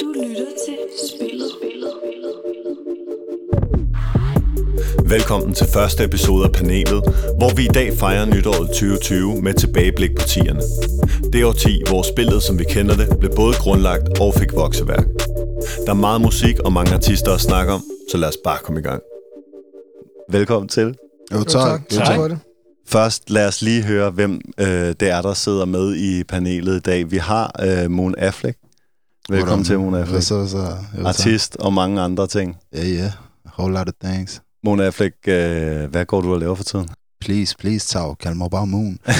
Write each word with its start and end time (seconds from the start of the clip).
Du 0.00 0.12
lytter 0.12 0.46
til 0.66 0.78
Spillet. 1.08 1.50
Velkommen 5.10 5.54
til 5.54 5.66
første 5.66 6.04
episode 6.04 6.44
af 6.44 6.52
panelet, 6.52 7.02
hvor 7.38 7.56
vi 7.56 7.64
i 7.64 7.68
dag 7.74 7.92
fejrer 7.98 8.24
nytåret 8.24 8.68
2020 8.68 9.42
med 9.42 9.54
tilbageblik 9.54 10.10
på 10.16 10.26
tierne. 10.26 10.60
Det 11.32 11.44
årti, 11.44 11.82
hvor 11.88 12.02
spillet, 12.02 12.42
som 12.42 12.58
vi 12.58 12.64
kender 12.64 12.96
det, 12.96 13.18
blev 13.18 13.32
både 13.36 13.54
grundlagt 13.58 14.20
og 14.20 14.34
fik 14.34 14.52
vokseværk. 14.52 15.06
Der 15.86 15.90
er 15.90 15.94
meget 15.94 16.20
musik 16.20 16.58
og 16.58 16.72
mange 16.72 16.94
artister 16.94 17.32
at 17.32 17.40
snakke 17.40 17.72
om, 17.72 17.82
så 18.10 18.16
lad 18.18 18.28
os 18.28 18.38
bare 18.44 18.58
komme 18.62 18.80
i 18.80 18.82
gang. 18.82 19.02
Velkommen 20.30 20.68
til. 20.68 20.96
Jo, 21.32 21.44
tak. 21.44 21.50
tak. 21.52 21.80
Jo, 21.92 21.96
Tak 21.96 22.06
tak. 22.06 22.16
for 22.16 22.28
det. 22.28 22.38
Først 22.86 23.30
lad 23.30 23.48
os 23.48 23.62
lige 23.62 23.82
høre, 23.82 24.10
hvem 24.10 24.40
øh, 24.60 24.66
det 25.00 25.02
er, 25.02 25.22
der 25.22 25.34
sidder 25.34 25.64
med 25.64 25.96
i 25.96 26.24
panelet 26.24 26.76
i 26.76 26.80
dag. 26.80 27.10
Vi 27.10 27.16
har 27.16 27.60
øh, 27.62 27.90
Moon 27.90 28.14
Affleck. 28.18 28.58
Velkommen 29.30 29.48
Hvordan? 29.48 29.64
til, 29.64 29.78
Moon 29.78 29.92
Hvad 29.92 30.00
Affleck. 30.02 30.22
så, 30.26 30.46
så? 30.48 30.76
Jo. 30.98 31.06
Artist 31.06 31.56
og 31.56 31.72
mange 31.72 32.00
andre 32.00 32.26
ting. 32.26 32.56
Ja, 32.74 32.84
ja. 32.86 33.12
A 33.46 33.50
whole 33.58 33.74
lot 33.74 33.88
of 33.88 33.94
things. 34.10 34.42
Moon 34.64 34.80
Affleck, 34.80 35.14
øh, 35.28 35.90
hvad 35.90 36.04
går 36.06 36.20
du 36.20 36.32
og 36.34 36.40
laver 36.40 36.54
for 36.54 36.64
tiden? 36.64 36.88
Please, 37.20 37.56
please, 37.58 37.88
Tag. 37.88 38.18
Kald 38.18 38.34
mig 38.34 38.50
bare 38.50 38.66
Moon. 38.66 38.98
Ja, 39.06 39.14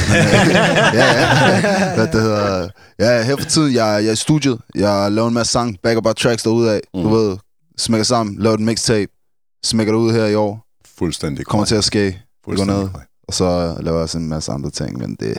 ja. 0.94 1.94
Hvad 1.94 2.06
det 2.06 2.22
hedder. 2.22 2.68
Ja, 2.98 3.22
her 3.22 3.36
for 3.36 3.44
tiden, 3.48 3.74
jeg, 3.74 3.84
jeg 4.02 4.06
er 4.08 4.12
i 4.12 4.16
studiet. 4.16 4.58
Jeg 4.74 5.12
laver 5.12 5.28
en 5.28 5.34
masse 5.34 5.52
sang, 5.52 5.76
backer 5.82 6.00
bare 6.00 6.14
tracks 6.14 6.42
derude 6.42 6.72
af. 6.72 6.80
Du 6.94 7.08
Mm. 7.08 7.10
ved, 7.10 7.36
smækker 7.78 8.04
sammen, 8.04 8.36
laver 8.38 8.54
et 8.54 8.60
mixtape. 8.60 9.12
Smækker 9.64 9.92
det 9.92 10.00
ud 10.00 10.12
her 10.12 10.26
i 10.26 10.34
år. 10.34 10.64
Fuldstændig 10.98 11.46
Kommer 11.46 11.64
til 11.66 11.74
at 11.74 11.84
ske. 11.84 12.20
Fuldstændig 12.44 12.76
ned. 12.76 12.88
korrekt. 12.90 13.10
Og 13.28 13.34
så 13.34 13.76
laver 13.80 13.96
jeg 13.96 14.02
også 14.02 14.18
en 14.18 14.28
masse 14.28 14.52
andre 14.52 14.70
ting, 14.70 14.98
men 14.98 15.14
det, 15.20 15.38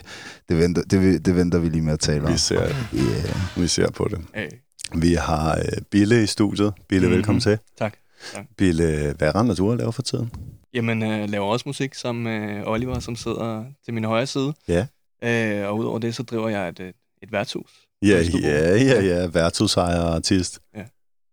det, 0.50 0.58
venter, 0.58 0.82
det, 0.82 1.26
det 1.26 1.36
venter 1.36 1.60
vi 1.60 1.70
lige 1.70 1.82
med 1.82 1.94
at 1.94 2.00
tale 2.00 2.26
om. 2.26 2.34
Vi 2.34 2.38
ser, 2.38 2.62
Yeah. 2.94 3.36
vi 3.58 3.68
ser 3.68 3.92
på 3.92 4.08
det. 4.12 4.20
Hey. 4.36 4.50
Vi 4.96 5.14
har 5.14 5.58
øh, 5.58 5.82
Bille 5.92 6.24
i 6.24 6.26
studiet. 6.26 6.74
Bille, 6.90 7.02
mm-hmm. 7.02 7.12
Mhm. 7.12 7.18
velkommen 7.18 7.42
til. 7.42 7.58
Tak. 7.78 7.94
Tak. 8.34 8.46
Bille, 8.58 9.16
hvad 9.18 9.36
render 9.36 9.56
du 9.56 9.72
at 9.72 9.78
lave 9.78 9.94
for 9.94 10.02
tiden? 10.02 10.32
Jamen, 10.74 11.04
øh, 11.04 11.30
laver 11.30 11.46
også 11.46 11.64
musik 11.66 11.96
sammen 11.96 12.24
med 12.24 12.64
Oliver, 12.66 13.00
som 13.00 13.16
sidder 13.16 13.64
til 13.86 13.94
min 13.94 14.04
højre 14.04 14.26
side. 14.28 14.54
Ja. 14.68 14.86
Øh, 15.24 15.68
og 15.68 15.78
udover 15.78 16.00
det, 16.00 16.16
så 16.16 16.24
driver 16.24 16.50
jeg 16.50 16.70
et, 16.70 16.80
øh, 16.80 16.94
et 17.24 17.32
værtshus. 17.32 17.72
Ja, 18.02 18.22
ja, 18.42 18.76
ja, 18.78 19.02
ja. 19.02 19.28
Værtshusejer 19.28 20.00
og 20.02 20.16
artist. 20.16 20.60
Ja. 20.76 20.84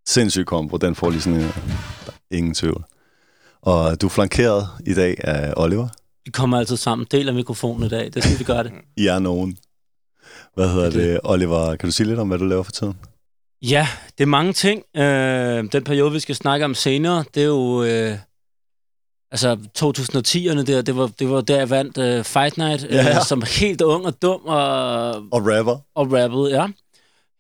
Sindssyg 0.07 0.47
kombo. 0.47 0.77
Den 0.77 0.95
får 0.95 1.11
lige 1.11 1.21
sådan 1.21 1.41
en... 1.41 1.51
Ingen 2.31 2.55
tvivl. 2.55 2.85
Og 3.63 4.01
du 4.01 4.07
er 4.07 4.11
flankeret 4.11 4.69
i 4.87 4.95
dag 4.95 5.17
af 5.25 5.55
Oliver. 5.57 5.89
Vi 6.27 6.31
kommer 6.31 6.59
altid 6.59 6.77
sammen. 6.77 7.07
Deler 7.11 7.33
mikrofonen 7.33 7.87
i 7.87 7.89
dag. 7.89 8.11
Det 8.15 8.25
skal 8.25 8.39
vi 8.39 8.45
gøre 8.45 8.63
det. 8.65 8.73
I 9.03 9.07
er 9.07 9.19
nogen. 9.19 9.59
Hvad 10.55 10.69
hedder 10.69 10.85
Det 10.91 10.95
det? 10.95 11.21
Oliver, 11.25 11.77
kan 11.77 11.89
du 11.89 11.93
sige 11.93 12.07
lidt 12.07 12.19
om, 12.19 12.29
hvad 12.29 12.39
du 12.39 12.45
laver 12.45 12.63
for 12.63 12.73
tiden? 12.73 12.95
Ja, 13.63 13.89
det 14.19 14.25
er 14.25 14.29
mange 14.29 14.53
ting. 14.53 14.83
Øh, 14.97 15.73
den 15.73 15.85
periode, 15.85 16.13
vi 16.13 16.21
skal 16.21 16.35
snakke 16.35 16.65
om 16.65 16.75
senere, 16.75 17.25
det 17.35 17.43
er 17.43 17.47
jo... 17.47 17.83
Øh, 17.85 18.19
altså, 19.31 19.57
2010'erne 19.79 20.63
der, 20.63 20.83
det 20.83 20.97
var, 20.97 21.11
det 21.19 21.31
var 21.31 21.41
der, 21.41 21.57
jeg 21.59 21.71
vandt 21.71 21.99
øh, 21.99 22.25
Fight 22.25 22.57
Night, 22.57 22.85
øh, 22.85 22.95
Ja. 22.95 23.21
som 23.25 23.43
helt 23.61 23.81
ung 23.83 24.07
og 24.07 24.23
dum 24.23 24.41
og, 24.45 25.09
Og 25.15 25.47
rapper? 25.57 25.77
og 25.95 26.13
rappede, 26.13 26.61
ja. 26.61 26.67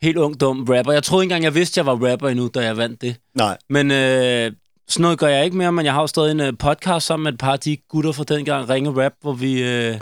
Helt 0.02 0.16
ung, 0.16 0.40
dum 0.40 0.58
rapper. 0.68 0.92
Jeg 0.92 1.02
troede 1.02 1.24
ikke 1.24 1.32
engang, 1.32 1.44
jeg 1.44 1.54
vidste, 1.54 1.78
jeg 1.78 1.86
var 1.86 2.10
rapper 2.12 2.28
endnu, 2.28 2.50
da 2.54 2.60
jeg 2.64 2.76
vandt 2.76 3.00
det. 3.02 3.16
Nej. 3.34 3.58
Men 3.70 3.90
øh, 3.90 4.52
sådan 4.88 5.02
noget 5.02 5.18
gør 5.18 5.26
jeg 5.26 5.44
ikke 5.44 5.56
mere, 5.56 5.72
men 5.72 5.84
jeg 5.84 5.92
har 5.94 6.00
jo 6.00 6.06
stadig 6.06 6.30
en 6.30 6.40
øh, 6.40 6.52
podcast 6.58 7.06
sammen 7.06 7.24
med 7.24 7.32
et 7.32 7.38
par 7.38 7.52
af 7.52 7.58
de 7.60 7.76
gutter 7.88 8.12
fra 8.12 8.24
dengang, 8.24 8.68
Ringe 8.68 9.04
Rap, 9.04 9.12
hvor 9.20 9.32
vi 9.32 9.62
øh, 9.62 10.00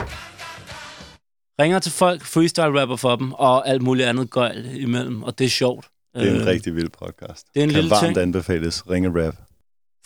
ringer 1.60 1.78
til 1.78 1.92
folk, 1.92 2.22
freestyle-rapper 2.22 2.96
for 2.96 3.16
dem, 3.16 3.32
og 3.32 3.68
alt 3.68 3.82
muligt 3.82 4.08
andet 4.08 4.30
gøjl 4.30 4.80
imellem, 4.82 5.22
og 5.22 5.38
det 5.38 5.44
er 5.44 5.48
sjovt. 5.48 5.86
Det 6.14 6.28
er 6.28 6.34
en 6.34 6.40
Øh, 6.40 6.46
rigtig 6.46 6.76
vild 6.76 6.88
podcast. 6.90 7.46
det 7.54 7.60
er 7.60 7.64
en 7.64 7.70
kan 7.70 7.76
lille 7.76 7.90
varmt 7.90 8.04
ting. 8.06 8.18
anbefales. 8.18 8.90
Ringe 8.90 9.26
rap. 9.26 9.34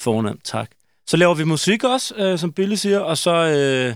Fornemt, 0.01 0.45
tak. 0.45 0.71
Så 1.07 1.17
laver 1.17 1.35
vi 1.35 1.45
musik 1.45 1.85
også, 1.85 2.15
øh, 2.17 2.39
som 2.39 2.53
Billy 2.53 2.75
siger, 2.75 2.99
og 2.99 3.19
så, 3.19 3.31
øh, 3.35 3.95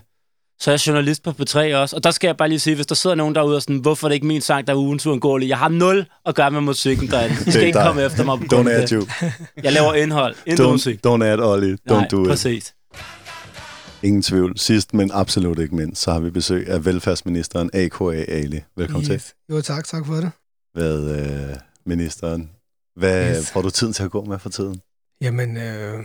så 0.62 0.70
er 0.70 0.72
jeg 0.72 0.86
journalist 0.86 1.22
på 1.22 1.30
P3 1.30 1.74
også. 1.76 1.96
Og 1.96 2.04
der 2.04 2.10
skal 2.10 2.28
jeg 2.28 2.36
bare 2.36 2.48
lige 2.48 2.60
sige, 2.60 2.74
hvis 2.74 2.86
der 2.86 2.94
sidder 2.94 3.16
nogen 3.16 3.34
derude 3.34 3.56
og 3.56 3.62
sådan, 3.62 3.76
hvorfor 3.78 4.06
er 4.06 4.08
det 4.08 4.14
ikke 4.14 4.26
min 4.26 4.40
sang, 4.40 4.66
der 4.66 4.72
er 4.72 4.76
ugens 4.76 5.06
uundgåelig? 5.06 5.48
Jeg 5.48 5.58
har 5.58 5.68
nul 5.68 6.06
at 6.26 6.34
gøre 6.34 6.50
med 6.50 6.60
musikken 6.60 7.08
derinde. 7.10 7.34
I 7.40 7.44
Det 7.44 7.52
skal 7.52 7.66
ikke 7.66 7.78
dig. 7.78 7.86
komme 7.86 8.02
efter 8.04 8.24
mig 8.24 8.38
på 8.38 8.44
grund 8.48 8.68
Don't 8.68 8.70
af 8.70 8.74
add 8.82 8.82
det. 8.82 8.90
you. 8.90 9.06
Jeg 9.62 9.72
laver 9.72 9.94
indhold, 9.94 10.34
intet 10.46 10.68
musik. 10.68 10.98
Don't, 11.06 11.10
don't 11.10 11.24
add 11.24 11.40
Ollie. 11.40 11.78
Don't 11.90 11.94
Nej, 11.94 12.08
do 12.08 12.22
it. 12.22 12.28
præcis. 12.28 12.74
Ingen 14.02 14.22
tvivl. 14.22 14.58
Sidst, 14.58 14.94
men 14.94 15.10
absolut 15.14 15.58
ikke 15.58 15.74
mindst, 15.76 16.02
så 16.02 16.12
har 16.12 16.20
vi 16.20 16.30
besøg 16.30 16.68
af 16.68 16.84
velfærdsministeren 16.84 17.70
A.K.A. 17.72 18.24
Ali. 18.28 18.60
Velkommen 18.76 19.12
yes. 19.12 19.24
til. 19.24 19.32
Jo, 19.56 19.60
tak. 19.60 19.84
Tak 19.84 20.06
for 20.06 20.14
det. 20.14 20.30
Hvad, 20.74 21.10
øh, 21.20 21.56
ministeren? 21.86 22.50
Hvad 22.96 23.30
yes. 23.30 23.36
Yes. 23.38 23.50
får 23.50 23.62
du 23.62 23.70
tiden 23.70 23.92
til 23.92 24.02
at 24.02 24.10
gå 24.10 24.24
med 24.24 24.38
for 24.38 24.48
tiden? 24.48 24.80
Jamen, 25.20 25.56
øh, 25.56 25.98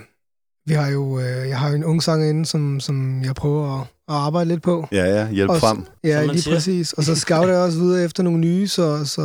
vi 0.68 0.74
har 0.74 0.88
jo, 0.88 1.20
øh, 1.20 1.50
jeg 1.50 1.60
har 1.60 1.70
jo 1.70 1.76
en 1.76 1.84
ung 1.84 2.04
sangerinde, 2.04 2.46
som, 2.46 2.80
som 2.80 3.24
jeg 3.24 3.36
prøver 3.36 3.82
at, 3.82 3.88
at 4.10 4.16
arbejde 4.16 4.48
lidt 4.50 4.62
på. 4.64 4.88
Ja, 4.92 5.06
ja. 5.06 5.30
Hjælp 5.32 5.50
Og- 5.50 5.60
frem. 5.60 5.84
Ja, 6.04 6.26
lige 6.26 6.42
siger. 6.42 6.56
præcis. 6.56 6.94
Og 6.94 7.04
så 7.04 7.16
scouter 7.26 7.54
jeg 7.54 7.62
også 7.62 7.80
videre 7.80 8.04
efter 8.04 8.24
nogle 8.24 8.40
nye, 8.40 8.68
så, 8.68 9.06
så 9.06 9.22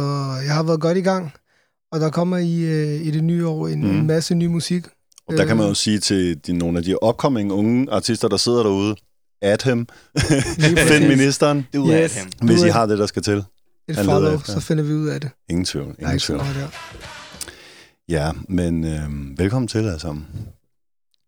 jeg 0.46 0.54
har 0.54 0.62
været 0.62 0.80
godt 0.80 0.98
i 0.98 1.00
gang. 1.00 1.32
Og 1.92 2.00
der 2.00 2.10
kommer 2.10 2.36
i, 2.36 2.60
øh, 2.60 3.00
i 3.06 3.10
det 3.10 3.24
nye 3.24 3.46
år 3.46 3.68
en, 3.68 3.80
mm. 3.84 3.90
en 3.90 4.06
masse 4.06 4.34
ny 4.34 4.46
musik. 4.46 4.86
Og 5.28 5.36
der 5.36 5.44
kan 5.44 5.56
man 5.56 5.64
jo 5.66 5.70
Øh. 5.70 5.76
sige 5.76 5.98
til 5.98 6.46
de, 6.46 6.52
nogle 6.52 6.78
af 6.78 6.84
de 6.84 7.02
upcoming 7.04 7.52
unge 7.52 7.92
artister, 7.92 8.28
der 8.28 8.36
sidder 8.36 8.62
derude, 8.62 8.96
at 9.42 9.62
ham. 9.62 9.86
Find 10.88 11.08
ministeren, 11.08 11.66
Du 11.74 11.88
Yes. 11.90 12.16
er 12.16 12.20
ham. 12.20 12.28
hvis 12.48 12.62
I 12.62 12.68
har 12.68 12.86
det, 12.86 12.98
der 12.98 13.06
skal 13.06 13.22
til. 13.22 13.44
Et 13.88 13.96
Han 13.96 14.04
follow, 14.04 14.34
efter. 14.34 14.52
så 14.52 14.60
finder 14.60 14.84
vi 14.84 14.92
ud 14.92 15.08
af 15.08 15.20
det. 15.20 15.30
Ingen 15.50 15.64
tvivl. 15.64 15.94
Ingen 15.98 16.18
tvivl. 16.18 16.40
Ja, 18.08 18.30
men 18.48 18.84
øh, 18.84 19.38
velkommen 19.38 19.68
til 19.68 19.78
alle 19.78 19.98
sammen. 20.00 20.26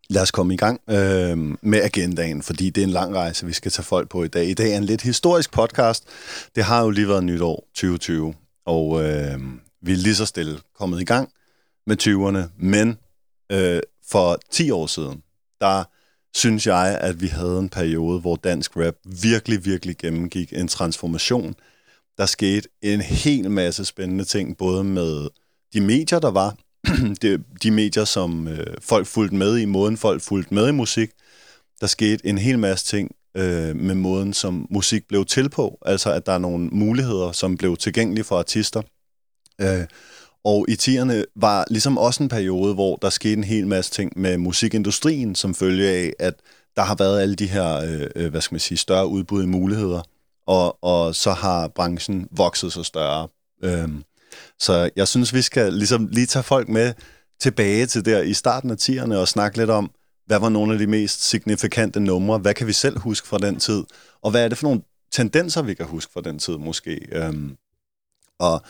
Lad 0.09 0.21
os 0.21 0.31
komme 0.31 0.53
i 0.53 0.57
gang 0.57 0.81
øh, 0.89 1.37
med 1.61 1.81
agendaen, 1.81 2.41
fordi 2.41 2.69
det 2.69 2.81
er 2.81 2.85
en 2.87 2.91
lang 2.93 3.15
rejse, 3.15 3.45
vi 3.45 3.53
skal 3.53 3.71
tage 3.71 3.85
folk 3.85 4.09
på 4.09 4.23
i 4.23 4.27
dag. 4.27 4.45
I 4.45 4.53
dag 4.53 4.73
er 4.73 4.77
en 4.77 4.83
lidt 4.83 5.01
historisk 5.01 5.51
podcast. 5.51 6.03
Det 6.55 6.63
har 6.63 6.83
jo 6.83 6.89
lige 6.89 7.07
været 7.07 7.23
nytår 7.23 7.67
2020, 7.73 8.33
og 8.65 9.03
øh, 9.03 9.39
vi 9.81 9.91
er 9.91 9.97
lige 9.97 10.15
så 10.15 10.25
stille 10.25 10.59
kommet 10.75 11.01
i 11.01 11.05
gang 11.05 11.29
med 11.87 12.01
20'erne. 12.01 12.51
Men 12.57 12.97
øh, 13.51 13.81
for 14.11 14.39
10 14.51 14.71
år 14.71 14.87
siden, 14.87 15.21
der 15.61 15.83
synes 16.35 16.67
jeg, 16.67 16.97
at 17.01 17.21
vi 17.21 17.27
havde 17.27 17.59
en 17.59 17.69
periode, 17.69 18.19
hvor 18.19 18.35
dansk 18.35 18.77
rap 18.77 18.95
virkelig, 19.21 19.65
virkelig 19.65 19.97
gennemgik 19.97 20.53
en 20.53 20.67
transformation. 20.67 21.55
Der 22.17 22.25
skete 22.25 22.69
en 22.81 23.01
hel 23.01 23.51
masse 23.51 23.85
spændende 23.85 24.23
ting, 24.23 24.57
både 24.57 24.83
med 24.83 25.27
de 25.73 25.81
medier, 25.81 26.19
der 26.19 26.31
var, 26.31 26.55
de, 27.21 27.43
de 27.63 27.71
medier, 27.71 28.05
som 28.05 28.47
øh, 28.47 28.67
folk 28.81 29.07
fulgte 29.07 29.35
med 29.35 29.57
i, 29.57 29.65
måden 29.65 29.97
folk 29.97 30.21
fulgte 30.21 30.53
med 30.53 30.67
i 30.67 30.71
musik. 30.71 31.09
Der 31.81 31.87
skete 31.87 32.27
en 32.27 32.37
hel 32.37 32.59
masse 32.59 32.85
ting 32.85 33.11
øh, 33.37 33.75
med 33.75 33.95
måden, 33.95 34.33
som 34.33 34.67
musik 34.69 35.07
blev 35.07 35.25
til 35.25 35.49
på. 35.49 35.77
Altså, 35.85 36.11
at 36.11 36.25
der 36.25 36.31
er 36.31 36.37
nogle 36.37 36.67
muligheder, 36.67 37.31
som 37.31 37.57
blev 37.57 37.77
tilgængelige 37.77 38.23
for 38.23 38.39
artister. 38.39 38.81
Øh, 39.61 39.85
og 40.43 40.65
i 40.69 40.73
10'erne 40.73 41.23
var 41.35 41.65
ligesom 41.69 41.97
også 41.97 42.23
en 42.23 42.29
periode, 42.29 42.73
hvor 42.73 42.95
der 42.95 43.09
skete 43.09 43.33
en 43.33 43.43
hel 43.43 43.67
masse 43.67 43.91
ting 43.91 44.11
med 44.15 44.37
musikindustrien, 44.37 45.35
som 45.35 45.55
følge 45.55 45.89
af, 45.89 46.13
at 46.19 46.33
der 46.75 46.81
har 46.81 46.95
været 46.95 47.21
alle 47.21 47.35
de 47.35 47.47
her, 47.47 47.75
øh, 47.75 48.07
øh, 48.15 48.31
hvad 48.31 48.41
skal 48.41 48.55
man 48.55 48.59
sige, 48.59 48.77
større 48.77 49.07
udbud 49.07 49.43
i 49.43 49.45
muligheder. 49.45 50.01
Og, 50.47 50.83
og 50.83 51.15
så 51.15 51.31
har 51.31 51.67
branchen 51.67 52.27
vokset 52.31 52.73
så 52.73 52.83
større. 52.83 53.27
Øh, 53.63 53.89
så 54.59 54.89
jeg 54.95 55.07
synes, 55.07 55.33
vi 55.33 55.41
skal 55.41 55.73
ligesom 55.73 56.07
lige 56.11 56.25
tage 56.25 56.43
folk 56.43 56.69
med 56.69 56.93
tilbage 57.39 57.85
til 57.85 58.05
der 58.05 58.21
i 58.21 58.33
starten 58.33 58.71
af 58.71 58.75
10'erne 58.75 59.15
og 59.15 59.27
snakke 59.27 59.57
lidt 59.57 59.69
om, 59.69 59.91
hvad 60.25 60.39
var 60.39 60.49
nogle 60.49 60.73
af 60.73 60.79
de 60.79 60.87
mest 60.87 61.23
signifikante 61.23 61.99
numre? 61.99 62.37
Hvad 62.37 62.53
kan 62.53 62.67
vi 62.67 62.73
selv 62.73 62.99
huske 62.99 63.27
fra 63.27 63.37
den 63.37 63.59
tid? 63.59 63.83
Og 64.21 64.31
hvad 64.31 64.43
er 64.43 64.47
det 64.47 64.57
for 64.57 64.67
nogle 64.67 64.81
tendenser, 65.11 65.61
vi 65.61 65.73
kan 65.73 65.85
huske 65.85 66.13
fra 66.13 66.21
den 66.21 66.39
tid 66.39 66.57
måske? 66.57 67.07
Øhm, 67.11 67.57
og 68.39 68.61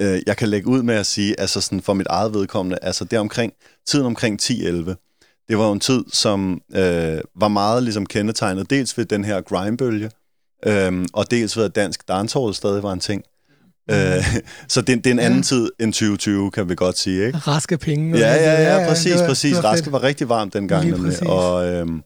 øh, 0.00 0.22
jeg 0.26 0.36
kan 0.36 0.48
lægge 0.48 0.68
ud 0.68 0.82
med 0.82 0.94
at 0.94 1.06
sige, 1.06 1.40
altså 1.40 1.60
sådan 1.60 1.82
for 1.82 1.94
mit 1.94 2.06
eget 2.06 2.34
vedkommende, 2.34 2.78
altså 2.82 3.04
det 3.04 3.18
omkring, 3.18 3.52
tiden 3.86 4.06
omkring 4.06 4.42
10-11, 4.42 4.54
det 5.48 5.58
var 5.58 5.66
jo 5.66 5.72
en 5.72 5.80
tid, 5.80 6.04
som 6.12 6.60
øh, 6.74 7.20
var 7.36 7.48
meget 7.48 7.82
ligesom 7.82 8.06
kendetegnet, 8.06 8.70
dels 8.70 8.98
ved 8.98 9.04
den 9.04 9.24
her 9.24 9.40
grime-bølge, 9.40 10.10
øh, 10.66 11.06
og 11.12 11.30
dels 11.30 11.56
ved, 11.56 11.64
at 11.64 11.74
dansk 11.74 12.08
dancehall 12.08 12.54
stadig 12.54 12.82
var 12.82 12.92
en 12.92 13.00
ting. 13.00 13.24
Øh, 13.90 14.24
så 14.68 14.80
det, 14.80 14.88
det 15.04 15.06
er 15.06 15.10
en 15.14 15.18
anden 15.18 15.38
Ja. 15.38 15.42
tid 15.42 15.70
end 15.80 15.92
2020, 15.92 16.50
kan 16.50 16.68
vi 16.68 16.74
godt 16.74 16.98
sige, 16.98 17.26
ikke? 17.26 17.38
Raske 17.38 17.78
penge. 17.78 18.18
Ja, 18.18 18.34
det. 18.34 18.40
ja, 18.40 18.80
ja, 18.80 18.88
præcis, 18.88 19.14
var- 19.20 19.26
præcis. 19.26 19.56
var 19.56 19.64
Raske 19.64 19.92
var 19.92 20.02
rigtig 20.02 20.28
varmt 20.28 20.52
dengang, 20.54 20.90
nemlig. 20.90 21.26
Og, 21.26 21.66
øhm, 21.66 22.02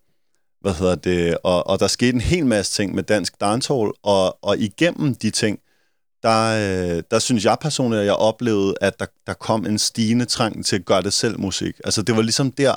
hvad 0.60 0.72
hedder 0.74 0.94
det, 0.94 1.36
og, 1.44 1.66
og 1.66 1.80
der 1.80 1.86
skete 1.86 2.14
en 2.14 2.20
hel 2.20 2.46
masse 2.46 2.72
ting 2.72 2.94
med 2.94 3.02
dansk 3.02 3.40
dancehall, 3.40 3.90
og, 4.02 4.44
og 4.44 4.58
igennem 4.58 5.14
de 5.14 5.30
ting, 5.30 5.58
der, 6.22 6.48
øh, 6.96 7.02
der 7.10 7.18
synes 7.18 7.44
jeg 7.44 7.56
personligt, 7.60 8.00
at 8.00 8.06
jeg 8.06 8.14
oplevede, 8.14 8.74
at 8.80 9.00
der, 9.00 9.06
der 9.26 9.32
kom 9.32 9.66
en 9.66 9.78
stigende 9.78 10.24
trang 10.24 10.64
til 10.66 10.76
at 10.76 10.84
gøre 10.84 11.02
det 11.02 11.12
selv 11.12 11.40
musik. 11.40 11.74
Altså 11.84 12.02
det 12.02 12.16
var 12.16 12.22
ligesom 12.22 12.52
der, 12.52 12.74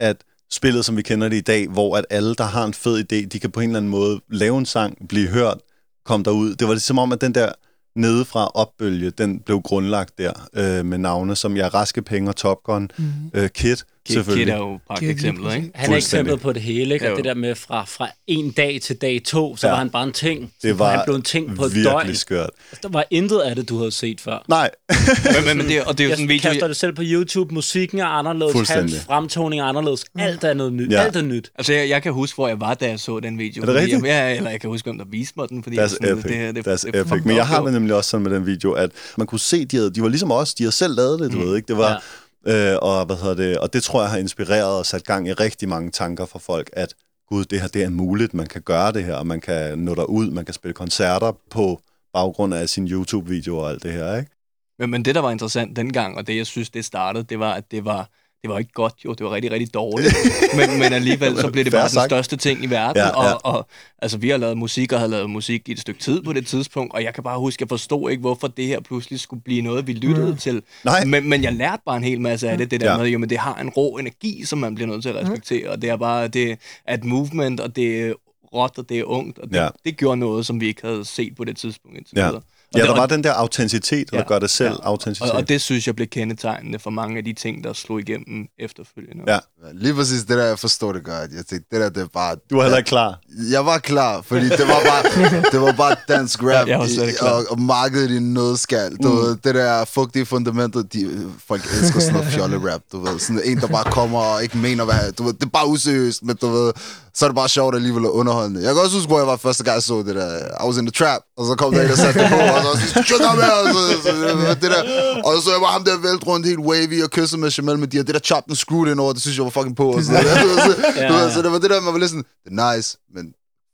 at 0.00 0.16
spillet, 0.52 0.84
som 0.84 0.96
vi 0.96 1.02
kender 1.02 1.28
det 1.28 1.36
i 1.36 1.40
dag, 1.40 1.68
hvor 1.68 1.96
at 1.96 2.04
alle, 2.10 2.34
der 2.34 2.44
har 2.44 2.64
en 2.64 2.74
fed 2.74 2.98
idé, 2.98 3.26
de 3.26 3.40
kan 3.40 3.50
på 3.50 3.60
en 3.60 3.68
eller 3.70 3.78
anden 3.78 3.90
måde 3.90 4.20
lave 4.30 4.58
en 4.58 4.66
sang, 4.66 5.08
blive 5.08 5.28
hørt, 5.28 5.58
komme 6.04 6.24
derud. 6.24 6.54
Det 6.54 6.68
var 6.68 6.74
ligesom 6.74 6.98
om, 6.98 7.12
at 7.12 7.20
den 7.20 7.34
der 7.34 7.52
nedefra 7.96 8.46
opbølge, 8.54 9.10
den 9.10 9.40
blev 9.40 9.62
grundlagt 9.62 10.18
der 10.18 10.32
øh, 10.54 10.84
med 10.84 10.98
navne 10.98 11.36
som 11.36 11.56
ja, 11.56 11.68
Raske 11.68 12.02
Penge 12.02 12.30
og 12.30 12.36
Top 12.36 12.62
Gun, 12.64 12.90
Mm. 12.98 13.04
øh, 13.34 13.48
Kid, 13.48 13.76
Kid, 14.06 14.14
selvfølgelig. 14.14 14.46
Kid 14.46 14.52
er 14.52 14.58
jo 14.58 14.74
et 14.74 14.98
Kid, 14.98 15.10
eksempel, 15.10 15.54
ikke? 15.56 15.70
Han 15.74 15.92
er 15.92 15.96
eksemplet 15.96 16.40
på 16.40 16.52
det 16.52 16.62
hele, 16.62 16.94
ikke? 16.94 17.06
Og 17.06 17.10
Jo. 17.10 17.16
det 17.16 17.24
der 17.24 17.34
med 17.34 17.54
fra, 17.54 17.84
fra 17.84 18.08
en 18.26 18.50
dag 18.50 18.80
til 18.82 18.96
dag 18.96 19.22
to, 19.24 19.56
så 19.56 19.66
Ja. 19.66 19.72
var 19.72 19.78
han 19.78 19.90
bare 19.90 20.04
en 20.04 20.12
ting. 20.12 20.52
Det 20.62 20.78
var 20.78 20.90
han 20.90 21.00
blev 21.06 21.16
en 21.16 21.22
ting 21.22 21.56
på 21.56 21.64
et 21.64 21.74
virkelig 21.74 21.92
døgn. 22.04 22.14
skørt. 22.14 22.50
Der 22.82 22.88
var 22.88 23.04
intet 23.10 23.38
af 23.38 23.56
det, 23.56 23.68
du 23.68 23.78
havde 23.78 23.90
set 23.90 24.20
før. 24.20 24.44
Nej, 24.48 24.70
Men, 24.88 25.44
men, 25.46 25.56
men 25.56 25.66
det, 25.68 25.84
og 25.84 25.98
det 25.98 26.04
er 26.04 26.08
jo 26.08 26.14
sådan 26.14 26.24
en 26.24 26.30
Jeg 26.30 26.34
video... 26.34 26.50
kaster 26.50 26.66
det 26.66 26.76
selv 26.76 26.92
på 26.92 27.02
YouTube. 27.04 27.54
Musikken 27.54 27.98
er 27.98 28.06
anderledes. 28.06 28.68
Hans 28.68 28.94
fremtoning 29.06 29.60
er 29.62 29.64
anderledes. 29.66 30.04
Alt 30.18 30.44
er 30.44 30.54
noget 30.54 30.72
nyt. 30.72 30.92
Ja. 30.92 31.00
Alt 31.02 31.16
er 31.16 31.22
nyt. 31.22 31.50
Altså, 31.58 31.72
jeg, 31.72 31.88
jeg 31.88 32.02
kan 32.02 32.12
huske, 32.12 32.34
hvor 32.34 32.48
jeg 32.48 32.60
var, 32.60 32.74
da 32.74 32.88
jeg 32.88 33.00
så 33.00 33.20
den 33.20 33.38
video. 33.38 33.62
Er 33.62 33.66
det 33.66 33.74
rigtigt? 33.74 34.04
Jeg, 34.06 34.36
eller 34.36 34.50
jeg 34.50 34.60
kan 34.60 34.70
huske, 34.70 34.90
om 34.90 34.98
der 34.98 35.04
viste 35.10 35.34
mig 35.36 35.48
den, 35.48 35.62
fordi 35.62 35.76
That's 35.76 35.80
jeg 35.80 35.90
sådan, 35.90 36.12
epic. 36.18 36.22
det, 36.24 36.36
her, 36.36 36.52
det, 36.52 36.66
That's 36.68 36.86
det, 36.90 37.00
epic. 37.00 37.22
Men 37.24 37.36
jeg 37.36 37.46
har 37.46 37.64
det 37.64 37.72
nemlig 37.72 37.94
også 37.94 38.10
sådan 38.10 38.24
med 38.28 38.30
den 38.36 38.46
video, 38.46 38.72
at 38.72 38.90
man 39.18 39.26
kunne 39.26 39.40
se, 39.40 39.64
de, 39.64 39.76
havde, 39.76 39.90
de 39.90 40.02
var 40.02 40.08
ligesom 40.08 40.32
os, 40.32 40.54
de 40.54 40.64
har 40.64 40.70
selv 40.70 40.94
lavet 40.96 41.20
det, 41.20 41.32
du 41.32 41.36
mm. 41.38 41.44
ved 41.46 41.56
ikke? 41.56 41.66
Det 41.68 41.76
var, 41.76 41.90
ja 41.90 41.96
øh, 42.46 42.76
og, 42.82 43.06
hvad 43.06 43.16
hedder 43.16 43.34
det, 43.34 43.58
og 43.58 43.72
det 43.72 43.82
tror 43.82 44.00
jeg 44.02 44.10
har 44.10 44.18
inspireret 44.18 44.78
og 44.78 44.86
sat 44.86 45.04
gang 45.04 45.28
i 45.28 45.32
rigtig 45.32 45.68
mange 45.68 45.90
tanker 45.90 46.26
for 46.26 46.38
folk, 46.38 46.70
at 46.72 46.94
gud, 47.28 47.44
det 47.44 47.60
her 47.60 47.68
det 47.68 47.82
er 47.82 47.88
muligt, 47.88 48.34
man 48.34 48.46
kan 48.46 48.62
gøre 48.62 48.92
det 48.92 49.04
her, 49.04 49.14
og 49.14 49.26
man 49.26 49.40
kan 49.40 49.78
nå 49.78 49.94
derud, 49.94 50.30
man 50.30 50.44
kan 50.44 50.54
spille 50.54 50.74
koncerter 50.74 51.32
på 51.50 51.80
baggrund 52.12 52.54
af 52.54 52.68
sin 52.68 52.88
YouTube-video 52.88 53.58
og 53.58 53.70
alt 53.70 53.82
det 53.82 53.92
her, 53.92 54.16
ikke? 54.16 54.30
Men, 54.78 54.90
men 54.90 55.04
det, 55.04 55.14
der 55.14 55.20
var 55.20 55.30
interessant 55.30 55.76
dengang, 55.76 56.16
og 56.16 56.26
det, 56.26 56.36
jeg 56.36 56.46
synes, 56.46 56.70
det 56.70 56.84
startede, 56.84 57.24
det 57.24 57.38
var, 57.38 57.52
at 57.52 57.70
det 57.70 57.84
var, 57.84 58.10
det 58.46 58.52
var 58.52 58.58
ikke 58.58 58.72
godt, 58.72 58.94
jo. 59.04 59.12
Det 59.12 59.24
var 59.26 59.34
rigtig, 59.34 59.50
rigtig 59.52 59.74
dårligt. 59.74 60.14
men, 60.58 60.78
men 60.78 60.92
alligevel, 60.92 61.36
så 61.40 61.50
blev 61.50 61.64
det 61.64 61.72
bare 61.72 61.88
den 61.88 62.08
største 62.08 62.36
ting 62.36 62.64
i 62.64 62.66
verden. 62.66 62.96
Ja, 63.02 63.06
ja. 63.28 63.32
Og, 63.32 63.40
og, 63.54 63.66
altså, 63.98 64.18
vi 64.18 64.28
har 64.28 64.36
lavet 64.36 64.58
musik, 64.58 64.92
og 64.92 65.00
har 65.00 65.06
lavet 65.06 65.30
musik 65.30 65.68
i 65.68 65.72
et 65.72 65.80
stykke 65.80 66.00
tid 66.00 66.22
på 66.22 66.32
det 66.32 66.46
tidspunkt, 66.46 66.94
og 66.94 67.02
jeg 67.04 67.14
kan 67.14 67.22
bare 67.24 67.38
huske, 67.38 67.62
jeg 67.62 67.68
forstod 67.68 68.10
ikke, 68.10 68.20
hvorfor 68.20 68.48
det 68.48 68.66
her 68.66 68.80
pludselig 68.80 69.20
skulle 69.20 69.42
blive 69.42 69.62
noget, 69.62 69.86
vi 69.86 69.92
lyttede 69.92 70.30
Mm. 70.30 70.36
til. 70.36 70.62
Nej. 70.84 71.04
Men, 71.04 71.28
men 71.28 71.42
jeg 71.42 71.52
lærte 71.52 71.82
bare 71.86 71.96
en 71.96 72.04
hel 72.04 72.20
masse 72.20 72.48
af 72.50 72.58
det, 72.58 72.70
det 72.70 72.80
der 72.80 72.90
Ja. 72.92 72.98
med, 72.98 73.06
jo, 73.06 73.18
men 73.18 73.30
det 73.30 73.38
har 73.38 73.54
en 73.54 73.68
rå 73.68 73.96
energi, 73.98 74.44
som 74.44 74.58
man 74.58 74.74
bliver 74.74 74.88
nødt 74.88 75.02
til 75.02 75.08
at 75.08 75.14
respektere, 75.16 75.70
og 75.70 75.82
det 75.82 75.90
er 75.90 75.96
bare, 75.96 76.28
det 76.28 76.58
et 76.90 77.04
movement, 77.04 77.60
og 77.60 77.76
det 77.76 78.00
er 78.00 78.12
råt, 78.54 78.78
og 78.78 78.88
det 78.88 78.98
er 78.98 79.04
ungt, 79.04 79.38
og 79.38 79.48
det, 79.48 79.56
Ja. 79.56 79.68
det 79.84 79.96
gjorde 79.96 80.16
noget, 80.16 80.46
som 80.46 80.60
vi 80.60 80.66
ikke 80.66 80.86
havde 80.86 81.04
set 81.04 81.36
på 81.36 81.44
det 81.44 81.56
tidspunkt 81.56 81.98
indtil 81.98 82.18
Ja. 82.18 82.30
Og 82.74 82.80
Ja, 82.80 82.84
der 82.84 82.90
og- 82.90 82.96
var 82.98 83.06
den 83.06 83.24
der 83.24 83.32
autenticitet, 83.32 84.10
der 84.10 84.16
Ja, 84.16 84.22
gør 84.26 84.38
det 84.38 84.50
selv 84.50 84.68
ja. 84.82 84.88
autenticitet. 84.88 85.30
og, 85.32 85.36
og 85.36 85.48
det 85.48 85.60
synes 85.60 85.86
jeg 85.86 85.96
blev 85.96 86.06
kendetegnende 86.08 86.78
for 86.78 86.90
mange 86.90 87.18
af 87.18 87.24
de 87.24 87.32
ting, 87.32 87.64
der 87.64 87.72
slog 87.72 88.00
igennem 88.00 88.46
efterfølgende. 88.58 89.22
Ja. 89.32 89.38
Lige 89.72 89.94
præcis 89.94 90.20
det 90.24 90.38
der, 90.38 90.44
jeg 90.44 90.58
forstår 90.58 90.92
det 90.92 91.04
godt. 91.04 91.30
Jeg 91.36 91.46
tænkte, 91.46 91.68
det 91.72 91.80
der, 91.80 91.88
det 91.88 92.02
er 92.02 92.06
bare... 92.14 92.36
Du 92.50 92.56
var 92.56 92.62
heller 92.62 92.78
ikke 92.78 92.88
klar. 92.88 93.18
Jeg 93.50 93.66
var 93.66 93.78
klar, 93.78 94.22
fordi 94.22 94.44
det 94.48 94.60
var 94.68 94.80
bare, 94.86 95.02
det 95.52 95.60
var 95.60 95.72
bare 95.72 95.96
dansk 96.08 96.42
rap 96.42 96.68
jeg 96.68 96.78
var 96.78 96.84
ikke 96.84 97.16
klar. 97.18 97.30
og, 97.30 97.44
og 97.50 97.60
markedet 97.60 98.10
i 98.10 98.18
nødskal. 98.18 98.96
Du 98.96 99.08
mm. 99.08 99.16
ved, 99.16 99.36
det 99.44 99.54
der 99.54 99.84
fugtige 99.84 100.26
fundamentet, 100.26 100.92
de, 100.92 101.30
folk 101.48 101.62
elsker 101.80 102.00
sådan 102.00 102.12
noget 102.14 102.28
fjolle 102.32 102.72
rap, 102.72 102.80
du 102.92 103.00
ved. 103.04 103.18
Sådan 103.18 103.42
en, 103.44 103.60
der 103.60 103.66
bare 103.66 103.84
kommer 103.92 104.18
og 104.20 104.42
ikke 104.42 104.58
mener, 104.58 104.84
hvad 104.84 105.12
du 105.12 105.22
ved, 105.24 105.32
det 105.32 105.42
er 105.42 105.46
bare 105.50 105.66
useriøst, 105.68 106.22
men 106.22 106.36
du 106.36 106.48
ved, 106.48 106.72
så 107.14 107.24
er 107.24 107.28
det 107.28 107.36
bare 107.36 107.48
sjovt 107.48 107.74
alligevel 107.74 108.04
at 108.04 108.10
underholdende. 108.10 108.62
Jeg 108.62 108.74
kan 108.74 108.82
også 108.82 108.96
huske, 108.96 109.08
hvor 109.08 109.18
jeg 109.18 109.26
var 109.26 109.36
første 109.36 109.64
gang, 109.64 109.74
jeg 109.74 109.82
så 109.82 109.98
det 110.02 110.14
der, 110.14 110.36
I 110.64 110.66
was 110.68 110.76
in 110.76 110.86
the 110.86 110.90
trap, 111.04 111.20
og 111.36 111.46
så 111.46 111.54
kom 111.54 111.72
der 111.74 111.82
en, 111.82 111.88
der 111.88 111.96
satte 111.96 112.20
det 112.20 112.28
på, 112.30 112.36
og 112.56 112.62
så 112.62 112.68
var 112.68 112.78
jeg 112.80 112.88
sådan, 112.88 113.04
"Shut 113.10 113.20
up, 113.28 113.36
man!" 113.40 113.50
og 113.60 113.66
så, 113.74 113.80
så, 114.02 114.54
det, 114.62 114.68
der, 114.74 114.80
og 115.26 115.30
så 115.36 115.40
så 115.44 115.50
jeg 115.54 115.60
bare 115.64 115.72
ham 115.76 115.84
der 115.88 115.96
vælt 116.08 116.26
rundt 116.26 116.46
helt 116.50 116.58
wavy 116.70 116.98
og 117.06 117.10
kysse 117.10 117.38
med 117.38 117.50
Jamel 117.56 117.78
med 117.78 117.88
de 117.88 117.96
her, 117.96 118.04
det 118.04 118.14
der 118.14 118.24
chopped 118.30 118.50
and 118.52 118.56
screwed 118.64 118.90
ind 118.92 119.00
over, 119.00 119.12
det 119.12 119.22
synes 119.22 119.36
jeg 119.38 119.44
var 119.44 119.50
fucking 119.58 119.76
på. 119.82 119.86
Og 119.96 120.02
så, 120.02 120.10
du 120.12 120.18
så, 120.66 120.72
du 121.08 121.14
ved, 121.18 121.26
så 121.34 121.42
det 121.42 121.50
var 121.52 121.58
det 121.58 121.70
der, 121.70 121.80
man 121.80 121.92
var 121.92 121.98
lidt 121.98 122.10
sådan, 122.10 122.26
det 122.44 122.50
er 122.58 122.58
nice, 122.76 122.88
men 123.14 123.24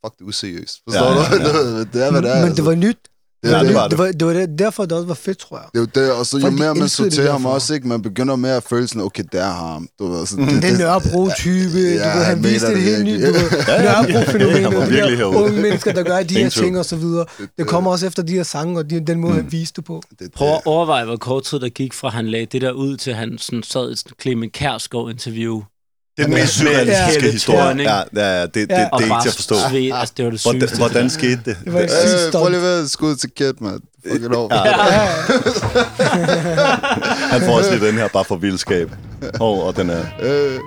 fuck, 0.05 0.13
det 0.19 0.23
er 0.25 0.29
useriøst. 0.29 0.77
Forstår 0.87 1.07
Ja, 1.07 1.15
du? 1.15 1.21
ja, 1.21 1.31
ja. 1.33 1.39
Det, 1.49 1.81
er- 1.81 1.85
det 1.93 1.99
er, 2.07 2.11
hvad 2.11 2.23
det 2.23 2.31
er. 2.31 2.35
Men 2.35 2.45
altså. 2.45 2.57
det 2.57 2.65
var 2.65 2.75
nyt. 2.75 2.99
Det, 3.43 3.51
Ja, 3.51 3.55
er 3.55 3.59
det 3.59 3.69
det. 3.69 3.75
var 3.75 3.89
Det 3.89 3.99
var, 3.99 4.07
det 4.13 4.27
var 4.27 4.33
det, 4.33 4.59
derfor, 4.59 4.83
det 4.85 4.93
også 4.93 5.07
var 5.07 5.15
fedt, 5.15 5.39
tror 5.39 5.57
jeg. 5.59 5.67
Det 5.73 5.79
er 5.79 6.01
jo 6.03 6.07
det, 6.07 6.13
og 6.19 6.27
så 6.27 6.37
jo 6.37 6.41
Folk, 6.41 6.53
de 6.55 6.59
mere 6.59 6.75
man 6.75 6.89
sorterer 6.89 7.33
ham 7.33 7.47
også, 7.47 7.75
ikke? 7.75 7.89
Man 7.89 8.03
begynder 8.03 8.37
med 8.37 8.51
at 8.51 8.63
føle 8.63 8.89
sådan, 8.89 9.03
okay, 9.03 9.25
der 9.33 9.43
er 9.45 9.53
ham. 9.53 9.89
Du 9.99 10.07
ved, 10.13 10.27
så 10.27 10.37
det, 10.37 10.63
Den 10.63 10.75
Nørrebro-type, 10.79 11.79
Ja, 11.79 12.13
du 12.13 12.19
ved, 12.19 12.25
han 12.25 12.45
viste 12.45 12.67
det 12.67 12.77
det 12.77 12.83
helt 12.83 13.05
nyt. 13.05 13.21
Nørrebro-fænomenet, 13.21 14.75
var 14.77 14.85
de 14.87 15.17
herude. 15.17 15.37
unge 15.39 15.63
mennesker, 15.63 15.93
der 15.93 16.03
gør 16.03 16.23
de 16.23 16.35
her 16.35 16.49
ting 16.49 16.79
og 16.79 16.85
så 16.85 16.97
videre. 16.97 17.25
Det 17.59 17.67
kommer 17.67 17.91
også 17.91 18.07
efter 18.07 18.23
de 18.23 18.33
her 18.33 18.43
sange, 18.43 18.79
og 18.79 18.91
de, 18.91 19.01
den 19.07 19.21
måde, 19.21 19.35
han 19.35 19.53
viste 19.53 19.77
det 19.77 19.85
på. 19.85 20.03
det, 20.19 20.33
Prøv 20.33 20.49
at 20.49 20.61
overveje, 20.65 21.05
hvor 21.05 21.17
kort 21.17 21.43
tid 21.45 21.61
der 21.61 21.69
gik 21.69 21.93
fra, 21.95 22.09
han 22.09 22.29
lagde 22.29 22.47
det 22.47 22.63
der 22.63 22.71
ud, 22.73 22.97
til 22.97 23.15
han 23.15 23.39
sådan 23.39 23.63
sad 23.63 23.93
i 23.93 23.97
sådan 23.97 24.13
Clement 24.23 24.53
Kærsgaard-interview. 24.53 25.63
Det 26.17 26.23
er 26.23 26.27
den 26.27 26.37
Ja. 26.37 26.43
mest 26.43 26.55
surrealistiske 26.59 27.27
Ja. 27.27 27.33
historie. 27.33 27.83
Ja, 27.83 27.97
ja, 28.17 28.39
ja, 28.41 28.43
det, 28.43 28.55
det, 28.55 28.69
det, 28.71 28.75
Ja. 28.75 28.75
det 28.77 28.83
er 28.85 28.89
Og 28.93 29.03
ikke 29.03 29.15
til 29.23 29.29
at 29.29 29.35
forstå. 29.35 29.55
Sved, 29.71 29.91
altså, 29.95 30.15
det 30.17 30.25
var 30.25 30.31
det 30.31 30.43
Hvordan, 30.43 30.61
sygeste. 30.61 30.77
hvordan 30.77 31.11
skete 31.11 31.41
det? 31.45 31.57
Det 31.65 31.73
var 31.73 31.81
sygt 31.87 32.27
Øh, 32.27 32.33
prøv 32.33 32.49
lige 32.51 32.63
at 32.63 32.91
skud 32.91 33.17
til 33.17 33.31
Kid, 33.37 33.53
man. 33.61 33.81
Fuck 34.13 34.23
it 34.25 34.33
over. 34.33 34.55
Ja. 34.55 34.63
Ja, 34.93 35.07
Han 37.31 37.41
får 37.41 37.59
også 37.59 37.71
lige 37.75 37.87
den 37.87 37.95
her 37.95 38.09
bare 38.09 38.25
for 38.25 38.37
vildskab. 38.37 38.91
Og, 39.41 39.63
og 39.67 39.77
den 39.77 39.91
er... 39.91 40.03
Øh, 40.23 40.59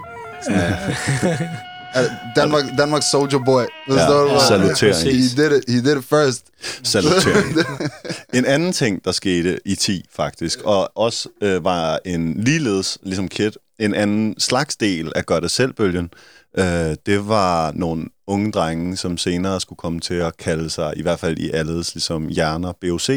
er- 1.94 2.04
Danmark, 2.36 2.64
Danmark 2.78 3.04
Soldier 3.12 3.40
Boy. 3.46 3.62
Ja, 3.62 3.66
hvad? 3.94 4.48
salutering. 4.48 4.96
He 5.18 5.44
did 5.44 5.58
it, 5.58 5.64
he 5.68 5.82
did 5.90 5.98
it 5.98 6.04
first. 6.10 6.42
Salutering. 6.84 7.56
En 8.34 8.46
anden 8.46 8.74
ting, 8.74 9.06
der 9.06 9.12
skete 9.12 9.60
i 9.66 9.76
10 9.76 10.06
faktisk, 10.16 10.60
og 10.64 10.98
også 10.98 11.30
øh, 11.42 11.64
var 11.66 12.00
en 12.06 12.44
ligeledes, 12.44 12.98
ligesom 13.04 13.28
Kid, 13.28 13.52
en 13.80 13.94
anden 13.94 14.40
slags 14.40 14.78
del 14.78 15.12
af 15.16 15.26
gør 15.26 15.40
det 15.40 15.52
selv-bølgen, 15.52 16.10
øh, 16.58 16.96
det 17.06 17.28
var 17.28 17.72
nogle 17.72 18.06
unge 18.28 18.52
drenge, 18.52 18.98
som 18.98 19.18
senere 19.18 19.62
skulle 19.62 19.78
komme 19.78 20.00
til 20.00 20.14
at 20.14 20.38
kalde 20.38 20.70
sig, 20.70 20.94
i 20.98 21.02
hvert 21.02 21.20
fald 21.20 21.38
i 21.38 21.50
alles 21.52 21.96
ligesom 21.96 22.28
hjerner, 22.28 22.74
BOC. 22.82 23.10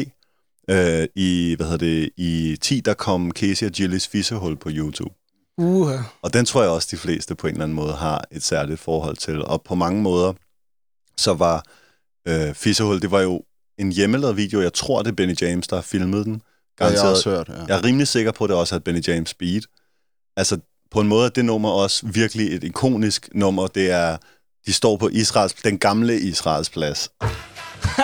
Øh, 0.69 1.07
I, 1.15 1.55
hvad 1.57 1.67
hedder 1.67 1.85
det, 1.85 2.09
i 2.17 2.57
10, 2.61 2.79
der 2.79 2.93
kom 2.93 3.31
Casey 3.31 3.65
og 3.65 3.71
Gillies 3.71 4.07
fissehul 4.07 4.57
på 4.57 4.69
YouTube. 4.71 5.13
Uha. 5.57 5.97
Og 6.21 6.33
den 6.33 6.45
tror 6.45 6.61
jeg 6.61 6.71
også, 6.71 6.87
de 6.91 6.97
fleste 6.97 7.35
på 7.35 7.47
en 7.47 7.53
eller 7.53 7.63
anden 7.63 7.75
måde 7.75 7.93
har 7.93 8.25
et 8.31 8.43
særligt 8.43 8.79
forhold 8.79 9.17
til. 9.17 9.45
Og 9.45 9.61
på 9.63 9.75
mange 9.75 10.01
måder, 10.01 10.33
så 11.17 11.33
var 11.33 11.63
øh, 12.27 12.53
Fissehul, 12.53 13.01
det 13.01 13.11
var 13.11 13.21
jo 13.21 13.41
en 13.77 13.91
hjemmelavet 13.91 14.37
video. 14.37 14.61
Jeg 14.61 14.73
tror, 14.73 15.01
det 15.01 15.11
er 15.11 15.15
Benny 15.15 15.35
James, 15.41 15.67
der 15.67 15.75
har 15.75 15.83
filmet 15.83 16.25
den. 16.25 16.33
Ja, 16.33 16.85
jeg 16.85 16.91
har 16.91 16.95
Garanteret. 16.95 17.11
også 17.11 17.29
hørt, 17.29 17.49
ja. 17.49 17.65
Jeg 17.67 17.77
er 17.77 17.83
rimelig 17.83 18.07
sikker 18.07 18.31
på, 18.31 18.43
at 18.43 18.49
det 18.49 18.57
også 18.57 18.75
er 18.75 18.79
Benny 18.79 19.07
James 19.07 19.33
beat. 19.33 19.63
Altså, 20.39 20.57
på 20.91 21.01
en 21.01 21.07
måde 21.07 21.25
er 21.25 21.29
det 21.29 21.45
nummer 21.45 21.69
også 21.69 22.05
virkelig 22.05 22.55
et 22.55 22.63
ikonisk 22.63 23.29
nummer. 23.33 23.67
Det 23.67 23.91
er, 23.91 24.17
de 24.65 24.73
står 24.73 24.97
på 24.97 25.07
Israels, 25.09 25.53
den 25.53 25.77
gamle 25.77 26.19
Israels 26.19 26.69
plads. 26.69 27.09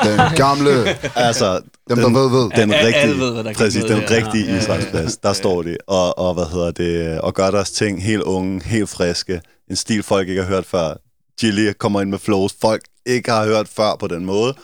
Den 0.04 0.20
gamle, 0.36 0.72
Altså, 1.16 1.62
dem 1.90 1.98
der 1.98 2.06
den, 2.06 2.14
ved, 2.16 2.30
ved. 2.30 2.50
den 2.62 2.74
Alle 2.74 2.88
rigtige, 2.88 3.20
ved, 3.20 3.34
hvad 3.34 3.44
der 3.44 3.54
præcis, 3.54 3.84
den 3.84 4.02
der. 4.02 4.12
rigtige 4.18 4.46
Ja, 4.46 4.58
Israels 4.58 4.86
plads. 4.86 5.18
Der 5.18 5.34
står 5.34 5.62
det, 5.64 5.78
og, 5.88 6.18
og 6.18 6.34
hvad 6.34 6.46
hedder 6.46 6.72
det, 6.72 7.22
og 7.22 7.34
gør 7.34 7.52
deres 7.52 7.72
ting 7.72 8.04
helt 8.04 8.22
unge, 8.24 8.64
helt 8.64 8.90
friske. 8.90 9.42
En 9.70 9.76
stil, 9.76 10.04
folk 10.04 10.30
ikke 10.30 10.42
har 10.42 10.50
hørt 10.50 10.66
før. 10.66 10.94
Gilly 11.40 11.72
kommer 11.80 12.02
ind 12.02 12.10
med 12.10 12.20
flows, 12.20 12.56
folk 12.62 12.82
ikke 13.06 13.32
har 13.32 13.46
hørt 13.46 13.68
før 13.68 13.96
på 13.96 14.08
den 14.08 14.26
måde. 14.26 14.56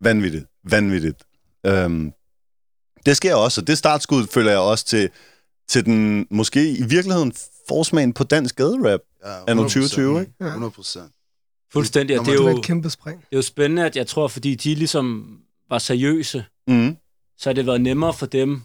Vanvittigt, 0.00 0.44
vanvittigt. 0.70 1.22
Øhm, 1.66 2.12
det 3.06 3.16
sker 3.16 3.34
også, 3.34 3.60
og 3.60 3.66
det 3.66 3.78
startskud 3.78 4.26
føler 4.26 4.50
jeg 4.50 4.60
også 4.60 4.84
til, 4.84 5.10
til 5.70 5.84
den, 5.84 6.26
måske 6.30 6.70
i 6.70 6.82
virkeligheden, 6.82 7.32
forsmagen 7.68 8.12
på 8.12 8.24
dansk 8.24 8.56
gaderap. 8.56 9.00
Ja, 9.24 9.44
Anno 9.48 9.62
100%, 9.62 9.64
2020, 9.66 10.20
ikke? 10.20 10.32
100 10.40 10.70
procent. 10.70 11.12
Fuldstændig, 11.72 12.20
og 12.20 12.26
det 12.26 12.34
er 12.34 12.38
Det 12.38 12.50
jo, 12.50 12.58
et 12.58 12.64
kæmpe 12.64 12.90
spring. 12.90 13.18
det 13.20 13.26
er 13.32 13.36
jo 13.36 13.42
spændende, 13.42 13.84
at 13.86 13.96
jeg 13.96 14.06
tror, 14.06 14.28
fordi 14.28 14.54
de 14.54 14.74
ligesom 14.74 15.38
var 15.70 15.78
seriøse, 15.78 16.44
Mm. 16.68 16.96
så 17.38 17.48
har 17.48 17.54
det 17.54 17.66
været 17.66 17.80
nemmere 17.80 18.14
for 18.14 18.26
dem 18.26 18.62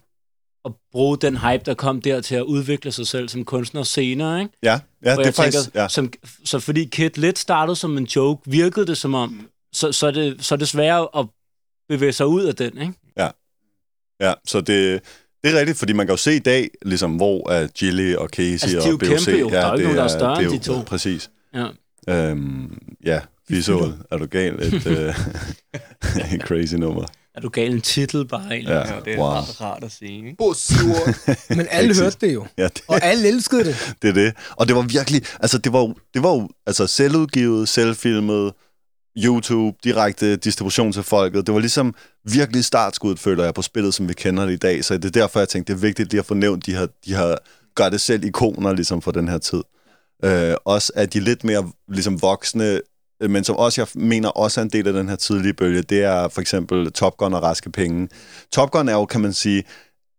at 0.65 0.71
bruge 0.91 1.17
den 1.17 1.37
hype, 1.37 1.63
der 1.65 1.73
kom 1.73 2.01
der 2.01 2.21
til 2.21 2.35
at 2.35 2.41
udvikle 2.41 2.91
sig 2.91 3.07
selv 3.07 3.29
som 3.29 3.45
kunstner 3.45 3.83
senere, 3.83 4.41
ikke? 4.41 4.53
Ja, 4.63 4.71
ja 4.71 4.79
Hvor 5.01 5.11
det 5.11 5.19
er 5.19 5.23
jeg 5.23 5.33
faktisk... 5.33 5.63
tænker, 5.63 5.81
ja. 5.81 5.87
som, 5.87 6.13
så 6.45 6.59
fordi 6.59 6.83
Kid 6.85 7.09
lidt 7.15 7.39
startede 7.39 7.75
som 7.75 7.97
en 7.97 8.03
joke, 8.03 8.41
virkede 8.51 8.87
det 8.87 8.97
som 8.97 9.13
om, 9.13 9.47
så, 9.73 9.91
så, 9.91 10.07
er, 10.07 10.11
det, 10.11 10.45
så 10.45 10.55
er 10.55 10.57
det 10.57 10.67
sværere 10.67 11.07
at 11.19 11.25
bevæge 11.89 12.11
sig 12.13 12.27
ud 12.27 12.43
af 12.43 12.55
den, 12.55 12.77
ikke? 12.81 12.93
Ja, 14.19 14.33
så 14.47 14.61
det, 14.61 15.01
det 15.45 15.55
er 15.55 15.59
rigtigt, 15.59 15.77
fordi 15.77 15.93
man 15.93 16.05
kan 16.07 16.13
jo 16.13 16.17
se 16.17 16.35
i 16.35 16.39
dag, 16.39 16.69
ligesom, 16.85 17.11
hvor 17.15 17.49
er 17.51 17.67
Gilly 17.67 18.15
og 18.15 18.29
Casey 18.29 18.51
Altså, 18.51 18.67
de 18.67 18.75
er 18.77 18.81
og 18.81 18.91
jo 18.91 18.97
BOC. 18.97 19.25
kæmpe 19.25 19.39
jo. 19.39 19.49
Der 19.49 19.59
er 19.65 19.73
ikke 19.73 19.83
nogen, 19.83 19.97
der 19.97 20.03
er 20.03 20.07
større 20.07 20.41
end 20.43 20.49
de 20.49 20.55
jo- 20.55 20.61
to. 20.61 20.81
Præcis. 20.81 21.29
Ja. 21.55 21.67
Øhm, 22.09 22.77
ja, 23.05 23.19
visual, 23.49 23.93
er 24.11 24.17
du 24.17 24.25
gal? 24.25 24.53
Et, 24.53 24.73
et 26.33 26.41
crazy 26.47 26.73
nummer. 26.75 27.05
Er 27.35 27.41
du 27.41 27.49
gal 27.49 27.71
en 27.73 27.81
titel 27.81 28.27
bare 28.27 28.41
egentlig? 28.51 28.69
Ja, 28.69 28.77
Ja, 28.93 28.99
det 29.05 29.13
er 29.13 29.17
wow. 29.17 29.25
rart, 29.27 29.61
rart 29.61 29.83
at 29.83 29.91
sige. 29.91 30.17
Ikke? 30.17 30.35
Men 31.57 31.67
alle 31.71 31.95
hørte 31.95 32.17
det 32.21 32.33
jo. 32.33 32.45
Ja, 32.57 32.63
det, 32.63 32.81
Og 32.87 33.03
alle 33.03 33.27
elskede 33.27 33.63
det. 33.63 33.93
det 34.01 34.09
er 34.09 34.13
det. 34.13 34.33
Og 34.51 34.67
det 34.67 34.75
var 34.75 34.81
virkelig, 34.81 35.21
altså 35.39 35.57
det 35.57 35.73
var, 35.73 35.93
det 36.13 36.23
var 36.23 36.29
jo 36.33 36.49
altså 36.67 36.87
selvudgivet, 36.87 37.69
selvfilmet, 37.69 38.53
YouTube, 39.17 39.77
direkte 39.83 40.35
distribution 40.35 40.91
til 40.91 41.03
folket. 41.03 41.47
Det 41.47 41.53
var 41.53 41.59
ligesom 41.59 41.95
virkelig 42.23 42.65
startskuddet, 42.65 43.19
føler 43.19 43.43
jeg, 43.43 43.53
på 43.53 43.61
spillet, 43.61 43.93
som 43.93 44.09
vi 44.09 44.13
kender 44.13 44.45
det 44.45 44.53
i 44.53 44.57
dag. 44.57 44.85
Så 44.85 44.97
det 44.97 45.05
er 45.05 45.09
derfor, 45.09 45.39
jeg 45.39 45.49
tænkte, 45.49 45.73
det 45.73 45.79
er 45.79 45.81
vigtigt 45.81 46.11
lige 46.11 46.19
at 46.19 46.25
få 46.25 46.33
nævnt, 46.33 46.65
de 46.65 46.75
her, 46.75 46.87
de 47.05 47.13
har 47.13 47.37
gør 47.75 47.89
det 47.89 48.01
selv 48.01 48.23
ikoner 48.23 48.73
ligesom 48.73 49.01
for 49.01 49.11
den 49.11 49.27
her 49.27 49.37
tid. 49.37 49.63
Øh, 50.23 50.53
også 50.65 50.91
at 50.95 51.13
de 51.13 51.19
lidt 51.19 51.43
mere 51.43 51.71
ligesom 51.87 52.21
voksne 52.21 52.81
øh, 53.21 53.29
men 53.29 53.43
som 53.43 53.55
også, 53.55 53.81
jeg 53.81 53.87
mener, 53.93 54.29
også 54.29 54.61
er 54.61 54.63
en 54.63 54.69
del 54.69 54.87
af 54.87 54.93
den 54.93 55.09
her 55.09 55.15
tidlige 55.15 55.53
bølge, 55.53 55.81
det 55.81 56.03
er 56.03 56.27
for 56.27 56.41
eksempel 56.41 56.91
Top 56.91 57.17
Gun 57.17 57.33
og 57.33 57.43
Raske 57.43 57.71
Penge. 57.71 58.09
Top 58.51 58.71
Gun 58.71 58.89
er 58.89 58.93
jo, 58.93 59.05
kan 59.05 59.21
man 59.21 59.33
sige, 59.33 59.63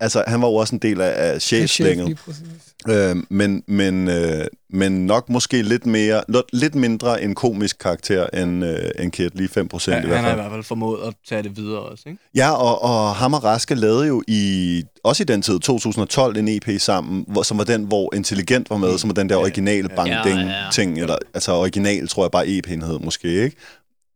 altså 0.01 0.25
han 0.27 0.43
var 0.43 0.49
jo 0.49 0.55
også 0.55 0.75
en 0.75 0.83
del 0.83 1.01
af, 1.01 1.33
af 1.33 1.43
chefslænget. 1.43 2.07
Lige 2.07 2.19
præcis. 2.25 2.43
Øh, 2.89 3.17
men, 3.31 3.63
men, 3.69 4.09
øh, 4.09 4.45
men 4.71 5.07
nok 5.07 5.29
måske 5.29 5.63
lidt 5.63 5.87
mere, 5.87 6.23
lidt- 6.29 6.45
lidt 6.53 6.75
mindre 6.75 7.23
en 7.23 7.35
komisk 7.35 7.77
karakter 7.81 8.27
end, 8.27 8.65
øh, 8.65 8.91
end 8.99 9.13
Kid, 9.13 9.31
lige 9.35 9.49
5 9.49 9.69
procent 9.69 9.97
Ja, 9.97 10.03
i 10.03 10.07
hvert 10.07 10.17
han 10.17 10.25
har 10.25 10.31
i 10.31 10.35
fald. 10.35 10.41
hvert 10.43 10.53
fald 10.53 10.65
formået 10.65 11.01
at 11.07 11.15
tage 11.29 11.43
det 11.43 11.57
videre 11.57 11.81
også, 11.81 12.05
ikke? 12.07 12.19
Ja, 12.35 12.51
og, 12.51 12.83
og 12.83 13.17
ham 13.17 13.35
og 13.35 13.45
Raske 13.45 13.75
lavede 13.75 14.07
jo 14.07 14.23
i, 14.29 14.83
også 15.05 15.23
i 15.23 15.27
den 15.27 15.43
tid, 15.43 15.61
2012, 15.61 16.37
en 16.37 16.49
EP 16.49 16.81
sammen, 16.81 17.25
hvor, 17.29 17.43
som 17.43 17.59
var 17.59 17.65
den, 17.65 17.85
hvor 17.85 18.15
Intelligent 18.15 18.71
var 18.71 18.77
med, 18.77 18.99
som 18.99 19.09
var 19.11 19.15
den 19.15 19.29
der 19.29 19.37
originale 19.37 19.89
Ja, 19.97 20.21
ding 20.25 20.39
ja. 20.41 20.55
ting 20.73 20.99
eller 21.01 21.17
altså 21.35 21.53
original, 21.53 22.09
tror 22.09 22.25
jeg 22.25 22.31
bare 22.31 22.45
EP'en 22.47 22.87
hed 22.87 22.99
måske, 22.99 23.29
ikke? 23.45 23.57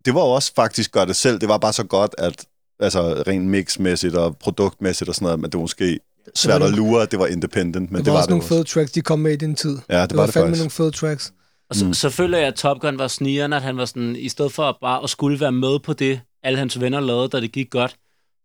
Det 0.05 0.15
var 0.15 0.21
jo 0.21 0.27
også 0.31 0.53
faktisk 0.57 0.93
gør 0.93 1.05
det 1.05 1.17
selv, 1.17 1.41
det 1.41 1.49
var 1.49 1.59
bare 1.59 1.73
så 1.73 1.85
godt, 1.85 2.15
at 2.19 2.45
altså 2.81 3.23
rent 3.27 3.47
mixmæssigt 3.47 4.15
og 4.15 4.37
produktmæssigt 4.37 5.09
og 5.09 5.15
sådan 5.15 5.25
noget, 5.27 5.41
men 5.41 5.51
det 5.51 5.55
var 5.59 5.61
måske 5.61 6.01
svært 6.35 6.61
var 6.61 6.67
at 6.67 6.73
lure, 6.73 7.03
at 7.03 7.11
det 7.11 7.19
var 7.19 7.27
independent, 7.27 7.77
men 7.77 7.89
Men 7.99 8.05
det, 8.05 8.13
var 8.13 8.19
også 8.19 8.27
det 8.27 8.31
nogle 8.31 8.43
også. 8.45 8.55
fede 8.55 8.65
tracks, 8.65 8.93
de 8.93 9.01
kom 9.03 9.19
med 9.19 9.33
i 9.33 9.37
den 9.37 9.55
tid. 9.55 9.79
Ja, 9.91 10.03
det, 10.03 10.11
Det 10.11 10.17
var 10.17 10.23
var 10.23 10.27
det 10.27 10.35
fandme 10.35 10.49
faktisk. 10.49 10.61
nogle 10.61 10.71
fede 10.71 10.91
tracks. 10.91 11.33
Og 11.71 11.77
så, 11.77 11.85
mm. 11.87 11.95
så 11.95 12.11
føler 12.11 12.39
jeg, 12.39 12.47
at 12.47 12.55
Top 12.55 12.81
Gun 12.81 12.99
var 12.99 13.09
snigeren, 13.09 13.53
at 13.53 13.63
han 13.63 13.77
var 13.77 13.85
sådan, 13.85 14.17
i 14.17 14.29
stedet 14.29 14.53
for 14.53 14.63
at 14.63 14.77
bare 14.81 15.03
at 15.03 15.11
skulle 15.11 15.41
være 15.41 15.53
med 15.53 15.79
på 15.79 15.93
det, 15.93 16.21
alle 16.43 16.59
hans 16.59 16.81
venner 16.81 17.01
lavede, 17.01 17.29
da 17.29 17.41
det 17.41 17.53
gik 17.53 17.71
godt, 17.71 17.97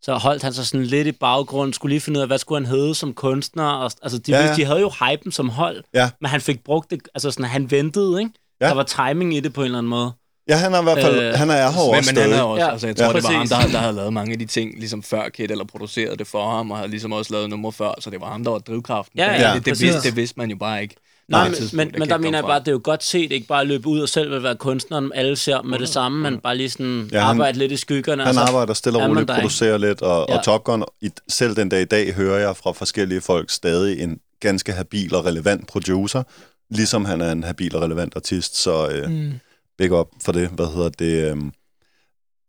så 0.01 0.13
holdt 0.15 0.44
han 0.44 0.54
sig 0.54 0.65
sådan 0.65 0.86
lidt 0.86 1.08
i 1.08 1.12
baggrunden, 1.12 1.74
skulle 1.74 1.94
lige 1.94 2.01
finde 2.01 2.18
ud 2.20 2.22
af, 2.22 2.27
hvad 2.30 2.38
skulle 2.38 2.65
han 2.65 2.75
hedde 2.75 2.96
som 2.96 3.13
kunstner, 3.13 3.63
og, 3.63 3.92
altså 4.01 4.18
de, 4.18 4.32
Ja, 4.32 4.46
ja, 4.46 4.56
de 4.56 4.65
havde 4.65 4.80
jo 4.80 4.89
hypen 5.10 5.32
som 5.32 5.50
hold, 5.50 5.84
Ja. 5.94 6.10
men 6.22 6.30
han 6.30 6.42
fik 6.42 6.63
brugt 6.63 6.92
det, 6.92 7.01
altså 7.15 7.32
sådan, 7.32 7.46
han 7.46 7.72
ventede, 7.72 8.20
ikke? 8.20 8.32
Ja. 8.62 8.68
Der 8.68 8.74
var 8.74 8.84
timing 8.84 9.36
i 9.36 9.39
det 9.39 9.54
på 9.54 9.62
en 9.62 9.65
eller 9.65 9.77
anden 9.77 9.89
måde. 9.89 10.12
Ja, 10.49 10.55
han 10.55 10.73
er 10.73 10.79
i 10.79 10.83
hvert 10.83 11.01
fald, 11.01 11.19
Øh, 11.19 11.33
han 11.33 11.49
er 11.49 11.53
her 11.53 11.85
Men, 11.85 11.95
også 11.97 12.13
men 12.13 12.21
han 12.21 12.31
er 12.33 12.41
også, 12.41 12.63
Ja, 12.65 12.71
altså 12.71 12.87
jeg 12.87 12.95
tror, 12.95 13.05
ja, 13.05 13.13
det 13.13 13.23
var 13.23 13.29
ham, 13.29 13.39
præcis. 13.41 13.49
der, 13.57 13.67
der 13.71 13.77
havde 13.77 13.93
lavet 13.95 14.13
mange 14.13 14.31
af 14.33 14.39
de 14.39 14.45
ting, 14.45 14.79
ligesom 14.79 15.03
før 15.03 15.29
Kid, 15.29 15.51
eller 15.51 15.65
produceret 15.65 16.19
det 16.19 16.27
for 16.27 16.51
ham, 16.51 16.71
og 16.71 16.77
havde 16.77 16.89
ligesom 16.89 17.11
også 17.11 17.33
lavet 17.33 17.49
nummer 17.49 17.71
før, 17.71 17.91
så 17.99 18.09
det 18.09 18.21
var 18.21 18.27
ham, 18.31 18.43
der 18.43 18.51
var 18.51 18.59
drivkraften. 18.59 19.19
Ja, 19.19 19.49
ja, 19.49 19.53
det, 19.55 19.65
det, 19.65 19.81
vidste, 19.81 20.01
det 20.01 20.15
vidste 20.15 20.33
man 20.39 20.49
jo 20.49 20.55
bare 20.55 20.81
ikke. 20.81 20.95
Nej, 21.29 21.49
men, 21.49 21.57
men, 21.73 21.87
det 21.89 21.99
men 21.99 22.09
der 22.09 22.17
mener 22.17 22.37
jeg 22.37 22.45
bare, 22.45 22.55
at 22.55 22.61
det 22.61 22.67
er 22.67 22.71
jo 22.75 22.81
godt 22.83 23.03
set, 23.03 23.31
ikke 23.31 23.47
bare 23.47 23.61
at 23.61 23.67
løbe 23.67 23.87
ud 23.87 23.99
og 23.99 24.09
selv 24.09 24.31
vil 24.31 24.43
være 24.43 24.55
kunstneren, 24.55 25.11
alle 25.15 25.35
ser 25.35 25.61
med 25.61 25.79
det 25.79 25.89
samme, 25.89 26.21
men 26.31 26.39
bare 26.39 26.57
lige 26.57 26.69
sådan 26.69 27.09
Ja, 27.11 27.19
han- 27.19 27.29
arbejde 27.29 27.57
lidt 27.57 27.71
i 27.71 27.77
skyggerne. 27.77 28.23
Han 28.25 28.37
arbejder 28.37 28.73
stille 28.73 28.99
og 29.03 29.09
roligt, 29.09 29.29
producerer 29.29 29.77
lidt, 29.77 30.01
og, 30.01 30.25
ja. 30.29 30.33
Ja. 30.33 30.39
og 30.39 30.45
Top 30.45 30.63
Gun, 30.63 30.83
i, 31.01 31.09
selv 31.29 31.55
den 31.55 31.69
dag 31.69 31.81
i 31.81 31.85
dag, 31.85 32.13
hører 32.13 32.39
jeg 32.39 32.57
fra 32.57 32.71
forskellige 32.71 33.21
folk 33.21 33.49
stadig 33.49 34.01
en 34.03 34.19
ganske 34.39 34.71
habil 34.71 35.15
og 35.15 35.25
relevant 35.25 35.67
producer, 35.67 36.23
ligesom 36.69 37.05
han 37.05 37.21
er 37.21 37.31
en 37.31 37.43
habil 37.43 37.75
og 37.75 37.81
relevant 37.81 38.13
artist, 38.15 38.57
så 38.57 38.87
øh, 38.87 39.09
mm. 39.09 39.31
Big 39.77 39.91
up 39.91 40.08
for 40.22 40.32
det. 40.32 40.50
Hvad 40.50 40.67
hedder 40.67 40.89
det? 40.89 41.32
Øh, 41.32 41.38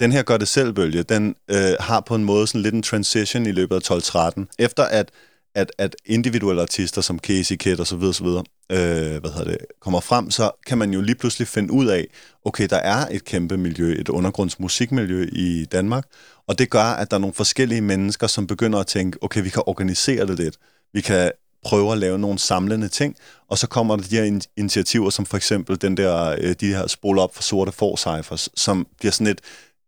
den 0.00 0.12
her 0.12 0.22
gør 0.22 0.36
det 0.36 0.48
selvbølge, 0.48 1.02
den 1.02 1.34
øh, 1.50 1.72
har 1.80 2.00
på 2.00 2.14
en 2.14 2.24
måde 2.24 2.46
sådan 2.46 2.62
lidt 2.62 2.74
en 2.74 2.82
transition 2.82 3.46
i 3.46 3.52
løbet 3.52 3.90
af 3.90 3.90
12-13. 3.90 4.54
Efter 4.58 4.82
at, 4.82 5.10
at, 5.54 5.72
at 5.78 5.96
individuelle 6.04 6.62
artister 6.62 7.00
som 7.00 7.18
Casey 7.18 7.56
Kid 7.56 7.80
og 7.80 7.86
så 7.86 7.96
videre, 7.96 8.14
så 8.14 8.24
videre 8.24 8.44
øh, 8.72 9.20
hvad 9.20 9.30
hedder 9.30 9.44
det, 9.44 9.58
kommer 9.80 10.00
frem, 10.00 10.30
så 10.30 10.50
kan 10.66 10.78
man 10.78 10.92
jo 10.92 11.00
lige 11.00 11.14
pludselig 11.16 11.48
finde 11.48 11.72
ud 11.72 11.86
af, 11.86 12.06
okay, 12.44 12.66
der 12.70 12.76
er 12.76 13.06
et 13.10 13.24
kæmpe 13.24 13.56
miljø, 13.56 13.92
et 13.92 14.08
undergrundsmusikmiljø 14.08 15.28
i 15.32 15.64
Danmark, 15.64 16.04
og 16.48 16.58
det 16.58 16.70
gør, 16.70 16.84
at 16.84 17.10
der 17.10 17.16
er 17.16 17.20
nogle 17.20 17.34
forskellige 17.34 17.80
mennesker, 17.80 18.26
som 18.26 18.46
begynder 18.46 18.78
at 18.78 18.86
tænke, 18.86 19.18
okay, 19.22 19.42
vi 19.42 19.48
kan 19.48 19.62
organisere 19.66 20.26
det 20.26 20.38
lidt. 20.38 20.56
Vi 20.92 21.00
kan 21.00 21.32
prøve 21.66 21.92
at 21.92 21.98
lave 21.98 22.18
nogle 22.18 22.38
samlende 22.38 22.88
ting, 22.88 23.16
og 23.50 23.58
så 23.58 23.66
kommer 23.66 23.96
der 23.96 24.02
de 24.02 24.16
her 24.16 24.24
in- 24.24 24.50
initiativer, 24.56 25.10
som 25.10 25.26
for 25.26 25.36
eksempel 25.36 25.80
den 25.80 25.96
der, 25.96 26.36
øh, 26.40 26.54
de 26.60 26.66
her 26.66 26.86
spol 26.86 27.18
op 27.18 27.34
for 27.34 27.42
sorte 27.42 27.72
for 27.72 27.96
cyphers, 27.96 28.48
som 28.54 28.86
bliver 28.98 29.12
sådan 29.12 29.26
et, 29.26 29.40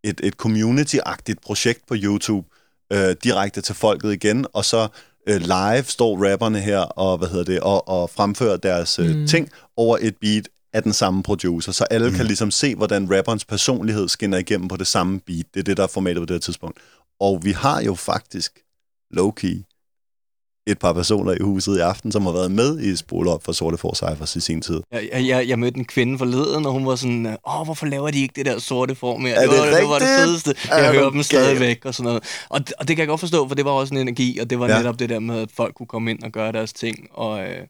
et, 0.04 0.20
et 0.24 0.34
community-agtigt 0.34 1.40
projekt 1.42 1.80
på 1.88 1.94
YouTube, 1.96 2.48
øh, 2.92 3.16
direkte 3.24 3.60
til 3.60 3.74
folket 3.74 4.12
igen, 4.12 4.46
og 4.52 4.64
så 4.64 4.88
øh, 5.28 5.40
live 5.40 5.84
står 5.84 6.30
rapperne 6.30 6.60
her 6.60 6.78
og 6.78 7.18
hvad 7.18 7.28
hedder 7.28 7.44
det 7.44 7.60
og, 7.60 7.88
og 7.88 8.10
fremfører 8.10 8.56
deres 8.56 8.98
øh, 8.98 9.16
Mm. 9.16 9.26
ting 9.26 9.50
over 9.76 9.98
et 10.00 10.16
beat 10.20 10.48
af 10.72 10.82
den 10.82 10.92
samme 10.92 11.22
producer, 11.22 11.72
så 11.72 11.84
alle 11.84 12.10
mm. 12.10 12.16
kan 12.16 12.26
ligesom 12.26 12.50
se, 12.50 12.74
hvordan 12.74 13.16
rapperens 13.16 13.44
personlighed 13.44 14.08
skinner 14.08 14.38
igennem 14.38 14.68
på 14.68 14.76
det 14.76 14.86
samme 14.86 15.20
beat. 15.26 15.44
Det 15.54 15.60
er 15.60 15.64
det, 15.64 15.76
der 15.76 15.82
er 15.82 15.86
formatet 15.86 16.20
på 16.20 16.24
det 16.26 16.34
her 16.34 16.40
tidspunkt. 16.40 16.78
Og 17.20 17.40
vi 17.44 17.52
har 17.52 17.82
jo 17.82 17.94
faktisk 17.94 18.58
low-key 19.16 19.77
et 20.70 20.78
par 20.78 20.92
personer 20.92 21.32
i 21.32 21.42
huset 21.42 21.76
i 21.76 21.80
aften, 21.80 22.12
som 22.12 22.22
har 22.22 22.32
været 22.32 22.50
med 22.50 22.80
i 22.80 22.96
Spol 22.96 23.28
op 23.28 23.44
for 23.44 23.52
Sorte 23.52 23.78
For 23.78 23.94
Cyphers 23.94 24.36
i 24.36 24.40
sin 24.40 24.60
tid. 24.60 24.80
Jeg, 24.92 25.26
jeg, 25.26 25.48
jeg, 25.48 25.58
mødte 25.58 25.78
en 25.78 25.84
kvinde 25.84 26.18
forleden, 26.18 26.66
og 26.66 26.72
hun 26.72 26.86
var 26.86 26.96
sådan, 26.96 27.26
åh, 27.26 27.64
hvorfor 27.64 27.86
laver 27.86 28.10
de 28.10 28.20
ikke 28.20 28.34
det 28.36 28.46
der 28.46 28.58
sorte 28.58 28.94
form 28.94 29.20
mere? 29.20 29.32
Er 29.32 29.40
det 29.40 29.48
var, 29.48 29.64
det 29.64 29.88
var 29.88 29.98
det 29.98 30.08
fedeste. 30.18 30.54
Er 30.70 30.82
Jeg 30.82 30.94
du 30.94 30.98
hører 30.98 31.10
dem 31.10 31.22
stadigvæk 31.22 31.84
og 31.84 31.94
sådan 31.94 32.04
noget. 32.04 32.22
Og, 32.48 32.60
og 32.78 32.88
det 32.88 32.96
kan 32.96 32.98
jeg 32.98 33.08
godt 33.08 33.20
forstå, 33.20 33.48
for 33.48 33.54
det 33.54 33.64
var 33.64 33.70
også 33.70 33.94
en 33.94 34.00
energi, 34.00 34.38
og 34.38 34.50
det 34.50 34.58
var 34.58 34.68
ja. 34.68 34.76
netop 34.76 34.98
det 34.98 35.08
der 35.08 35.20
med, 35.20 35.40
at 35.40 35.48
folk 35.56 35.74
kunne 35.74 35.86
komme 35.86 36.10
ind 36.10 36.22
og 36.22 36.32
gøre 36.32 36.52
deres 36.52 36.72
ting. 36.72 37.08
Og, 37.12 37.40
øh, 37.40 37.66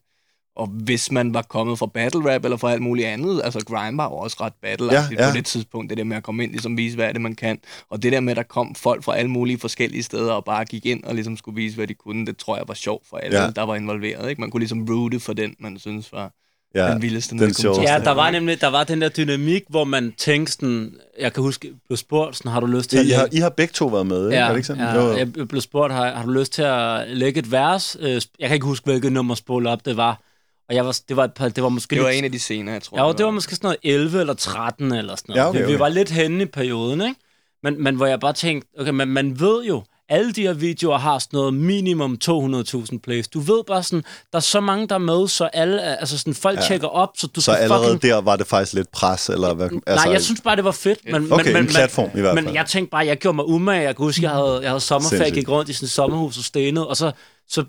og 0.59 0.67
hvis 0.67 1.11
man 1.11 1.33
var 1.33 1.41
kommet 1.41 1.79
fra 1.79 1.85
battle 1.85 2.33
rap 2.33 2.43
eller 2.45 2.57
fra 2.57 2.71
alt 2.71 2.81
muligt 2.81 3.07
andet, 3.07 3.41
altså 3.43 3.59
grime 3.65 3.97
var 3.97 4.05
jo 4.05 4.11
også 4.15 4.37
ret 4.41 4.53
battle 4.61 4.93
Ja, 4.93 5.03
ja, 5.19 5.29
på 5.31 5.35
det 5.37 5.45
tidspunkt, 5.45 5.89
det 5.89 5.97
der 5.97 6.03
med 6.03 6.17
at 6.17 6.23
komme 6.23 6.43
ind, 6.43 6.51
ligesom 6.51 6.77
vise, 6.77 6.95
hvad 6.95 7.05
er 7.07 7.11
det, 7.11 7.21
man 7.21 7.35
kan. 7.35 7.59
Og 7.89 8.03
det 8.03 8.11
der 8.11 8.19
med, 8.19 8.31
at 8.31 8.37
der 8.37 8.43
kom 8.43 8.75
folk 8.75 9.03
fra 9.03 9.17
alle 9.17 9.31
mulige 9.31 9.59
forskellige 9.59 10.03
steder 10.03 10.31
og 10.33 10.45
bare 10.45 10.65
gik 10.65 10.85
ind 10.85 11.03
og 11.03 11.15
ligesom 11.15 11.37
skulle 11.37 11.55
vise, 11.55 11.75
hvad 11.75 11.87
de 11.87 11.93
kunne, 11.93 12.25
det 12.25 12.37
tror 12.37 12.55
jeg 12.57 12.65
var 12.67 12.73
sjovt 12.73 13.03
for 13.09 13.17
alle, 13.17 13.41
Ja. 13.41 13.49
der 13.49 13.63
var 13.63 13.75
involveret. 13.75 14.29
Ikke? 14.29 14.41
Man 14.41 14.51
kunne 14.51 14.61
ligesom 14.61 14.85
roote 14.89 15.19
for 15.19 15.33
den, 15.33 15.55
man 15.59 15.79
synes 15.79 16.11
var 16.13 16.31
Ja, 16.75 16.91
den 16.93 17.01
vildeste. 17.01 17.31
den 17.31 17.39
det 17.39 17.47
kom 17.47 17.53
til 17.53 17.61
sjoveste. 17.61 17.91
Ja, 17.93 17.99
der 17.99 18.11
var 18.11 18.31
nemlig 18.31 18.61
der 18.61 18.67
var 18.67 18.83
den 18.83 19.01
der 19.01 19.09
dynamik, 19.09 19.61
hvor 19.69 19.83
man 19.83 20.13
tænkte 20.17 20.53
sådan, 20.53 20.93
jeg 21.19 21.33
kan 21.33 21.43
huske, 21.43 21.71
blev 21.87 21.97
spurgt 21.97 22.37
sådan, 22.37 22.51
har 22.51 22.59
du 22.59 22.65
lyst 22.65 22.89
til 22.89 22.97
at 22.97 23.05
I, 23.05 23.09
har. 23.09 23.27
I 23.31 23.37
har 23.37 23.49
begge 23.49 23.71
to 23.71 23.87
været 23.87 24.07
med, 24.07 24.25
ikke? 24.29 24.37
er 24.37 24.43
Ja, 24.45 24.49
det 24.49 24.55
ikke 24.57 24.67
sådan? 24.67 24.83
ja, 24.83 24.95
Jo, 24.95 25.17
jeg 25.37 25.47
blev 25.47 25.61
spurgt, 25.61 25.93
har, 25.93 26.11
har 26.15 26.25
du 26.25 26.31
lyst 26.31 26.53
til 26.53 26.61
at 26.61 27.07
lægge 27.07 27.39
et 27.39 27.51
vers? 27.51 27.97
Øh, 27.99 28.09
Jeg 28.39 28.49
kan 28.49 28.53
ikke 28.53 28.65
huske, 28.65 28.85
hvilket 28.85 29.11
nummer 29.11 29.35
spol 29.35 29.67
op 29.67 29.85
det 29.85 29.97
var. 29.97 30.21
Og 30.69 30.75
jeg 30.75 30.85
var, 30.85 30.99
det, 31.09 31.17
var 31.17 31.23
et 31.23 31.33
par, 31.33 31.49
det 31.49 31.63
var 31.63 31.69
måske 31.69 31.95
Det 31.95 32.03
var 32.03 32.09
lidt, 32.09 32.17
en 32.19 32.23
af 32.25 32.31
de 32.31 32.39
scener, 32.39 32.71
jeg 32.71 32.81
tror. 32.83 32.97
Ja, 32.97 33.03
og 33.03 33.17
det 33.17 33.25
var 33.25 33.31
måske 33.31 33.55
sådan 33.55 33.67
noget 33.67 33.77
11 34.01 34.19
eller 34.19 34.33
13 34.33 34.91
eller 34.91 35.15
sådan 35.15 35.25
noget. 35.27 35.41
Ja, 35.41 35.49
okay, 35.49 35.59
Vi, 35.59 35.65
vi 35.65 35.71
okay. 35.73 35.79
var 35.79 35.89
lidt 35.89 36.09
henne 36.09 36.43
i 36.43 36.45
perioden, 36.45 37.01
ikke? 37.01 37.15
Men, 37.63 37.83
men 37.83 37.95
hvor 37.95 38.05
jeg 38.05 38.19
bare 38.19 38.33
tænkte, 38.33 38.69
okay, 38.79 38.91
men 38.91 39.07
man 39.09 39.39
ved 39.39 39.63
jo, 39.63 39.83
alle 40.09 40.31
de 40.33 40.41
her 40.41 40.53
videoer 40.53 40.97
har 40.97 41.19
sådan 41.19 41.37
noget 41.37 41.53
minimum 41.53 42.17
200.000 42.25 42.97
plays. 43.03 43.27
Du 43.27 43.39
ved 43.39 43.63
bare 43.67 43.83
sådan, 43.83 44.03
der 44.31 44.37
er 44.37 44.39
så 44.39 44.59
mange, 44.59 44.87
der 44.87 44.95
er 44.95 44.99
med, 44.99 45.27
så 45.27 45.45
alle, 45.45 45.99
altså 45.99 46.17
sådan, 46.17 46.33
folk 46.33 46.59
Ja. 46.59 46.65
tjekker 46.67 46.87
op, 46.87 47.09
så 47.17 47.27
du 47.27 47.41
Så 47.41 47.51
skal 47.51 47.61
allerede 47.63 47.83
fucking... 47.93 48.01
der 48.11 48.21
var 48.21 48.35
det 48.35 48.47
faktisk 48.47 48.73
lidt 48.73 48.91
pres, 48.91 49.29
eller 49.29 49.53
hvad? 49.53 49.69
Altså, 49.87 50.05
Nej, 50.05 50.13
jeg 50.13 50.21
synes 50.21 50.41
bare, 50.41 50.55
det 50.55 50.63
var 50.63 50.71
fedt. 50.71 50.99
Men, 51.05 51.31
Okay, 51.31 51.43
men, 51.45 51.53
men, 51.53 51.63
en 51.63 51.69
platform 51.69 52.09
i 52.15 52.19
hvert 52.19 52.35
fald. 52.35 52.45
Men 52.45 52.55
jeg 52.55 52.65
tænkte 52.65 52.91
bare, 52.91 53.05
jeg 53.05 53.17
gjorde 53.17 53.35
mig 53.35 53.45
umage. 53.45 53.81
Jeg 53.81 53.95
kan 53.95 54.05
huske, 54.05 54.23
jeg 54.23 54.31
havde, 54.31 54.59
jeg 54.61 54.69
havde 54.69 54.79
sommerferie, 54.81 55.31
gik 55.31 55.49
rundt 55.49 55.69
i 55.69 55.73
sådan 55.73 55.85
et 55.85 55.91
sommerhus 55.91 56.37
og 56.37 56.43
stenede, 56.43 56.87
og 56.87 56.97
så, 56.97 57.11
så 57.49 57.63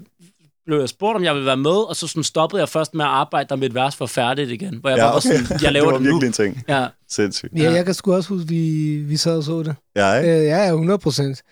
blev 0.67 0.79
jeg 0.79 0.89
spurgt, 0.89 1.17
om 1.17 1.25
jeg 1.25 1.35
ville 1.35 1.47
være 1.47 1.57
med, 1.57 1.89
og 1.89 1.97
så 1.97 2.07
sådan 2.07 2.25
stoppede 2.25 2.61
jeg 2.61 2.69
først 2.69 2.95
med 2.95 3.05
at 3.05 3.11
arbejde, 3.11 3.49
da 3.49 3.57
mit 3.57 3.75
vers 3.75 4.01
var 4.01 4.07
færdigt 4.07 4.51
igen. 4.51 4.77
Hvor 4.81 4.91
jeg 4.91 4.97
Ja, 4.97 5.03
bare 5.05 5.11
var 5.13 5.17
okay. 5.17 5.45
sådan, 5.45 5.63
jeg 5.63 5.73
laver 5.77 5.87
det 5.87 5.93
var 5.93 5.99
det, 5.99 6.07
nu. 6.07 6.13
virkelig 6.13 6.27
en 6.27 6.33
ting. 6.55 6.65
Ja, 6.69 6.87
Sindssygt. 7.11 7.53
Ja, 7.57 7.73
jeg 7.73 7.85
kan 7.85 7.95
sgu 7.95 8.15
også 8.15 8.29
huske, 8.29 8.49
vi, 8.49 8.97
vi 8.97 9.17
sad 9.17 9.37
og 9.37 9.45
så 9.45 9.63
det. 9.63 9.75
Ja, 9.97 10.15
ikke? 10.15 10.39
Øh, 10.39 10.45
ja, 10.45 10.57
ja, 10.65 10.67
100 10.71 10.99
procent. 10.99 11.43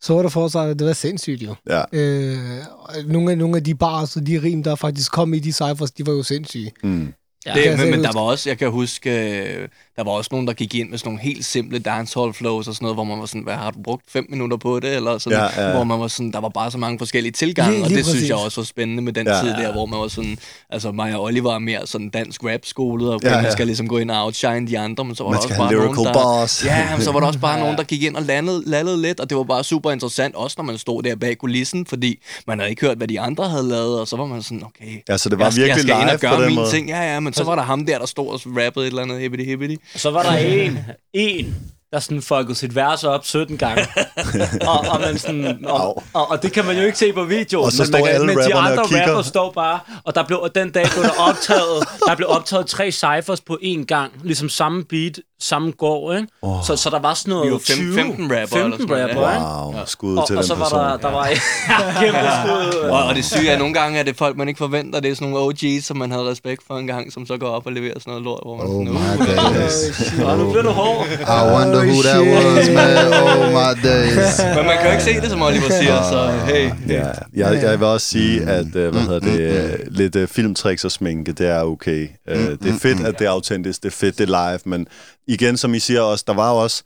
Så 0.00 0.22
der 0.22 0.28
for 0.28 0.48
sig, 0.48 0.78
det 0.78 0.86
var 0.86 0.92
sindssygt 0.92 1.42
jo. 1.42 1.54
Ja. 1.68 1.82
Øh, 1.92 2.36
og 2.78 2.94
nogle, 3.06 3.30
af, 3.30 3.38
nogle 3.38 3.56
af 3.56 3.64
de 3.64 3.74
bars 3.74 4.16
og 4.16 4.26
de 4.26 4.40
rim, 4.42 4.62
der 4.62 4.74
faktisk 4.74 5.12
kom 5.12 5.34
i 5.34 5.38
de 5.38 5.52
cyphers, 5.52 5.90
de 5.90 6.06
var 6.06 6.12
jo 6.12 6.22
sindssyge. 6.22 6.70
Mm. 6.82 7.12
ja. 7.46 7.52
Det, 7.54 7.78
men, 7.78 7.90
men 7.90 8.04
der 8.04 8.12
var 8.12 8.20
også, 8.20 8.50
jeg 8.50 8.58
kan 8.58 8.70
huske, 8.70 9.10
øh, 9.42 9.68
der 9.98 10.04
var 10.04 10.10
også 10.12 10.28
nogen, 10.32 10.46
der 10.46 10.52
gik 10.52 10.74
ind 10.74 10.90
med 10.90 10.98
sådan 10.98 11.08
nogle 11.08 11.22
helt 11.22 11.44
simple 11.44 11.78
dancehall 11.78 12.32
flows 12.34 12.68
og 12.68 12.74
sådan 12.74 12.84
noget, 12.84 12.96
hvor 12.96 13.04
man 13.04 13.18
var 13.20 13.26
sådan, 13.26 13.42
hvad 13.42 13.54
har 13.54 13.70
du 13.70 13.78
brugt 13.84 14.02
fem 14.10 14.26
minutter 14.30 14.56
på 14.56 14.80
det? 14.80 14.94
Eller 14.96 15.18
sådan, 15.18 15.38
Ja, 15.38 15.44
ja, 15.62 15.68
ja. 15.68 15.74
hvor 15.74 15.84
man 15.84 16.00
var 16.00 16.08
sådan, 16.08 16.32
der 16.32 16.40
var 16.40 16.48
bare 16.48 16.70
så 16.70 16.78
mange 16.78 16.98
forskellige 16.98 17.32
tilgange, 17.32 17.72
Lige- 17.72 17.82
og 17.84 17.88
lige 17.88 17.98
det 17.98 18.06
synes 18.06 18.28
jeg 18.28 18.34
præcis. 18.36 18.44
også 18.44 18.60
var 18.60 18.64
spændende 18.64 19.02
med 19.02 19.12
den 19.12 19.26
Ja, 19.26 19.34
ja, 19.36 19.40
tid 19.42 19.50
ja. 19.50 19.62
der, 19.62 19.72
hvor 19.72 19.86
man 19.86 20.00
var 20.00 20.08
sådan, 20.08 20.38
altså 20.70 20.92
mig 20.92 21.16
og 21.16 21.22
Oliver 21.22 21.54
er 21.54 21.58
mere 21.58 21.86
sådan 21.86 22.08
dansk 22.10 22.44
rap 22.44 22.60
skolet, 22.64 23.12
og 23.12 23.20
Ja, 23.22 23.28
ja, 23.28 23.34
man 23.36 23.44
ja. 23.44 23.50
skal 23.50 23.66
ligesom 23.66 23.88
gå 23.88 23.98
ind 23.98 24.10
og 24.10 24.24
outshine 24.24 24.66
de 24.66 24.78
andre, 24.78 25.04
men 25.04 25.14
så 25.16 25.22
var 25.24 25.30
Man 25.30 25.36
der 25.36 25.42
skal 25.42 25.60
også 25.60 25.74
bare 25.74 25.86
nogen, 25.86 26.04
der, 26.06 26.12
boss. 26.12 26.64
Ja, 26.64 26.88
men 26.96 27.02
så 27.04 27.12
var 27.12 27.20
der 27.20 27.26
også 27.26 27.38
bare 27.40 27.58
nogen, 27.60 27.76
der 27.76 27.82
gik 27.84 28.02
ind 28.02 28.16
og 28.16 28.22
landede, 28.22 28.62
landede 28.66 29.02
lidt, 29.02 29.20
og 29.20 29.30
det 29.30 29.36
var 29.38 29.44
bare 29.44 29.64
super 29.64 29.90
interessant, 29.90 30.34
også 30.34 30.54
når 30.58 30.64
man 30.64 30.78
stod 30.78 31.02
der 31.02 31.16
bag 31.16 31.38
kulissen, 31.38 31.86
fordi 31.86 32.18
man 32.46 32.58
havde 32.58 32.70
ikke 32.70 32.86
hørt, 32.86 32.96
hvad 32.96 33.08
de 33.08 33.20
andre 33.20 33.48
havde 33.48 33.68
lavet, 33.68 34.00
og 34.00 34.08
så 34.08 34.16
var 34.16 34.26
man 34.26 34.42
sådan, 34.42 34.62
okay, 34.64 35.02
Ja, 35.08 35.16
så 35.18 35.28
det 35.28 35.38
var 35.38 35.44
jeg, 35.44 35.54
virkelig 35.56 35.68
jeg 35.68 35.78
skal 35.80 35.90
ind 36.02 36.10
og 36.10 36.18
live 36.22 36.30
gøre 36.30 36.40
den 36.46 36.54
mine 36.54 36.70
ting. 36.70 36.88
Ja, 36.88 37.12
ja, 37.14 37.20
men 37.20 37.32
så 37.32 37.44
var 37.44 37.54
der 37.54 37.62
ham 37.62 37.86
der, 37.86 37.98
der 37.98 38.06
stod 38.06 38.28
og 38.28 38.40
rappede 38.46 38.86
et 38.86 38.90
eller 38.90 39.02
andet 39.02 39.20
hippity 39.20 39.74
hippity. 39.92 39.98
Så 40.02 40.10
var 40.10 40.22
der 40.22 40.36
en, 40.66 40.78
en, 41.12 41.72
der 41.92 41.98
sådan 42.00 42.22
fuckede 42.22 42.54
sit 42.54 42.74
vers 42.74 43.04
op 43.04 43.24
17 43.26 43.56
gange. 43.56 43.86
og, 44.68 44.78
og, 44.90 45.00
man 45.00 45.18
sådan, 45.18 45.58
og, 45.66 46.02
og, 46.14 46.30
og, 46.30 46.42
det 46.42 46.52
kan 46.52 46.64
man 46.64 46.76
jo 46.76 46.82
ikke 46.82 46.98
se 46.98 47.12
på 47.12 47.24
videoen. 47.24 47.66
Og 47.66 47.72
så 47.72 47.82
men, 47.82 47.90
man 47.90 47.98
står 48.00 48.06
kan, 48.06 48.14
alle 48.14 48.26
men 48.26 48.38
de 48.38 48.54
andre 48.54 48.82
og 48.82 48.88
rapper 48.92 49.22
står 49.22 49.52
bare, 49.52 49.78
og 50.04 50.14
der 50.14 50.22
blev, 50.24 50.38
og 50.38 50.54
den 50.54 50.70
dag 50.70 50.86
blev 50.92 51.02
der 51.04 51.20
optaget, 51.28 51.88
der 52.06 52.14
blev 52.16 52.28
optaget 52.30 52.66
tre 52.66 52.90
cyphers 52.92 53.40
på 53.40 53.58
én 53.62 53.84
gang, 53.84 54.12
ligesom 54.22 54.48
samme 54.48 54.84
beat, 54.84 55.18
samme 55.40 55.72
gård, 55.78 56.16
ikke? 56.16 56.28
Åh. 56.42 56.64
Så, 56.64 56.76
så 56.76 56.90
der 56.90 56.98
var 56.98 57.14
sådan 57.14 57.30
noget 57.30 57.46
Vi 57.46 57.52
var 57.52 57.58
fem- 57.58 57.76
20, 57.76 57.94
15 57.94 58.22
rapper 58.24 58.34
eller 58.36 58.46
15 58.46 58.88
sådan 58.88 58.88
noget, 58.88 59.16
rapper, 59.16 59.30
ja. 59.30 59.64
Wow, 59.66 59.74
skud 59.86 60.16
Og, 60.16 60.26
til 60.26 60.36
og 60.36 60.42
den 60.42 60.48
så 60.48 60.54
var 60.54 60.64
person. 60.64 60.78
der, 60.78 60.96
der 60.96 61.10
var 61.10 61.26
kæmpe 62.00 62.18
skud. 62.42 62.78
Og, 62.94 63.04
og 63.04 63.14
det 63.14 63.24
syge 63.24 63.48
er, 63.48 63.52
at 63.52 63.58
nogle 63.58 63.74
gange 63.74 63.98
er 63.98 64.02
det 64.02 64.16
folk, 64.16 64.36
man 64.36 64.48
ikke 64.48 64.58
forventer. 64.58 65.00
Det 65.00 65.10
er 65.10 65.14
sådan 65.14 65.28
nogle 65.28 65.54
OG's, 65.54 65.82
som 65.82 65.96
man 65.96 66.10
havde 66.10 66.30
respekt 66.30 66.62
for 66.66 66.78
en 66.78 66.86
gang, 66.86 67.12
som 67.12 67.26
så 67.26 67.36
går 67.36 67.48
op 67.48 67.66
og 67.66 67.72
leverer 67.72 67.94
sådan 67.98 68.10
noget 68.10 68.24
lort, 68.24 68.40
hvor 68.44 68.56
man 68.56 68.66
Oh 68.66 68.72
sådan, 68.72 69.48
my 69.54 69.60
days. 69.60 70.12
Og 70.24 70.38
nu 70.38 70.50
bliver 70.50 70.62
du 70.62 70.70
hård. 70.70 71.06
I 71.20 71.52
wonder 71.54 71.77
who 71.86 72.02
that 72.02 72.20
was, 72.20 72.68
man. 72.70 73.12
Oh 73.28 73.50
my 73.52 73.88
days. 73.88 74.40
Men 74.56 74.66
man 74.66 74.76
kan 74.78 74.86
jo 74.86 74.92
ikke 74.92 75.02
se 75.02 75.20
det, 75.20 75.30
som 75.30 75.42
Oliver 75.42 75.70
siger, 75.80 76.02
så 76.02 76.30
hey. 76.46 76.70
Ja, 76.88 77.08
jeg, 77.34 77.62
jeg 77.62 77.80
vil 77.80 77.86
også 77.86 78.06
sige, 78.06 78.42
at 78.42 78.66
uh, 78.66 78.70
hvad 78.72 78.92
hedder 78.92 79.20
det, 79.20 79.40
øh, 79.40 79.78
lidt 79.90 80.16
uh, 80.16 80.28
filmtricks 80.28 80.84
og 80.84 80.90
sminke, 80.90 81.32
det 81.32 81.48
er 81.48 81.62
okay. 81.62 82.08
Uh, 82.30 82.36
det 82.36 82.66
er 82.66 82.78
fedt, 82.78 83.06
at 83.06 83.18
det 83.18 83.26
er 83.26 83.30
autentisk, 83.30 83.82
det 83.82 83.88
er 83.88 83.96
fedt, 83.96 84.18
det 84.18 84.30
er 84.30 84.50
live, 84.50 84.60
men 84.64 84.86
igen, 85.26 85.56
som 85.56 85.74
I 85.74 85.78
siger 85.78 86.00
også, 86.00 86.24
der 86.26 86.34
var 86.34 86.50
jo 86.50 86.56
også 86.56 86.82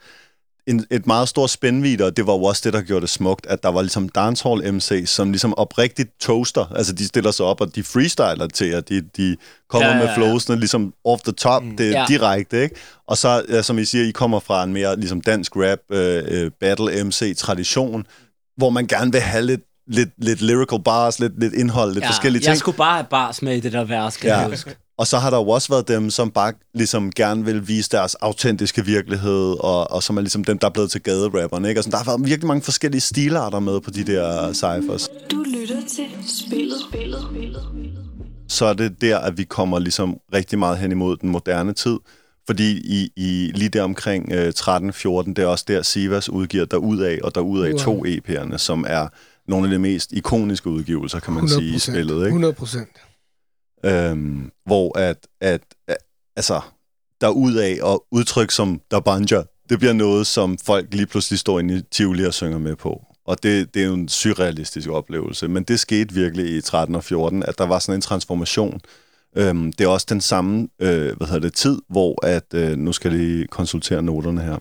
en, 0.67 0.87
et 0.91 1.07
meget 1.07 1.29
stort 1.29 1.51
spændvidde, 1.51 2.05
og 2.05 2.17
det 2.17 2.27
var 2.27 2.33
jo 2.33 2.43
også 2.43 2.63
det, 2.65 2.73
der 2.73 2.83
gjorde 2.83 3.01
det 3.01 3.11
smukt, 3.11 3.47
at 3.47 3.63
der 3.63 3.69
var 3.69 3.83
ligesom 3.83 4.09
dancehall 4.09 4.73
MC, 4.75 5.03
som 5.07 5.31
ligesom 5.31 5.55
oprigtigt 5.59 6.11
toaster, 6.21 6.73
altså 6.77 6.93
de 6.93 7.07
stiller 7.07 7.31
sig 7.31 7.47
op, 7.47 7.61
og 7.61 7.75
de 7.75 7.83
freestyler 7.83 8.47
til, 8.55 8.65
at 8.65 8.89
de, 8.89 9.01
de 9.17 9.37
kommer 9.69 9.89
Ja, 9.89 9.95
ja, 9.95 10.01
ja, 10.01 10.07
med 10.07 10.15
flowsene 10.15 10.59
ligesom 10.59 10.95
off 11.05 11.23
the 11.23 11.33
top, 11.33 11.63
det 11.79 11.87
er 11.89 12.01
Ja. 12.01 12.05
direkte, 12.09 12.63
ikke? 12.63 12.75
Og 13.09 13.17
så, 13.19 13.43
ja, 13.49 13.63
som 13.63 13.79
I 13.79 13.85
siger, 13.85 14.05
I 14.05 14.11
kommer 14.11 14.41
fra 14.41 14.65
en 14.65 14.73
mere 14.73 14.97
ligesom 15.01 15.21
dansk 15.21 15.53
rap, 15.57 15.79
øh, 15.91 16.23
øh, 16.29 16.51
battle 16.61 17.05
MC-tradition, 17.05 18.07
hvor 18.57 18.71
man 18.71 18.87
gerne 18.87 19.13
vil 19.13 19.21
have 19.21 19.45
lidt, 19.47 19.61
lidt, 19.87 20.11
lidt 20.19 20.43
lyrical 20.43 20.83
bars, 20.83 21.21
lidt, 21.21 21.41
lidt 21.41 21.55
indhold, 21.55 21.93
lidt 21.95 22.05
ja, 22.05 22.09
forskellige 22.11 22.41
ting. 22.41 22.49
Jeg 22.49 22.59
skulle 22.59 22.77
bare 22.77 22.95
have 22.95 23.07
bars 23.11 23.43
med 23.43 23.57
i 23.57 23.61
det 23.61 23.73
der 23.73 23.85
vers, 23.85 24.17
kan 24.17 24.29
Ja. 24.31 24.39
jeg 24.39 24.49
huske. 24.49 24.77
Og 25.03 25.09
så 25.09 25.19
har 25.19 25.31
der 25.31 25.37
jo 25.37 25.49
også 25.49 25.69
været 25.69 25.89
dem, 25.89 26.11
som 26.11 26.31
bare 26.31 26.53
ligesom 26.75 27.13
gerne 27.13 27.45
vil 27.45 27.69
vise 27.69 27.91
deres 27.91 28.15
autentiske 28.15 28.85
virkelighed, 28.85 29.57
og, 29.61 29.91
og 29.91 30.03
som 30.03 30.17
er 30.17 30.21
ligesom 30.21 30.45
dem, 30.45 30.59
der 30.59 30.67
er 30.67 30.71
blevet 30.71 30.91
til 30.91 31.03
gaderapperne, 31.03 31.69
ikke? 31.69 31.79
Altså, 31.79 31.91
der 31.91 31.97
har 31.97 32.05
været 32.05 32.25
virkelig 32.25 32.47
mange 32.47 32.63
forskellige 32.63 33.01
stilarter 33.01 33.61
med 33.61 33.81
på 33.81 33.91
de 33.91 34.05
der 34.05 34.53
cyphers. 34.53 35.09
Du 35.31 35.45
lytter 35.55 35.77
til 35.89 36.05
spillet. 36.27 36.77
spillet. 36.89 37.21
spillet. 37.31 37.63
Så 38.49 38.67
er 38.67 38.73
det 38.73 39.01
der, 39.01 39.19
at 39.19 39.39
vi 39.39 39.45
kommer 39.45 39.79
ligesom 39.79 40.17
rigtig 40.35 40.59
meget 40.59 40.79
hen 40.79 40.93
imod 40.93 41.17
den 41.17 41.29
moderne 41.31 41.73
tid, 41.73 41.99
fordi 42.47 42.71
i, 42.85 43.11
i 43.17 43.53
lige 43.55 43.69
der 43.69 43.83
omkring 43.83 44.33
øh, 44.33 44.53
13-14, 44.59 45.29
det 45.29 45.39
er 45.39 45.47
også 45.47 45.65
der, 45.69 45.83
Sivas 45.83 46.29
udgiver 46.29 46.65
derudaf 46.65 47.19
og 47.23 47.35
derudaf 47.35 47.73
Wow. 47.73 47.79
to 47.79 48.05
EP'erne, 48.07 48.59
som 48.59 48.85
er 48.89 49.09
nogle 49.49 49.67
af 49.67 49.73
de 49.73 49.79
mest 49.79 50.13
ikoniske 50.13 50.71
udgivelser, 50.71 51.21
kan 51.21 51.33
man 51.33 51.49
sige, 51.49 51.75
i 51.75 51.79
spillet. 51.79 52.15
Ikke? 52.15 52.27
100 52.27 52.55
procent 52.55 52.89
øhm, 53.85 54.51
hvor 54.67 54.99
at, 54.99 55.27
at, 55.41 55.63
at 55.89 55.97
altså, 56.37 56.61
af 57.23 57.79
og 57.83 58.05
udtryk 58.11 58.51
som 58.51 58.81
der 58.91 59.01
banja, 59.01 59.43
det 59.69 59.79
bliver 59.79 59.93
noget, 59.93 60.27
som 60.27 60.59
folk 60.59 60.95
lige 60.95 61.07
pludselig 61.07 61.39
står 61.39 61.61
inde 61.61 61.75
i 61.75 61.83
Tivoli 61.91 62.25
og 62.25 62.35
synger 62.35 62.59
med 62.59 62.77
på. 62.77 63.05
Og 63.27 63.43
det, 63.43 63.75
det 63.75 63.83
er 63.83 63.87
jo 63.87 63.95
en 63.95 64.09
surrealistisk 64.09 64.89
oplevelse. 64.89 65.49
Men 65.49 65.63
det 65.63 65.81
skete 65.81 66.15
virkelig 66.15 66.57
i 66.57 66.61
13 66.61 66.95
og 66.95 67.05
14, 67.05 67.43
at 67.43 67.59
der 67.59 67.67
var 67.67 67.79
sådan 67.79 67.95
en 67.95 68.03
transformation. 68.03 68.81
Øhm, 69.37 69.73
det 69.73 69.85
er 69.85 69.89
også 69.89 70.07
den 70.11 70.21
samme 70.21 70.69
øh, 70.79 71.17
hvad 71.17 71.27
hedder 71.27 71.41
det, 71.41 71.55
tid, 71.55 71.79
hvor 71.89 72.27
at, 72.27 72.55
øh, 72.55 72.77
nu 72.77 72.93
skal 72.93 73.11
jeg 73.11 73.21
lige 73.21 73.47
konsultere 73.47 74.03
noterne 74.03 74.41
her. 74.41 74.59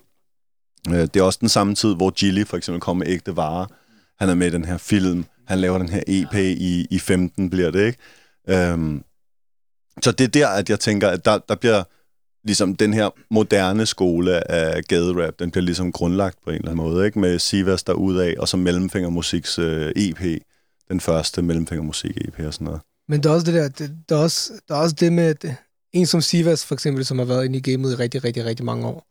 Øh, 0.89 1.01
det 1.01 1.15
er 1.15 1.23
også 1.23 1.39
den 1.41 1.49
samme 1.49 1.75
tid, 1.75 1.95
hvor 1.95 2.09
Gilly 2.09 2.43
for 2.43 2.57
eksempel 2.57 2.81
kom 2.81 2.97
med 2.97 3.07
ægte 3.07 3.35
varer. 3.35 3.65
Han 4.19 4.29
er 4.29 4.35
med 4.35 4.47
i 4.47 4.51
den 4.51 4.65
her 4.65 4.77
film. 4.77 5.25
Han 5.47 5.59
laver 5.59 5.77
den 5.77 5.89
her 5.89 6.01
EP 6.07 6.35
i, 6.35 6.87
i 6.91 6.99
15, 6.99 7.49
bliver 7.49 7.71
det, 7.71 7.85
ikke? 7.85 7.99
Øhm, 8.49 9.03
så 10.03 10.11
det 10.11 10.23
er 10.23 10.27
der, 10.27 10.47
at 10.47 10.69
jeg 10.69 10.79
tænker, 10.79 11.09
at 11.09 11.25
der, 11.25 11.39
der 11.49 11.55
bliver 11.55 11.83
ligesom 12.43 12.75
den 12.75 12.93
her 12.93 13.09
moderne 13.31 13.85
skole 13.85 14.51
af 14.51 14.83
gaderap, 14.83 15.33
den 15.39 15.51
bliver 15.51 15.65
ligesom 15.65 15.91
grundlagt 15.91 16.37
på 16.43 16.49
en 16.49 16.55
eller 16.55 16.71
anden 16.71 16.85
måde, 16.85 17.05
ikke? 17.05 17.19
Med 17.19 17.39
Sivas 17.39 17.83
af 17.83 18.35
og 18.39 18.47
så 18.47 18.57
Mellemfingermusiks 18.57 19.59
øh, 19.59 19.91
EP, 19.95 20.41
den 20.89 20.99
første 20.99 21.41
Mellemfingermusik-EP 21.41 22.47
og 22.47 22.53
sådan 22.53 22.65
noget. 22.65 22.81
Men 23.07 23.23
der 23.23 23.29
er 23.29 23.33
også 23.33 23.45
det 23.45 23.53
der, 23.53 23.67
det, 23.69 23.97
der, 24.09 24.15
er 24.15 24.19
også, 24.19 24.53
der 24.67 24.75
er 24.75 24.79
også 24.79 24.95
det 24.99 25.13
med, 25.13 25.23
at 25.23 25.55
en 25.93 26.05
som 26.05 26.21
Sivas 26.21 26.65
for 26.65 26.75
eksempel, 26.75 27.05
som 27.05 27.19
har 27.19 27.25
været 27.25 27.45
inde 27.45 27.57
i 27.57 27.61
gamet 27.61 27.91
i 27.91 27.95
rigtig, 27.95 28.23
rigtig, 28.23 28.45
rigtig 28.45 28.65
mange 28.65 28.87
år, 28.87 29.07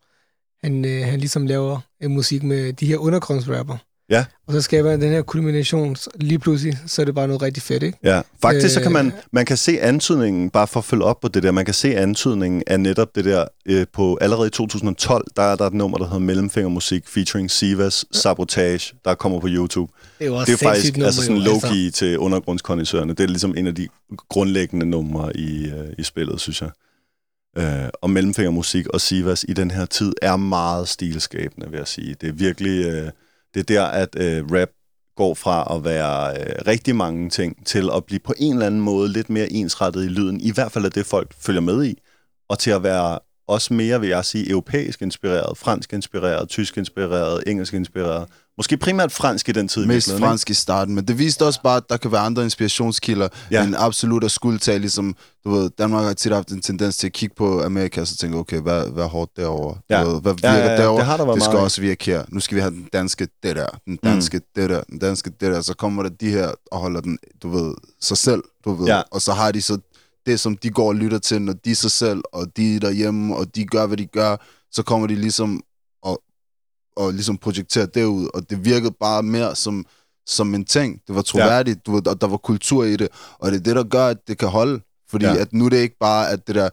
han, 0.63 0.85
øh, 0.85 1.07
han 1.07 1.21
ligesom 1.21 1.47
laver 1.47 1.81
øh, 2.03 2.11
musik 2.11 2.43
med 2.43 2.73
de 2.73 2.87
her 2.87 2.97
undergrundsrapper. 2.97 3.77
Ja. 4.11 4.25
Og 4.47 4.53
så 4.53 4.61
skaber 4.63 4.91
den 4.91 5.11
her 5.13 5.23
kulmination, 5.23 5.97
lige 6.15 6.39
pludselig, 6.39 6.79
så 6.87 7.03
er 7.03 7.05
det 7.05 7.15
bare 7.15 7.27
noget 7.27 7.43
rigtig 7.43 7.63
fedt, 7.63 7.83
ikke? 7.83 7.99
Ja, 8.05 8.21
faktisk 8.43 8.65
øh, 8.65 8.71
så 8.71 8.81
kan 8.81 8.87
Øh. 8.89 8.93
man, 8.93 9.13
man 9.33 9.47
kan 9.47 9.57
se 9.57 9.81
antydningen, 9.81 10.51
bare 10.51 10.67
for 10.67 10.81
at 10.81 10.85
følge 10.85 11.05
op 11.05 11.21
på 11.21 11.29
det 11.29 11.43
der, 11.43 11.51
man 11.51 11.65
kan 11.65 11.75
se 11.75 11.97
antydningen 11.97 12.63
af 12.67 12.81
netop 12.81 13.15
det 13.15 13.25
der, 13.25 13.45
øh, 13.67 13.87
på 13.93 14.19
allerede 14.21 14.47
i 14.47 14.51
2012, 14.51 15.27
der 15.37 15.43
er 15.43 15.57
der 15.57 15.67
et 15.67 15.75
nummer, 15.75 15.99
der 15.99 16.05
hedder 16.05 16.19
Mellemfingermusik, 16.19 17.09
featuring 17.09 17.51
Sivas 17.51 18.05
Sabotage, 18.13 18.95
der 19.05 19.15
kommer 19.15 19.41
på 19.41 19.47
YouTube. 19.51 19.93
Det 20.19 20.25
er 20.25 20.31
jo 20.31 20.41
Det 20.41 20.49
er 20.49 20.57
faktisk 20.57 20.97
nummer, 20.97 21.07
altså 21.07 21.23
sådan 21.23 21.37
jo, 21.37 21.53
low-key 21.53 21.91
til 21.91 22.19
undergrundskondensørerne. 22.19 23.13
Det 23.15 23.21
er 23.25 23.29
ligesom 23.29 23.55
en 23.57 23.67
af 23.67 23.75
de 23.75 23.89
grundlæggende 24.29 24.87
numre 24.87 25.37
i, 25.37 25.65
øh, 25.65 25.89
i 25.99 26.03
spillet, 26.03 26.41
synes 26.41 26.63
jeg. 26.63 26.71
Øh, 27.59 27.89
og 28.03 28.11
Mellemfingermusik 28.11 28.87
og 28.87 29.01
Sivas 29.01 29.45
i 29.49 29.53
den 29.53 29.71
her 29.71 29.85
tid 29.87 30.13
er 30.23 30.37
meget 30.37 30.89
stilskabende, 30.89 31.71
vil 31.71 31.79
jeg 31.79 31.89
sige. 31.89 32.17
Det 32.21 32.29
er 32.29 32.33
virkelig... 32.33 32.85
Øh, 32.87 33.11
det 33.55 33.61
er 33.61 33.65
der, 33.65 33.85
at 33.85 34.17
øh, 34.19 34.45
rap 34.51 34.69
går 35.17 35.35
fra 35.35 35.77
at 35.77 35.85
være 35.85 36.41
øh, 36.41 36.55
rigtig 36.67 36.97
mange 36.97 37.31
ting 37.31 37.67
til 37.67 37.91
at 37.97 38.05
blive 38.05 38.21
på 38.21 38.35
en 38.39 38.53
eller 38.53 38.67
anden 38.67 38.81
måde 38.81 39.13
lidt 39.13 39.31
mere 39.31 39.53
ensrettet 39.53 40.05
i 40.05 40.09
lyden. 40.09 40.41
I 40.41 40.53
hvert 40.53 40.73
fald 40.73 40.85
af 40.85 40.93
det, 40.93 41.07
folk 41.07 41.35
følger 41.35 41.61
med 41.61 41.85
i. 41.85 42.01
Og 42.49 42.59
til 42.59 42.71
at 42.71 42.83
være 42.83 43.19
også 43.49 43.75
mere, 43.75 44.01
vil 44.01 44.09
jeg 44.09 44.25
sige, 44.25 44.51
europæisk 44.51 45.03
inspireret, 45.03 45.59
fransk 45.59 45.93
inspireret, 45.93 46.49
tysk 46.49 46.79
inspireret, 46.79 47.43
engelsk 47.47 47.75
inspireret. 47.75 48.29
Måske 48.57 48.77
primært 48.77 49.13
fransk 49.13 49.49
i 49.49 49.53
den 49.53 49.69
tid. 49.69 49.87
Mest 49.87 50.19
fransk 50.19 50.51
i 50.51 50.55
starten, 50.55 50.95
men 50.95 51.05
det 51.05 51.19
viste 51.19 51.45
også 51.47 51.61
bare, 51.63 51.77
at 51.77 51.83
der 51.91 51.97
kan 51.97 52.13
være 52.13 52.21
andre 52.21 52.45
inspirationskilder, 52.45 53.29
Ja. 53.51 53.61
ja. 53.61 53.67
end 53.67 53.75
absolut 53.79 54.25
at 54.25 54.31
skulle 54.31 54.59
tage, 54.59 54.79
ligesom, 54.79 55.15
du 55.45 55.51
ved, 55.51 55.71
Danmark 55.79 56.05
har 56.05 56.13
tit 56.13 56.33
haft 56.33 56.49
en 56.49 56.63
tendens 56.63 56.97
til 56.97 57.07
at 57.07 57.13
kigge 57.13 57.35
på 57.35 57.63
Amerika, 57.63 58.01
og 58.01 58.07
så 58.07 58.17
tænke, 58.17 58.39
okay, 58.39 58.61
hvad, 58.61 58.87
hvad 58.91 59.05
er 59.05 59.09
hårdt 59.09 59.37
derovre? 59.37 59.79
Ja. 59.91 60.05
Du 60.05 60.11
ved, 60.11 60.21
hvad 60.23 60.35
Ja, 60.43 60.53
virker 60.53 60.65
ja, 60.65 60.73
ja, 60.73 60.83
derovre? 60.83 60.99
det 60.99 61.07
har 61.07 61.17
der 61.17 61.33
det 61.33 61.43
skal 61.43 61.53
meget 61.53 61.65
også 61.65 61.81
virke 61.81 62.05
her. 62.05 62.25
Nu 62.29 62.41
skal 62.41 62.55
vi 62.57 62.61
have 62.61 62.71
den 62.75 62.89
danske 62.93 63.29
det 63.43 63.57
der, 63.57 63.67
den 63.87 63.97
danske 64.05 64.37
mm. 64.39 64.45
det 64.57 64.71
der, 64.71 64.81
den 64.91 64.99
danske 64.99 65.31
det 65.31 65.53
der, 65.53 65.61
så 65.63 65.75
kommer 65.75 66.03
der 66.03 66.11
de 66.11 66.31
her 66.31 66.51
og 66.73 66.79
holder 66.81 67.01
den, 67.01 67.19
du 67.43 67.49
ved, 67.49 67.75
sig 68.01 68.17
selv, 68.17 68.43
du 68.65 68.73
ved, 68.75 68.87
Ja. 68.87 69.03
og 69.11 69.23
så 69.23 69.33
har 69.33 69.53
de 69.53 69.63
så 69.63 69.79
det, 70.27 70.41
som 70.41 70.57
de 70.57 70.71
går 70.71 70.89
og 70.89 70.95
lytter 70.95 71.19
til, 71.19 71.43
når 71.43 71.53
de 71.53 71.71
er 71.71 71.75
sig 71.75 71.91
selv, 71.91 72.21
og 72.33 72.47
de 72.57 72.77
er 72.77 72.81
derhjemme, 72.81 73.37
og 73.37 73.55
de 73.55 73.65
gør, 73.65 73.87
hvad 73.87 73.97
de 73.97 74.07
gør, 74.07 74.37
så 74.73 74.83
kommer 74.83 75.07
de 75.07 75.15
ligesom 75.15 75.63
og 77.01 77.13
ligesom 77.13 77.37
projekterer 77.39 77.87
det 77.87 78.05
ud, 78.05 78.29
og 78.35 78.51
det 78.51 78.65
virkede 78.65 78.95
bare 79.01 79.23
mere 79.23 79.57
som, 79.57 79.85
som 80.27 80.55
en 80.55 80.65
ting. 80.65 81.01
Det 81.07 81.15
var 81.17 81.23
troværdigt, 81.23 81.77
ja. 81.77 81.81
du 81.87 81.95
ved, 81.95 82.07
og 82.07 82.21
der 82.21 82.27
var 82.27 82.37
kultur 82.37 82.85
i 82.85 82.97
det, 82.97 83.09
og 83.39 83.51
det 83.53 83.59
er 83.59 83.63
det, 83.63 83.77
der 83.77 83.83
gør, 83.85 84.07
at 84.07 84.17
det 84.29 84.39
kan 84.39 84.49
holde. 84.49 84.81
Fordi 85.11 85.25
Ja. 85.25 85.33
ja. 85.35 85.41
at 85.41 85.53
nu 85.53 85.65
er 85.65 85.69
det 85.69 85.77
ikke 85.77 85.97
bare, 86.01 86.31
at 86.31 86.47
det 86.47 86.55
der, 86.55 86.69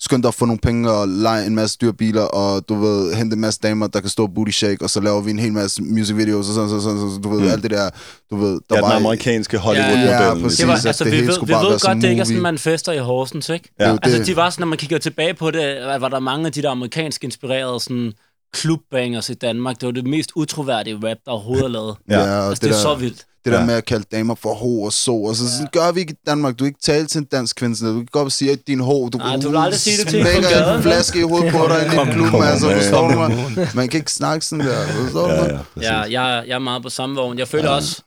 skynd 0.00 0.22
dig 0.22 0.28
at 0.28 0.34
få 0.34 0.44
nogle 0.46 0.58
penge 0.62 0.90
og 0.90 1.08
lege 1.08 1.46
en 1.46 1.54
masse 1.54 1.78
dyre 1.80 1.92
biler, 1.92 2.22
og 2.22 2.68
du 2.68 2.74
ved, 2.74 3.14
hente 3.14 3.34
en 3.34 3.40
masse 3.40 3.60
damer, 3.62 3.86
der 3.86 4.00
kan 4.00 4.10
stå 4.10 4.26
booty 4.26 4.50
shake, 4.50 4.84
og 4.84 4.90
så 4.90 5.00
laver 5.00 5.20
vi 5.20 5.30
en 5.30 5.38
hel 5.38 5.52
masse 5.52 5.82
music 5.82 6.16
videos, 6.16 6.48
og 6.48 6.54
sådan, 6.54 6.68
sådan, 6.68 6.82
sådan, 6.82 6.98
sådan 6.98 7.22
du 7.22 7.28
ved, 7.28 7.40
Mm. 7.40 7.48
alt 7.48 7.62
det 7.62 7.70
der, 7.70 7.90
du 8.30 8.36
ved, 8.36 8.50
der 8.50 8.58
Ja, 8.70 8.76
den 8.76 8.82
var... 8.82 8.96
amerikanske 8.96 9.56
Ja, 9.56 9.60
Hollywood-modellen. 9.62 10.42
præcis. 10.42 10.58
Det 10.58 10.68
var, 10.68 10.86
altså, 10.86 11.04
det 11.04 11.12
vi 11.12 11.16
ved, 11.16 11.46
vi 11.46 11.52
ved 11.52 11.80
godt, 11.80 11.96
det 11.96 12.04
ikke 12.04 12.08
er 12.08 12.10
movie. 12.12 12.24
sådan, 12.26 12.42
man 12.42 12.58
fester 12.58 12.92
i 12.92 12.98
Horsens, 12.98 13.48
ikke? 13.48 13.68
Ja. 13.80 13.84
Det 13.84 13.92
er 13.92 13.98
Altså, 14.02 14.18
det. 14.18 14.26
de 14.26 14.36
var 14.36 14.50
sådan, 14.50 14.62
når 14.62 14.66
man 14.68 14.78
kigger 14.78 14.98
tilbage 14.98 15.34
på 15.34 15.50
det, 15.50 15.76
var 16.00 16.08
der 16.08 16.18
mange 16.20 16.46
af 16.46 16.52
de 16.52 16.62
der 16.62 16.70
amerikansk 16.70 17.24
inspirerede 17.24 17.80
sådan, 17.80 18.12
klubbangers 18.52 19.30
i 19.30 19.34
Danmark. 19.34 19.80
Det 19.80 19.86
var 19.86 19.92
det 19.92 20.06
mest 20.06 20.32
utroværdige 20.36 20.96
rap, 20.96 21.16
der 21.24 21.30
overhovedet 21.30 21.64
er 21.64 21.68
lavet. 21.68 21.96
Ja. 22.10 22.18
Ja, 22.20 22.48
Altså, 22.48 22.60
det 22.66 22.68
er 22.70 22.74
der, 22.74 22.82
så 22.82 22.94
vildt. 22.94 23.26
Det 23.44 23.52
der 23.52 23.58
Ja. 23.60 23.66
med 23.66 23.74
at 23.74 23.84
kalde 23.84 24.04
damer 24.12 24.34
for 24.34 24.54
ho 24.54 24.82
og 24.82 24.92
så, 24.92 25.12
og 25.12 25.36
så 25.36 25.50
sådan, 25.52 25.68
gør 25.72 25.92
vi 25.92 26.00
ikke 26.00 26.12
i 26.12 26.16
Danmark. 26.26 26.52
Du 26.58 26.64
kan 26.64 26.66
ikke 26.66 26.80
tale 26.82 27.06
til 27.06 27.18
en 27.18 27.24
dansk 27.24 27.56
kvinde, 27.56 27.86
du 27.86 27.98
kan 27.98 28.06
godt 28.12 28.32
sige, 28.32 28.50
at 28.52 28.58
din 28.66 28.80
ho, 28.80 29.08
du, 29.08 29.18
Nej, 29.18 29.36
du 29.36 29.48
vil 29.48 29.56
aldrig 29.58 29.80
sige 29.80 29.96
det 29.98 30.08
til 30.08 30.18
en 30.36 30.42
gaden, 30.42 30.76
en 30.76 30.82
flaske 30.82 31.18
i 31.18 31.22
hovedet 31.22 31.52
på 31.52 31.58
dig 31.68 31.94
i 31.94 31.98
en 32.08 32.12
klub, 32.12 32.42
altså, 32.42 32.70
forstår 32.74 33.08
du 33.10 33.18
man. 33.18 33.30
mig? 33.54 33.68
Man 33.74 33.88
kan 33.88 33.98
ikke 34.00 34.12
snakke 34.12 34.46
sådan 34.46 34.66
der, 34.66 34.86
forstår 34.86 35.26
du 35.28 35.32
Ja, 35.34 35.40
mig? 35.42 35.64
ja. 35.80 35.94
Ja, 35.94 36.00
jeg, 36.22 36.44
jeg 36.48 36.54
er 36.54 36.58
meget 36.58 36.82
på 36.82 36.88
samme 36.88 37.16
vogn. 37.16 37.38
Jeg 37.38 37.48
føler 37.48 37.64
Ja. 37.64 37.70
ja. 37.70 37.76
også, 37.76 38.02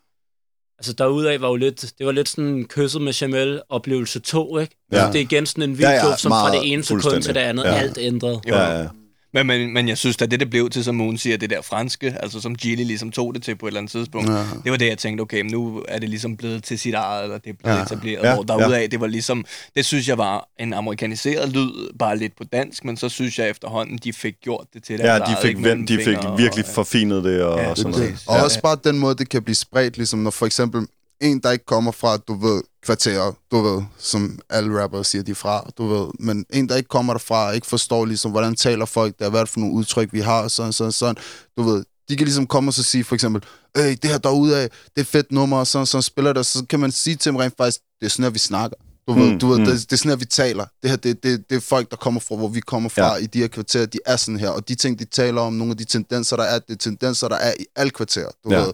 altså 0.80 0.94
derudaf 0.94 1.42
var 1.42 1.48
jo 1.48 1.56
lidt, 1.56 1.82
det 1.98 2.06
var 2.06 2.12
lidt 2.12 2.30
sådan 2.30 2.66
kysset 2.70 3.02
med 3.02 3.14
Jamel 3.14 3.62
oplevelse 3.70 4.20
2, 4.20 4.58
ikke? 4.58 4.76
Ja. 4.92 5.02
Ja. 5.06 5.08
Det 5.12 5.16
er 5.16 5.20
igen 5.20 5.46
sådan 5.46 5.64
en 5.64 5.78
video, 5.78 5.90
Ja, 5.90 5.96
ja, 5.96 6.04
ja, 6.06 6.10
ja, 6.10 6.18
som 6.18 6.32
fra 6.32 6.52
det 6.52 6.60
ene 6.74 6.84
sekund 6.84 7.22
til 7.22 7.36
det 7.36 7.42
andet, 7.42 7.64
Ja. 7.64 7.70
ja. 7.74 7.76
alt 7.80 7.98
ændret. 8.02 8.40
Ja, 8.48 8.80
ja. 8.80 8.88
Men, 9.36 9.48
men, 9.48 9.74
men 9.74 9.88
jeg 9.88 9.98
synes, 9.98 10.22
at 10.22 10.32
det, 10.32 10.40
det 10.40 10.50
blev 10.50 10.70
til, 10.70 10.84
som 10.84 10.96
Moon 10.96 11.18
siger, 11.18 11.38
det 11.38 11.50
der 11.50 11.62
franske, 11.62 12.16
altså 12.20 12.42
som 12.42 12.56
Gilly 12.56 12.84
ligesom 12.84 13.12
tog 13.12 13.34
det 13.36 13.44
til 13.44 13.56
på 13.56 13.66
et 13.66 13.70
eller 13.70 13.80
andet 13.80 13.92
tidspunkt, 13.92 14.30
Ja. 14.30 14.36
det 14.64 14.72
var 14.72 14.78
det, 14.78 14.88
jeg 14.88 14.98
tænkte, 14.98 15.22
okay, 15.22 15.42
men 15.42 15.52
nu 15.52 15.84
er 15.88 16.00
det 16.00 16.10
ligesom 16.10 16.38
blevet 16.38 16.64
til 16.64 16.80
sit 16.80 16.94
eget, 16.94 17.24
eller 17.24 17.38
det 17.38 17.50
er 17.50 17.54
blevet 17.64 17.78
Ja. 17.78 17.84
etableret, 17.84 18.24
Ja, 18.24 18.34
hvor 18.34 18.44
derudaf, 18.44 18.82
ja. 18.82 18.86
det 18.88 19.00
var 19.00 19.08
ligesom, 19.08 19.46
det 19.76 19.86
synes 19.86 20.08
jeg 20.08 20.18
var 20.18 20.48
en 20.60 20.74
amerikaniseret 20.74 21.50
lyd, 21.50 21.98
bare 22.00 22.18
lidt 22.18 22.38
på 22.38 22.44
dansk, 22.44 22.86
men 22.86 22.98
så 22.98 23.10
synes 23.10 23.40
jeg 23.40 23.50
efterhånden, 23.50 23.98
de 24.04 24.14
fik 24.14 24.36
gjort 24.44 24.66
det 24.74 24.84
til 24.84 24.98
deres 25.00 25.20
Ja, 25.30 25.34
de 25.34 25.38
fik, 25.42 25.50
ikke? 25.50 25.64
vendt, 25.64 25.90
de 25.90 25.98
fik 25.98 26.18
virkelig 26.38 26.66
og- 26.68 26.74
forfinet 26.74 27.24
det 27.24 27.44
og, 27.44 27.60
Ja, 27.60 27.70
og 27.70 27.78
sådan 27.78 27.92
det 27.94 28.00
noget. 28.02 28.24
Og 28.28 28.36
Ja, 28.36 28.44
også 28.44 28.62
bare 28.62 28.78
den 28.84 29.00
måde, 29.00 29.16
det 29.16 29.30
kan 29.30 29.44
blive 29.44 29.56
spredt, 29.56 29.98
ligesom 29.98 30.20
når 30.20 30.32
for 30.32 30.46
eksempel 30.46 30.88
en, 31.22 31.40
der 31.40 31.52
ikke 31.52 31.66
kommer 31.66 31.92
fra, 31.92 32.18
du 32.18 32.34
ved, 32.48 32.62
kvarterer, 32.86 33.32
du 33.52 33.62
ved, 33.62 33.82
som 33.98 34.40
alle 34.50 34.82
rappere 34.82 35.04
siger, 35.04 35.24
de 35.24 35.32
er 35.32 35.36
fra, 35.36 35.70
du 35.78 35.88
ved, 35.88 36.08
men 36.20 36.46
en, 36.54 36.70
der 36.70 36.76
ikke 36.76 36.88
kommer 36.90 37.14
derfra, 37.14 37.52
ikke 37.52 37.68
forstår 37.68 38.06
ligesom, 38.06 38.32
hvordan 38.32 38.56
taler 38.56 38.86
folk, 38.86 39.20
der 39.20 39.26
er 39.26 39.30
hvad 39.30 39.46
for 39.46 39.60
nogle 39.60 39.76
udtryk, 39.76 40.14
vi 40.14 40.20
har, 40.20 40.48
sådan, 40.48 40.74
sådan, 40.74 40.92
sådan, 40.92 41.16
du 41.58 41.64
ved, 41.64 41.84
de 42.10 42.18
kan 42.18 42.26
ligesom 42.26 42.48
komme 42.48 42.70
og 42.70 42.74
så 42.74 42.84
sige 42.84 43.04
for 43.04 43.16
eksempel, 43.16 43.44
øh, 43.78 43.84
det 43.84 44.06
her 44.06 44.18
derude 44.18 44.58
af, 44.62 44.70
det 44.96 45.02
er 45.02 45.06
fedt 45.06 45.32
nummer, 45.32 45.58
og 45.58 45.68
sådan, 45.68 45.86
sådan 45.86 46.02
spiller 46.02 46.34
og 46.34 46.46
så 46.46 46.66
kan 46.70 46.80
man 46.80 46.92
sige 46.92 47.16
til 47.16 47.30
dem 47.30 47.36
rent 47.36 47.54
faktisk, 47.58 47.80
det 48.00 48.06
er 48.06 48.10
sådan 48.10 48.24
her, 48.24 48.30
vi 48.30 48.40
snakker. 48.40 48.78
Du 49.08 49.14
ved, 49.14 49.32
Mm, 49.32 49.40
du 49.40 49.48
ved 49.48 49.60
mm. 49.60 49.66
det, 49.66 49.74
det 49.82 49.94
er 49.94 49.98
sådan 49.98 50.10
her, 50.10 50.16
vi 50.16 50.26
taler. 50.26 50.66
Det 50.82 50.90
her, 50.90 50.98
det, 50.98 51.24
det, 51.24 51.50
det 51.50 51.56
er 51.56 51.60
folk, 51.60 51.92
der 51.92 51.98
kommer 51.98 52.20
fra, 52.22 52.36
hvor 52.36 52.48
vi 52.48 52.60
kommer 52.60 52.90
fra 52.90 53.16
Ja. 53.16 53.16
i 53.24 53.26
de 53.26 53.40
her 53.40 53.48
kvarterer, 53.48 53.86
de 53.86 54.00
er 54.06 54.16
sådan 54.16 54.40
her. 54.40 54.50
Og 54.50 54.68
de 54.68 54.76
ting, 54.76 55.00
de 55.00 55.06
taler 55.06 55.42
om, 55.42 55.54
nogle 55.54 55.72
af 55.72 55.78
de 55.78 55.84
tendenser, 55.84 56.36
der 56.36 56.44
er, 56.44 56.60
det 56.60 56.74
er 56.74 56.78
tendenser, 56.78 57.28
der 57.28 57.36
er 57.36 57.54
i 57.60 57.66
alle 57.76 57.90
kvarterer. 57.90 58.30
Du 58.44 58.52
ja. 58.52 58.60
ved, 58.60 58.74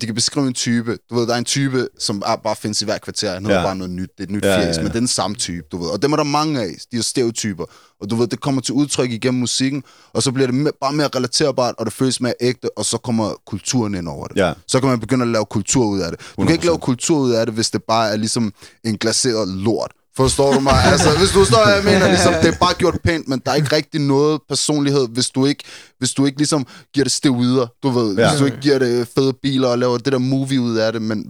de, 0.00 0.06
kan 0.06 0.14
beskrive 0.14 0.46
en 0.46 0.52
type. 0.54 0.98
Du 1.10 1.14
ved, 1.14 1.26
der 1.26 1.34
er 1.34 1.38
en 1.38 1.44
type, 1.44 1.88
som 1.98 2.22
er, 2.26 2.36
bare 2.36 2.56
findes 2.56 2.82
i 2.82 2.84
hver 2.84 2.98
kvarter. 2.98 3.34
Han 3.34 3.46
Ja. 3.46 3.62
bare 3.62 3.76
noget 3.76 3.90
nyt. 3.90 4.10
Det 4.18 4.20
er 4.20 4.24
et 4.24 4.30
nyt 4.30 4.44
Ja, 4.44 4.50
ja, 4.52 4.60
ja, 4.60 4.66
ja. 4.66 4.76
men 4.76 4.86
det 4.86 4.94
er 4.94 4.98
den 5.00 5.08
samme 5.08 5.36
type, 5.36 5.66
du 5.72 5.76
ved. 5.82 5.88
Og 5.90 6.02
dem 6.02 6.12
er 6.12 6.16
der 6.16 6.24
mange 6.24 6.60
af, 6.60 6.68
de 6.90 6.96
her 6.96 7.02
stereotyper. 7.02 7.64
Og 8.00 8.10
du 8.10 8.16
ved, 8.16 8.26
det 8.26 8.40
kommer 8.40 8.60
til 8.60 8.74
udtryk 8.74 9.10
igennem 9.10 9.40
musikken, 9.40 9.82
og 10.12 10.22
så 10.22 10.32
bliver 10.32 10.46
det 10.46 10.54
mere, 10.54 10.72
bare 10.80 10.92
mere 10.92 11.08
relaterbart, 11.16 11.74
og 11.78 11.86
det 11.86 11.92
føles 11.94 12.20
mere 12.20 12.34
ægte, 12.40 12.78
og 12.78 12.84
så 12.84 12.98
kommer 12.98 13.34
kulturen 13.46 13.94
ind 13.94 14.08
over 14.08 14.26
det. 14.26 14.36
Ja. 14.36 14.52
Så 14.66 14.80
kan 14.80 14.88
man 14.88 15.00
begynde 15.00 15.22
at 15.22 15.28
lave 15.28 15.44
kultur 15.44 15.84
ud 15.86 16.00
af 16.00 16.10
det. 16.10 16.20
Du 16.38 16.42
kan 16.42 16.52
ikke 16.52 16.64
lave 16.66 16.78
kultur 16.78 17.18
ud 17.18 17.30
af 17.32 17.46
det, 17.46 17.54
hvis 17.54 17.70
det 17.70 17.82
bare 17.88 18.10
er 18.12 18.16
ligesom 18.16 18.52
en 18.84 18.98
glaseret 18.98 19.48
lort. 19.48 19.92
Forstår 20.16 20.52
du 20.54 20.60
mig? 20.60 20.84
Altså, 20.84 21.18
hvis 21.18 21.30
du 21.30 21.38
hvad 21.38 21.74
jeg 21.74 21.84
mener, 21.84 22.08
ligesom, 22.08 22.34
det 22.42 22.48
er 22.54 22.58
bare 22.60 22.74
gjort 22.74 22.98
pænt, 23.04 23.28
men 23.28 23.42
der 23.44 23.50
er 23.50 23.54
ikke 23.54 23.76
rigtig 23.76 24.00
noget 24.00 24.40
personlighed, 24.48 25.08
hvis 25.08 25.30
du 25.30 25.46
ikke, 25.46 25.64
hvis 25.98 26.12
du 26.12 26.26
ikke 26.26 26.38
ligesom 26.38 26.66
giver 26.94 27.04
det 27.04 27.12
steroider, 27.12 27.66
du 27.82 27.88
ved. 27.90 28.16
Ja. 28.16 28.28
Hvis 28.28 28.40
du 28.40 28.44
ikke 28.44 28.60
giver 28.60 28.78
det 28.78 29.08
fede 29.14 29.32
biler 29.42 29.68
og 29.68 29.78
laver 29.78 29.98
det 29.98 30.12
der 30.12 30.18
movie 30.18 30.60
ud 30.60 30.76
af 30.76 30.92
det, 30.92 31.02
men 31.02 31.24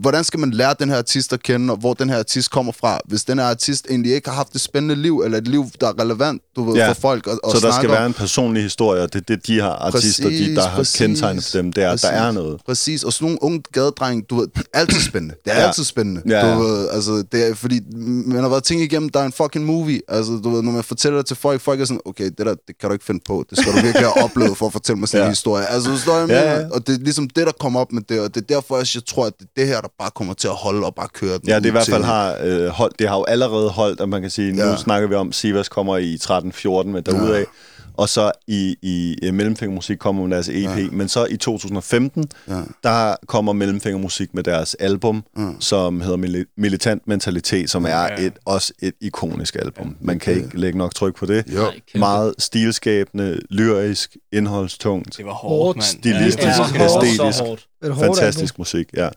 hvordan 0.00 0.24
skal 0.24 0.40
man 0.40 0.50
lære 0.50 0.74
den 0.78 0.88
her 0.88 0.96
artist 0.98 1.32
at 1.32 1.42
kende, 1.42 1.72
og 1.72 1.76
hvor 1.78 1.94
den 1.94 2.10
her 2.10 2.18
artist 2.18 2.50
kommer 2.50 2.72
fra, 2.72 3.00
hvis 3.06 3.24
den 3.24 3.38
her 3.38 3.46
artist 3.46 3.86
egentlig 3.90 4.12
ikke 4.14 4.28
har 4.28 4.36
haft 4.36 4.54
et 4.54 4.60
spændende 4.60 4.94
liv, 5.02 5.20
eller 5.24 5.38
et 5.38 5.48
liv, 5.48 5.66
der 5.80 5.88
er 5.88 6.00
relevant, 6.00 6.42
du 6.56 6.64
ved, 6.64 6.74
Ja. 6.76 6.88
for 6.88 6.94
folk 6.94 7.26
at, 7.26 7.32
at 7.32 7.38
Så 7.60 7.66
der 7.66 7.72
skal 7.72 7.88
om. 7.88 7.92
være 7.94 8.06
en 8.06 8.12
personlig 8.12 8.62
historie, 8.62 9.02
og 9.02 9.12
det 9.12 9.20
er 9.20 9.24
det, 9.36 9.46
de 9.46 9.54
her 9.54 9.64
artister, 9.64 10.28
de, 10.28 10.54
der 10.54 10.68
har 10.68 10.76
Præcis, 10.76 10.98
kendetegnet 10.98 11.44
for 11.44 11.58
dem, 11.58 11.72
det 11.72 11.82
er, 11.84 11.86
der 11.88 11.92
præcis. 11.94 12.08
er 12.12 12.32
noget. 12.32 12.60
Præcis, 12.66 13.04
og 13.04 13.12
sådan 13.12 13.24
nogle 13.24 13.42
unge 13.42 13.62
gadedrenge, 13.72 14.22
du 14.30 14.36
ved, 14.36 14.48
er 14.56 14.78
altid 14.78 15.00
spændende. 15.00 15.34
Det 15.44 15.52
er 15.52 15.60
Ja. 15.60 15.66
altid 15.66 15.84
spændende. 15.84 16.22
Ja. 16.28 16.54
Du 16.54 16.58
ved, 16.62 16.88
altså, 16.88 17.24
det 17.32 17.48
er, 17.48 17.54
fordi 17.54 17.80
man 18.26 18.42
har 18.42 18.48
været 18.48 18.64
ting 18.64 18.82
igennem, 18.82 19.08
der 19.08 19.20
er 19.20 19.24
en 19.24 19.32
fucking 19.32 19.64
movie. 19.66 20.00
Altså, 20.08 20.32
du 20.44 20.50
ved, 20.50 20.62
når 20.62 20.72
man 20.72 20.84
fortæller 20.84 21.18
det 21.18 21.26
til 21.26 21.36
folk, 21.36 21.60
folk 21.60 21.80
er 21.80 21.84
sådan, 21.84 22.00
okay, 22.04 22.24
det 22.24 22.38
der, 22.38 22.54
det 22.68 22.78
kan 22.80 22.88
du 22.88 22.92
ikke 22.92 23.04
finde 23.04 23.20
på. 23.26 23.44
Det 23.50 23.58
skal 23.58 23.72
du 23.72 23.76
virkelig 23.76 24.06
have 24.06 24.22
oplevet 24.24 24.56
for 24.58 24.66
at 24.66 24.72
fortælle 24.72 24.98
mig 24.98 25.08
sådan 25.08 25.22
Ja. 25.22 25.26
en 25.26 25.30
historie. 25.32 25.66
Altså, 25.66 25.90
du 25.90 25.98
står 25.98 26.18
jeg 26.18 26.28
Ja, 26.28 26.52
ja. 26.60 26.66
Og 26.70 26.86
det 26.86 26.94
er 26.94 26.98
ligesom 26.98 27.28
det, 27.28 27.46
der 27.46 27.52
kommer 27.60 27.80
op 27.80 27.92
med 27.92 28.02
det, 28.08 28.20
og 28.20 28.34
det 28.34 28.40
er 28.42 28.46
derfor, 28.54 28.76
jeg 28.76 29.02
tror, 29.06 29.26
at 29.26 29.32
det 29.40 29.46
det 29.56 29.66
her, 29.66 29.77
der 29.80 29.88
bare 29.98 30.10
kommer 30.14 30.34
til 30.34 30.48
at 30.48 30.54
holde 30.54 30.86
og 30.86 30.94
bare 30.94 31.08
køre 31.12 31.38
den 31.38 31.48
Ja, 31.48 31.56
det 31.56 31.66
i 31.66 31.70
hvert 31.70 31.86
fald 31.88 32.04
har 32.04 32.36
øh, 32.44 32.66
holdt, 32.66 32.98
det 32.98 33.08
har 33.08 33.16
jo 33.16 33.24
allerede 33.24 33.68
holdt, 33.70 34.00
at 34.00 34.08
man 34.08 34.22
kan 34.22 34.30
sige, 34.30 34.52
nu 34.52 34.62
Ja. 34.62 34.76
snakker 34.76 35.08
vi 35.08 35.14
om, 35.14 35.32
Sivas 35.32 35.68
kommer 35.68 35.96
i 35.96 36.14
13-14 36.22 36.86
med 36.88 37.02
derudaf, 37.02 37.38
Ja. 37.38 37.44
og 37.96 38.08
så 38.08 38.32
i, 38.46 38.76
i 38.82 39.16
øh, 39.22 39.34
Mellemfingermusik 39.34 39.98
kommer 39.98 40.26
med 40.26 40.34
deres 40.36 40.48
EP, 40.48 40.54
ja. 40.78 40.86
men 40.92 41.08
så 41.08 41.26
i 41.30 41.36
2015, 41.36 42.24
Ja. 42.48 42.54
der 42.82 43.14
kommer 43.26 43.52
Mellemfingermusik 43.52 44.34
med 44.34 44.42
deres 44.42 44.74
album, 44.74 45.24
Ja. 45.38 45.42
som 45.60 46.00
hedder 46.00 46.16
Mili- 46.18 46.54
Militant 46.56 47.02
Mentalitet, 47.08 47.70
som 47.70 47.84
er 47.84 47.88
Ja. 47.88 48.06
et, 48.26 48.32
også 48.44 48.72
et 48.82 48.94
ikonisk 49.00 49.56
album. 49.56 49.96
Man 50.00 50.18
kan 50.18 50.34
ikke 50.34 50.60
lægge 50.60 50.78
nok 50.78 50.94
tryk 50.94 51.16
på 51.16 51.26
det. 51.26 51.44
Jo. 51.54 51.60
Nej. 51.60 51.72
Meget 51.94 52.34
stilskabende, 52.38 53.40
lyrisk, 53.50 54.16
indholdstungt, 54.32 55.16
Det 55.16 55.24
var 55.26 55.32
Hårdt, 55.32 55.50
hårdt, 55.64 55.76
mand. 55.76 55.82
stilistisk, 55.84 56.38
Ja, 56.42 56.84
Æstetisk. 56.84 57.38
hårdt, 57.40 57.66
hårdt 57.84 57.98
fantastisk 57.98 58.58
musik, 58.58 58.86
ja. 58.96 59.08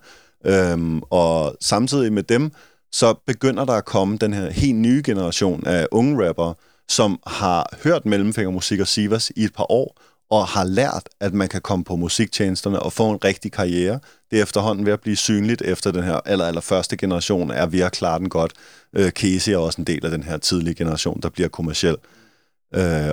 Øhm, 0.46 1.02
og 1.10 1.56
samtidig 1.62 2.14
med 2.14 2.24
dem, 2.24 2.52
så 2.92 3.14
begynder 3.28 3.66
der 3.66 3.74
at 3.74 3.86
komme 3.86 4.18
den 4.18 4.34
her 4.34 4.50
helt 4.50 4.78
nye 4.78 5.02
generation 5.06 5.68
af 5.68 5.88
unge 5.92 6.28
rappere, 6.28 6.54
som 6.90 7.20
har 7.28 7.78
hørt 7.84 8.06
mellemfingermusik 8.06 8.80
og 8.80 8.88
Sivas 8.88 9.32
i 9.36 9.44
et 9.44 9.54
par 9.54 9.72
år, 9.72 9.98
og 10.30 10.48
har 10.48 10.64
lært, 10.64 11.10
at 11.20 11.34
man 11.34 11.50
kan 11.50 11.62
komme 11.62 11.86
på 11.86 11.96
musiktjenesterne 11.96 12.80
og 12.80 12.94
få 12.94 13.10
en 13.12 13.24
rigtig 13.24 13.52
karriere. 13.52 14.00
Det 14.32 14.40
er 14.40 14.44
efterhånden 14.44 14.86
ved 14.86 14.94
at 14.94 15.02
blive 15.02 15.16
synligt 15.16 15.62
efter 15.62 15.92
den 15.92 16.04
her 16.04 16.20
aller, 16.26 16.46
aller 16.46 16.62
første 16.62 16.98
generation, 16.98 17.52
er 17.52 17.66
ved 17.66 17.80
at 17.80 17.92
klare 17.92 18.20
den 18.20 18.30
godt. 18.30 18.54
Øh, 18.96 19.12
Casey 19.12 19.52
er 19.52 19.58
også 19.58 19.82
en 19.82 19.88
del 19.88 20.06
af 20.06 20.12
den 20.12 20.24
her 20.24 20.38
tidlige 20.38 20.76
generation, 20.76 21.20
der 21.22 21.30
bliver 21.30 21.50
kommersiel. 21.50 21.96
Øh, 21.96 22.21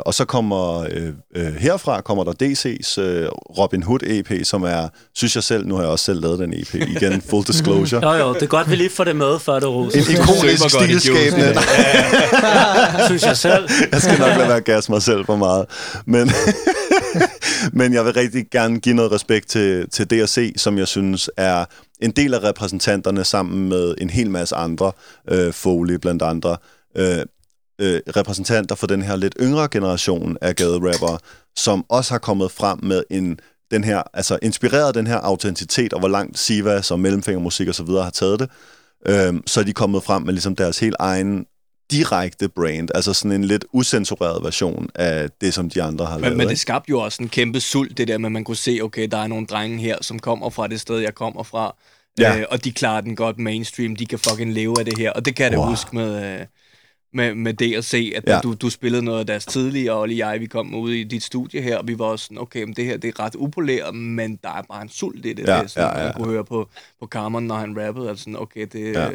og 0.06 0.14
så 0.14 0.24
kommer 0.24 0.80
øh, 0.80 1.12
øh, 1.36 1.54
herfra 1.54 2.00
kommer 2.00 2.24
der 2.24 2.32
DC's 2.32 3.00
øh, 3.00 3.28
Robin 3.58 3.82
Hood 3.82 4.00
EP, 4.02 4.44
som 4.44 4.62
er, 4.62 4.88
synes 5.14 5.34
jeg 5.34 5.44
selv, 5.44 5.66
nu 5.66 5.74
har 5.74 5.82
jeg 5.82 5.90
også 5.90 6.04
selv 6.04 6.20
lavet 6.20 6.38
den 6.38 6.52
EP, 6.52 6.74
igen, 6.74 7.22
full 7.30 7.46
disclosure. 7.46 8.12
Jo, 8.12 8.26
jo, 8.26 8.34
det 8.34 8.42
er 8.42 8.46
godt, 8.46 8.70
vi 8.70 8.76
lige 8.76 8.90
får 8.90 9.04
det 9.04 9.16
med, 9.16 9.38
før 9.38 9.54
det 9.54 9.68
roser. 9.68 9.98
En 9.98 10.06
ikonisk 10.10 10.70
stilskabende. 10.70 11.46
juicen. 11.46 13.06
synes 13.06 13.22
jeg 13.22 13.36
selv. 13.36 13.68
Jeg 13.92 14.02
skal 14.02 14.18
nok 14.18 14.36
lade 14.36 14.48
være 14.48 14.56
at 14.56 14.64
gas 14.64 14.88
mig 14.88 15.02
selv 15.02 15.26
for 15.26 15.36
meget. 15.36 15.66
Men, 16.06 16.30
men 17.78 17.92
jeg 17.92 18.04
vil 18.04 18.12
rigtig 18.12 18.44
gerne 18.50 18.80
give 18.80 18.94
noget 18.94 19.12
respekt 19.12 19.48
til, 19.48 19.90
til 19.90 20.10
DRC, 20.10 20.52
som 20.56 20.78
jeg 20.78 20.88
synes 20.88 21.30
er 21.36 21.64
en 22.00 22.10
del 22.10 22.34
af 22.34 22.42
repræsentanterne 22.42 23.24
sammen 23.24 23.68
med 23.68 23.94
en 23.98 24.10
hel 24.10 24.30
masse 24.30 24.56
andre, 24.56 24.92
øh, 25.30 25.52
Foley 25.52 25.94
blandt 25.94 26.22
andre, 26.22 26.56
øh, 26.96 27.18
øh, 27.80 28.00
repræsentanter 28.16 28.74
for 28.74 28.86
den 28.86 29.02
her 29.02 29.16
lidt 29.16 29.34
yngre 29.40 29.68
generation 29.70 30.36
af 30.40 30.56
gaderapper, 30.56 31.18
som 31.56 31.84
også 31.88 32.14
har 32.14 32.18
kommet 32.18 32.50
frem 32.50 32.78
med 32.82 33.02
en 33.10 33.40
den 33.70 33.84
her, 33.84 34.02
altså 34.14 34.38
inspireret 34.42 34.94
den 34.94 35.06
her 35.06 35.16
autenticitet, 35.16 35.92
og 35.92 35.98
hvor 35.98 36.08
langt 36.08 36.38
Sivas 36.38 36.90
og 36.90 37.00
Mellemfingermusik 37.00 37.68
og 37.68 37.74
så 37.74 37.82
videre 37.82 38.02
har 38.02 38.10
taget 38.10 38.40
det, 38.40 38.50
øhm, 39.06 39.42
så 39.46 39.60
er 39.60 39.64
de 39.64 39.72
kommet 39.72 40.02
frem 40.02 40.22
med 40.22 40.32
ligesom 40.32 40.56
deres 40.56 40.78
helt 40.78 40.96
egen 40.98 41.46
direkte 41.90 42.48
brand, 42.48 42.88
altså 42.94 43.12
sådan 43.12 43.32
en 43.32 43.44
lidt 43.44 43.64
usensureret 43.72 44.42
version 44.44 44.88
af 44.94 45.28
det, 45.40 45.54
som 45.54 45.70
de 45.70 45.82
andre 45.82 46.06
har 46.06 46.14
Men, 46.14 46.22
lavet. 46.22 46.36
men 46.36 46.48
det 46.48 46.58
skabte 46.58 46.90
jo 46.90 47.00
også 47.00 47.22
en 47.22 47.28
kæmpe 47.28 47.60
sult, 47.60 47.98
det 47.98 48.08
der 48.08 48.18
med, 48.18 48.26
at 48.26 48.32
man 48.32 48.44
kunne 48.44 48.56
se, 48.56 48.80
okay, 48.82 49.08
der 49.10 49.18
er 49.18 49.26
nogle 49.26 49.46
drenge 49.46 49.78
her, 49.78 49.96
som 50.00 50.18
kommer 50.18 50.50
fra 50.50 50.66
det 50.66 50.80
sted, 50.80 50.98
jeg 50.98 51.14
kommer 51.14 51.42
fra. 51.42 51.76
Ja. 52.18 52.38
Øh, 52.38 52.44
og 52.50 52.64
de 52.64 52.72
klarer 52.72 53.00
den 53.00 53.16
godt 53.16 53.38
mainstream, 53.38 53.96
de 53.96 54.06
kan 54.06 54.18
fucking 54.18 54.52
leve 54.52 54.74
af 54.78 54.84
det 54.84 54.98
her. 54.98 55.10
Og 55.12 55.24
det 55.24 55.34
kan 55.36 55.44
jeg 55.44 55.52
da 55.52 55.58
Wow. 55.58 55.66
huske 55.68 55.96
med, 55.96 56.40
øh, 56.40 56.46
med, 57.12 57.34
med 57.34 57.54
DRC, 57.54 58.12
at 58.16 58.24
Ja. 58.26 58.40
du, 58.42 58.54
du 58.54 58.70
spillede 58.70 59.04
noget 59.04 59.20
af 59.20 59.26
deres 59.26 59.46
tidlige, 59.46 59.92
og 59.92 59.98
og 60.00 60.16
jeg, 60.16 60.40
vi 60.40 60.46
kom 60.46 60.74
ud 60.74 60.92
i 60.92 61.04
dit 61.04 61.22
studie 61.24 61.60
her, 61.62 61.76
og 61.78 61.88
vi 61.88 61.98
var 61.98 62.04
også 62.04 62.24
sådan, 62.24 62.38
okay, 62.38 62.62
men 62.62 62.74
det 62.74 62.84
her 62.84 62.96
det 62.96 63.08
er 63.08 63.20
ret 63.24 63.34
upoleret, 63.36 63.94
men 63.94 64.38
der 64.42 64.48
er 64.48 64.62
bare 64.62 64.82
en 64.82 64.88
sult 64.88 65.26
i 65.26 65.32
det. 65.32 65.48
Ja, 65.48 65.62
det 65.62 65.70
sådan, 65.70 65.88
ja, 65.96 65.98
ja. 65.98 66.04
Man 66.04 66.14
kunne 66.14 66.26
høre 66.32 66.44
på, 66.44 66.68
på 67.00 67.06
Carmen, 67.06 67.46
når 67.46 67.54
han 67.56 67.86
rappede, 67.86 68.10
at 68.10 68.18
sådan, 68.18 68.36
okay, 68.36 68.66
det, 68.72 68.94
Ja. 68.94 69.08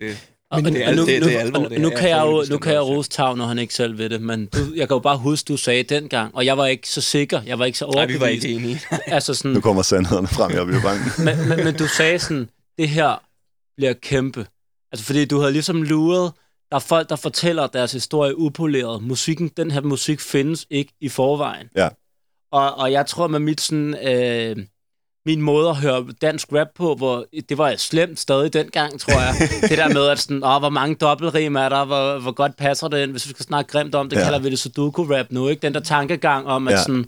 det, 0.00 0.18
Men, 0.62 0.74
det 0.74 0.84
er 0.84 0.94
nu, 0.94 1.06
det- 1.06 1.20
nu, 1.22 1.26
det 1.28 1.36
er 1.36 1.40
alvor, 1.40 1.68
det 1.68 1.80
nu 1.80 1.90
kan 1.90 2.08
jeg 2.08 2.22
jo, 2.26 2.44
nu 2.50 2.58
kan 2.58 2.72
jeg 2.72 2.82
rose 2.82 3.10
Tav, 3.10 3.36
når 3.36 3.46
han 3.46 3.58
ikke 3.58 3.74
selv 3.74 3.98
ved 3.98 4.10
det, 4.10 4.22
men 4.22 4.46
du, 4.46 4.58
jeg 4.76 4.88
kan 4.88 4.94
jo 4.94 4.98
bare 4.98 5.18
huske, 5.18 5.48
du 5.48 5.56
sagde 5.56 5.82
dengang, 5.82 6.34
og 6.34 6.46
jeg 6.46 6.56
var 6.58 6.66
ikke 6.66 6.88
så 6.88 7.00
sikker, 7.00 7.42
jeg 7.46 7.58
var 7.58 7.64
ikke 7.64 7.78
så 7.78 7.84
Nej, 7.84 7.92
vi 7.92 7.96
overbevist. 7.98 8.20
var 8.20 8.26
ikke 8.26 8.48
enige. 8.48 8.80
Altså 9.06 9.34
sådan, 9.34 9.50
Nu 9.52 9.60
kommer 9.60 9.82
sandhederne 9.82 10.28
frem, 10.28 10.52
jeg 10.52 10.66
bliver 10.66 10.82
bange. 10.82 11.02
men, 11.26 11.48
men, 11.48 11.64
men 11.64 11.76
du 11.76 11.86
sagde 11.86 12.18
sådan, 12.18 12.48
det 12.78 12.88
her 12.88 13.22
bliver 13.76 13.92
kæmpe. 13.92 14.46
Altså 14.92 15.06
fordi 15.06 15.24
du 15.24 15.38
havde 15.40 15.52
ligesom 15.52 15.82
luret, 15.82 16.32
der 16.72 16.76
er 16.76 16.80
folk, 16.80 17.08
der 17.08 17.16
fortæller 17.16 17.66
deres 17.66 17.92
historie 17.92 18.38
upoleret. 18.38 19.02
Musikken, 19.02 19.48
den 19.48 19.70
her 19.70 19.80
musik 19.80 20.20
findes 20.20 20.66
ikke 20.70 20.92
i 21.00 21.08
forvejen. 21.08 21.68
Ja. 21.76 21.88
Og, 22.52 22.78
og 22.78 22.92
jeg 22.92 23.06
tror 23.06 23.26
med 23.26 23.38
mit 23.38 23.60
sådan, 23.60 23.94
øh, 24.08 24.56
min 25.26 25.42
måde 25.42 25.68
at 25.68 25.76
høre 25.76 26.06
dansk 26.22 26.48
rap 26.52 26.66
på, 26.74 26.94
hvor 26.94 27.26
det 27.48 27.58
var 27.58 27.74
slemt 27.76 28.20
stadig 28.20 28.52
dengang, 28.52 29.00
tror 29.00 29.20
jeg. 29.20 29.34
det 29.70 29.78
der 29.78 29.88
med, 29.88 30.06
at 30.08 30.18
sådan, 30.18 30.44
åh, 30.44 30.58
hvor 30.58 30.68
mange 30.68 30.94
dobbeltrim 30.94 31.56
er 31.56 31.68
der, 31.68 31.84
hvor, 31.84 32.18
hvor 32.18 32.32
godt 32.32 32.56
passer 32.56 32.88
det 32.88 33.02
ind. 33.02 33.10
Hvis 33.10 33.26
vi 33.26 33.30
skal 33.30 33.44
snakke 33.44 33.72
grimt 33.72 33.94
om 33.94 34.08
det, 34.08 34.16
Ja. 34.16 34.24
kalder 34.24 34.38
vi 34.38 34.50
det 34.50 34.58
sudoku-rap 34.58 35.26
nu, 35.30 35.48
ikke? 35.48 35.62
Den 35.62 35.74
der 35.74 35.80
tankegang 35.80 36.46
om, 36.46 36.68
at 36.68 36.74
ja. 36.74 36.82
sådan, 36.82 37.06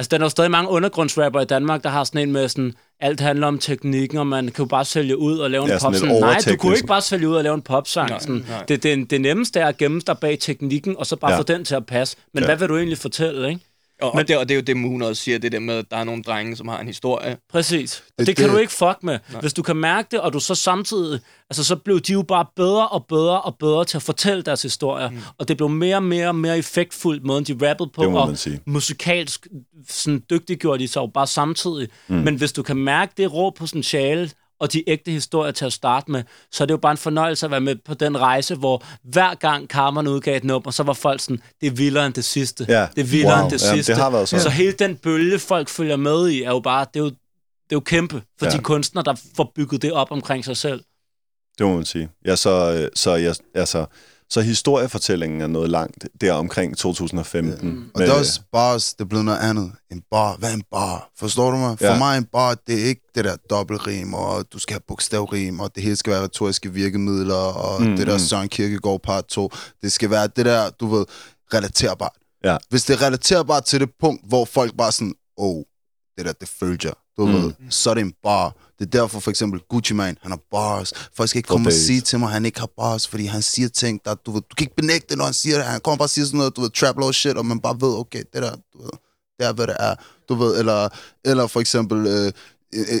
Altså, 0.00 0.08
der 0.10 0.18
er 0.18 0.24
jo 0.24 0.28
stadig 0.28 0.50
mange 0.50 0.70
undergrundsrapper 0.70 1.40
i 1.40 1.44
Danmark, 1.44 1.82
der 1.82 1.88
har 1.88 2.04
sådan 2.04 2.20
en 2.20 2.32
med 2.32 2.48
sådan, 2.48 2.72
alt 3.00 3.20
handler 3.20 3.46
om 3.46 3.58
teknikken, 3.58 4.18
og 4.18 4.26
man 4.26 4.44
kan 4.44 4.54
jo 4.58 4.64
bare 4.64 4.84
sælge 4.84 5.18
ud 5.18 5.38
og 5.38 5.50
lave 5.50 5.64
en 5.64 5.70
Ja, 5.70 5.78
sådan 5.78 5.86
pop. 5.86 5.92
lidt 5.92 6.00
Sådan, 6.00 6.20
nej, 6.20 6.38
du 6.54 6.56
kunne 6.56 6.74
ikke 6.76 6.86
bare 6.86 7.00
sælge 7.00 7.28
ud 7.28 7.34
og 7.34 7.42
lave 7.42 7.54
en 7.54 7.62
popsang. 7.62 8.10
Nej, 8.10 8.18
Sådan, 8.18 8.44
nej. 8.48 8.64
det, 8.68 8.82
det, 8.82 9.10
det 9.10 9.20
nemmeste 9.20 9.60
er 9.60 9.66
at 9.66 9.76
gemme 9.76 10.00
dig 10.06 10.18
bag 10.18 10.38
teknikken, 10.38 10.96
og 10.98 11.06
så 11.06 11.16
bare 11.16 11.32
Ja. 11.32 11.38
få 11.38 11.42
den 11.42 11.64
til 11.64 11.74
at 11.74 11.86
passe. 11.86 12.16
Men 12.34 12.42
ja. 12.42 12.46
hvad 12.46 12.56
vil 12.56 12.68
du 12.68 12.76
egentlig 12.76 12.98
fortælle, 12.98 13.48
ikke? 13.48 13.60
Og, 14.02 14.14
og, 14.14 14.28
det, 14.28 14.36
og 14.38 14.48
det 14.48 14.54
er 14.54 14.56
jo 14.56 14.62
det, 14.62 14.76
Moon 14.76 15.02
også 15.02 15.22
siger, 15.22 15.38
det 15.38 15.52
der 15.52 15.58
med, 15.58 15.74
at 15.74 15.84
der 15.90 15.96
er 15.96 16.04
nogle 16.04 16.22
drenge, 16.22 16.56
som 16.56 16.68
har 16.68 16.78
en 16.80 16.86
historie. 16.86 17.36
Præcis. 17.50 18.02
Det, 18.06 18.18
Det- 18.18 18.26
det 18.26 18.36
kan 18.36 18.44
det- 18.44 18.52
du 18.54 18.58
ikke 18.58 18.72
fuck 18.72 18.98
med. 19.02 19.18
Nej. 19.32 19.40
Hvis 19.40 19.52
du 19.52 19.62
kan 19.62 19.76
mærke 19.76 20.08
det, 20.10 20.20
og 20.20 20.32
du 20.32 20.40
så 20.40 20.54
samtidig... 20.54 21.20
Altså, 21.50 21.64
så 21.64 21.76
blev 21.76 22.00
de 22.00 22.12
jo 22.12 22.22
bare 22.22 22.46
bedre 22.56 22.88
og 22.88 23.06
bedre 23.06 23.40
og 23.40 23.56
bedre 23.58 23.84
til 23.84 23.96
at 23.98 24.02
fortælle 24.02 24.42
deres 24.42 24.62
historier. 24.62 25.10
Mm. 25.10 25.18
Og 25.38 25.48
det 25.48 25.56
blev 25.56 25.68
mere 25.68 25.96
og 25.96 26.02
mere 26.02 26.28
og 26.28 26.34
mere 26.34 26.58
effektfuldt, 26.58 27.24
måden 27.24 27.44
de 27.44 27.68
rappede 27.68 27.90
på. 27.94 28.02
Det 28.02 28.10
må 28.12 28.18
og 28.18 28.26
man 28.26 28.36
sige. 28.36 28.60
musikalsk 28.66 29.46
sådan, 29.88 30.22
dygtiggjorde 30.30 30.82
de 30.82 30.88
sig 30.88 31.00
jo 31.00 31.06
bare 31.14 31.26
samtidig. 31.26 31.88
Mm. 32.08 32.14
Men 32.16 32.34
hvis 32.36 32.52
du 32.52 32.62
kan 32.62 32.76
mærke 32.76 33.12
det 33.16 33.32
rå 33.34 33.50
potentiale, 33.50 34.30
og 34.60 34.72
de 34.72 34.90
ægte 34.90 35.10
historier 35.10 35.52
til 35.52 35.64
at 35.64 35.72
starte 35.72 36.10
med, 36.10 36.22
så 36.52 36.64
er 36.64 36.66
det 36.66 36.72
jo 36.72 36.78
bare 36.78 36.92
en 36.92 36.98
fornøjelse 36.98 37.46
at 37.46 37.50
være 37.50 37.60
med 37.60 37.76
på 37.84 37.94
den 37.94 38.20
rejse, 38.20 38.54
hvor 38.54 38.84
hver 39.02 39.34
gang 39.34 39.68
Carmen 39.68 40.08
udgav 40.08 40.36
et 40.36 40.44
nummer, 40.44 40.70
så 40.70 40.82
var 40.82 40.92
folk 40.92 41.20
sådan, 41.20 41.42
det 41.60 41.66
er 41.66 41.70
vildere 41.70 42.06
end 42.06 42.14
det 42.14 42.24
sidste. 42.24 42.66
Ja. 42.68 42.86
Det 42.94 43.00
er 43.00 43.06
vildere 43.06 43.34
Wow. 43.36 43.42
end 43.44 43.50
det 43.50 43.62
Jamen, 43.62 43.76
sidste. 43.76 43.92
det 43.92 44.02
har 44.02 44.10
været 44.10 44.28
sådan. 44.28 44.42
Så 44.42 44.50
hele 44.50 44.72
den 44.72 44.96
bølge, 44.96 45.38
folk 45.38 45.68
følger 45.68 45.96
med 45.96 46.28
i, 46.28 46.42
er 46.42 46.50
jo 46.50 46.60
bare, 46.60 46.86
det 46.94 47.00
er 47.00 47.04
jo, 47.04 47.10
det 47.10 47.16
er 47.70 47.76
jo 47.76 47.80
kæmpe 47.80 48.22
for 48.38 48.46
Ja. 48.46 48.50
ja. 48.52 48.56
de 48.58 48.62
kunstnere, 48.62 49.04
der 49.04 49.14
får 49.36 49.52
bygget 49.54 49.82
det 49.82 49.92
op 49.92 50.10
omkring 50.10 50.44
sig 50.44 50.56
selv. 50.56 50.80
Det 51.58 51.66
må 51.66 51.74
man 51.74 51.84
sige. 51.84 52.08
Ja, 52.26 52.36
så, 52.36 52.50
øh, 52.82 52.88
så, 52.94 53.14
jeg, 53.14 53.34
altså, 53.54 53.86
så 54.30 54.40
historiefortællingen 54.40 55.40
er 55.40 55.46
noget 55.46 55.70
langt 55.70 56.06
der 56.20 56.32
omkring 56.32 56.76
2015. 56.76 57.90
Og 57.94 58.00
det 58.00 58.08
er 58.08 58.12
også 58.18 58.40
bars, 58.52 58.94
det 58.94 59.00
er 59.00 59.08
blevet 59.08 59.24
noget 59.24 59.38
andet. 59.38 59.72
En 59.92 60.02
bar, 60.10 60.36
hvad 60.36 60.54
en 60.54 60.62
bar? 60.70 61.10
Forstår 61.18 61.50
du 61.50 61.56
mig? 61.56 61.78
For 61.78 61.86
Ja. 61.86 61.98
mig 61.98 62.18
en 62.18 62.24
bar, 62.24 62.54
det 62.66 62.80
er 62.82 62.84
ikke 62.84 63.02
det 63.14 63.24
der 63.24 63.36
dobbeltrim, 63.50 64.14
og 64.14 64.44
du 64.52 64.58
skal 64.58 64.74
have 64.74 64.80
bogstavrim, 64.88 65.60
og 65.60 65.74
det 65.74 65.82
hele 65.82 65.96
skal 65.96 66.12
være 66.12 66.22
retoriske 66.22 66.72
virkemidler, 66.72 67.34
og 67.34 67.82
Mm, 67.82 67.88
mm, 67.88 67.96
det 67.96 68.06
der 68.06 68.12
mm. 68.12 68.18
Søren 68.18 68.48
Kierkegaard 68.48 69.00
part 69.02 69.24
2. 69.26 69.50
Det 69.82 69.92
skal 69.92 70.10
være 70.10 70.26
det 70.36 70.44
der, 70.46 70.70
du 70.70 70.86
ved, 70.86 71.04
relaterbart. 71.54 72.12
Ja. 72.44 72.56
Hvis 72.70 72.84
det 72.84 72.94
er 72.94 73.06
relaterbart 73.06 73.64
til 73.64 73.80
det 73.80 73.90
punkt, 74.00 74.28
hvor 74.28 74.44
folk 74.44 74.76
bare 74.76 74.92
sådan, 74.92 75.14
oh, 75.36 75.62
det 76.18 76.26
der, 76.26 76.32
det 76.32 76.48
følger. 76.48 76.92
Du 77.16 77.26
Mm. 77.26 77.32
mm. 77.32 77.42
ved, 77.42 77.52
så 77.70 77.90
er 77.90 77.94
det 77.94 78.00
en 78.00 78.12
bar. 78.22 78.54
Det 78.80 78.86
er 78.86 79.00
derfor 79.00 79.20
for 79.20 79.30
eksempel 79.30 79.60
Gucci 79.68 79.94
Mane, 79.94 80.16
han 80.22 80.30
har 80.30 80.40
bars. 80.50 80.92
Folk 81.16 81.28
skal 81.28 81.38
ikke 81.38 81.46
komme 81.46 81.68
og 81.68 81.72
sige 81.72 82.00
til 82.00 82.18
mig, 82.18 82.26
at 82.26 82.32
han 82.32 82.44
ikke 82.44 82.60
har 82.60 82.70
bars, 82.76 83.08
fordi 83.08 83.24
han 83.24 83.42
siger 83.42 83.68
ting, 83.68 84.00
der, 84.04 84.14
du 84.14 84.30
ved, 84.32 84.40
du 84.40 84.54
kan 84.56 84.64
ikke 84.64 84.76
benægte 84.76 85.06
det, 85.08 85.18
når 85.18 85.24
han 85.24 85.34
siger 85.34 85.56
det. 85.56 85.64
Han 85.64 85.80
kommer 85.80 85.98
bare 85.98 86.06
og 86.06 86.10
siger 86.10 86.24
sådan 86.24 86.38
noget, 86.38 86.56
du 86.56 86.60
ved, 86.60 86.70
trap 86.70 86.98
law 86.98 87.12
shit, 87.12 87.36
og 87.36 87.46
man 87.46 87.60
bare 87.60 87.80
ved, 87.80 87.98
okay, 87.98 88.22
det 88.32 88.42
der, 88.42 88.50
du 88.72 88.82
ved, 88.82 88.90
det 89.38 89.46
er, 89.46 89.52
hvad 89.52 89.66
det 89.66 89.76
er. 89.78 89.94
Du 90.28 90.34
ved, 90.34 90.58
eller, 90.58 90.88
eller 91.24 91.46
for 91.46 91.60
eksempel 91.60 92.06
øh, 92.06 92.32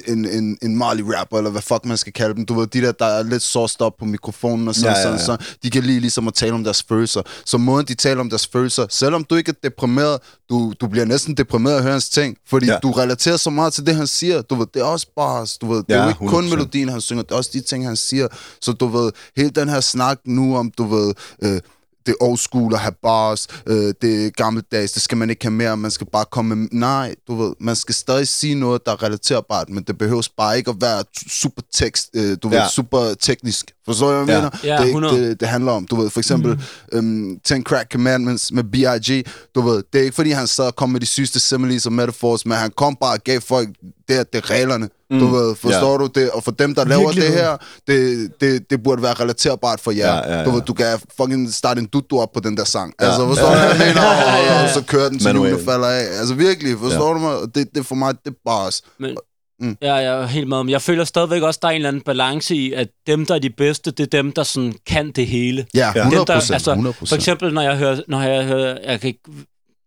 en, 0.06 0.24
en, 0.28 0.58
en 0.62 0.76
Marley-rapper, 0.82 1.36
eller 1.36 1.50
hvad 1.50 1.62
fuck 1.62 1.84
man 1.84 1.96
skal 1.96 2.12
kalde 2.12 2.34
dem. 2.34 2.46
Du 2.46 2.54
ved, 2.54 2.66
de 2.66 2.80
der, 2.80 2.92
der 2.92 3.04
er 3.06 3.22
lidt 3.22 3.42
sauced 3.42 3.80
op 3.80 3.92
på 3.98 4.04
mikrofonen 4.04 4.68
og 4.68 4.74
sådan, 4.74 4.96
Ja, 4.96 5.08
ja, 5.08 5.12
ja, 5.12 5.18
sådan, 5.24 5.46
de 5.62 5.70
kan 5.70 5.82
lige 5.82 6.00
ligesom 6.00 6.28
at 6.28 6.34
tale 6.34 6.52
om 6.52 6.64
deres 6.64 6.82
følelser. 6.82 7.22
Så 7.44 7.58
måden, 7.58 7.86
de 7.86 7.94
taler 7.94 8.20
om 8.20 8.28
deres 8.28 8.46
følelser, 8.46 8.86
selvom 8.90 9.24
du 9.24 9.34
ikke 9.34 9.48
er 9.48 9.54
deprimeret, 9.62 10.18
du, 10.50 10.72
du 10.80 10.86
bliver 10.86 11.04
næsten 11.06 11.34
deprimeret 11.36 11.74
af 11.74 11.78
at 11.78 11.82
høre 11.82 11.92
hans 11.92 12.08
ting, 12.08 12.36
fordi 12.48 12.66
Ja. 12.66 12.78
du 12.82 12.90
relaterer 12.90 13.36
så 13.36 13.50
meget 13.50 13.72
til 13.72 13.86
det, 13.86 13.96
han 13.96 14.06
siger. 14.06 14.42
Du 14.42 14.54
ved, 14.54 14.66
det 14.74 14.80
er 14.80 14.84
også 14.86 15.06
bars, 15.16 15.58
du 15.58 15.66
ved, 15.72 15.76
det 15.78 15.84
Ja, 15.88 15.94
er 15.98 16.02
jo 16.02 16.08
ikke 16.08 16.18
kun 16.26 16.44
100%. 16.44 16.50
melodien, 16.50 16.88
han 16.88 17.00
synger, 17.00 17.22
det 17.22 17.30
er 17.30 17.36
også 17.36 17.50
de 17.52 17.60
ting, 17.60 17.86
han 17.86 17.96
siger. 17.96 18.28
Så 18.60 18.72
du 18.72 18.86
ved, 18.86 19.12
hele 19.36 19.50
den 19.50 19.68
her 19.68 19.80
snak 19.80 20.18
nu 20.24 20.56
om, 20.56 20.70
du 20.78 20.84
ved, 20.84 21.14
øh, 21.42 21.60
det 22.06 22.14
er 22.20 22.24
old 22.24 22.38
school 22.38 22.74
at 22.74 22.80
have 22.80 22.94
bars, 23.02 23.46
øh, 23.66 23.94
det 24.02 24.26
er 24.26 24.30
gammeldags, 24.30 24.92
det 24.92 25.02
skal 25.02 25.18
man 25.18 25.30
ikke 25.30 25.44
have 25.44 25.52
mere, 25.52 25.76
man 25.76 25.90
skal 25.90 26.06
bare 26.12 26.24
komme 26.30 26.56
med, 26.56 26.68
nej, 26.72 27.14
du 27.28 27.34
ved, 27.34 27.52
man 27.60 27.76
skal 27.76 27.94
stadig 27.94 28.28
sige 28.28 28.54
noget, 28.54 28.86
der 28.86 28.92
er 28.92 29.02
relaterbart, 29.02 29.68
men 29.68 29.82
det 29.84 29.98
behøves 29.98 30.28
bare 30.28 30.58
ikke 30.58 30.70
at 30.70 30.76
være 30.80 31.04
super 31.28 31.62
tekst, 31.72 32.08
øh, 32.14 32.36
du 32.42 32.48
ved, 32.48 32.58
Ja. 32.58 32.68
super 32.68 33.14
teknisk. 33.20 33.70
Forstår 33.86 34.18
du, 34.18 34.24
hvad 34.24 34.34
jeg 34.34 34.42
Ja. 34.42 34.50
mener? 34.50 34.58
Ja, 34.64 34.72
det 34.72 34.80
er 34.80 34.84
ikke 34.84 34.98
100. 34.98 35.28
det, 35.28 35.40
det 35.40 35.48
handler 35.48 35.72
om. 35.72 35.86
Du 35.86 35.96
ved, 35.96 36.10
for 36.10 36.20
eksempel 36.20 36.60
mm. 36.92 36.98
um, 36.98 37.38
10 37.44 37.60
Crack 37.62 37.92
Commandments 37.92 38.52
med 38.52 38.64
B.I.G., 38.64 39.26
du 39.54 39.60
ved, 39.60 39.82
det 39.92 39.98
er 40.00 40.02
ikke 40.04 40.14
fordi, 40.14 40.30
han 40.30 40.46
sad 40.46 40.66
og 40.66 40.76
kom 40.76 40.90
med 40.90 41.00
de 41.00 41.06
sygeste 41.06 41.40
similes 41.40 41.86
og 41.86 41.92
metaphors, 41.92 42.46
men 42.46 42.58
han 42.58 42.70
kom 42.76 42.96
bare 43.00 43.12
og 43.14 43.20
gav 43.24 43.40
folk, 43.40 43.68
det 44.10 44.18
er, 44.18 44.22
det 44.32 44.38
er 44.44 44.50
reglerne. 44.50 44.88
Mm. 45.10 45.18
Du 45.18 45.26
ved, 45.26 45.54
forstår 45.56 45.92
Ja. 45.92 45.98
du 45.98 46.06
det? 46.14 46.30
Og 46.30 46.44
for 46.44 46.50
dem, 46.50 46.74
der 46.74 46.84
laver 46.84 47.06
det 47.08 47.16
Virkeligheden. 47.16 47.44
her, 47.44 47.56
det, 47.86 48.30
det, 48.40 48.70
det 48.70 48.82
burde 48.82 49.02
være 49.02 49.12
relaterbart 49.14 49.80
for 49.80 49.90
jer. 49.90 50.14
Ja, 50.14 50.32
ja, 50.32 50.38
ja. 50.38 50.44
Du 50.44 50.50
ved, 50.50 50.62
du 50.62 50.72
kan 50.74 50.86
fucking 51.16 51.52
starte 51.52 51.80
en 51.80 51.86
dudu 51.86 52.20
op 52.20 52.32
på 52.34 52.40
den 52.40 52.56
der 52.56 52.64
sang. 52.64 52.94
Ja. 53.00 53.06
Altså, 53.06 53.26
forstår 53.26 53.46
du, 53.46 53.52
hvad 53.54 53.68
jeg 53.68 53.78
mener? 53.78 54.02
Og, 54.58 54.62
og 54.64 54.68
så 54.74 54.82
kører 54.86 55.08
den, 55.08 55.18
til 55.18 55.32
hjulene 55.32 55.64
falder 55.64 55.86
af. 55.88 56.04
Altså, 56.18 56.34
virkelig, 56.34 56.78
forstår 56.78 57.08
Ja. 57.08 57.14
du 57.14 57.18
mig? 57.18 57.36
Og 57.36 57.54
Det, 57.54 57.68
det 57.74 57.86
for 57.86 57.94
mig, 57.94 58.14
det 58.24 58.30
er 58.30 58.36
bars. 58.46 58.82
Men, 58.98 59.16
Mm. 59.62 59.76
ja, 59.82 59.94
jeg 59.94 60.04
er 60.22 60.26
helt 60.26 60.48
med. 60.48 60.56
Men 60.64 60.68
jeg 60.70 60.82
føler 60.82 61.04
stadigvæk 61.04 61.42
også, 61.42 61.58
der 61.62 61.68
er 61.68 61.72
en 61.72 61.76
eller 61.76 61.88
anden 61.88 62.02
balance 62.02 62.54
i, 62.54 62.72
at 62.72 62.88
dem, 63.06 63.26
der 63.26 63.34
er 63.34 63.38
de 63.38 63.50
bedste, 63.50 63.90
det 63.90 64.00
er 64.00 64.06
dem, 64.22 64.32
der 64.32 64.42
sådan 64.42 64.74
kan 64.86 65.12
det 65.12 65.26
hele. 65.26 65.66
Ja, 65.74 65.86
Ja. 65.94 66.00
100 66.00 66.18
Dem, 66.18 66.26
der, 66.26 66.34
procent. 66.34 66.54
altså, 66.54 66.70
100 66.70 66.96
For 67.08 67.14
eksempel, 67.16 67.54
når 67.54 67.62
jeg 67.62 67.76
hører, 67.76 68.00
når 68.08 68.22
jeg 68.22 68.44
hører, 68.44 68.78
jeg 68.86 69.00
kan 69.00 69.08
ikke, 69.08 69.20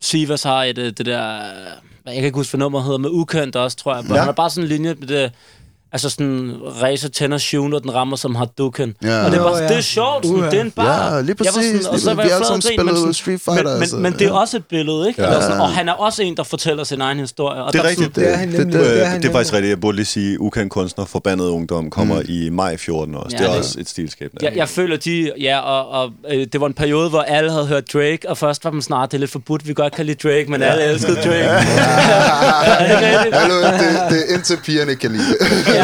Sivas 0.02 0.44
har 0.44 0.64
et, 0.64 0.76
det 0.76 1.06
der, 1.06 1.40
jeg 2.12 2.16
kan 2.16 2.26
ikke 2.26 2.36
huske, 2.36 2.52
hvad 2.52 2.60
nummeret 2.60 2.86
hedder, 2.86 2.98
med 2.98 3.10
ukendt 3.10 3.56
også, 3.56 3.78
tror 3.78 3.96
jeg. 3.96 4.04
Men 4.04 4.12
Ja. 4.12 4.18
han 4.18 4.26
har 4.26 4.32
bare 4.32 4.50
sådan 4.50 4.64
en 4.64 4.70
linje 4.70 4.96
med 5.00 5.08
det, 5.08 5.32
altså 5.94 6.10
sådan, 6.10 6.54
racer, 6.82 7.10
tænder, 7.10 7.38
shune, 7.38 7.76
og 7.76 7.82
den 7.84 7.94
rammer 7.94 8.16
som 8.18 8.36
har 8.36 8.46
dukken. 8.58 8.96
Ja. 9.04 9.26
Og 9.26 9.32
det 9.32 9.40
er 9.40 9.44
bare, 9.44 9.58
ja. 9.58 9.68
det 9.68 9.78
er 9.78 9.82
sjovt, 9.82 10.26
sådan, 10.26 10.40
Uha. 10.40 10.50
det 10.50 10.58
er 10.58 10.62
en 10.64 10.72
bar. 10.72 11.16
Ja, 11.16 11.22
lige 11.22 11.36
Jeg 11.44 11.46
var 11.56 11.62
præcis. 11.62 11.86
og 11.86 12.00
så 12.00 12.14
var 12.14 12.16
vi 12.24 12.28
jeg 12.28 12.32
alle 12.36 12.46
sammen 12.46 12.62
men 12.70 12.78
spillede 12.78 12.98
sådan- 12.98 13.14
Street 13.14 13.42
Fighter, 13.46 13.64
Men, 13.74 13.82
altså. 13.82 13.96
men, 13.96 14.04
men 14.04 14.14
det 14.14 14.28
er 14.28 14.32
også 14.32 14.58
et 14.58 14.66
billede, 14.70 15.08
ikke? 15.08 15.22
Ja. 15.22 15.28
Eller 15.28 15.42
sådan, 15.42 15.60
og 15.62 15.70
han 15.70 15.90
er 15.90 15.94
også 15.94 16.24
en, 16.24 16.38
der 16.38 16.44
fortæller 16.44 16.84
sin 16.84 17.02
egen 17.02 17.20
historie. 17.20 17.64
Og 17.64 17.74
Det 17.74 17.80
er 17.80 17.84
der 17.84 17.90
rigtigt. 17.90 18.16
Det 18.16 18.32
er 18.34 18.36
han 18.38 18.52
Det- 18.52 18.58
nemlig. 18.60 18.74
det- 18.74 18.84
Det, 18.86 18.92
Det, 18.96 19.02
er 19.04 19.06
han 19.08 19.22
det 19.22 19.28
er 19.28 19.32
faktisk 19.32 19.54
rigtigt. 19.54 19.70
Jeg 19.70 19.82
burde 19.82 19.96
lige 19.96 20.06
sige, 20.06 20.42
ukendt 20.42 20.72
kunstner, 20.72 21.06
forbandet 21.06 21.46
ungdom, 21.48 21.90
kommer 21.90 22.16
mm. 22.16 22.26
i 22.30 22.50
maj 22.50 22.78
14 22.78 23.16
også. 23.16 23.38
Ja, 23.38 23.44
det 23.44 23.48
er 23.48 23.52
det- 23.52 23.60
også 23.60 23.80
et 23.80 23.90
stilskabende. 23.90 24.46
Jeg, 24.46 24.56
jeg 24.58 24.70
føler, 24.70 24.98
de... 24.98 25.32
Ja, 25.40 25.60
og, 25.60 25.90
og 26.04 26.12
øh, 26.32 26.48
det 26.54 26.62
var 26.62 26.68
en 26.68 26.74
periode, 26.74 27.10
hvor 27.10 27.22
alle 27.22 27.52
havde 27.52 27.66
hørt 27.68 27.94
Drake, 27.94 28.20
og 28.30 28.38
først 28.38 28.64
var 28.66 28.72
man 28.72 28.82
snart, 28.82 29.12
det 29.12 29.18
er 29.18 29.20
lidt 29.20 29.32
forbudt, 29.32 29.68
vi 29.68 29.74
godt 29.74 29.96
kan 29.96 30.06
lide 30.06 30.28
Drake, 30.30 30.46
men 30.52 30.62
ja. 30.62 30.68
alle 30.68 30.84
elskede 30.84 31.16
Drake. 31.16 31.44
Hallo, 33.40 33.56
det, 34.10 34.30
er 34.30 34.34
indtil 34.34 34.58
pigerne 34.66 34.96
kan 34.96 35.12
lide. 35.12 35.24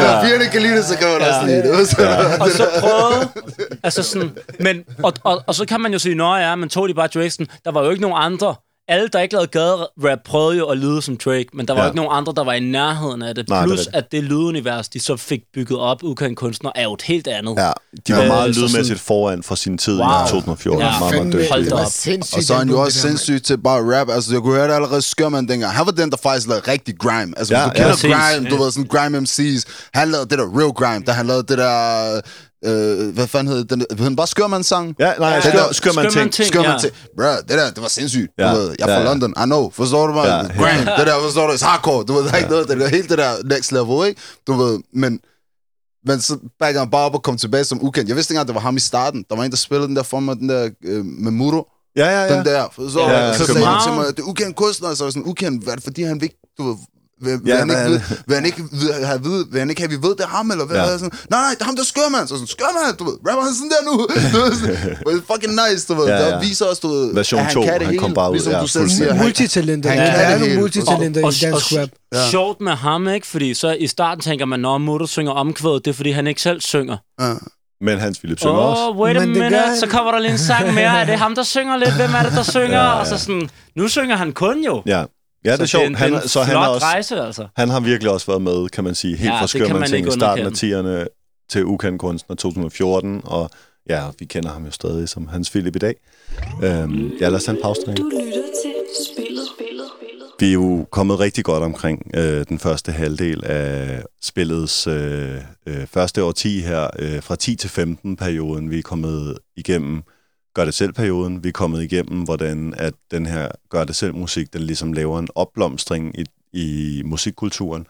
Ja. 0.02 0.12
Ja. 0.16 0.22
pigerne 0.24 0.46
kan 0.52 0.62
lide 0.62 0.76
det, 0.76 0.84
så 0.84 0.96
kan 0.98 1.08
man 1.08 1.20
Ja. 1.20 1.26
også 1.36 1.46
lide 1.46 1.62
det. 1.62 1.88
Så, 1.88 1.96
og 2.40 2.50
så 2.50 2.66
prøvede... 2.80 3.28
Altså 3.86 4.02
sådan... 4.02 4.30
Men, 4.60 4.84
og, 5.02 5.12
og, 5.24 5.42
og 5.46 5.54
så 5.54 5.66
kan 5.66 5.80
man 5.80 5.92
jo 5.92 5.98
sige, 5.98 6.14
nå 6.14 6.36
ja, 6.36 6.54
men 6.56 6.68
tog 6.68 6.88
de 6.88 6.94
bare 6.94 7.08
sådan, 7.30 7.46
Der 7.64 7.70
var 7.72 7.82
jo 7.84 7.90
ikke 7.90 8.02
nogen 8.02 8.16
andre... 8.22 8.54
Alle, 8.90 9.08
der 9.08 9.20
ikke 9.20 9.34
lavede 9.34 9.46
gaderap, 9.48 10.18
prøvede 10.24 10.58
jo 10.58 10.66
at 10.66 10.78
lyde 10.78 11.02
som 11.02 11.16
Drake, 11.16 11.46
men 11.54 11.68
der 11.68 11.74
var 11.74 11.80
Ja. 11.80 11.84
ja. 11.84 11.90
ikke 11.90 11.96
nogen 11.96 12.10
andre, 12.14 12.32
der 12.36 12.44
var 12.44 12.52
i 12.52 12.60
nærheden 12.60 13.22
af 13.22 13.34
det. 13.34 13.48
Nej, 13.48 13.58
det 13.58 13.66
Plus, 13.68 13.78
rigtigt. 13.78 13.96
at 13.96 14.12
det 14.12 14.24
lydunivers, 14.24 14.88
de 14.88 15.00
så 15.00 15.16
fik 15.16 15.40
bygget 15.54 15.78
op, 15.78 16.02
ukendt 16.02 16.38
kunstner, 16.38 16.70
er 16.74 16.82
jo 16.82 16.94
et 16.94 17.02
helt 17.02 17.26
andet. 17.28 17.54
Ja, 17.58 17.70
de 18.06 18.12
var 18.16 18.22
Øh, 18.22 18.28
meget 18.28 18.56
lydmæssigt 18.56 18.86
sådan- 18.86 18.98
foran 18.98 19.42
for 19.42 19.54
sin 19.54 19.78
tid 19.78 19.98
Wow. 20.00 20.08
i 20.08 20.28
2014. 20.30 20.82
Ja, 20.82 20.98
meget, 20.98 21.26
meget. 21.32 21.48
Hold 21.50 21.62
det 21.64 21.70
da 21.70 21.76
op. 21.76 21.86
sindssygt. 21.90 22.36
og 22.36 22.42
så 22.42 22.54
er 22.54 22.58
han 22.58 22.68
jo 22.68 22.80
også 22.80 22.96
det 22.96 23.02
der, 23.02 23.08
mand. 23.08 23.18
sindssyg 23.18 23.42
til 23.46 23.58
bare 23.58 23.98
rap. 24.00 24.08
Altså, 24.10 24.32
jeg 24.32 24.40
kunne 24.40 24.54
høre 24.56 24.68
det 24.68 24.74
allerede 24.74 25.02
skørmand 25.02 25.48
dengang. 25.48 25.72
Han 25.72 25.86
var 25.86 25.92
den, 25.92 26.10
der 26.10 26.16
faktisk 26.22 26.48
lavede 26.48 26.70
rigtig 26.72 26.98
grime. 26.98 27.32
Altså, 27.36 27.54
Ja, 27.54 27.60
hvis 27.68 27.72
du 27.72 27.82
ja, 27.82 27.84
kender 27.84 27.90
præcis. 27.90 28.34
grime, 28.34 28.50
du 28.50 28.62
ved, 28.62 28.70
sådan 28.72 28.88
grime 28.88 29.18
MC's. 29.18 29.90
Han 29.94 30.08
lavede 30.10 30.28
det 30.30 30.38
der 30.38 30.58
real 30.58 30.72
grime, 30.72 31.04
da 31.06 31.12
han 31.12 31.26
lavede 31.26 31.42
det 31.48 31.58
der... 31.58 32.20
Øh, 32.64 33.14
hvad 33.14 33.26
fanden 33.26 33.52
hed 33.54 33.64
den? 33.64 33.84
Hed 33.98 34.06
den 34.06 34.16
bare 34.16 34.26
Skørmands 34.26 34.66
sang? 34.66 34.94
Ja, 34.98 35.12
nej, 35.18 35.28
Ja. 35.28 35.40
skør, 35.40 35.72
skør 35.72 35.92
man 35.92 36.04
Skør 36.04 36.10
ting. 36.10 36.24
man 36.24 36.30
ting. 36.32 36.48
Skørmand 36.48 36.72
ja. 36.72 36.78
til. 36.78 36.90
Bro, 37.16 37.24
det 37.24 37.48
der, 37.48 37.70
det 37.70 37.82
var 37.82 37.88
sindssygt. 37.88 38.30
Ja. 38.38 38.50
Du 38.50 38.56
ved, 38.56 38.74
jeg 38.78 38.86
er 38.88 38.92
Ja, 38.92 38.96
fra 38.96 39.02
ja. 39.02 39.08
London, 39.08 39.30
I 39.30 39.44
know. 39.44 39.70
Forstår 39.70 40.06
du 40.06 40.12
mig? 40.12 40.24
Ja, 40.26 40.36
Ja, 40.36 40.42
grime, 40.42 40.96
det 40.98 41.06
der, 41.06 41.20
forstår 41.22 41.46
du? 41.46 41.52
It's 41.52 41.64
hardcore. 41.64 42.04
Du 42.04 42.12
ved, 42.12 42.24
der 42.24 42.32
er 42.32 42.36
ikke 42.36 42.50
noget, 42.50 42.68
det 42.68 42.82
er 42.82 42.88
helt 42.88 43.10
det 43.10 43.18
der 43.18 43.32
next 43.44 43.72
level, 43.72 44.08
ikke? 44.08 44.20
Du 44.46 44.52
ved, 44.52 44.78
men... 44.94 45.20
Men 46.06 46.20
så 46.20 46.36
backer 46.58 46.80
han 46.80 46.90
bare 46.90 47.04
op 47.06 47.14
og 47.14 47.22
kom 47.22 47.36
tilbage 47.36 47.64
som 47.64 47.78
ukendt. 47.84 48.08
Jeg 48.08 48.16
vidste 48.16 48.32
ikke 48.32 48.36
engang, 48.36 48.48
det 48.48 48.54
var 48.54 48.60
ham 48.60 48.76
i 48.76 48.80
starten. 48.80 49.24
Der 49.30 49.36
var 49.36 49.44
en, 49.44 49.50
der 49.50 49.56
spillede 49.56 49.88
den 49.88 49.96
der 49.96 50.02
for 50.02 50.20
mig, 50.20 50.36
den 50.36 50.48
der 50.48 50.70
øh, 50.84 51.04
med 51.04 51.30
Muro. 51.32 51.66
Ja, 51.96 52.06
ja, 52.06 52.20
ja. 52.24 52.36
Den 52.36 52.44
der. 52.44 52.64
Så, 52.92 53.00
Ja, 53.00 53.26
ja, 53.26 53.38
så 53.38 53.46
sagde 53.46 53.66
han 53.66 53.82
til 53.86 53.92
mig, 53.92 54.06
det 54.06 54.18
er 54.18 54.26
ukendt 54.28 54.56
kunstner. 54.56 54.94
Så 54.94 55.04
var 55.04 55.10
sådan, 55.10 55.26
ukendt, 55.28 55.62
hvad 55.64 55.72
er 55.72 55.76
det, 55.76 55.84
fordi 55.84 56.02
han 56.02 56.14
vil 56.20 56.22
ikke, 56.22 56.40
du 56.58 56.62
ved, 56.68 56.76
vil, 57.24 57.32
vil, 57.32 57.40
Ja, 57.46 57.56
han 57.58 57.70
ikke 57.70 57.86
vide, 57.88 58.02
vil 58.26 58.34
han 58.36 58.46
ikke 58.46 58.62
vide, 58.72 58.92
have, 59.10 59.22
vide, 59.22 59.42
vil 59.50 59.58
han 59.58 59.70
ikke 59.70 59.82
have, 59.82 59.90
vi 59.96 60.00
ved, 60.06 60.10
det 60.18 60.24
er 60.28 60.32
ham, 60.38 60.50
eller 60.50 60.66
hvad? 60.66 60.76
Ja. 60.76 60.82
Ja. 60.82 60.98
Sådan, 60.98 61.10
nej, 61.30 61.40
nej, 61.40 61.50
det 61.56 61.60
er 61.60 61.64
ham, 61.64 61.76
der 61.76 61.84
skør, 61.92 62.08
mand. 62.16 62.28
Så 62.28 62.34
sådan, 62.34 62.46
skør, 62.56 62.70
mand, 62.78 62.96
du 63.00 63.04
ved, 63.08 63.16
rapper 63.28 63.42
han 63.48 63.54
sådan 63.58 63.70
der 63.74 63.82
nu? 63.88 63.94
du 64.34 64.38
ved, 64.44 64.52
sådan, 64.60 64.76
er 65.18 65.20
fucking 65.32 65.54
nice, 65.62 65.82
du 65.88 65.94
ved. 66.00 66.06
Ja, 66.06 66.14
Ja, 66.14 66.22
ja. 66.26 66.30
Der 66.30 66.40
viser 66.40 66.64
også, 66.70 66.80
du 66.86 66.88
ved, 66.94 67.14
Version 67.14 67.40
at 67.40 67.46
han 67.46 67.54
to, 67.54 67.62
kan 67.62 67.72
det 67.72 67.82
han 67.82 67.86
hele, 67.86 67.98
kom 68.04 68.14
bare 68.14 68.28
ud, 68.30 68.34
Ligesom 68.34 68.52
ja, 68.52 68.60
du 68.60 68.66
selv 68.66 68.88
siger, 68.88 69.12
han, 69.14 69.22
Multitalenter. 69.24 69.90
han 69.90 69.98
Der 69.98 70.04
kan 70.06 70.24
er 70.32 70.38
det 70.38 70.46
hele. 70.48 70.60
multitalenter 70.60 71.24
og, 71.24 71.32
i 71.32 71.38
dansk 71.46 71.72
og, 71.72 71.78
rap. 71.80 71.88
Ja. 72.14 72.30
Sjovt 72.30 72.60
med 72.60 72.72
ham, 72.72 73.08
ikke? 73.08 73.26
Fordi 73.26 73.54
så 73.54 73.68
i 73.80 73.86
starten 73.86 74.22
tænker 74.22 74.44
man, 74.44 74.60
når 74.60 74.78
Mutter 74.78 75.06
synger 75.06 75.32
omkvædet, 75.32 75.84
det 75.84 75.90
er 75.90 75.94
fordi, 75.94 76.10
han 76.10 76.26
ikke 76.26 76.42
selv 76.42 76.60
synger. 76.60 76.96
Ja. 77.20 77.34
Men 77.86 77.98
Hans 77.98 78.18
Philip 78.18 78.38
synger 78.38 78.56
Åh, 78.58 78.70
også. 78.70 78.82
oh, 78.90 78.96
wait 78.98 79.16
a 79.16 79.20
Men 79.20 79.28
det 79.28 79.36
gør 79.36 79.42
minute, 79.44 79.62
han. 79.66 79.78
så 79.80 79.86
kommer 79.86 80.12
der 80.12 80.18
lige 80.18 80.32
en 80.32 80.38
sang 80.38 80.74
mere. 80.74 81.00
Er 81.00 81.04
det 81.04 81.18
ham, 81.18 81.34
der 81.34 81.42
synger 81.42 81.76
lidt? 81.76 81.94
Hvem 81.94 82.10
er 82.14 82.22
det, 82.22 82.32
der 82.32 82.42
synger? 82.56 82.66
Ja, 82.66 82.76
ja, 82.76 82.84
ja. 82.84 82.94
ja. 82.94 83.00
Og 83.00 83.06
så 83.06 83.18
sådan, 83.18 83.50
nu 83.76 83.88
synger 83.88 84.16
han 84.16 84.32
kun 84.32 84.64
jo. 84.64 84.82
Ja, 84.86 85.04
ja 85.44 85.52
det 85.52 85.60
er 85.60 85.64
så 85.64 85.70
sjovt. 85.70 85.88
Det 85.88 85.94
er, 85.94 85.98
Han, 85.98 86.14
en 86.14 86.28
så 86.28 86.42
han 86.42 86.56
er 86.56 86.66
også, 86.66 86.86
rejse, 86.86 87.20
altså. 87.20 87.46
han 87.56 87.68
har 87.68 87.80
virkelig 87.80 88.12
også 88.12 88.26
været 88.26 88.42
med, 88.42 88.68
kan 88.68 88.84
man 88.84 88.94
sige, 88.94 89.16
helt 89.16 89.30
Ja, 89.30 89.40
fra 89.40 89.96
ikke 89.96 90.08
i 90.08 90.10
starten 90.10 90.44
af 90.44 90.46
underkende. 90.46 91.02
10'erne 91.04 91.46
til 91.50 91.64
ukendt 91.64 92.00
kunstner 92.00 92.36
2014, 92.36 93.20
og 93.24 93.50
ja, 93.88 94.02
vi 94.18 94.24
kender 94.24 94.50
ham 94.50 94.64
jo 94.64 94.70
stadig 94.70 95.08
som 95.08 95.28
Hans 95.28 95.50
Philip 95.50 95.76
i 95.76 95.78
dag. 95.78 95.94
Øhm, 96.62 97.10
ja, 97.20 97.28
lad 97.28 97.34
os 97.34 97.44
tage 97.44 97.56
en 97.56 97.62
pause. 97.62 97.80
Du 97.86 97.90
lytter 97.90 98.42
til 98.62 98.74
spillet. 99.06 99.44
spillet. 99.54 99.80
Vi 100.40 100.48
er 100.48 100.52
jo 100.52 100.86
kommet 100.90 101.20
rigtig 101.20 101.44
godt 101.44 101.62
omkring 101.62 102.10
øh, 102.14 102.44
den 102.48 102.58
første 102.58 102.92
halvdel 102.92 103.44
af 103.44 104.02
spillets 104.22 104.86
øh, 104.86 105.34
øh, 105.66 105.86
første 105.86 106.24
årti 106.24 106.60
her, 106.60 106.88
øh, 106.98 107.22
fra 107.22 107.36
10 107.36 107.56
til 107.56 107.70
15 107.70 108.16
perioden. 108.16 108.70
Vi 108.70 108.78
er 108.78 108.82
kommet 108.82 109.38
igennem 109.56 110.02
gør 110.54 110.64
det 110.64 110.74
selv 110.74 110.92
perioden. 110.92 111.44
Vi 111.44 111.48
er 111.48 111.52
kommet 111.52 111.82
igennem, 111.82 112.22
hvordan 112.22 112.74
at 112.76 112.94
den 113.10 113.26
her 113.26 113.48
gør 113.68 113.84
det 113.84 113.96
selv 113.96 114.14
musik, 114.14 114.52
den 114.52 114.62
ligesom 114.62 114.92
laver 114.92 115.18
en 115.18 115.28
opblomstring 115.34 116.18
i, 116.18 116.24
i 116.52 117.02
musikkulturen, 117.04 117.86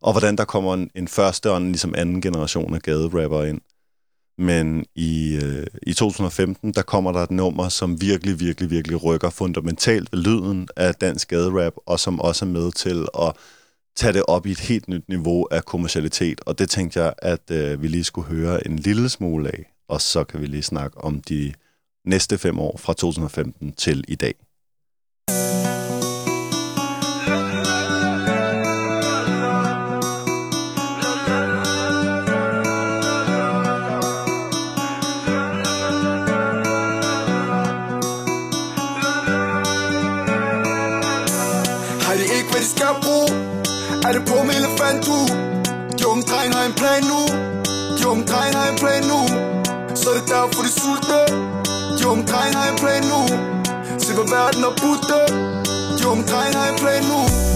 og 0.00 0.12
hvordan 0.12 0.36
der 0.36 0.44
kommer 0.44 0.74
en, 0.74 0.90
en 0.94 1.08
første 1.08 1.50
og 1.50 1.56
en 1.56 1.66
ligesom 1.66 1.94
anden 1.96 2.20
generation 2.20 2.74
af 2.74 2.82
gaderapper 2.82 3.42
ind. 3.42 3.60
Men 4.38 4.84
i, 4.94 5.40
øh, 5.42 5.66
i 5.82 5.94
2015, 5.94 6.72
der 6.72 6.82
kommer 6.82 7.12
der 7.12 7.20
et 7.20 7.30
nummer, 7.30 7.68
som 7.68 8.00
virkelig, 8.00 8.40
virkelig, 8.40 8.70
virkelig 8.70 9.04
rykker 9.04 9.30
fundamentalt 9.30 10.12
ved 10.12 10.18
lyden 10.20 10.68
af 10.76 10.94
dansk 10.94 11.28
gaderap, 11.28 11.72
og 11.86 12.00
som 12.00 12.20
også 12.20 12.44
er 12.44 12.48
med 12.48 12.72
til 12.72 13.06
at 13.18 13.32
tage 13.96 14.12
det 14.12 14.22
op 14.28 14.46
i 14.46 14.50
et 14.50 14.60
helt 14.60 14.88
nyt 14.88 15.08
niveau 15.08 15.48
af 15.50 15.64
kommercialitet. 15.64 16.40
Og 16.46 16.58
det 16.58 16.70
tænkte 16.70 17.02
jeg, 17.02 17.14
at 17.18 17.50
øh, 17.50 17.82
vi 17.82 17.88
lige 17.88 18.04
skulle 18.04 18.28
høre 18.28 18.66
en 18.66 18.78
lille 18.78 19.08
smule 19.08 19.48
af, 19.48 19.72
og 19.88 20.00
så 20.00 20.24
kan 20.24 20.40
vi 20.40 20.46
lige 20.46 20.62
snakke 20.62 20.98
om 20.98 21.20
de 21.20 21.52
næste 22.06 22.38
fem 22.38 22.58
år 22.58 22.76
fra 22.78 22.92
2015 22.92 23.72
til 23.72 24.04
i 24.08 24.14
dag. 24.14 24.34
Har 42.06 42.14
de 42.14 42.22
ikke, 42.36 42.50
hvad 42.52 42.60
de 42.60 42.66
skal 42.76 42.94
bruge? 43.04 43.30
Er 44.06 44.12
det 44.16 44.22
på 44.30 44.36
med 44.46 44.54
elefantu? 44.60 45.18
De 45.98 46.06
unge 46.12 46.22
drenge 46.30 46.54
har 46.56 46.66
en 46.66 46.76
plan 46.80 47.02
nu 47.12 47.20
De 47.98 48.02
unge 48.12 48.24
drenge 48.30 48.56
har 48.58 48.68
en 48.72 48.78
plan 48.82 49.02
nu 49.12 49.20
Så 50.00 50.06
er 50.10 50.14
det 50.20 50.28
derfor 50.34 50.62
de 50.66 50.72
sulte 50.82 51.16
de 52.04 52.10
unge 52.10 52.24
drenge 52.26 52.56
har 52.56 52.70
en 52.70 52.78
plan 52.78 53.02
nu. 53.02 53.20
Se 53.98 54.14
hvad 54.14 54.28
verden 54.34 54.62
har 54.62 54.74
budt 54.82 55.02
det 55.10 55.26
De 55.98 56.08
unge 56.08 56.24
drenge 56.24 57.53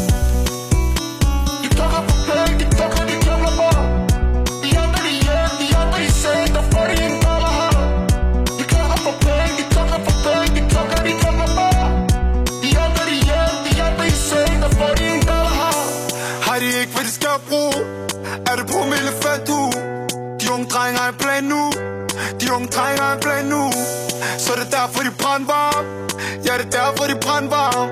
de 27.09 27.16
brandvarm 27.25 27.88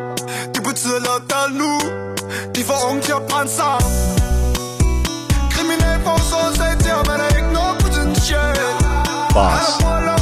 Det 0.55 0.63
betyder 0.69 1.01
lockdown 1.09 1.51
nu 1.63 1.73
De 2.55 2.61
får 2.69 2.79
unge 2.89 3.03
til 3.03 3.13
at 3.13 3.23
brænde 3.31 3.53
sammen 3.61 3.93
Kriminalforsorgen 5.55 6.55
sagde 6.57 6.77
til 6.85 6.91
ham, 6.99 7.07
at 7.15 7.19
der 7.23 7.29
ikke 7.41 7.53
noget 7.59 7.75
potentiale 7.85 8.67
Bars, 9.37 9.69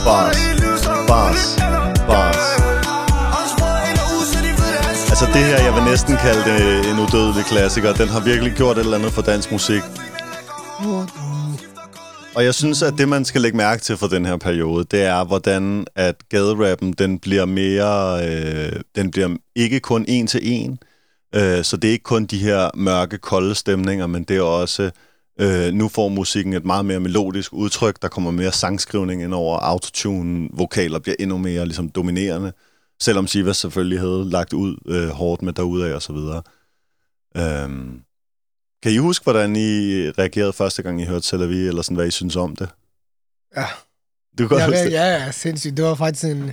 bars, 0.06 0.38
bars, 1.08 1.56
bars. 2.08 2.44
Altså 5.12 5.26
det 5.34 5.44
her, 5.44 5.62
jeg 5.62 5.74
vil 5.74 5.82
næsten 5.82 6.16
kalde 6.16 6.42
det 6.50 6.90
en 6.90 6.98
udødelig 6.98 7.44
klassiker. 7.44 7.92
Den 7.92 8.08
har 8.08 8.20
virkelig 8.20 8.52
gjort 8.52 8.78
et 8.78 8.84
eller 8.84 8.96
andet 8.96 9.12
for 9.12 9.22
dansk 9.22 9.52
musik. 9.52 9.82
Og 12.36 12.44
jeg 12.44 12.54
synes, 12.54 12.82
at 12.82 12.94
det, 12.98 13.08
man 13.08 13.24
skal 13.24 13.40
lægge 13.40 13.56
mærke 13.56 13.82
til 13.82 13.96
for 13.96 14.06
den 14.06 14.26
her 14.26 14.36
periode, 14.36 14.84
det 14.84 15.02
er, 15.02 15.24
hvordan 15.24 15.86
at 15.94 16.28
gaderappen, 16.28 16.92
den 16.92 17.18
bliver 17.18 17.44
mere... 17.44 18.28
Øh, 18.28 18.80
den 18.96 19.10
bliver 19.10 19.36
ikke 19.56 19.80
kun 19.80 20.04
en 20.08 20.26
til 20.26 20.40
en. 20.42 20.78
Øh, 21.34 21.64
så 21.64 21.76
det 21.76 21.88
er 21.88 21.92
ikke 21.92 22.02
kun 22.02 22.24
de 22.24 22.38
her 22.38 22.70
mørke, 22.74 23.18
kolde 23.18 23.54
stemninger, 23.54 24.06
men 24.06 24.24
det 24.24 24.36
er 24.36 24.42
også... 24.42 24.90
Øh, 25.40 25.72
nu 25.72 25.88
får 25.88 26.08
musikken 26.08 26.52
et 26.52 26.64
meget 26.64 26.84
mere 26.84 27.00
melodisk 27.00 27.52
udtryk. 27.52 28.02
Der 28.02 28.08
kommer 28.08 28.30
mere 28.30 28.52
sangskrivning 28.52 29.22
ind 29.22 29.34
over 29.34 29.58
autotune. 29.58 30.48
Vokaler 30.52 30.98
bliver 30.98 31.16
endnu 31.18 31.38
mere 31.38 31.64
ligesom, 31.64 31.88
dominerende. 31.88 32.52
Selvom 33.02 33.26
Sivas 33.26 33.56
selvfølgelig 33.56 34.00
havde 34.00 34.30
lagt 34.30 34.52
ud 34.52 34.76
øh, 34.86 35.08
hårdt 35.08 35.42
med 35.42 35.52
derudad 35.52 35.94
og 35.94 36.02
så 36.02 36.12
videre. 36.12 36.42
Øhm, 37.36 38.00
kan 38.84 38.92
I 38.92 38.96
huske, 38.96 39.22
hvordan 39.22 39.56
I 39.56 39.60
reagerede 40.10 40.52
første 40.52 40.82
gang, 40.82 41.02
I 41.02 41.04
hørte 41.04 41.26
Tel 41.26 41.42
eller 41.42 41.82
sådan, 41.82 41.94
hvad 41.96 42.06
I 42.06 42.10
synes 42.10 42.36
om 42.36 42.56
det? 42.56 42.68
Ja. 43.56 43.64
Du 44.38 44.48
kan 44.48 44.48
godt 44.48 44.60
Ja, 44.60 44.66
huske 44.66 44.84
det? 44.84 44.92
ja, 44.92 45.04
ja, 45.06 45.30
sindssygt. 45.30 45.76
Det 45.76 45.84
var 45.84 45.94
faktisk 45.94 46.24
en... 46.24 46.50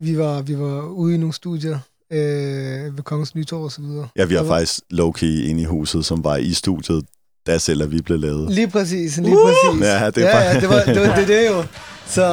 Vi 0.00 0.18
var, 0.18 0.42
vi 0.42 0.58
var 0.58 0.82
ude 0.82 1.14
i 1.14 1.18
nogle 1.18 1.32
studier 1.34 1.78
øh, 2.12 2.96
ved 2.96 3.02
Kongens 3.02 3.34
Nytorv 3.34 3.62
og 3.62 3.72
så 3.72 3.80
videre. 3.82 4.08
Ja, 4.16 4.24
vi 4.24 4.34
har 4.34 4.42
var- 4.42 4.48
faktisk 4.58 4.80
low-key 4.92 5.26
inde 5.48 5.62
i 5.62 5.64
huset, 5.64 6.04
som 6.04 6.24
var 6.24 6.36
i 6.36 6.52
studiet, 6.52 7.04
da 7.46 7.58
Tel 7.58 8.02
blev 8.02 8.18
lavet. 8.18 8.52
Lige 8.52 8.68
præcis, 8.70 9.16
lige 9.16 9.36
præcis. 9.44 9.86
Ja, 9.86 10.10
det 10.10 10.16
er 10.24 10.28
ja, 10.28 10.32
bare- 10.32 10.42
ja, 10.44 10.60
det 10.60 10.68
var 10.68 10.82
det, 10.84 11.08
var, 11.08 11.16
det, 11.16 11.28
det 11.28 11.48
jo. 11.48 11.64
Så, 12.16 12.24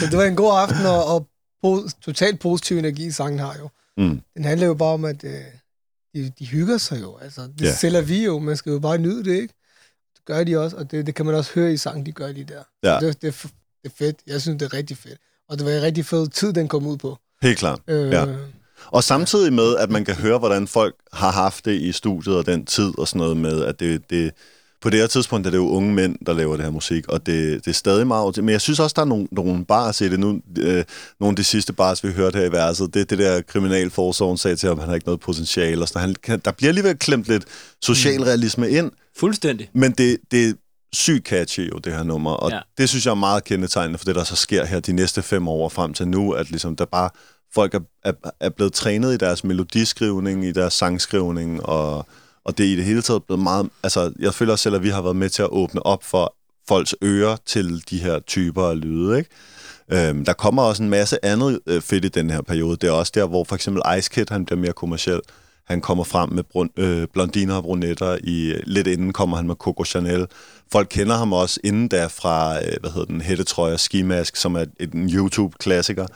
så 0.00 0.06
det 0.10 0.18
var 0.18 0.24
en 0.24 0.36
god 0.36 0.52
aften, 0.58 0.86
og, 0.86 1.04
og 1.14 1.28
po- 1.66 1.88
totalt 2.02 2.40
positiv 2.40 2.78
energi, 2.78 3.10
sangen 3.10 3.38
har 3.38 3.54
jo. 3.60 3.68
Mm. 4.04 4.20
Den 4.36 4.44
handler 4.44 4.66
jo 4.66 4.74
bare 4.74 4.88
om, 4.94 5.04
at 5.04 5.24
øh, 5.24 5.30
de, 6.24 6.32
de 6.38 6.46
hygger 6.46 6.78
sig 6.78 7.00
jo. 7.02 7.16
Altså, 7.16 7.40
det 7.58 7.64
Ja. 7.66 7.74
sælger 7.76 8.00
vi 8.00 8.24
jo. 8.24 8.38
Man 8.38 8.56
skal 8.56 8.70
jo 8.72 8.78
bare 8.78 8.98
nyde 8.98 9.24
det, 9.24 9.32
ikke? 9.34 9.54
Det 10.16 10.24
gør 10.24 10.44
de 10.44 10.56
også, 10.56 10.76
og 10.76 10.90
det, 10.90 11.06
det 11.06 11.14
kan 11.14 11.26
man 11.26 11.34
også 11.34 11.50
høre 11.54 11.72
i 11.72 11.76
sangen, 11.76 12.06
de 12.06 12.12
gør 12.12 12.32
lige 12.32 12.44
der. 12.44 12.62
Ja. 12.84 13.00
Så 13.00 13.06
det, 13.06 13.22
det, 13.22 13.28
er 13.28 13.48
det 13.82 13.90
er 13.92 13.94
fedt. 13.98 14.16
Jeg 14.26 14.40
synes, 14.42 14.58
det 14.58 14.66
er 14.66 14.76
rigtig 14.76 14.96
fedt. 14.96 15.18
Og 15.48 15.58
det 15.58 15.66
var 15.66 15.72
en 15.72 15.82
rigtig 15.82 16.04
fed 16.06 16.28
tid, 16.28 16.52
den 16.52 16.68
kom 16.68 16.86
ud 16.86 16.96
på. 16.96 17.16
Helt 17.42 17.58
klart. 17.58 17.80
Øh, 17.88 18.10
Ja. 18.12 18.26
Og 18.86 19.04
samtidig 19.04 19.52
med, 19.52 19.76
at 19.76 19.90
man 19.90 20.04
kan 20.04 20.14
høre, 20.14 20.38
hvordan 20.38 20.68
folk 20.68 20.94
har 21.12 21.30
haft 21.30 21.64
det 21.64 21.80
i 21.80 21.92
studiet 21.92 22.36
og 22.36 22.46
den 22.46 22.66
tid 22.66 22.98
og 22.98 23.08
sådan 23.08 23.18
noget 23.18 23.36
med, 23.36 23.64
at 23.64 23.80
det, 23.80 24.10
det 24.10 24.32
på 24.82 24.90
det 24.90 25.00
her 25.00 25.06
tidspunkt 25.06 25.46
er 25.46 25.50
det 25.50 25.58
jo 25.58 25.68
unge 25.68 25.94
mænd, 25.94 26.16
der 26.26 26.32
laver 26.32 26.56
det 26.56 26.64
her 26.64 26.72
musik, 26.72 27.08
og 27.08 27.26
det, 27.26 27.64
det 27.64 27.70
er 27.70 27.74
stadig 27.74 28.06
meget... 28.06 28.36
Men 28.36 28.48
jeg 28.48 28.60
synes 28.60 28.80
også, 28.80 28.94
der 28.96 29.02
er 29.02 29.06
nogle, 29.06 29.28
nogle 29.32 29.64
bars 29.64 30.00
i 30.00 30.08
det 30.08 30.20
nu. 30.20 30.40
Øh, 30.58 30.84
nogle 31.20 31.32
af 31.32 31.36
de 31.36 31.44
sidste 31.44 31.72
bars, 31.72 32.04
vi 32.04 32.12
hørte 32.12 32.38
her 32.38 32.44
i 32.46 32.52
verset, 32.52 32.94
det 32.94 33.00
er 33.00 33.04
det 33.04 33.18
der 33.18 33.42
kriminalforsorgen 33.42 34.38
sagde 34.38 34.56
til 34.56 34.68
ham, 34.68 34.78
han 34.78 34.88
har 34.88 34.94
ikke 34.94 35.06
noget 35.06 35.20
potentiale. 35.20 35.82
Og 35.82 35.88
sådan. 35.88 36.16
Han, 36.24 36.40
der 36.44 36.50
bliver 36.50 36.68
alligevel 36.68 36.98
klemt 36.98 37.28
lidt 37.28 37.44
socialrealisme 37.82 38.70
ind, 38.70 38.90
Fuldstændig. 39.16 39.70
men 39.72 39.92
det, 39.92 40.18
det 40.30 40.48
er 40.48 40.52
sygt 40.92 41.26
catchy 41.26 41.70
jo, 41.72 41.78
det 41.78 41.92
her 41.92 42.02
nummer, 42.02 42.32
og. 42.32 42.50
Ja. 42.50 42.60
det 42.78 42.88
synes 42.88 43.06
jeg 43.06 43.10
er 43.10 43.14
meget 43.14 43.44
kendetegnende 43.44 43.98
for 43.98 44.04
det, 44.04 44.14
der 44.14 44.24
så 44.24 44.36
sker 44.36 44.64
her 44.64 44.80
de 44.80 44.92
næste 44.92 45.22
fem 45.22 45.48
år 45.48 45.68
frem 45.68 45.94
til 45.94 46.08
nu, 46.08 46.32
at 46.32 46.50
ligesom 46.50 46.76
der 46.76 46.84
bare 46.84 47.10
folk 47.54 47.74
er, 47.74 47.80
er, 48.04 48.12
er 48.40 48.48
blevet 48.48 48.72
trænet 48.72 49.14
i 49.14 49.16
deres 49.16 49.44
melodiskrivning, 49.44 50.44
i 50.44 50.52
deres 50.52 50.74
sangskrivning, 50.74 51.66
og, 51.66 52.06
og 52.46 52.58
det 52.58 52.66
er 52.66 52.70
i 52.70 52.76
det 52.76 52.84
hele 52.84 53.02
taget 53.02 53.24
blevet 53.24 53.42
meget... 53.42 53.68
Altså, 53.82 54.12
jeg 54.18 54.34
føler 54.34 54.52
også 54.52 54.62
selv, 54.62 54.74
at 54.74 54.82
vi 54.82 54.88
har 54.88 55.02
været 55.02 55.16
med 55.16 55.28
til 55.28 55.42
at 55.42 55.48
åbne 55.50 55.86
op 55.86 56.04
for 56.04 56.34
folks 56.68 56.94
ører 57.02 57.36
til 57.46 57.82
de 57.90 57.98
her 57.98 58.18
typer 58.18 58.62
af 58.62 58.80
lyde, 58.80 59.18
ikke? 59.18 59.30
Øhm, 59.92 60.24
der 60.24 60.32
kommer 60.32 60.62
også 60.62 60.82
en 60.82 60.90
masse 60.90 61.24
andet 61.24 61.60
øh, 61.66 61.82
fedt 61.82 62.04
i 62.04 62.08
den 62.08 62.30
her 62.30 62.42
periode. 62.42 62.76
Det 62.76 62.88
er 62.88 62.92
også 62.92 63.12
der, 63.14 63.26
hvor 63.26 63.44
for 63.44 63.54
eksempel 63.54 63.82
Ice 63.98 64.10
Kid, 64.10 64.26
han 64.30 64.44
bliver 64.44 64.60
mere 64.60 64.72
kommerciel. 64.72 65.20
Han 65.66 65.80
kommer 65.80 66.04
frem 66.04 66.32
med 66.32 66.42
brun, 66.42 66.70
øh, 66.76 67.06
blondiner 67.12 67.54
og 67.54 67.62
brunetter. 67.62 68.18
I, 68.24 68.52
øh, 68.52 68.62
lidt 68.66 68.86
inden 68.86 69.12
kommer 69.12 69.36
han 69.36 69.46
med 69.46 69.54
Coco 69.54 69.84
Chanel. 69.84 70.26
Folk 70.72 70.88
kender 70.90 71.16
ham 71.16 71.32
også 71.32 71.60
inden 71.64 71.88
da 71.88 72.06
fra, 72.06 72.58
øh, 72.58 72.76
hvad 72.80 72.90
hedder 72.90 73.06
den, 73.06 73.20
hættetrøje 73.20 73.72
og 73.72 73.80
skimask, 73.80 74.36
som 74.36 74.54
er 74.54 74.64
en 74.80 75.10
YouTube-klassiker. 75.14 76.06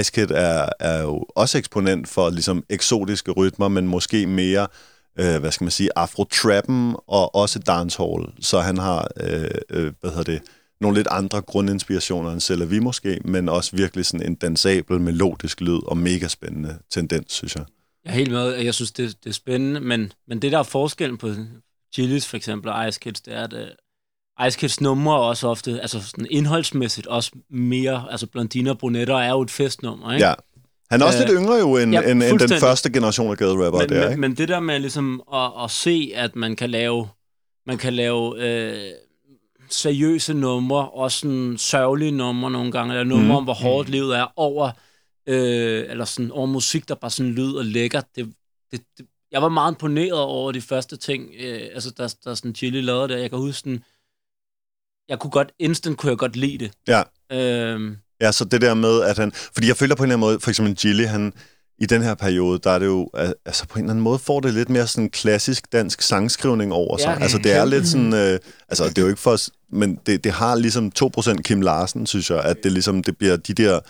Ice 0.00 0.12
Kid 0.12 0.30
er, 0.30 0.68
er 0.80 1.02
jo 1.02 1.24
også 1.36 1.58
eksponent 1.58 2.08
for 2.08 2.30
ligesom 2.30 2.64
eksotiske 2.70 3.30
rytmer, 3.30 3.68
men 3.68 3.86
måske 3.86 4.26
mere, 4.26 4.66
øh, 5.18 5.40
hvad 5.40 5.52
skal 5.52 5.64
man 5.64 5.70
sige, 5.70 5.90
afro-trappen 5.96 6.96
og 7.06 7.34
også 7.34 7.58
dancehall. 7.58 8.32
Så 8.40 8.60
han 8.60 8.78
har, 8.78 9.08
øh, 9.20 9.50
øh, 9.70 9.92
hvad 10.00 10.10
hedder 10.10 10.32
det, 10.32 10.42
nogle 10.80 10.98
lidt 10.98 11.08
andre 11.10 11.40
grundinspirationer 11.42 12.32
end 12.32 12.40
selv 12.40 12.70
vi 12.70 12.78
måske, 12.78 13.20
men 13.24 13.48
også 13.48 13.76
virkelig 13.76 14.06
sådan 14.06 14.26
en 14.26 14.34
dansabel, 14.34 15.00
melodisk 15.00 15.60
lyd 15.60 15.80
og 15.86 15.96
mega 15.96 16.28
spændende 16.28 16.78
tendens, 16.90 17.32
synes 17.32 17.56
jeg. 17.56 17.64
Jeg 18.04 18.10
er 18.10 18.14
helt 18.14 18.30
med, 18.30 18.54
jeg 18.54 18.74
synes, 18.74 18.92
det, 18.92 19.16
det 19.24 19.30
er 19.30 19.34
spændende, 19.34 19.80
men, 19.80 20.12
men 20.28 20.42
det 20.42 20.52
der 20.52 20.58
er 20.58 20.62
forskellen 20.62 21.18
på 21.18 21.26
Chili's 21.96 22.28
for 22.28 22.36
eksempel 22.36 22.70
og 22.70 22.88
Ice 22.88 23.00
Kids, 23.00 23.20
det 23.20 23.34
er, 23.34 23.44
at 23.44 23.52
uh, 23.52 24.46
Ice 24.46 24.58
Kids 24.58 24.80
numre 24.80 25.16
også 25.16 25.48
ofte, 25.48 25.80
altså 25.80 26.00
sådan 26.00 26.26
indholdsmæssigt, 26.30 27.06
også 27.06 27.32
mere, 27.50 28.06
altså 28.10 28.26
blondiner 28.26 28.70
og 28.70 28.78
brunetter 28.78 29.16
er 29.16 29.30
jo 29.30 29.42
et 29.42 29.50
festnummer, 29.50 30.12
ikke? 30.12 30.26
Ja. 30.26 30.34
Han 30.92 31.00
er 31.00 31.06
også 31.06 31.22
Øh, 31.22 31.28
lidt 31.28 31.38
yngre 31.40 31.54
jo 31.54 31.76
end, 31.76 31.92
ja, 31.92 32.10
end, 32.10 32.22
end 32.22 32.38
den 32.38 32.60
første 32.60 32.92
generation 32.92 33.30
af 33.30 33.36
gaderapper 33.36 33.80
men, 33.80 33.88
der, 33.88 34.08
ikke? 34.08 34.20
men 34.20 34.36
det 34.36 34.48
der 34.48 34.60
med 34.60 34.78
ligesom 34.78 35.22
at, 35.34 35.50
at 35.64 35.70
se, 35.70 36.12
at 36.14 36.36
man 36.36 36.56
kan 36.56 36.70
lave, 36.70 37.08
man 37.66 37.78
kan 37.78 37.92
lave 37.92 38.44
øh, 38.44 38.92
seriøse 39.70 40.34
numre, 40.34 40.90
også 40.90 41.18
sådan 41.18 41.58
sørgelige 41.58 42.10
numre 42.10 42.50
nogle 42.50 42.72
gange, 42.72 42.94
eller 42.94 43.04
numre 43.04 43.24
mm. 43.24 43.30
om, 43.30 43.44
hvor 43.44 43.54
hårdt 43.54 43.88
livet 43.88 44.16
er 44.16 44.26
over, 44.36 44.70
øh, 45.26 45.84
eller 45.88 46.04
sådan 46.04 46.30
over 46.30 46.46
musik, 46.46 46.88
der 46.88 46.94
bare 46.94 47.10
sådan 47.10 47.32
lyder 47.32 47.62
lækkert. 47.62 48.04
Det, 48.16 48.32
det, 48.72 48.80
det, 48.98 49.06
jeg 49.32 49.42
var 49.42 49.48
meget 49.48 49.72
imponeret 49.72 50.20
over 50.20 50.52
de 50.52 50.60
første 50.60 50.96
ting, 50.96 51.30
øh, 51.40 51.68
altså 51.74 51.90
der, 51.96 52.14
der 52.24 52.34
sådan 52.34 52.54
Chili 52.54 52.80
lavede 52.80 53.08
der. 53.08 53.18
Jeg 53.18 53.30
kan 53.30 53.38
huske 53.38 53.58
sådan, 53.58 53.84
jeg 55.08 55.18
kunne 55.18 55.30
godt, 55.30 55.52
instant 55.58 55.98
kunne 55.98 56.10
jeg 56.10 56.18
godt 56.18 56.36
lide 56.36 56.58
det. 56.58 56.72
Ja. 56.88 57.02
Øhm, 57.30 57.96
Ja, 58.22 58.32
så 58.32 58.44
det 58.44 58.60
der 58.60 58.74
med, 58.74 59.02
at 59.02 59.18
han... 59.18 59.32
Fordi 59.54 59.68
jeg 59.68 59.76
føler 59.76 59.94
på 59.94 60.02
en 60.02 60.06
eller 60.10 60.14
anden 60.16 60.26
måde, 60.28 60.40
for 60.40 60.50
eksempel 60.50 60.74
Gilly, 60.76 61.04
han 61.04 61.32
i 61.78 61.86
den 61.86 62.02
her 62.02 62.14
periode, 62.14 62.60
der 62.64 62.70
er 62.70 62.78
det 62.78 62.86
jo, 62.86 63.10
al- 63.14 63.34
altså 63.46 63.66
på 63.66 63.78
en 63.78 63.84
eller 63.84 63.90
anden 63.90 64.02
måde 64.04 64.18
får 64.18 64.40
det 64.40 64.54
lidt 64.54 64.68
mere 64.68 64.86
sådan 64.86 65.10
klassisk 65.10 65.72
dansk 65.72 66.02
sangskrivning 66.02 66.72
over 66.72 66.96
sig. 66.96 67.16
Ja, 67.18 67.22
altså 67.22 67.38
det 67.38 67.52
er 67.52 67.64
lidt 67.64 67.88
sådan, 67.88 68.14
øh, 68.14 68.38
altså 68.68 68.84
det 68.88 68.98
er 68.98 69.02
jo 69.02 69.08
ikke 69.08 69.20
for, 69.20 69.30
os- 69.30 69.50
men 69.72 69.98
det, 70.06 70.24
det 70.24 70.32
har 70.32 70.54
ligesom 70.54 70.92
2% 71.18 71.42
Kim 71.42 71.60
Larsen, 71.60 72.06
synes 72.06 72.30
jeg, 72.30 72.40
at 72.40 72.56
det 72.62 72.72
ligesom, 72.72 73.02
det 73.02 73.16
bliver 73.18 73.36
de 73.36 73.54
der 73.54 73.80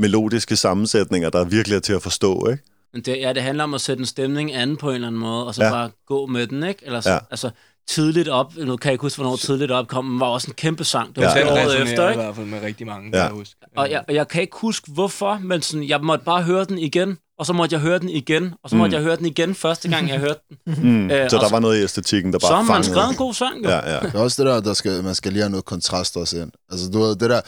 melodiske 0.00 0.56
sammensætninger, 0.56 1.30
der 1.30 1.44
virkelig 1.44 1.76
er 1.76 1.80
til 1.80 1.92
at 1.92 2.02
forstå, 2.02 2.48
ikke? 2.50 2.62
Men 2.92 3.02
det, 3.02 3.16
ja, 3.20 3.32
det 3.32 3.42
handler 3.42 3.64
om 3.64 3.74
at 3.74 3.80
sætte 3.80 4.00
en 4.00 4.06
stemning 4.06 4.54
anden 4.54 4.76
på 4.76 4.88
en 4.88 4.94
eller 4.94 5.08
anden 5.08 5.20
måde, 5.20 5.46
og 5.46 5.54
så 5.54 5.64
Ja. 5.64 5.70
bare 5.70 5.90
gå 6.06 6.26
med 6.26 6.46
den, 6.46 6.62
ikke? 6.62 6.80
Eller 6.86 7.00
så, 7.00 7.10
ja. 7.10 7.18
altså, 7.30 7.50
tidligt 7.88 8.28
op, 8.28 8.56
nu 8.56 8.76
kan 8.76 8.88
jeg 8.88 8.92
ikke 8.92 9.02
huske, 9.02 9.16
hvornår 9.22 9.36
tidligt 9.36 9.70
op 9.70 9.88
kom, 9.88 10.04
men 10.04 10.20
var 10.20 10.26
også 10.26 10.46
en 10.50 10.54
kæmpe 10.54 10.84
sang. 10.84 11.16
Det 11.16 11.22
Ja. 11.22 11.26
var 11.28 11.36
ja. 11.36 11.52
året 11.52 11.66
resonerer 11.66 11.82
efter, 11.90 12.06
i 12.06 12.10
ikke? 12.10 12.22
hvert 12.22 12.36
fald 12.36 12.46
med 12.46 12.62
rigtig 12.62 12.86
mange, 12.86 13.10
Ja. 13.12 13.16
ja. 13.18 13.22
kan 13.28 13.30
jeg 13.34 13.38
huske. 13.38 13.54
Og 13.76 13.90
jeg, 13.90 14.04
og 14.08 14.14
jeg 14.14 14.28
kan 14.28 14.42
ikke 14.42 14.56
huske, 14.60 14.90
hvorfor, 14.92 15.38
men 15.42 15.62
sådan, 15.62 15.88
jeg 15.88 16.00
måtte 16.00 16.24
bare 16.24 16.42
høre 16.42 16.64
den 16.64 16.78
igen, 16.78 17.16
og 17.38 17.46
så 17.46 17.52
måtte 17.52 17.74
jeg 17.74 17.80
høre 17.80 17.98
den 17.98 18.08
igen, 18.08 18.54
og 18.64 18.70
så 18.70 18.76
måtte 18.76 18.88
Mm. 18.90 18.94
jeg 18.94 19.02
høre 19.02 19.16
den 19.16 19.26
igen 19.26 19.54
første 19.54 19.88
gang, 19.88 20.08
jeg 20.08 20.18
hørte 20.18 20.40
den. 20.48 20.56
Mm. 20.82 21.10
Øh, 21.10 21.30
så 21.30 21.36
der 21.36 21.42
så- 21.46 21.50
var 21.50 21.60
noget 21.60 21.80
i 21.80 21.82
æstetikken, 21.82 22.32
der 22.32 22.38
Så 22.38 22.46
bare 22.48 22.56
har 22.56 22.62
man 22.62 22.68
fangede. 22.74 22.90
skrevet 22.92 23.10
en 23.10 23.16
god 23.16 23.34
sang, 23.34 23.64
jo. 23.64 23.68
Ja, 23.70 23.94
ja. 23.94 24.00
Det 24.00 24.14
er 24.14 24.18
også 24.18 24.42
det 24.42 24.50
der, 24.50 24.60
der 24.60 24.74
skal, 24.74 25.04
man 25.04 25.14
skal 25.14 25.32
lige 25.32 25.42
have 25.42 25.50
noget 25.50 25.64
kontrast 25.64 26.16
også 26.16 26.36
ind. 26.42 26.50
Altså, 26.70 26.90
du 26.90 26.98
ved, 27.00 27.16
det 27.16 27.30
der, 27.30 27.40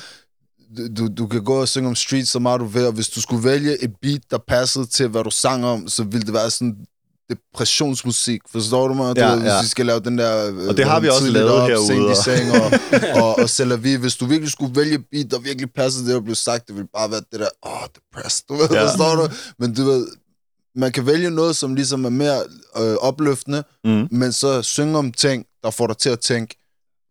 du, 0.97 1.09
du 1.18 1.26
kan 1.26 1.45
gå 1.45 1.61
og 1.61 1.68
synge 1.68 1.88
om 1.88 1.95
street 1.95 2.28
så 2.28 2.38
meget 2.38 2.61
du 2.61 2.64
vil, 2.64 2.86
og 2.86 2.93
hvis 2.93 3.09
du 3.09 3.20
skulle 3.20 3.45
vælge 3.45 3.84
et 3.84 3.93
beat, 4.03 4.20
der 4.30 4.38
passede 4.49 4.86
til, 4.86 5.09
hvad 5.09 5.24
du 5.24 5.30
sang 5.30 5.64
om, 5.66 5.88
så 5.88 6.05
ville 6.05 6.26
det 6.26 6.34
være 6.34 6.51
sådan 6.51 6.76
depressionsmusik. 7.31 8.41
Forstår 8.53 8.89
du 8.89 8.95
mig? 8.95 9.16
Du 9.16 9.20
Ja, 9.20 9.31
ved, 9.31 9.39
hvis 9.41 9.49
ja. 9.51 9.62
vi 9.62 9.66
skal 9.68 9.87
lave 9.87 10.01
den 10.01 10.18
der... 10.18 10.49
øh, 10.49 10.68
Og 10.68 10.76
det 10.76 10.85
har 10.85 11.01
vi 11.01 11.09
også 11.09 11.20
tidligt 11.20 11.35
lavet 11.45 11.51
op, 11.53 11.68
herude, 11.68 12.16
seng 12.24 12.51
og, 12.53 12.72
og, 13.24 13.37
og 13.39 13.66
la 13.66 13.74
vie. 13.74 13.99
Hvis 13.99 14.16
du 14.16 14.26
virkelig 14.26 14.53
skulle 14.53 14.76
vælge 14.76 14.95
et 14.95 15.05
beat, 15.12 15.31
der 15.31 15.39
virkelig 15.39 15.68
passede 15.76 16.07
det, 16.07 16.14
der 16.14 16.20
blev 16.20 16.35
sagt, 16.35 16.66
det 16.68 16.74
ville 16.76 16.89
bare 16.95 17.11
være 17.11 17.20
det 17.33 17.41
der, 17.41 17.49
åh, 17.66 17.72
oh, 17.72 17.89
depressed, 17.97 18.45
du 18.49 18.55
ved, 18.55 18.68
Ja. 18.70 18.85
forstår 18.91 19.14
du? 19.16 19.28
Men 19.59 19.74
du 19.74 19.85
ved, 19.85 20.07
man 20.76 20.93
kan 20.93 21.07
vælge 21.07 21.31
noget, 21.31 21.57
som 21.57 21.74
ligesom 21.74 22.05
er 22.05 22.09
mere 22.11 22.39
øh, 22.78 22.95
opløftende, 22.95 23.62
Mm. 23.85 24.09
men 24.11 24.33
så 24.33 24.62
synge 24.62 24.99
om 24.99 25.12
ting, 25.12 25.45
der 25.64 25.70
får 25.70 25.87
dig 25.87 25.97
til 25.99 26.11
at 26.11 26.20
tænke. 26.20 26.57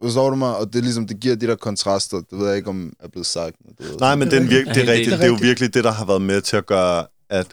Forstår 0.04 0.30
du 0.30 0.36
mig? 0.36 0.56
Og 0.56 0.74
det 0.74 0.84
ligesom, 0.84 1.08
det 1.08 1.20
giver 1.20 1.36
de 1.36 1.48
der 1.48 1.56
kontraster. 1.56 2.18
Det 2.18 2.40
ved 2.40 2.48
jeg 2.48 2.58
ikke, 2.58 2.70
om 2.70 2.94
er 3.00 3.08
blevet 3.08 3.26
sagt. 3.28 3.56
Men 3.66 3.74
du 3.80 3.84
ved. 3.84 4.00
Nej, 4.00 4.16
men 4.16 4.32
det 4.32 4.38
er, 4.38 4.42
virke, 4.42 4.54
det 4.66 4.68
er 4.70 4.74
det 4.74 4.90
er 4.90 4.94
rigtigt. 4.94 5.12
Det 5.18 5.24
er 5.24 5.28
jo 5.28 5.38
virkelig 5.42 5.74
det, 5.74 5.84
der 5.84 5.92
har 5.92 6.06
været 6.06 6.22
med 6.22 6.42
til 6.42 6.58
at 6.58 6.66
gøre, 6.66 7.06
at... 7.30 7.48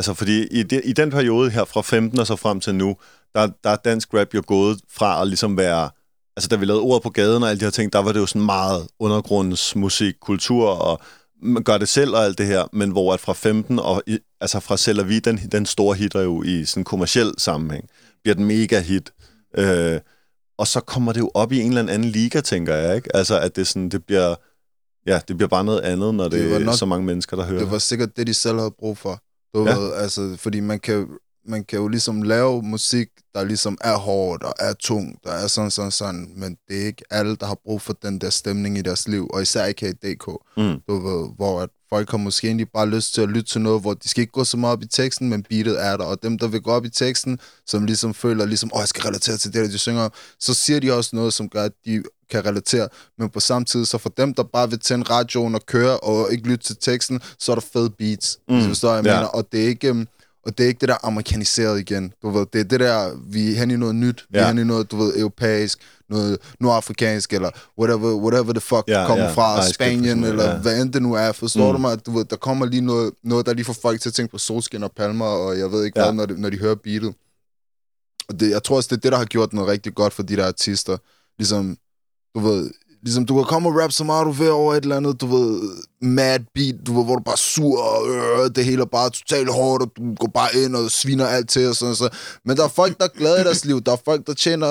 Altså, 0.00 0.14
fordi 0.14 0.46
i, 0.46 0.62
det, 0.62 0.80
i 0.84 0.92
den 0.92 1.10
periode 1.10 1.50
her, 1.50 1.64
fra 1.64 1.80
15 1.80 2.18
og 2.18 2.26
så 2.26 2.36
frem 2.36 2.60
til 2.60 2.74
nu, 2.74 2.96
der, 3.34 3.48
der 3.64 3.70
er 3.70 3.76
dansk 3.76 4.14
rap 4.14 4.34
jo 4.34 4.42
gået 4.46 4.80
fra 4.92 5.22
at 5.22 5.28
ligesom 5.28 5.56
være... 5.56 5.90
Altså, 6.36 6.48
da 6.48 6.56
vi 6.56 6.64
lavede 6.64 6.82
ord 6.82 7.02
på 7.02 7.10
gaden 7.10 7.42
og 7.42 7.48
alle 7.50 7.60
de 7.60 7.64
her 7.64 7.70
ting, 7.70 7.92
der 7.92 7.98
var 7.98 8.12
det 8.12 8.20
jo 8.20 8.26
sådan 8.26 8.42
meget 8.42 8.86
undergrundsmusik, 8.98 10.14
kultur 10.20 10.68
og 10.68 11.00
man 11.42 11.62
gør 11.62 11.78
det 11.78 11.88
selv 11.88 12.14
og 12.14 12.24
alt 12.24 12.38
det 12.38 12.46
her, 12.46 12.64
men 12.72 12.90
hvor 12.90 13.14
at 13.14 13.20
fra 13.20 13.32
15 13.32 13.78
og 13.78 14.02
i, 14.06 14.18
altså 14.40 14.60
fra 14.60 14.76
Selv 14.76 15.08
Vi, 15.08 15.18
den, 15.18 15.36
den 15.36 15.66
store 15.66 15.96
hitter 15.96 16.20
jo 16.20 16.42
i 16.42 16.64
sådan 16.64 16.84
kommersiel 16.84 17.32
sammenhæng, 17.38 17.84
bliver 18.22 18.34
den 18.34 18.44
mega 18.44 18.80
hit. 18.80 19.12
Øh, 19.58 20.00
og 20.58 20.66
så 20.66 20.80
kommer 20.80 21.12
det 21.12 21.20
jo 21.20 21.30
op 21.34 21.52
i 21.52 21.60
en 21.60 21.68
eller 21.68 21.92
anden 21.92 22.04
liga, 22.10 22.40
tænker 22.40 22.74
jeg, 22.74 22.96
ikke? 22.96 23.16
Altså, 23.16 23.38
at 23.40 23.56
det, 23.56 23.66
sådan, 23.66 23.88
det 23.88 24.04
bliver... 24.04 24.34
Ja, 25.06 25.20
det 25.28 25.36
bliver 25.36 25.48
bare 25.48 25.64
noget 25.64 25.80
andet, 25.80 26.14
når 26.14 26.24
det, 26.24 26.32
Det 26.32 26.50
det 26.50 26.54
er 26.54 26.58
nok- 26.58 26.78
så 26.78 26.86
mange 26.86 27.06
mennesker, 27.06 27.36
der 27.36 27.44
hører 27.44 27.60
Det 27.60 27.70
var 27.70 27.78
sikkert 27.78 28.16
det, 28.16 28.26
de 28.26 28.34
selv 28.34 28.58
havde 28.58 28.74
brug 28.78 28.98
for. 28.98 29.22
Du 29.54 29.64
Ja. 29.68 29.76
ved, 29.78 29.92
altså, 29.92 30.36
fordi 30.38 30.60
man 30.60 30.80
kan, 30.80 31.06
man 31.46 31.64
kan 31.64 31.78
jo 31.78 31.88
ligesom 31.88 32.22
lave 32.22 32.62
musik, 32.62 33.08
der 33.34 33.44
ligesom 33.44 33.78
er 33.80 33.96
hårdt 33.96 34.42
og 34.42 34.54
er 34.58 34.72
tung, 34.72 35.18
der 35.24 35.30
er 35.30 35.46
sådan, 35.46 35.70
sådan, 35.70 35.90
sådan, 35.90 36.32
men 36.36 36.56
det 36.68 36.82
er 36.82 36.86
ikke 36.86 37.04
alle, 37.10 37.36
der 37.36 37.46
har 37.46 37.58
brug 37.64 37.82
for 37.82 37.92
den 37.92 38.18
der 38.20 38.30
stemning 38.30 38.78
i 38.78 38.82
deres 38.82 39.08
liv, 39.08 39.28
og 39.32 39.42
især 39.42 39.64
ikke 39.64 39.80
her 39.80 39.92
i 40.10 40.14
DK, 40.14 40.26
Mm. 40.56 40.80
du 40.88 40.98
ved, 41.08 41.28
hvor 41.36 41.60
at 41.60 41.68
folk 41.88 42.10
har 42.10 42.18
måske 42.18 42.46
egentlig 42.46 42.68
bare 42.74 42.88
lyst 42.88 43.14
til 43.14 43.20
at 43.22 43.28
lytte 43.28 43.50
til 43.52 43.60
noget, 43.60 43.80
hvor 43.80 43.94
de 43.94 44.08
skal 44.08 44.20
ikke 44.20 44.32
gå 44.32 44.44
så 44.44 44.56
meget 44.56 44.72
op 44.72 44.82
i 44.82 44.86
teksten, 44.86 45.28
men 45.28 45.42
beatet 45.42 45.84
er 45.84 45.96
der, 45.96 46.04
og 46.04 46.22
dem, 46.22 46.38
der 46.38 46.48
vil 46.48 46.60
gå 46.62 46.70
op 46.70 46.84
i 46.84 46.90
teksten, 46.90 47.38
som 47.66 47.86
ligesom 47.86 48.14
føler, 48.14 48.44
ligesom, 48.46 48.70
åh, 48.74 48.78
jeg 48.80 48.88
skal 48.88 49.02
relatere 49.02 49.36
til 49.36 49.52
det, 49.52 49.64
der 49.64 49.68
de 49.70 49.78
synger 49.78 50.08
så 50.40 50.54
siger 50.54 50.80
de 50.80 50.92
også 50.92 51.16
noget, 51.16 51.32
som 51.34 51.48
gør, 51.48 51.62
at 51.64 51.72
de 51.86 52.02
kan 52.30 52.44
relatere, 52.46 52.88
men 53.18 53.28
på 53.30 53.40
samme 53.40 53.64
tid, 53.64 53.84
så 53.84 53.98
for 53.98 54.08
dem, 54.08 54.34
der 54.34 54.42
bare 54.42 54.70
vil 54.70 54.78
tænde 54.78 55.04
radioen 55.10 55.54
og 55.54 55.66
køre, 55.66 55.96
og 56.00 56.32
ikke 56.32 56.48
lytte 56.48 56.64
til 56.64 56.76
teksten, 56.80 57.20
så 57.38 57.52
er 57.52 57.56
der 57.56 57.66
fede 57.72 57.90
beats, 57.90 58.38
Mm. 58.48 58.74
så 58.74 58.94
jeg 58.94 59.04
Ja. 59.04 59.12
mener, 59.14 59.26
og 59.26 59.46
det 59.52 59.64
er 59.64 59.68
ikke... 59.68 59.88
øhm, 59.88 60.08
og 60.46 60.58
det 60.58 60.64
er 60.64 60.68
ikke 60.68 60.80
det 60.80 60.88
der 60.88 60.96
amerikaniseret 61.06 61.80
igen. 61.80 62.12
Du 62.22 62.30
ved, 62.30 62.46
det 62.52 62.60
er 62.60 62.64
det 62.64 62.80
der, 62.80 63.10
vi 63.30 63.52
er 63.52 63.56
hen 63.58 63.70
i 63.70 63.76
noget 63.76 63.94
nyt. 63.94 64.24
Vi 64.30 64.38
er 64.38 64.46
hen 64.46 64.58
i 64.58 64.64
noget, 64.64 64.90
du 64.90 64.96
ved, 64.96 65.16
europæisk, 65.18 65.78
noget 66.10 66.38
nordafrikansk, 66.60 67.32
eller 67.32 67.50
whatever, 67.78 68.14
whatever 68.14 68.52
the 68.52 68.60
fuck 68.60 68.84
Ja, 68.88 69.04
kommer 69.06 69.24
ja. 69.24 69.32
fra, 69.32 69.56
Ej, 69.56 69.62
skægt 69.62 69.66
for 69.68 69.72
Spanien, 69.74 70.24
eller 70.24 70.44
ja. 70.50 70.56
hvad 70.58 70.82
end 70.82 70.92
det 70.92 71.02
nu 71.02 71.12
er. 71.14 71.32
Forstår 71.32 71.66
Mm. 71.66 71.72
du 71.72 71.78
mig? 71.78 72.06
Du 72.06 72.10
ved, 72.10 72.24
der 72.24 72.36
kommer 72.36 72.66
lige 72.66 72.80
noget, 72.80 73.12
noget, 73.24 73.46
der 73.46 73.54
lige 73.54 73.64
får 73.64 73.76
folk 73.82 74.00
til 74.00 74.08
at 74.08 74.14
tænke 74.14 74.30
på 74.32 74.38
solskin 74.38 74.82
og 74.82 74.92
palmer, 74.96 75.24
og 75.26 75.58
jeg 75.58 75.72
ved 75.72 75.84
ikke 75.84 75.98
ja. 76.00 76.04
hvad, 76.04 76.12
når 76.14 76.26
de, 76.26 76.40
når 76.40 76.50
de 76.50 76.58
hører 76.58 76.74
beatet. 76.74 77.14
Og 78.28 78.40
det, 78.40 78.50
jeg 78.50 78.62
tror 78.62 78.76
også, 78.76 78.88
det 78.90 78.96
er 78.96 79.00
det, 79.00 79.12
der 79.12 79.18
har 79.18 79.24
gjort 79.24 79.52
noget 79.52 79.68
rigtig 79.68 79.94
godt 79.94 80.12
for 80.12 80.22
de 80.22 80.36
der 80.36 80.46
artister. 80.46 80.96
Ligesom, 81.38 81.76
du 82.34 82.40
ved, 82.40 82.70
ligesom 83.02 83.26
du 83.26 83.34
kan 83.34 83.44
komme 83.44 83.68
og 83.68 83.76
rappe 83.76 83.92
så 83.92 84.04
meget, 84.04 84.26
du 84.26 84.30
vil 84.30 84.50
over 84.50 84.74
et 84.74 84.82
eller 84.82 84.96
andet, 84.96 85.20
du 85.20 85.26
ved, 85.26 85.60
mad 86.02 86.40
beat, 86.54 86.74
du 86.86 86.96
ved, 86.96 87.04
hvor 87.04 87.16
du 87.16 87.22
bare 87.22 87.36
sur, 87.36 87.82
og 87.82 88.08
øh, 88.08 88.50
det 88.56 88.64
hele 88.64 88.82
er 88.82 88.86
bare 88.86 89.10
totalt 89.10 89.52
hårdt, 89.52 89.82
og 89.82 89.90
du 89.96 90.14
går 90.14 90.30
bare 90.34 90.56
ind 90.56 90.76
og 90.76 90.90
sviner 90.90 91.26
alt 91.26 91.48
til, 91.48 91.68
og 91.68 91.76
sådan 91.76 91.94
så. 91.94 92.08
Men 92.44 92.56
der 92.56 92.64
er 92.64 92.68
folk, 92.68 92.98
der 92.98 93.04
er 93.04 93.18
glade 93.18 93.40
i 93.40 93.44
deres 93.44 93.64
liv, 93.64 93.80
der 93.80 93.92
er 93.92 93.96
folk, 94.04 94.26
der 94.26 94.34
tjener 94.34 94.68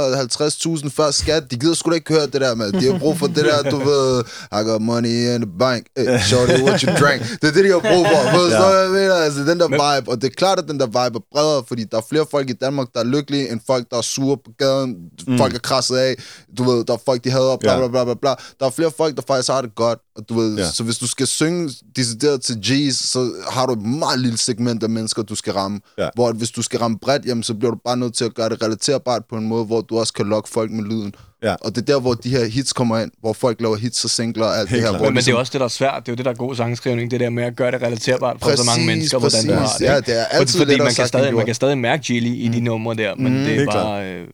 50.000 0.84 0.90
før 0.90 1.12
skat, 1.12 1.52
de 1.52 1.56
gider 1.60 1.74
sgu 1.74 1.90
da 1.90 1.96
ikke 1.96 2.14
høre 2.14 2.26
det 2.26 2.42
der 2.42 2.56
med, 2.56 2.72
de 2.72 2.92
har 2.92 3.00
brug 3.00 3.18
for 3.18 3.28
det 3.28 3.46
der, 3.46 3.70
du 3.70 3.78
ved, 3.78 4.24
I 4.52 4.64
got 4.70 4.82
money 4.82 5.36
in 5.36 5.42
the 5.42 5.52
bank, 5.60 5.86
hey, 5.98 6.20
shorty, 6.20 6.62
what 6.66 6.82
you 6.82 6.92
drink, 7.02 7.22
det 7.42 7.48
er 7.50 7.52
det, 7.52 7.64
de 7.66 7.70
har 7.70 7.80
brug 7.80 8.06
for, 8.12 8.38
ved 8.38 8.50
Ja. 8.50 8.70
ja. 8.70 8.78
jeg 8.80 8.90
mener, 8.90 9.14
altså 9.14 9.40
den 9.40 9.60
der 9.60 9.68
vibe, 9.68 10.12
og 10.12 10.22
det 10.22 10.28
er 10.28 10.36
klart, 10.38 10.60
at 10.60 10.66
den 10.68 10.80
der 10.80 10.86
vibe 10.86 11.16
er 11.20 11.26
bredere, 11.34 11.64
fordi 11.68 11.84
der 11.92 11.98
er 11.98 12.06
flere 12.10 12.26
folk 12.32 12.50
i 12.50 12.54
Danmark, 12.54 12.88
der 12.94 13.00
er 13.00 13.04
lykkelige, 13.04 13.52
end 13.52 13.60
folk, 13.68 13.86
der 13.92 13.98
er 13.98 14.02
sure 14.02 14.38
på 14.38 14.52
gaden, 14.58 14.96
mm. 15.28 15.38
folk 15.38 15.54
er 15.56 15.60
krasset 15.60 15.96
af, 15.98 16.16
du 16.58 16.64
ved, 16.64 16.84
der 16.86 16.94
er 16.94 17.02
folk, 17.06 17.24
de 17.24 17.30
hader, 17.32 17.58
bla, 17.58 17.78
bla, 17.78 17.88
bla, 17.88 18.04
bla, 18.04 18.14
bla. 18.14 18.34
Der 18.60 18.66
er 18.66 18.70
flere 18.70 18.92
folk, 18.98 19.16
der 19.16 19.22
faktisk 19.28 19.50
har 19.50 19.62
det 19.62 19.76
godt, 19.76 20.00
og 20.09 20.09
du 20.30 20.34
ved, 20.34 20.58
Ja. 20.58 20.72
så 20.72 20.84
hvis 20.84 20.98
du 20.98 21.08
skal 21.08 21.28
synge 21.28 21.70
decideret 21.96 22.42
til 22.42 22.54
G's, 22.66 22.92
så 22.92 23.32
har 23.52 23.66
du 23.66 23.74
et 23.74 23.82
meget 23.82 24.20
lille 24.20 24.38
segment 24.38 24.84
af 24.84 24.90
mennesker, 24.90 25.22
du 25.24 25.36
skal 25.36 25.54
ramme. 25.54 25.80
Ja. 25.98 26.10
Hvor 26.16 26.28
at 26.30 26.36
hvis 26.36 26.52
du 26.52 26.62
skal 26.62 26.80
ramme 26.80 27.00
bredt, 27.00 27.26
jamen, 27.26 27.44
så 27.44 27.54
bliver 27.54 27.72
du 27.72 27.78
bare 27.86 27.98
nødt 27.98 28.14
til 28.14 28.26
at 28.26 28.34
gøre 28.36 28.50
det 28.50 28.64
relaterbart 28.64 29.22
på 29.30 29.36
en 29.36 29.48
måde, 29.48 29.66
hvor 29.66 29.82
du 29.82 30.00
også 30.00 30.14
kan 30.14 30.26
lokke 30.26 30.50
folk 30.50 30.72
med 30.72 30.84
lyden. 30.84 31.14
Ja. 31.44 31.56
Og 31.62 31.76
det 31.76 31.82
er 31.82 31.86
der, 31.86 32.00
hvor 32.00 32.14
de 32.14 32.30
her 32.30 32.46
hits 32.46 32.74
kommer 32.74 33.00
ind, 33.00 33.12
hvor 33.22 33.34
folk 33.34 33.62
laver 33.62 33.76
hits 33.76 34.04
og 34.04 34.10
singler 34.10 34.46
og 34.46 34.58
alt 34.58 34.70
Helt 34.70 34.82
det 34.84 34.92
her. 34.92 34.98
Hvor 34.98 35.06
Men, 35.06 35.14
men 35.14 35.16
det 35.16 35.22
er 35.22 35.26
ligesom- 35.26 35.36
også 35.40 35.52
det, 35.54 35.60
der 35.60 35.66
er 35.66 35.70
svært. 35.70 36.06
Det 36.06 36.08
er 36.10 36.14
jo 36.14 36.16
det, 36.16 36.26
der 36.26 36.32
er 36.32 36.36
god 36.36 36.56
sangskrivning. 36.56 37.12
Det 37.12 37.20
der 37.20 37.30
med 37.30 37.44
at 37.44 37.56
gøre 37.56 37.72
det 37.72 37.82
relaterbart 37.82 38.38
for 38.42 38.56
så 38.56 38.64
mange 38.66 38.86
mennesker, 38.86 39.20
hvordan 39.20 39.48
du 39.48 39.54
har 39.54 39.68
det. 39.80 39.86
Ja, 39.86 40.00
det 40.00 40.20
er 40.20 40.26
altid 40.26 40.60
fordi 40.60 40.72
lettere 40.72 40.86
man 40.86 40.94
kan, 40.96 41.08
stadig, 41.08 41.36
man 41.36 41.46
kan 41.46 41.56
stadig 41.56 41.78
mærke 41.78 42.04
Gilly 42.04 42.28
i 42.36 42.48
de 42.48 42.60
numre 42.62 42.96
der, 42.96 43.16
men 43.16 43.34
Mm. 43.34 43.40
det 43.40 43.50
er 43.52 43.56
Helt 43.56 43.70
bare 43.70 44.06
øh, 44.14 44.28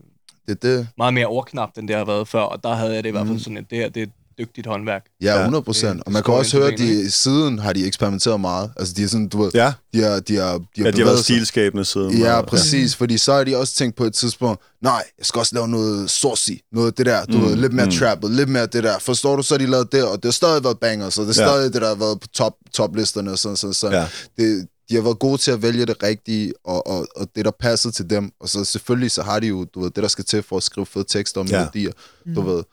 Det 0.47 0.51
er 0.63 0.67
det. 0.77 0.87
meget 0.97 1.13
mere 1.13 1.25
overknap, 1.25 1.69
end 1.77 1.87
det 1.87 1.95
har 1.95 2.05
været 2.05 2.27
før. 2.27 2.39
Og 2.41 2.63
der 2.63 2.73
havde 2.75 2.93
jeg 2.95 3.03
det 3.03 3.09
i 3.09 3.11
hvert 3.11 3.27
fald 3.27 3.39
sådan, 3.39 3.57
at 3.57 3.63
det 3.69 3.77
her 3.77 3.89
det 3.89 4.03
et 4.03 4.09
dygtigt 4.39 4.67
håndværk. 4.67 5.03
Ja, 5.21 5.25
Ja, 5.33 5.39
100 5.39 5.59
det- 5.61 5.65
procent. 5.65 5.93
det 5.97 6.03
Og 6.05 6.11
man 6.11 6.23
kan 6.23 6.33
også 6.33 6.57
høre, 6.57 6.71
at 6.73 6.79
de, 6.79 7.11
siden 7.11 7.59
har 7.59 7.73
de 7.73 7.85
eksperimenteret 7.87 8.39
meget. 8.41 8.71
Altså, 8.77 8.93
de 8.93 9.03
er 9.03 9.07
sådan, 9.07 9.27
du 9.27 9.41
ved, 9.43 9.51
Ja, 9.53 9.73
de 9.93 10.01
har, 10.01 10.19
de 10.19 10.35
har, 10.35 10.35
de 10.35 10.35
har, 10.37 10.51
ja 10.53 10.57
de 10.57 10.83
har 10.83 10.91
bevæget 10.91 11.05
været 11.05 11.19
stilskabende 11.23 11.85
siden. 11.85 12.17
Ja, 12.17 12.33
og- 12.39 12.45
præcis, 12.47 12.95
fordi 12.95 13.17
så 13.17 13.33
har 13.33 13.43
de 13.43 13.57
også 13.57 13.73
tænkt 13.73 13.95
på 13.97 14.03
et 14.03 14.13
tidspunkt, 14.13 14.61
nej, 14.81 15.03
jeg 15.17 15.25
skal 15.25 15.39
også 15.39 15.55
lave 15.55 15.67
noget 15.67 16.09
saucy, 16.09 16.51
noget 16.71 16.87
af 16.87 16.93
det 16.93 17.05
der, 17.05 17.25
du 17.25 17.33
Mm, 17.37 17.39
mm, 17.43 17.49
ved, 17.49 17.55
lidt 17.55 17.73
mere 17.73 17.85
mm. 17.85 17.91
mm. 17.91 17.97
trappet, 17.97 18.31
lidt 18.31 18.49
mere 18.49 18.65
det 18.65 18.83
der. 18.83 18.99
Forstår 18.99 19.35
du, 19.35 19.43
så 19.43 19.53
har 19.53 19.59
de 19.59 19.65
lavet 19.65 19.91
det, 19.91 20.03
og 20.03 20.15
det 20.17 20.25
har 20.25 20.31
stadig 20.31 20.63
været 20.63 20.79
bangers, 20.79 21.17
og 21.17 21.25
det 21.27 21.37
er 21.37 21.43
Ja. 21.43 21.49
stadig 21.49 21.73
det, 21.73 21.81
der 21.81 21.87
har 21.87 21.95
været 21.95 22.19
på 22.19 22.27
top, 22.27 22.53
toplisterne 22.73 23.31
og 23.31 23.37
sådan, 23.39 23.55
sådan, 23.57 23.73
sådan. 23.73 24.07
Ja. 24.37 24.43
Det, 24.43 24.67
de 24.89 24.95
har 24.95 25.01
været 25.01 25.19
gode 25.19 25.37
til 25.37 25.51
at 25.51 25.61
vælge 25.61 25.85
det 25.85 26.03
rigtige, 26.03 26.53
og, 26.65 26.87
og, 26.87 27.07
og 27.15 27.27
det, 27.35 27.45
der 27.45 27.51
passede 27.59 27.93
til 27.93 28.09
dem. 28.09 28.31
Og 28.39 28.49
så 28.49 28.63
selvfølgelig, 28.65 29.11
så 29.11 29.21
har 29.23 29.39
de 29.39 29.47
jo, 29.47 29.65
du 29.75 29.79
ved, 29.81 29.89
det, 29.91 30.03
der 30.03 30.07
skal 30.07 30.25
til 30.25 30.43
for 30.43 30.57
at 30.57 30.63
skrive 30.63 30.85
fede 30.85 31.05
tekster 31.07 31.41
og 31.41 31.47
Ja. 31.47 31.59
melodier, 31.59 31.91
du 32.35 32.41
ved. 32.41 32.63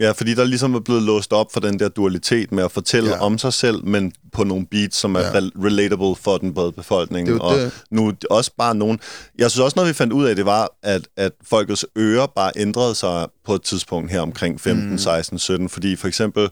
Ja, 0.00 0.10
fordi 0.10 0.34
der 0.34 0.44
ligesom 0.44 0.74
er 0.74 0.80
blevet 0.80 1.02
låst 1.02 1.32
op 1.32 1.52
for 1.52 1.60
den 1.60 1.78
der 1.78 1.88
dualitet 1.88 2.52
med 2.52 2.64
at 2.64 2.72
fortælle 2.72 3.10
ja. 3.10 3.20
Om 3.20 3.38
sig 3.38 3.52
selv, 3.52 3.84
men 3.84 4.12
på 4.32 4.44
nogle 4.44 4.66
beats, 4.66 4.96
som 4.96 5.14
er 5.14 5.20
ja. 5.20 5.40
Relatable 5.64 6.16
for 6.16 6.38
den 6.38 6.54
brede 6.54 6.72
befolkning. 6.72 7.28
Det 7.28 7.36
er 7.36 7.40
og 7.40 7.58
det. 7.58 7.84
nu 7.90 8.12
også 8.30 8.50
bare 8.58 8.74
nogen... 8.74 9.00
Jeg 9.38 9.50
synes 9.50 9.64
også, 9.64 9.74
noget 9.76 9.88
vi 9.88 9.94
fandt 9.94 10.12
ud 10.12 10.24
af, 10.24 10.36
det 10.36 10.46
var, 10.46 10.68
at, 10.82 11.08
at 11.16 11.32
folkets 11.42 11.86
ører 11.98 12.26
bare 12.26 12.52
ændrede 12.56 12.94
sig 12.94 13.28
på 13.46 13.54
et 13.54 13.62
tidspunkt 13.62 14.10
her 14.10 14.20
omkring 14.20 14.60
15, 14.60 14.90
mm. 14.90 14.98
16, 14.98 15.38
17, 15.38 15.68
fordi 15.68 15.96
for 15.96 16.08
eksempel, 16.08 16.48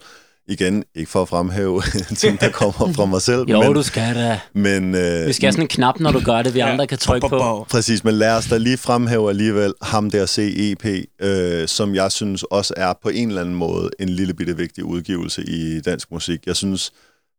igen, 0.48 0.84
ikke 0.94 1.10
for 1.10 1.22
at 1.22 1.28
fremhæve 1.28 1.82
ting, 2.16 2.40
der 2.40 2.50
kommer 2.50 2.92
fra 2.92 3.04
mig 3.06 3.22
selv, 3.22 3.44
Jo, 3.48 3.62
men, 3.62 3.74
du 3.74 3.82
skal 3.82 4.14
da. 4.14 4.40
men 4.54 4.94
øh, 4.94 5.26
Vi 5.26 5.32
skal 5.32 5.46
have 5.46 5.52
sådan 5.52 5.64
en 5.64 5.68
knap, 5.68 6.00
når 6.00 6.12
du 6.12 6.20
gør 6.20 6.42
det, 6.42 6.54
vi 6.54 6.60
andre 6.60 6.86
kan 6.86 6.98
trykke 6.98 7.28
på. 7.28 7.66
Præcis, 7.70 8.04
men 8.04 8.14
lad 8.14 8.36
os 8.36 8.46
da 8.46 8.56
lige 8.56 8.76
fremhæve 8.76 9.28
alligevel 9.28 9.74
ham 9.82 10.10
der 10.10 10.26
CEP, 10.26 10.86
øh, 11.20 11.68
som 11.68 11.94
jeg 11.94 12.12
synes 12.12 12.42
også 12.42 12.74
er 12.76 12.92
på 13.02 13.08
en 13.08 13.28
eller 13.28 13.40
anden 13.40 13.54
måde 13.54 13.90
en 13.98 14.08
lille 14.08 14.34
bitte 14.34 14.56
vigtig 14.56 14.84
udgivelse 14.84 15.42
i 15.42 15.80
dansk 15.80 16.12
musik. 16.12 16.46
Jeg 16.46 16.56
synes, 16.56 16.92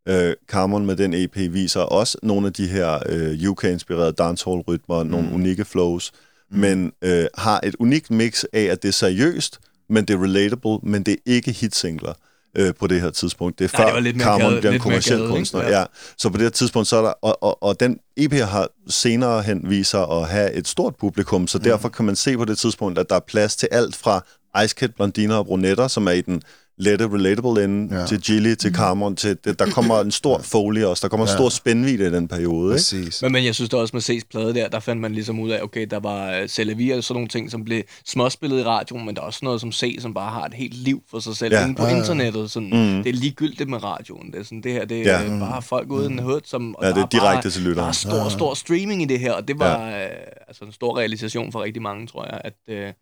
øh, 0.10 0.34
Cameron 0.48 0.86
med 0.86 0.96
den 0.96 1.14
EP 1.14 1.36
viser 1.36 1.82
også 1.82 2.18
nogle 2.24 2.48
af 2.48 2.54
de 2.54 2.68
her 2.68 3.00
øh, 3.10 3.50
UK-inspirerede 3.50 4.12
dancehall-rytmer, 4.12 5.04
mm. 5.04 5.10
nogle 5.10 5.34
unikke 5.34 5.66
flows, 5.66 6.12
mm. 6.52 6.60
men 6.60 6.92
øh, 7.02 7.26
har 7.38 7.60
et 7.64 7.76
unikt 7.80 8.12
mix 8.12 8.44
af, 8.54 8.64
at 8.64 8.82
det 8.82 8.88
er 8.88 8.94
seriøst, 8.94 9.60
men 9.90 10.06
det 10.06 10.14
er 10.14 10.24
relatable, 10.24 10.78
men 10.84 11.04
det 11.04 11.12
er 11.12 11.18
ikke 11.26 11.52
hitsingler. 11.52 12.14
Øh, 12.58 12.74
på 12.80 12.88
det 12.88 13.02
her 13.02 13.10
tidspunkt. 13.10 13.60
Det 13.60 13.74
er 13.74 13.78
Nej, 13.78 13.92
før 13.92 14.00
det 14.00 14.16
gade- 14.16 14.60
bliver 14.60 14.74
en 14.74 14.80
kommersiel 14.80 15.16
gade, 15.18 15.24
ikke? 15.30 15.36
kunstner. 15.36 15.62
Ja. 15.62 15.80
Ja. 15.80 15.86
Så 16.18 16.30
på 16.30 16.38
det 16.38 16.44
her 16.44 16.50
tidspunkt, 16.50 16.88
så 16.88 16.98
er 16.98 17.02
der, 17.02 17.14
og, 17.22 17.44
og, 17.44 17.64
og 17.64 17.80
den 17.80 18.00
EP 18.18 18.34
har 18.34 18.68
senere 18.88 19.42
hen 19.42 19.70
viser 19.70 20.22
at 20.22 20.28
have 20.30 20.54
et 20.54 20.68
stort 20.68 20.96
publikum, 20.96 21.48
så 21.48 21.58
derfor 21.60 21.90
kan 21.90 22.06
man 22.06 22.16
se 22.16 22.38
på 22.38 22.46
det 22.46 22.58
tidspunkt, 22.58 23.00
at 23.00 23.10
der 23.10 23.16
er 23.16 23.20
plads 23.28 23.56
til 23.56 23.68
alt 23.72 23.96
fra 23.96 24.26
Ice 24.66 24.76
Kid, 24.76 24.90
blondiner 24.90 25.36
og 25.36 25.46
brunetter, 25.46 25.88
som 25.88 26.08
er 26.08 26.12
i 26.12 26.22
den 26.22 26.42
lette, 26.80 27.06
relatable 27.14 27.64
ende, 27.64 27.96
Ja. 27.96 28.00
ja. 28.02 28.06
til 28.08 28.22
Gilly, 28.22 28.56
til 28.56 28.74
Carmon, 28.76 29.16
til, 29.16 29.38
det, 29.46 29.60
der 29.60 29.66
kommer 29.72 30.00
en 30.02 30.12
stor 30.12 30.38
folie 30.44 30.88
også, 30.88 31.02
der 31.02 31.08
kommer 31.10 31.26
en 31.26 31.30
Ja. 31.30 31.36
stor 31.36 31.50
spændvidde 31.50 32.08
i 32.08 32.12
den 32.12 32.28
periode, 32.28 32.78
ikke? 32.94 33.12
Men, 33.22 33.32
men 33.32 33.46
jeg 33.46 33.56
synes 33.56 33.70
da 33.70 33.78
også 33.78 33.96
med 33.96 34.02
C's 34.10 34.28
plade 34.32 34.54
der, 34.54 34.68
der 34.68 34.80
fandt 34.80 35.02
man 35.02 35.12
ligesom 35.14 35.40
ud 35.40 35.50
af, 35.50 35.62
okay, 35.62 35.88
der 35.90 36.00
var 36.00 36.42
uh, 36.42 36.48
Celavi 36.48 36.90
og 36.90 37.04
sådan 37.04 37.16
nogle 37.16 37.28
ting, 37.28 37.52
som 37.52 37.64
blev 37.66 37.84
småspillet 38.06 38.60
i 38.60 38.64
radioen, 38.64 39.06
men 39.06 39.16
der 39.16 39.22
er 39.22 39.26
også 39.26 39.40
noget 39.44 39.62
som 39.62 39.72
C, 39.72 39.98
som 40.00 40.14
bare 40.14 40.32
har 40.32 40.46
et 40.46 40.54
helt 40.54 40.74
liv 40.74 41.04
for 41.12 41.20
sig 41.20 41.36
selv 41.38 41.54
Ja. 41.54 41.60
ja. 41.60 41.66
inde 41.66 41.76
på 41.76 41.84
Ja, 41.84 41.90
ja. 41.90 41.98
internettet. 41.98 42.52
Sådan, 42.52 42.70
Mm. 42.70 43.04
Det 43.04 43.10
er 43.10 43.14
ligegyldigt 43.14 43.70
med 43.70 43.84
radioen. 43.84 44.32
Det, 44.32 44.40
er 44.40 44.44
sådan, 44.44 44.62
det 44.64 44.72
her 44.72 44.86
det 44.86 45.06
Ja. 45.06 45.12
er 45.12 45.34
ja. 45.34 45.40
bare 45.40 45.62
folk 45.62 45.92
uden 45.92 46.20
hood, 46.20 46.42
som... 46.46 46.76
og 46.76 46.84
Ja, 46.84 46.88
det 46.90 46.96
der 46.96 47.02
er 47.02 47.06
direkte 47.08 47.46
bare, 47.46 47.52
til 47.52 47.62
Der 47.64 47.70
lytteren. 47.70 47.90
er 47.90 47.94
stor, 47.94 48.30
stor 48.30 48.54
streaming 48.54 49.02
i 49.02 49.06
det 49.06 49.20
her, 49.20 49.32
og 49.34 49.48
det 49.48 49.60
var 49.60 49.80
ja. 49.90 50.06
uh, 50.06 50.12
altså 50.48 50.66
en 50.66 50.72
stor 50.72 50.98
realisation 50.98 51.52
for 51.52 51.64
rigtig 51.64 51.82
mange, 51.82 52.08
tror 52.08 52.26
jeg, 52.26 52.42
at 52.44 52.54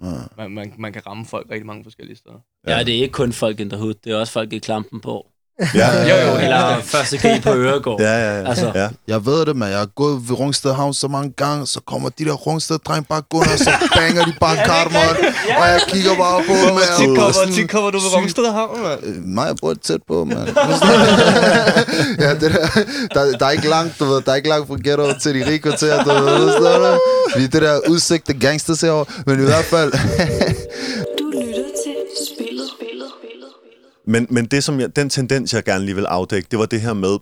uh, 0.01 0.07
man, 0.37 0.51
man, 0.51 0.73
man 0.79 0.93
kan 0.93 1.01
ramme 1.07 1.25
folk 1.25 1.47
rigtig 1.51 1.65
mange 1.65 1.83
forskellige 1.83 2.17
steder. 2.17 2.35
Ja, 2.67 2.83
det 2.83 2.97
er 2.97 3.01
ikke 3.01 3.11
kun 3.13 3.33
folk 3.33 3.59
the 3.69 3.77
hood, 3.79 3.93
det 4.03 4.11
er 4.13 4.17
også 4.17 4.33
folk 4.33 4.53
i 4.53 4.59
klampen 4.59 4.99
på. 5.01 5.23
Ja, 5.75 5.89
Jo, 6.09 6.15
jo, 6.31 6.37
Eller 6.39 6.81
første 6.83 7.17
G 7.17 7.41
på 7.43 7.49
Øregård. 7.65 8.01
ja, 8.01 8.11
ja. 8.17 8.39
ja. 8.41 8.49
Altså. 8.49 8.71
ja. 8.75 8.87
Jeg 9.07 9.25
ved 9.25 9.45
det, 9.45 9.55
man. 9.55 9.69
Jeg 9.69 9.77
har 9.77 9.85
gået 9.95 10.29
ved 10.29 10.39
Rungsted 10.39 10.73
Havn 10.73 10.93
så 10.93 11.07
mange 11.07 11.31
gange, 11.37 11.67
så 11.67 11.79
kommer 11.87 12.09
de 12.09 12.25
der 12.25 12.31
Rungsted 12.33 12.77
dreng 12.87 13.07
bare 13.07 13.21
gående, 13.29 13.53
og 13.53 13.59
så 13.59 13.71
banger 13.97 14.25
de 14.25 14.33
bare 14.39 14.55
kartmål, 14.55 15.25
og 15.59 15.65
jeg 15.67 15.81
kigger 15.87 16.15
bare 16.15 16.43
på 16.47 16.53
dem. 16.53 16.73
Hvor 16.73 16.81
tit 16.99 17.07
kommer, 17.17 17.55
tit 17.55 17.69
kommer 17.69 17.89
du 17.91 17.97
ved 17.97 18.15
Rungsted 18.15 18.45
Havn, 18.51 18.81
mand? 18.81 18.99
Øh, 19.03 19.15
Mig, 19.23 19.47
jeg 19.47 19.55
bor 19.61 19.73
tæt 19.73 19.99
på, 20.07 20.23
mand. 20.25 20.39
ja, 22.23 22.29
det 22.33 22.41
der, 22.41 22.67
der, 23.13 23.37
der, 23.37 23.45
er 23.45 23.49
ikke 23.51 23.69
langt, 23.69 23.99
du 23.99 24.05
ved, 24.05 24.21
der 24.21 24.31
er 24.31 24.35
ikke 24.35 24.49
langt 24.49 24.67
fra 24.67 24.77
ghetto 24.83 25.19
til 25.21 25.35
de 25.35 25.45
rige 25.49 25.59
kvarterer, 25.59 26.03
du 26.03 26.09
ved, 26.09 26.51
sådan 26.51 26.81
der. 26.81 26.97
Er 27.35 27.39
det 27.39 27.61
der 27.61 27.79
udsigte 27.89 28.33
gangsters 28.33 28.81
herovre, 28.81 29.05
men 29.25 29.39
i 29.41 29.45
hvert 29.45 29.65
fald, 29.65 29.91
men, 34.07 34.27
men 34.29 34.45
det, 34.45 34.63
som 34.63 34.79
jeg, 34.79 34.95
den 34.95 35.09
tendens, 35.09 35.53
jeg 35.53 35.63
gerne 35.63 35.85
lige 35.85 35.95
vil 35.95 36.05
afdække, 36.05 36.47
det 36.51 36.59
var 36.59 36.65
det 36.65 36.81
her 36.81 36.93
med, 36.93 37.17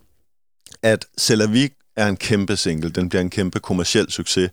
at 0.84 1.06
Celavik 1.20 1.72
er 1.96 2.08
en 2.08 2.18
kæmpe 2.18 2.58
single. 2.58 2.90
Den 2.90 3.10
bliver 3.10 3.22
en 3.22 3.30
kæmpe 3.30 3.60
kommersiel 3.60 4.12
succes. 4.12 4.50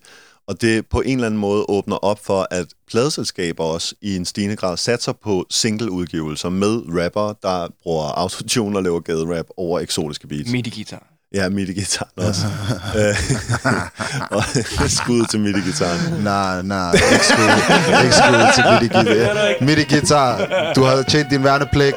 Og 0.47 0.61
det 0.61 0.87
på 0.87 1.01
en 1.01 1.17
eller 1.17 1.25
anden 1.25 1.39
måde 1.39 1.65
åbner 1.69 1.95
op 1.95 2.25
for, 2.25 2.47
at 2.51 2.67
pladeselskaber 2.87 3.63
også 3.63 3.95
i 4.01 4.15
en 4.15 4.25
stigende 4.25 4.55
grad 4.55 4.77
satser 4.77 5.13
på 5.13 5.45
singleudgivelser 5.49 6.49
med 6.49 6.81
rapper, 6.87 7.33
der 7.41 7.67
bruger 7.83 8.05
autotune 8.05 8.77
og 8.77 8.83
laver 8.83 8.99
gaderap 8.99 9.45
over 9.57 9.79
eksotiske 9.79 10.27
beats. 10.27 10.51
Midi-guitar. 10.51 11.12
Ja, 11.33 11.49
midi-gitaren 11.49 12.11
også. 12.17 12.45
Øh, 12.97 13.15
og 14.37 14.43
skud 14.99 15.25
til 15.31 15.39
midi-gitaren. 15.39 16.23
nej, 16.23 16.61
nej, 16.61 16.93
ikke 16.93 17.25
skud, 17.25 17.49
ikke 18.03 18.15
skud 18.15 18.53
til 18.55 18.63
midi-guitar. 18.63 19.63
Midi-guitar, 19.63 20.73
du 20.75 20.83
har 20.83 21.01
tjent 21.03 21.29
din 21.31 21.43
værnepligt, 21.43 21.95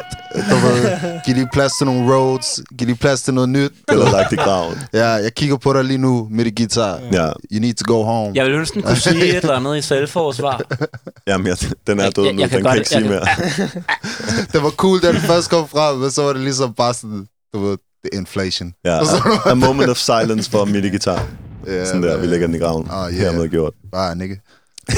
du 0.51 0.57
ved, 0.57 0.99
giv 1.27 1.35
lige 1.35 1.49
plads 1.53 1.73
til 1.79 1.87
nogle 1.87 2.15
roads, 2.15 2.61
giv 2.79 2.87
lige 2.87 2.97
plads 2.97 3.23
til 3.23 3.35
noget 3.35 3.49
nyt. 3.49 3.73
Eller 3.89 4.11
lagt 4.11 4.33
i 4.33 4.37
graven. 4.37 4.79
Ja, 4.93 5.07
jeg 5.09 5.35
kigger 5.35 5.57
på 5.57 5.73
dig 5.73 5.85
lige 5.85 5.99
nu, 5.99 6.29
midi-guitar. 6.31 6.99
Ja, 7.13 7.27
You 7.27 7.61
need 7.61 7.75
to 7.75 7.95
go 7.95 8.03
home. 8.05 8.33
Jeg 8.35 8.45
vil 8.45 8.55
ønske, 8.55 8.75
den 8.75 8.83
kunne 8.83 8.97
sige 8.97 9.27
et 9.29 9.35
eller 9.37 9.55
andet 9.57 9.77
i 9.77 9.83
selvforsvar. 9.83 10.61
jamen, 11.27 11.47
jeg, 11.47 11.57
den 11.87 12.01
er 12.01 12.05
Jeg- 12.05 12.17
død 12.17 12.25
jeg- 12.25 12.33
nu, 12.35 12.41
jeg 12.41 12.51
kan 12.51 12.59
den 12.59 12.65
kan 12.65 12.71
godt- 12.71 12.79
ikke 12.79 12.89
sige 12.89 13.01
jeg 13.01 13.11
mere. 13.11 13.27
Det 14.53 14.63
var 14.63 14.71
cool, 14.71 15.01
da 15.01 15.09
den 15.13 15.21
først 15.21 15.51
kom 15.51 15.69
frem, 15.69 15.97
men 15.99 16.11
så 16.11 16.23
var 16.23 16.33
det 16.33 16.43
ligesom 16.43 16.75
bare 16.75 16.95
sådan, 16.95 17.27
du 17.55 17.59
ved, 17.67 17.77
the 18.11 18.19
inflation. 18.19 18.75
Ja, 18.85 18.99
a, 19.01 19.51
a 19.51 19.55
moment 19.55 19.91
of 19.91 19.97
silence 19.99 20.51
for 20.51 20.65
midi-gitar. 20.65 21.29
Ja, 21.67 21.85
Sådan 21.85 22.03
der, 22.03 22.13
man. 22.13 22.23
vi 22.23 22.27
lægger 22.27 22.47
den 22.47 22.57
i 22.57 22.59
graven. 22.59 22.87
Ah, 22.91 23.13
yeah. 23.13 23.21
Hermed 23.23 23.49
gjort. 23.49 23.75
Bare 23.93 24.17
nigga. 24.17 24.35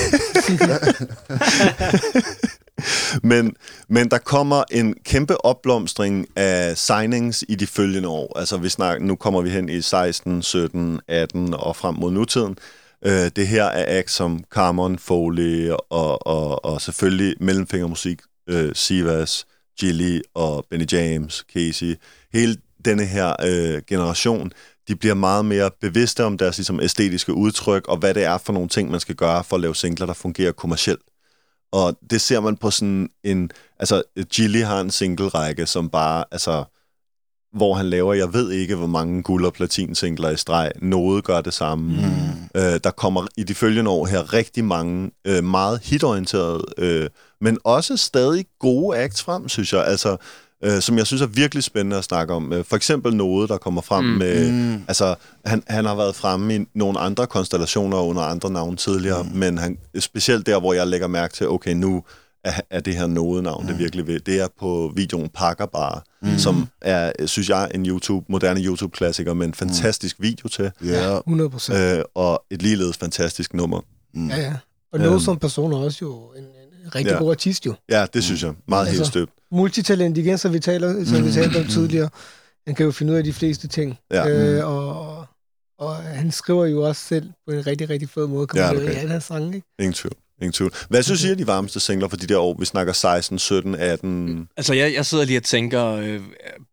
Men, 3.23 3.55
men 3.89 4.11
der 4.11 4.19
kommer 4.19 4.65
en 4.71 4.95
kæmpe 5.05 5.45
opblomstring 5.45 6.27
af 6.37 6.79
signings 6.79 7.45
i 7.49 7.55
de 7.55 7.67
følgende 7.67 8.09
år. 8.09 8.39
Altså 8.39 8.57
vi 8.57 8.69
snakker, 8.69 9.07
nu 9.07 9.17
kommer 9.17 9.43
vi 9.43 9.51
hen 9.51 9.69
i 9.69 9.83
16, 9.83 10.43
17, 10.43 11.01
18 11.09 11.55
og 11.55 11.77
frem 11.77 11.95
mod 11.95 12.11
nutiden. 12.13 12.57
Øh, 13.07 13.31
det 13.37 13.49
her 13.49 13.65
er 13.65 13.99
acts 13.99 14.13
som 14.13 14.45
Carmon, 14.55 14.99
Foley 14.99 15.71
og, 15.91 16.27
og, 16.27 16.65
og 16.65 16.81
selvfølgelig 16.81 17.35
Mellemfingermusik, 17.41 18.19
øh, 18.49 18.75
Sivas, 18.75 19.47
Gilly 19.81 20.21
og 20.35 20.65
Benny 20.71 20.93
James, 20.93 21.45
Casey. 21.55 21.97
Hele 22.33 22.57
denne 22.89 23.05
her 23.05 23.36
øh, 23.45 23.82
generation, 23.86 24.53
de 24.89 24.97
bliver 24.97 25.14
meget 25.14 25.45
mere 25.45 25.70
bevidste 25.80 26.24
om 26.24 26.39
deres 26.39 26.59
ligesom, 26.59 26.80
æstetiske 26.80 27.32
udtryk, 27.32 27.89
og 27.89 27.97
hvad 27.97 28.14
det 28.14 28.24
er 28.24 28.39
for 28.39 28.53
nogle 28.53 28.68
ting, 28.68 28.91
man 28.91 29.01
skal 29.01 29.14
gøre 29.14 29.45
for 29.45 29.57
at 29.57 29.61
lave 29.61 29.74
singler, 29.74 30.07
der 30.07 30.14
fungerer 30.14 30.53
kommercielt. 30.53 31.01
Og 31.72 31.99
det 32.11 32.20
ser 32.20 32.41
man 32.41 32.57
på 32.57 32.70
sådan 32.70 33.09
en... 33.24 33.51
Altså, 33.78 34.03
Gilly 34.34 34.62
har 34.62 34.80
en 34.80 34.91
single-række, 34.91 35.66
som 35.66 35.91
bare... 35.91 36.24
Altså, 36.30 36.64
hvor 37.53 37.74
han 37.74 37.91
laver, 37.91 38.14
jeg 38.14 38.32
ved 38.32 38.51
ikke, 38.51 38.74
hvor 38.74 38.86
mange 38.86 39.22
guld- 39.22 39.45
og 39.47 39.53
platin-singler 39.53 40.30
i 40.30 40.36
streg. 40.36 40.72
Noget 40.82 41.24
gør 41.24 41.41
det 41.41 41.55
samme. 41.55 41.84
Mm. 41.84 42.61
Øh, 42.61 42.80
der 42.84 42.91
kommer 42.91 43.26
i 43.36 43.43
de 43.43 43.55
følgende 43.55 43.91
år 43.91 44.07
her 44.07 44.32
rigtig 44.32 44.64
mange 44.64 45.11
øh, 45.24 45.45
meget 45.45 45.80
hitorienterede, 45.84 46.64
øh, 46.78 47.09
men 47.41 47.59
også 47.64 47.97
stadig 47.97 48.47
gode 48.61 48.99
acts 48.99 49.22
frem, 49.22 49.49
synes 49.49 49.72
jeg. 49.72 49.86
Altså, 49.86 50.16
øh, 50.65 50.81
som 50.83 50.99
jeg 50.99 51.07
synes 51.07 51.23
er 51.23 51.27
virkelig 51.27 51.65
spændende 51.65 51.97
at 51.97 52.05
snakke 52.05 52.35
om. 52.35 52.53
Øh, 52.53 52.65
For 52.65 52.77
eksempel 52.77 53.15
noget, 53.17 53.49
der 53.49 53.57
kommer 53.59 53.81
frem 53.83 54.05
mm. 54.05 54.11
med... 54.11 54.53
Mm. 54.53 54.85
Altså, 54.89 55.15
han, 55.45 55.63
han 55.67 55.85
har 55.85 55.95
været 55.95 56.15
fremme 56.15 56.57
i 56.57 56.67
nogle 56.75 56.99
andre 56.99 57.27
konstellationer 57.27 57.97
under 57.99 58.23
andre 58.23 58.51
navne 58.51 58.77
tidligere, 58.77 59.23
mm. 59.23 59.29
men 59.39 59.59
han, 59.59 59.79
specielt 59.99 60.47
der, 60.47 60.61
hvor 60.61 60.73
jeg 60.73 60.87
lægger 60.87 61.07
mærke 61.07 61.35
til, 61.35 61.49
okay, 61.49 61.73
nu 61.73 62.03
er, 62.45 62.53
er 62.71 62.81
det 62.81 62.95
her 62.97 63.07
noget-navn, 63.07 63.63
mm. 63.63 63.69
det 63.69 63.79
virkelig 63.79 64.07
ved. 64.07 64.21
Det 64.21 64.41
er 64.41 64.49
på 64.61 64.93
videoen 64.97 65.29
Pakker 65.29 65.67
Bare, 65.67 66.01
mm. 66.23 66.39
som 66.39 66.69
er, 66.81 67.27
synes 67.27 67.49
jeg, 67.49 67.71
en 67.75 67.87
YouTube, 67.87 68.27
moderne 68.29 68.61
YouTube-klassiker 68.61 69.35
med 69.35 69.47
en 69.47 69.55
fantastisk 69.55 70.17
video 70.19 70.49
til, 70.49 70.71
Ja. 70.85 71.17
100 71.19 71.51
procent. 71.51 71.79
øh, 71.79 72.03
og 72.15 72.45
et 72.51 72.63
ligeledes 72.63 72.97
fantastisk 72.97 73.55
nummer. 73.55 73.81
Ja, 74.15 74.37
ja. 74.41 74.55
Og 74.93 74.99
noget 74.99 75.13
Øhm. 75.13 75.21
som 75.21 75.39
person 75.39 75.73
er 75.73 75.77
også 75.77 75.99
jo 76.03 76.15
en 76.37 76.45
rigtig 76.95 77.12
Ja. 77.12 77.18
god 77.18 77.30
artist 77.30 77.66
jo. 77.66 77.74
Ja, 77.91 78.07
det 78.14 78.24
synes 78.24 78.43
jeg. 78.43 78.55
Meget 78.68 78.86
Altså, 78.86 79.03
helt 79.03 79.09
støbt. 79.09 79.32
Multitalent 79.53 80.18
igen, 80.18 80.39
som 80.39 80.53
vi, 80.53 80.61
taler, 80.61 81.05
som 81.05 81.24
vi 81.24 81.32
talte 81.32 81.57
om 81.57 81.64
tidligere. 81.66 82.09
Han 82.66 82.74
kan 82.74 82.86
jo 82.86 82.93
finde 82.93 83.12
ud 83.12 83.18
af 83.18 83.24
de 83.24 83.32
fleste 83.32 83.68
ting. 83.68 83.99
Ja. 84.11 84.28
Øh, 84.28 84.66
og, 84.68 85.26
og 85.78 85.95
han 85.97 86.30
skriver 86.32 86.66
jo 86.66 86.82
også 86.82 87.03
selv 87.03 87.30
på 87.47 87.53
en 87.55 87.66
rigtig, 87.66 87.91
rigtig 87.91 88.09
fed 88.09 88.26
måde. 88.26 88.47
Ja, 88.55 88.62
det 88.68 88.76
okay. 88.76 88.84
kan. 88.84 88.93
i 88.93 88.97
alle 88.97 89.11
hans 89.11 89.24
sange, 89.24 89.55
ikke? 89.57 89.66
Ingen 89.78 89.93
tvivl. 89.93 90.14
Ingen 90.41 90.53
tvivl. 90.53 90.72
Hvad 90.89 91.03
synes 91.03 91.24
I 91.24 91.28
er 91.28 91.34
de 91.34 91.47
varmeste 91.47 91.80
singler 91.80 92.09
for 92.09 92.16
de 92.16 92.26
der 92.26 92.39
år? 92.39 92.57
Vi 92.59 92.64
snakker 92.64 92.93
16, 92.93 93.39
17, 93.39 93.74
18... 93.74 94.49
Altså, 94.57 94.74
jeg, 94.74 94.95
jeg 94.95 95.07
sidder 95.07 95.24
lige 95.24 95.39
og 95.39 95.43
tænker, 95.43 95.84
øh, 95.84 96.20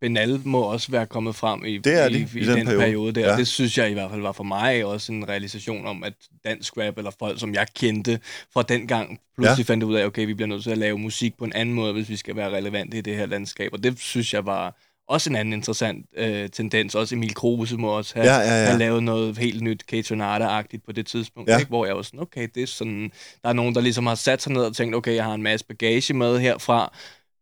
Benal 0.02 0.42
må 0.44 0.62
også 0.62 0.92
være 0.92 1.06
kommet 1.06 1.36
frem 1.36 1.66
i, 1.66 1.78
Det 1.78 2.02
er 2.02 2.08
i, 2.08 2.14
de, 2.14 2.20
i, 2.20 2.40
i 2.40 2.42
i 2.42 2.46
den 2.46 2.58
den, 2.58 2.66
periode. 2.66 2.84
periode, 2.84 3.12
der. 3.12 3.32
Ja. 3.32 3.38
Det 3.38 3.48
synes 3.48 3.78
jeg 3.78 3.90
i 3.90 3.94
hvert 3.94 4.12
fald 4.12 4.22
var 4.22 4.32
for 4.32 4.44
mig 4.44 4.86
også 4.86 5.12
en 5.12 5.30
realisation 5.30 5.86
om, 5.88 6.04
at 6.04 6.14
dansk 6.46 6.78
rap, 6.78 6.98
eller 6.98 7.12
folk, 7.20 7.40
som 7.40 7.54
jeg 7.54 7.68
kendte 7.76 8.20
fra 8.54 8.62
den 8.62 8.88
gang, 8.88 9.20
pludselig 9.36 9.68
ja. 9.70 9.72
fandt 9.74 9.84
ud 9.84 9.96
af, 9.96 10.06
okay, 10.06 10.26
vi 10.26 10.34
bliver 10.34 10.48
nødt 10.48 10.64
til 10.64 10.72
at 10.72 10.78
lave 10.78 10.98
musik 10.98 11.38
på 11.38 11.46
en 11.46 11.54
anden 11.54 11.76
måde, 11.76 11.94
hvis 11.94 12.10
vi 12.10 12.16
skal 12.16 12.36
være 12.36 12.50
relevante 12.50 12.98
i 12.98 13.02
det 13.02 13.16
her 13.16 13.26
landskab. 13.26 13.74
Og 13.74 13.84
det 13.84 14.00
synes 14.00 14.34
jeg 14.34 14.46
var 14.46 14.76
også 15.08 15.30
en 15.30 15.36
anden 15.36 15.54
interessant 15.54 16.06
øh, 16.18 16.50
tendens. 16.50 16.96
Også 16.96 17.16
Emil 17.16 17.34
Kruse 17.34 17.78
må 17.78 17.88
også 17.98 18.14
have, 18.16 18.28
Ja, 18.34 18.40
ja, 18.40 18.60
ja. 18.62 18.66
have 18.66 18.80
lavet 18.80 19.04
noget 19.04 19.38
helt 19.38 19.62
nyt 19.62 19.84
K-Tornado-agtigt 19.94 20.86
på 20.86 20.92
det 20.92 21.06
tidspunkt, 21.06 21.50
Ja. 21.50 21.58
ikke? 21.58 21.70
hvor 21.70 21.86
jeg 21.86 21.96
var 21.96 22.02
sådan, 22.02 22.20
okay, 22.20 22.48
det 22.56 22.64
er 22.64 22.68
sådan, 22.68 23.12
der 23.44 23.50
er 23.50 23.54
nogen, 23.54 23.76
der 23.76 23.82
ligesom 23.82 24.06
har 24.06 24.16
sat 24.16 24.42
sig 24.42 24.52
ned 24.52 24.62
og 24.62 24.76
tænkt, 24.76 24.96
okay, 24.96 25.16
jeg 25.16 25.24
har 25.24 25.34
en 25.34 25.44
masse 25.44 25.66
bagage 25.66 26.14
med 26.14 26.40
herfra, 26.40 26.94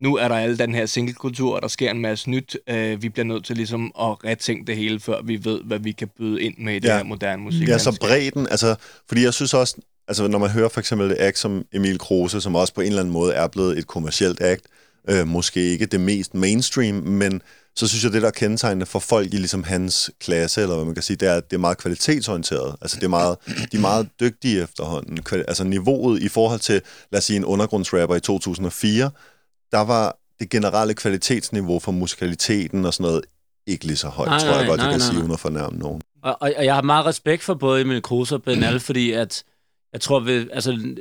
nu 0.01 0.15
er 0.17 0.27
der 0.27 0.35
alle 0.35 0.57
den 0.57 0.75
her 0.75 0.85
singlekultur, 0.85 1.55
og 1.55 1.61
der 1.61 1.67
sker 1.67 1.91
en 1.91 1.99
masse 2.01 2.29
nyt. 2.29 2.57
Øh, 2.69 3.01
vi 3.01 3.09
bliver 3.09 3.25
nødt 3.25 3.45
til 3.45 3.55
ligesom 3.55 3.85
at 3.99 4.23
retænke 4.25 4.65
det 4.67 4.75
hele, 4.77 4.99
før 4.99 5.21
vi 5.21 5.45
ved, 5.45 5.61
hvad 5.63 5.79
vi 5.79 5.91
kan 5.91 6.07
byde 6.17 6.41
ind 6.41 6.55
med 6.57 6.75
i 6.75 6.79
det 6.79 6.87
Ja. 6.89 6.97
her 6.97 7.03
moderne 7.03 7.41
musik. 7.43 7.67
Ja, 7.67 7.77
så 7.77 7.97
bredden, 8.01 8.47
altså, 8.51 8.75
fordi 9.07 9.23
jeg 9.23 9.33
synes 9.33 9.53
også, 9.53 9.75
altså 10.07 10.27
når 10.27 10.39
man 10.39 10.49
hører 10.49 10.69
for 10.69 10.79
eksempel 10.79 11.11
et 11.11 11.17
act 11.19 11.37
som 11.37 11.65
Emil 11.73 11.97
Kruse, 11.99 12.41
som 12.41 12.55
også 12.55 12.73
på 12.73 12.81
en 12.81 12.87
eller 12.87 12.99
anden 12.99 13.13
måde 13.13 13.33
er 13.33 13.47
blevet 13.47 13.77
et 13.77 13.87
kommercielt 13.87 14.41
act, 14.41 14.65
øh, 15.09 15.27
måske 15.27 15.59
ikke 15.59 15.85
det 15.85 16.01
mest 16.01 16.33
mainstream, 16.33 16.95
men 16.95 17.41
så 17.75 17.87
synes 17.87 18.03
jeg, 18.03 18.13
det 18.13 18.21
der 18.21 18.27
er 18.27 18.31
kendetegnende 18.31 18.85
for 18.85 18.99
folk 18.99 19.33
i 19.33 19.37
ligesom 19.37 19.63
hans 19.63 20.11
klasse, 20.19 20.61
eller 20.61 20.75
hvad 20.75 20.85
man 20.85 20.93
kan 20.93 21.03
sige, 21.03 21.17
det 21.17 21.27
er, 21.27 21.35
at 21.35 21.49
det 21.51 21.55
er 21.55 21.59
meget 21.59 21.77
kvalitetsorienteret. 21.77 22.75
Altså 22.81 22.97
det 22.97 23.03
er 23.03 23.09
meget, 23.09 23.37
de 23.71 23.77
er 23.77 23.81
meget 23.81 24.09
dygtige 24.19 24.61
efterhånden. 24.61 25.19
Altså 25.31 25.63
niveauet 25.63 26.21
i 26.21 26.27
forhold 26.27 26.59
til, 26.59 26.81
lad 27.11 27.17
os 27.17 27.23
sige, 27.23 27.37
en 27.37 27.45
undergrundsrapper 27.45 28.15
i 28.15 28.19
2004, 28.19 29.11
der 29.71 29.79
var 29.79 30.17
det 30.39 30.49
generelle 30.49 30.93
kvalitetsniveau 30.93 31.79
for 31.79 31.91
musikaliteten 31.91 32.85
og 32.85 32.93
sådan 32.93 33.03
noget 33.03 33.21
ikke 33.67 33.85
lige 33.85 33.97
så 33.97 34.07
højt, 34.07 34.29
Nej, 34.29 34.39
tror 34.39 34.47
jeg 34.47 34.57
nej, 34.57 34.67
godt, 34.67 34.77
nej, 34.77 34.85
jeg 34.85 34.93
kan 34.93 34.99
nej, 34.99 35.07
sige, 35.07 35.13
nej. 35.13 35.21
uden 35.21 35.31
at 35.31 35.39
fornærme 35.39 35.77
nogen. 35.77 36.01
Og, 36.23 36.37
og, 36.41 36.53
og 36.57 36.65
jeg 36.65 36.75
har 36.75 36.81
meget 36.81 37.05
respekt 37.05 37.43
for 37.43 37.53
både 37.53 37.81
Emil 37.81 38.01
Kruse 38.01 38.35
og 38.35 38.43
Ben 38.43 38.63
Al, 38.69 38.79
fordi 38.79 39.11
at 39.11 39.43
jeg 39.93 40.01
tror, 40.01 40.19
ved, 40.19 40.47
altså, 40.51 40.95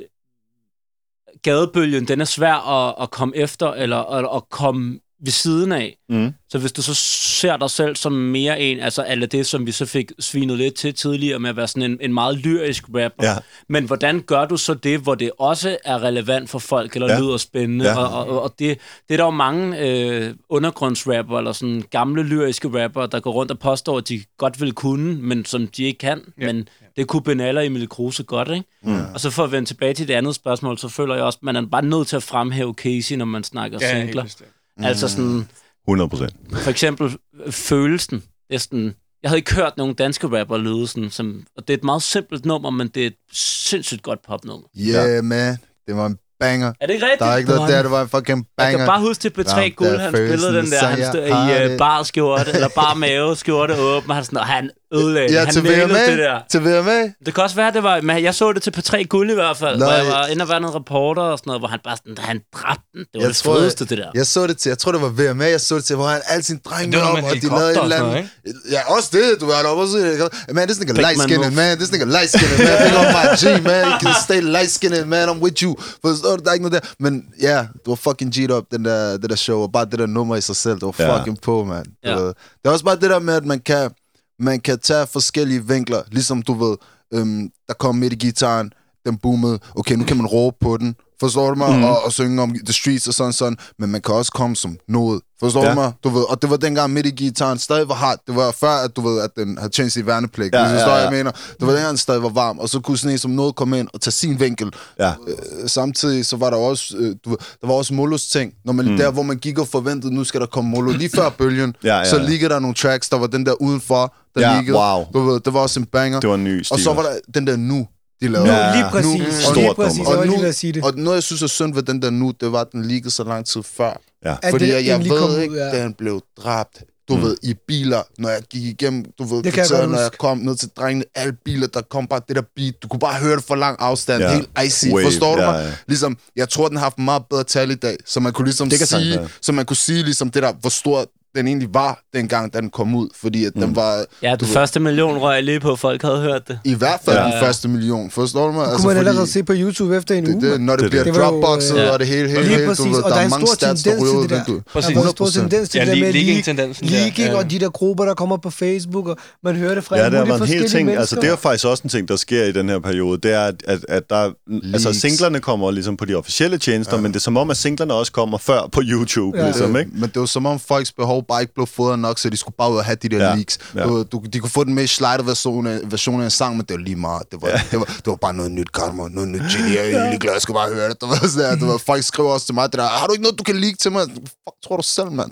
gadebølgen, 1.41 2.07
den 2.07 2.21
er 2.21 2.25
svær 2.25 2.53
at, 2.53 2.95
at 3.01 3.11
komme 3.11 3.37
efter, 3.37 3.73
eller 3.73 3.97
at, 3.97 4.29
at 4.35 4.49
komme 4.49 4.99
ved 5.23 5.31
siden 5.31 5.71
af. 5.71 5.97
Mm. 6.09 6.33
Så 6.49 6.57
hvis 6.59 6.71
du 6.71 6.81
så 6.81 6.93
ser 6.93 7.57
dig 7.57 7.69
selv 7.69 7.95
som 7.95 8.11
mere 8.11 8.61
en, 8.61 8.79
altså 8.79 9.01
alle 9.01 9.25
det, 9.25 9.45
som 9.47 9.65
vi 9.65 9.71
så 9.71 9.85
fik 9.85 10.11
svinet 10.19 10.57
lidt 10.57 10.75
til 10.75 10.93
tidligere 10.93 11.39
med 11.39 11.49
at 11.49 11.55
være 11.55 11.67
sådan 11.67 11.91
en, 11.91 11.97
en 12.01 12.13
meget 12.13 12.37
lyrisk 12.37 12.83
rapper. 12.87 13.09
Ja. 13.21 13.35
Men 13.69 13.83
hvordan 13.85 14.19
gør 14.21 14.45
du 14.45 14.57
så 14.57 14.73
det, 14.73 14.99
hvor 14.99 15.15
det 15.15 15.31
også 15.39 15.77
er 15.85 16.03
relevant 16.03 16.49
for 16.49 16.59
folk, 16.59 16.95
eller 16.95 17.13
Ja. 17.13 17.19
lyder 17.19 17.37
spændende? 17.37 17.85
Ja. 17.85 17.97
Og, 17.97 18.27
og, 18.27 18.41
og 18.41 18.53
det, 18.59 18.77
det 19.07 19.13
er 19.13 19.17
der 19.17 19.23
jo 19.25 19.29
mange 19.31 19.79
øh, 19.79 20.33
undergrundsrapper, 20.49 21.37
eller 21.37 21.51
sådan 21.51 21.83
gamle 21.91 22.23
lyriske 22.23 22.83
rapper, 22.83 23.05
der 23.05 23.19
går 23.19 23.31
rundt 23.31 23.51
og 23.51 23.59
påstår, 23.59 23.97
at 23.97 24.09
de 24.09 24.23
godt 24.37 24.61
vil 24.61 24.73
kunne, 24.73 25.13
men 25.21 25.45
som 25.45 25.67
de 25.67 25.83
ikke 25.83 25.97
kan. 25.99 26.21
Ja. 26.39 26.45
Men 26.53 26.67
det 26.97 27.07
kunne 27.07 27.21
Ben 27.23 27.41
og 27.41 27.65
Emil 27.65 27.89
Kruse 27.89 28.23
godt, 28.23 28.49
ikke? 28.49 28.63
Mm. 28.83 29.01
Og 29.13 29.19
så 29.19 29.29
for 29.29 29.43
at 29.43 29.51
vende 29.51 29.69
tilbage 29.69 29.93
til 29.93 30.07
det 30.07 30.13
andet 30.13 30.35
spørgsmål, 30.35 30.77
så 30.77 30.87
føler 30.89 31.15
jeg 31.15 31.23
også, 31.23 31.37
at 31.41 31.43
man 31.43 31.55
er 31.55 31.65
bare 31.71 31.85
nødt 31.85 32.07
til 32.07 32.15
at 32.15 32.23
fremhæve 32.23 32.73
Casey, 32.73 33.15
når 33.15 33.25
man 33.25 33.43
snakker 33.43 33.77
Ja, 33.81 33.95
helt 33.95 34.05
singler. 34.05 34.23
bestemt. 34.23 34.49
Mm. 34.77 34.83
Altså 34.85 35.07
sådan, 35.07 35.47
100 35.87 36.09
procent. 36.09 36.33
for 36.53 36.69
eksempel 36.69 37.17
øh, 37.45 37.51
følelsen. 37.51 38.23
Det 38.47 38.55
er 38.55 38.59
sådan, 38.59 38.95
jeg 39.23 39.29
havde 39.29 39.37
ikke 39.37 39.55
hørt 39.55 39.77
nogen 39.77 39.93
danske 39.93 40.39
rapper 40.39 40.57
lyde 40.57 40.87
sådan, 40.87 41.09
som, 41.09 41.43
og 41.57 41.67
det 41.67 41.73
er 41.73 41.77
et 41.77 41.83
meget 41.83 42.03
simpelt 42.03 42.45
nummer, 42.45 42.69
men 42.69 42.87
det 42.87 43.03
er 43.03 43.07
et 43.07 43.15
sindssygt 43.33 44.03
godt 44.03 44.19
popnummer. 44.27 44.67
Yeah, 44.77 45.23
man. 45.23 45.57
Det 45.87 45.95
var 45.95 46.05
en 46.05 46.17
banger. 46.39 46.73
Er 46.81 46.85
det 46.87 46.93
ikke 46.93 47.05
rigtigt? 47.05 47.19
Der 47.19 47.25
er 47.25 47.37
ikke 47.37 47.49
noget 47.49 47.69
der, 47.69 47.81
det 47.81 47.91
var 47.91 48.01
en 48.01 48.09
fucking 48.09 48.37
Jeg 48.37 48.45
banger. 48.57 48.77
kan 48.77 48.87
bare 48.87 49.01
huske 49.01 49.21
til 49.21 49.29
P3 49.29 49.53
Ramt 49.57 49.75
Guld, 49.75 49.97
han 49.99 50.11
spillede 50.13 50.57
den 50.57 50.71
der, 50.71 50.85
han 50.85 50.99
jeg 50.99 51.07
stod 51.07 51.27
i 51.69 51.71
uh, 51.73 51.77
bar 51.77 52.03
skjorte, 52.03 52.51
eller 52.51 52.69
bar 52.75 52.93
mave 52.93 53.35
skjorte 53.35 53.73
åben, 53.79 54.09
og 54.09 54.15
han, 54.15 54.25
sådan, 54.25 54.39
og 54.39 54.45
han 54.45 54.69
ødelagde 54.93 55.33
Ja. 55.33 55.39
Han 55.45 55.53
til 55.53 55.63
VMA. 55.63 56.09
det 56.11 56.17
der. 56.17 56.39
Til 56.49 56.61
VMA. 56.61 57.01
Det 57.25 57.33
kan 57.33 57.43
også 57.43 57.55
være, 57.55 57.71
det 57.73 57.83
var, 57.83 58.01
men 58.01 58.23
jeg 58.23 58.35
så 58.35 58.53
det 58.53 58.61
til 58.63 58.73
P3 58.77 59.03
Guld 59.03 59.31
i 59.31 59.33
hvert 59.33 59.57
fald, 59.57 59.77
Nå, 59.79 59.85
hvor 59.85 59.93
jeg 59.93 60.05
var 60.05 60.25
inde 60.27 60.41
og 60.43 60.49
være 60.49 60.59
noget 60.61 60.75
reporter 60.75 61.21
og 61.21 61.37
sådan 61.37 61.49
noget, 61.49 61.61
hvor 61.61 61.67
han 61.67 61.79
bare 61.83 61.97
sådan, 61.97 62.17
han 62.19 62.41
dræbte 62.55 62.83
den. 62.93 62.99
Det 62.99 63.07
var 63.13 63.19
Jeg 63.21 63.27
det 63.29 63.35
tror, 63.37 63.55
fedeste, 63.59 63.85
det 63.85 63.97
der. 63.97 64.09
Jeg 64.15 64.25
så 64.27 64.47
det 64.47 64.57
til, 64.57 64.69
jeg 64.69 64.77
tror 64.77 64.91
det 64.91 65.01
var 65.01 65.09
VMA, 65.33 65.45
jeg 65.49 65.61
så 65.61 65.75
det 65.75 65.83
til, 65.85 65.95
hvor 65.95 66.07
han 66.07 66.21
alle 66.27 66.43
sine 66.43 66.59
drenge 66.65 66.97
var 66.97 67.03
noget 67.03 67.23
op, 67.25 67.31
og 67.31 67.35
de 67.41 67.47
lavede 67.47 67.69
en 67.69 67.75
helikopter 67.75 67.83
eller 67.83 67.97
sådan 67.97 68.71
Ja, 68.71 68.93
også 68.95 69.09
det, 69.11 69.41
du 69.41 69.45
er 69.49 69.67
oppe 69.67 69.83
og 69.83 69.89
sige, 69.89 70.29
man, 70.53 70.67
this 70.67 70.79
nigga 70.79 70.93
light 70.93 71.21
skinned, 71.21 71.51
man, 71.51 71.77
this 71.77 71.91
nigga 71.91 72.05
light 72.05 72.29
skinned, 72.29 72.57
man, 72.67 72.75
big 72.87 72.97
on 73.01 73.05
my 73.17 73.25
G, 73.41 73.43
man, 73.63 73.83
you 73.91 73.99
can 74.03 74.13
stay 74.23 74.41
light 74.41 74.71
skinned, 74.71 75.05
man, 75.05 75.29
I'm 75.29 75.41
with 75.45 75.63
you. 75.63 75.75
Forstår 76.05 76.35
du, 76.35 76.43
der 76.43 76.49
er 76.49 76.53
ikke 76.53 76.69
noget 76.69 76.83
der. 76.83 76.89
Men 76.99 77.25
ja, 77.41 77.57
du 77.85 77.91
var 77.91 77.95
fucking 77.95 78.35
G'd 78.35 78.51
up, 78.57 78.63
den 78.71 78.85
der, 78.85 79.17
det 79.17 79.29
der 79.29 79.35
show, 79.35 79.59
og 79.61 79.71
bare 79.71 79.85
det 79.85 79.99
der 79.99 80.05
nummer 80.05 80.35
i 80.35 80.41
sig 80.41 80.55
selv, 80.55 80.73
det 80.75 80.81
var 80.81 80.95
Ja. 80.99 81.17
fucking 81.19 81.41
på, 81.41 81.63
man. 81.63 81.85
Ja. 82.05 82.11
Det 82.17 82.33
er 82.65 82.69
også 82.69 82.85
bare 82.85 82.95
det 82.95 83.09
der 83.09 83.19
med, 83.19 83.33
at 83.33 83.45
man 83.45 83.59
kan, 83.59 83.91
man 84.39 84.59
kan 84.59 84.79
tage 84.79 85.07
forskellige 85.07 85.67
vinkler, 85.67 86.01
ligesom 86.11 86.41
du 86.41 86.53
ved, 86.53 86.77
øhm, 87.13 87.49
der 87.67 87.73
kom 87.73 87.95
midt 87.95 88.13
i 88.13 88.15
gitaren, 88.15 88.73
den 89.05 89.17
boomede, 89.17 89.59
okay, 89.75 89.95
nu 89.95 90.03
kan 90.03 90.17
man 90.17 90.25
råbe 90.25 90.57
på 90.61 90.77
den, 90.77 90.95
forstår 91.23 91.49
du 91.49 91.55
mig, 91.55 91.77
mm. 91.77 91.83
og, 91.83 92.03
og 92.05 92.11
synge 92.11 92.41
om 92.41 92.49
the 92.65 92.73
streets 92.73 93.07
og 93.07 93.13
sådan 93.13 93.33
sådan, 93.33 93.57
men 93.79 93.91
man 93.91 94.01
kan 94.01 94.15
også 94.15 94.31
komme 94.31 94.55
som 94.55 94.77
noget, 94.87 95.21
forstår 95.39 95.63
Ja. 95.63 95.69
du 95.69 95.75
mig, 95.75 95.91
du 96.03 96.09
ved, 96.09 96.21
og 96.29 96.41
det 96.41 96.49
var 96.49 96.57
dengang 96.57 96.93
midt 96.93 97.05
i 97.05 97.09
gitaren 97.09 97.59
stadig 97.59 97.89
var 97.89 97.95
hardt, 97.95 98.21
det 98.27 98.35
var 98.35 98.51
før, 98.51 98.69
at 98.85 98.95
du 98.95 99.01
ved, 99.01 99.21
at 99.21 99.29
den 99.37 99.57
havde 99.57 99.71
tjent 99.71 99.91
sit 99.93 100.05
værnepligt, 100.07 100.55
Ja, 100.55 100.61
ja, 100.61 100.67
ja, 100.69 100.73
forstår, 100.75 100.95
jeg 100.97 101.11
mener, 101.11 101.31
det 101.31 101.67
var 101.67 101.67
dengang, 101.73 101.89
den 101.89 101.97
stadig 101.97 102.23
var 102.23 102.29
varm, 102.29 102.59
og 102.59 102.69
så 102.69 102.79
kunne 102.79 102.97
sådan 102.97 103.11
en 103.11 103.17
som 103.17 103.31
noget 103.31 103.55
komme 103.55 103.79
ind 103.79 103.87
og 103.93 104.01
tage 104.01 104.11
sin 104.11 104.39
vinkel, 104.39 104.71
Ja. 104.99 105.09
Øh, 105.27 105.69
samtidig 105.69 106.25
så 106.25 106.37
var 106.37 106.49
der 106.49 106.57
også, 106.57 106.95
øh, 106.97 107.15
du 107.25 107.29
ved, 107.29 107.37
der 107.61 107.67
var 107.67 107.73
også 107.73 107.93
Molos 107.93 108.27
ting, 108.27 108.53
når 108.65 108.73
man, 108.73 108.85
mm. 108.91 108.97
der 108.97 109.11
hvor 109.11 109.23
man 109.23 109.37
gik 109.37 109.59
og 109.59 109.67
forventede, 109.67 110.13
nu 110.15 110.23
skal 110.23 110.39
der 110.41 110.47
komme 110.47 110.69
Molo, 110.69 110.91
lige 110.91 111.09
før 111.15 111.29
bølgen, 111.29 111.75
Ja, 111.83 111.97
ja, 111.97 112.05
så 112.05 112.17
ja. 112.17 112.23
liggede 112.29 112.53
der 112.53 112.59
nogle 112.59 112.75
tracks, 112.75 113.09
der 113.09 113.17
var 113.17 113.27
den 113.27 113.45
der 113.45 113.61
udenfor, 113.61 114.13
der 114.35 114.41
Ja, 114.51 114.57
liggede, 114.57 114.77
wow. 114.77 115.03
du 115.13 115.19
ved, 115.29 115.39
det 115.39 115.53
var 115.53 115.59
også 115.59 115.79
en 115.79 115.85
banger, 115.85 116.19
Det 116.19 116.29
var 116.29 116.35
en 116.35 116.43
ny 116.43 116.59
og 116.59 116.65
stil. 116.65 116.83
så 116.83 116.93
var 116.93 117.01
der 117.01 117.11
den 117.33 117.47
der 117.47 117.55
nu, 117.57 117.87
de 118.23 118.27
lavede. 118.27 118.47
Nu, 118.47 118.53
Ja, 118.53 118.75
lige 118.75 118.85
præcis. 118.91 119.47
nu- 119.49 119.53
lige 119.55 119.73
præcis. 119.75 119.99
var 119.99 120.05
Og 120.05 120.25
lige 120.25 120.35
nu- 120.35 120.41
ved 120.41 120.47
at 120.49 120.55
sige 120.55 120.73
det. 120.73 120.83
Og 120.83 120.93
noget, 120.95 121.15
jeg 121.15 121.23
synes 121.23 121.41
er 121.41 121.47
synd 121.47 121.73
ved 121.73 121.83
den 121.83 122.01
der 122.01 122.09
nu, 122.09 122.33
det 122.41 122.51
var, 122.51 122.61
at 122.61 122.71
den 122.71 122.85
liggede 122.85 123.11
så 123.11 123.23
lang 123.23 123.45
tid 123.45 123.63
før. 123.63 124.01
Ja. 124.25 124.35
At 124.43 124.51
Fordi 124.51 124.65
det 124.65 124.73
jeg, 124.73 124.85
jeg 124.85 124.99
ved 124.99 125.11
ud, 125.11 125.39
ikke, 125.39 125.55
ja. 125.55 125.83
den 125.83 125.93
blev 125.93 126.21
dræbt. 126.43 126.83
Du 127.09 127.15
mm. 127.15 127.21
ved, 127.21 127.37
i 127.43 127.53
biler, 127.67 128.01
når 128.17 128.29
jeg 128.29 128.41
gik 128.49 128.63
igennem, 128.63 129.05
du 129.19 129.23
ved, 129.23 129.43
Det 129.43 129.53
kvarteret, 129.53 129.89
når 129.89 129.99
jeg 129.99 130.11
kom 130.19 130.37
ned 130.37 130.55
til 130.55 130.69
drengene, 130.77 131.05
alle 131.15 131.33
biler, 131.45 131.67
der 131.67 131.81
kom 131.81 132.07
bare 132.07 132.21
det 132.27 132.35
der 132.35 132.41
beat, 132.55 132.73
du 132.83 132.87
kunne 132.87 132.99
bare 132.99 133.13
høre 133.19 133.35
det 133.35 133.43
for 133.43 133.55
lang 133.55 133.77
afstand, 133.79 134.23
Ja. 134.23 134.33
helt 134.33 134.49
icy, 134.65 134.87
Wave, 134.87 135.03
forstår 135.05 135.35
du 135.35 135.41
ja, 135.41 135.51
mig? 135.51 135.63
ja. 135.65 135.71
Ligesom, 135.87 136.17
jeg 136.35 136.49
tror, 136.49 136.67
den 136.67 136.77
har 136.77 136.83
haft 136.83 136.99
meget 136.99 137.23
bedre 137.29 137.43
tal 137.43 137.71
i 137.71 137.75
dag, 137.75 137.97
så 138.05 138.19
man 138.19 138.33
kunne 138.33 138.45
ligesom 138.45 138.69
Det 138.69 138.87
sige, 138.87 139.17
være. 139.17 139.27
så 139.41 139.51
man 139.51 139.65
kunne 139.65 139.77
sige 139.77 140.03
ligesom 140.03 140.29
det 140.29 140.43
der, 140.43 140.53
hvor 140.61 140.69
stor 140.69 141.05
den 141.35 141.47
egentlig 141.47 141.69
var, 141.73 141.99
dengang 142.13 142.53
da 142.53 142.61
den 142.61 142.69
kom 142.69 142.95
ud, 142.95 143.09
fordi 143.21 143.45
at 143.45 143.55
mm. 143.55 143.61
den 143.61 143.75
var 143.75 144.05
Ja, 144.21 144.31
den 144.31 144.47
ved, 144.47 144.53
første 144.53 144.79
million 144.79 145.17
røg 145.17 145.43
lige 145.43 145.59
på, 145.59 145.75
folk 145.75 146.01
havde 146.01 146.17
hørt 146.21 146.47
det. 146.47 146.59
i 146.63 146.73
hvert 146.73 146.99
fald 147.05 147.15
Ja. 147.17 147.25
ja. 147.27 147.31
den 147.31 147.39
første 147.39 147.67
million, 147.67 148.11
forstår 148.11 148.47
du 148.47 148.53
mig? 148.53 148.67
Det 148.67 148.75
kunne 148.75 148.87
man 148.87 148.97
allerede 148.97 149.27
se 149.27 149.43
på 149.43 149.53
YouTube 149.55 149.97
efter 149.97 150.15
en 150.15 150.25
det, 150.25 150.35
uge. 150.35 150.51
det, 150.51 150.61
når 150.61 150.75
det, 150.75 150.81
Det- 150.83 150.89
bliver 150.91 151.03
det 151.03 151.15
dropboxet 151.15 151.77
øh, 151.79 151.91
og 151.93 151.99
det 151.99 152.07
hele, 152.07 152.29
hele, 152.29 152.43
hele, 152.43 152.65
præcis, 152.67 152.85
du 152.85 152.91
ved, 152.91 153.03
og 153.03 153.09
der, 153.09 153.15
der 153.15 153.21
er 153.21 153.25
en 153.25 153.29
mange 153.29 153.47
stor 153.47 153.55
stats, 153.55 153.83
der 153.83 153.91
tendens 153.91 154.09
ryger 154.11 154.27
til 154.27 154.33
ud 154.33 154.37
der. 154.37 154.53
Der 154.53 154.59
Præcis. 154.73 154.97
er 154.97 155.01
en 155.01 155.09
stor 155.09 155.25
100%. 155.25 155.33
tendens 155.39 155.69
til 155.69 155.79
Ja, 155.79 155.85
det 155.85 155.95
der 155.97 156.03
med 156.03 156.13
leaking-tendensen 156.13 156.85
der, 156.87 156.91
leaking, 156.91 157.27
ja. 157.27 157.37
og 157.37 157.51
de 157.51 157.59
der 157.59 157.69
grupper, 157.69 158.05
der 158.05 158.13
kommer 158.13 158.37
på 158.37 158.49
Facebook, 158.49 159.07
og 159.07 159.17
man 159.43 159.55
hører 159.55 159.75
det 159.75 159.83
fra 159.83 159.97
Ja, 159.97 160.03
alle 160.05 160.17
det 160.17 160.27
mulige 160.27 160.33
en 160.35 160.39
hel 160.47 160.59
forskellige 160.59 160.69
ting. 160.89 160.89
Altså, 160.99 161.15
det 161.15 161.23
er 161.23 161.29
jo 161.29 161.35
faktisk 161.35 161.65
også 161.65 161.83
en 161.83 161.89
ting, 161.89 162.07
der 162.07 162.15
sker 162.15 162.43
i 162.43 162.51
den 162.51 162.69
her 162.69 162.79
periode. 162.79 163.17
Det 163.23 163.31
er, 163.33 163.51
at, 163.67 163.85
at, 163.89 164.03
der, 164.09 164.31
altså, 164.73 164.93
singlerne 164.93 165.39
kommer 165.39 165.71
ligesom 165.71 165.97
på 165.97 166.05
de 166.05 166.15
officielle 166.15 166.57
tjenester, 166.57 166.95
ja. 166.95 167.01
men 167.01 167.11
det 167.11 167.15
er 167.15 167.21
som 167.21 167.37
om, 167.37 167.49
at 167.49 167.57
singlerne 167.57 167.93
også 167.93 168.11
kommer 168.11 168.37
før 168.37 168.69
på 168.71 168.81
YouTube, 168.83 169.37
ja. 169.37 169.43
Ja. 169.43 169.49
ligesom, 169.49 169.77
ikke? 169.77 169.91
Men 169.93 170.03
det 170.13 170.19
var 170.19 170.25
som 170.25 170.45
om 170.45 170.59
folks 170.59 170.91
behov 170.91 171.22
bare 171.27 171.41
ikke 171.41 171.53
blev 171.53 171.67
fodret 171.67 171.99
nok, 171.99 172.19
så 172.19 172.29
de 172.29 172.37
skulle 172.37 172.55
bare 172.57 172.71
ud 172.71 172.77
og 172.77 172.85
have 172.85 172.95
de 172.95 173.09
der 173.09 173.17
Ja. 173.17 173.29
ja. 173.29 173.35
leaks. 173.35 173.59
Ja. 173.75 173.79
Ja. 173.81 173.85
Du, 173.87 174.03
du, 174.03 174.21
de 174.33 174.39
kunne 174.39 174.49
få 174.49 174.63
den 174.63 174.73
mest 174.73 174.95
slidede 174.95 175.25
version 175.25 175.67
af, 175.67 175.79
version 175.85 176.21
af 176.21 176.25
en 176.25 176.31
sang, 176.31 176.57
men 176.57 176.65
det 176.65 176.73
var 176.77 176.83
lige 176.83 176.95
meget. 176.95 177.23
Det 177.31 177.41
var, 177.41 177.47
ja. 177.49 177.61
det 177.71 177.79
var, 177.79 177.85
det 177.85 178.07
var 178.07 178.15
bare 178.15 178.33
noget 178.33 178.51
nyt 178.51 178.71
karma, 178.71 179.03
noget 179.11 179.29
nyt 179.29 179.41
geni. 179.41 179.75
Jeg 179.75 179.91
er 179.91 179.99
egentlig 179.99 180.19
glad, 180.19 180.33
jeg 180.33 180.41
skal 180.41 180.53
bare 180.55 180.69
høre 180.73 180.89
det. 180.89 181.01
Du 181.01 181.05
ved, 181.05 181.29
sådan 181.29 181.59
du 181.59 181.65
ved, 181.65 181.79
folk 181.79 182.03
skriver 182.03 182.29
også 182.29 182.45
til 182.45 182.55
mig, 182.55 182.71
det 182.71 182.79
der, 182.79 182.87
har 182.87 183.07
du 183.07 183.13
ikke 183.13 183.23
noget, 183.23 183.39
du 183.39 183.43
kan 183.43 183.55
leak 183.55 183.75
til 183.79 183.91
mig? 183.91 184.01
Fuck, 184.15 184.55
tror 184.67 184.77
du 184.77 184.83
selv, 184.83 185.11
mand? 185.11 185.31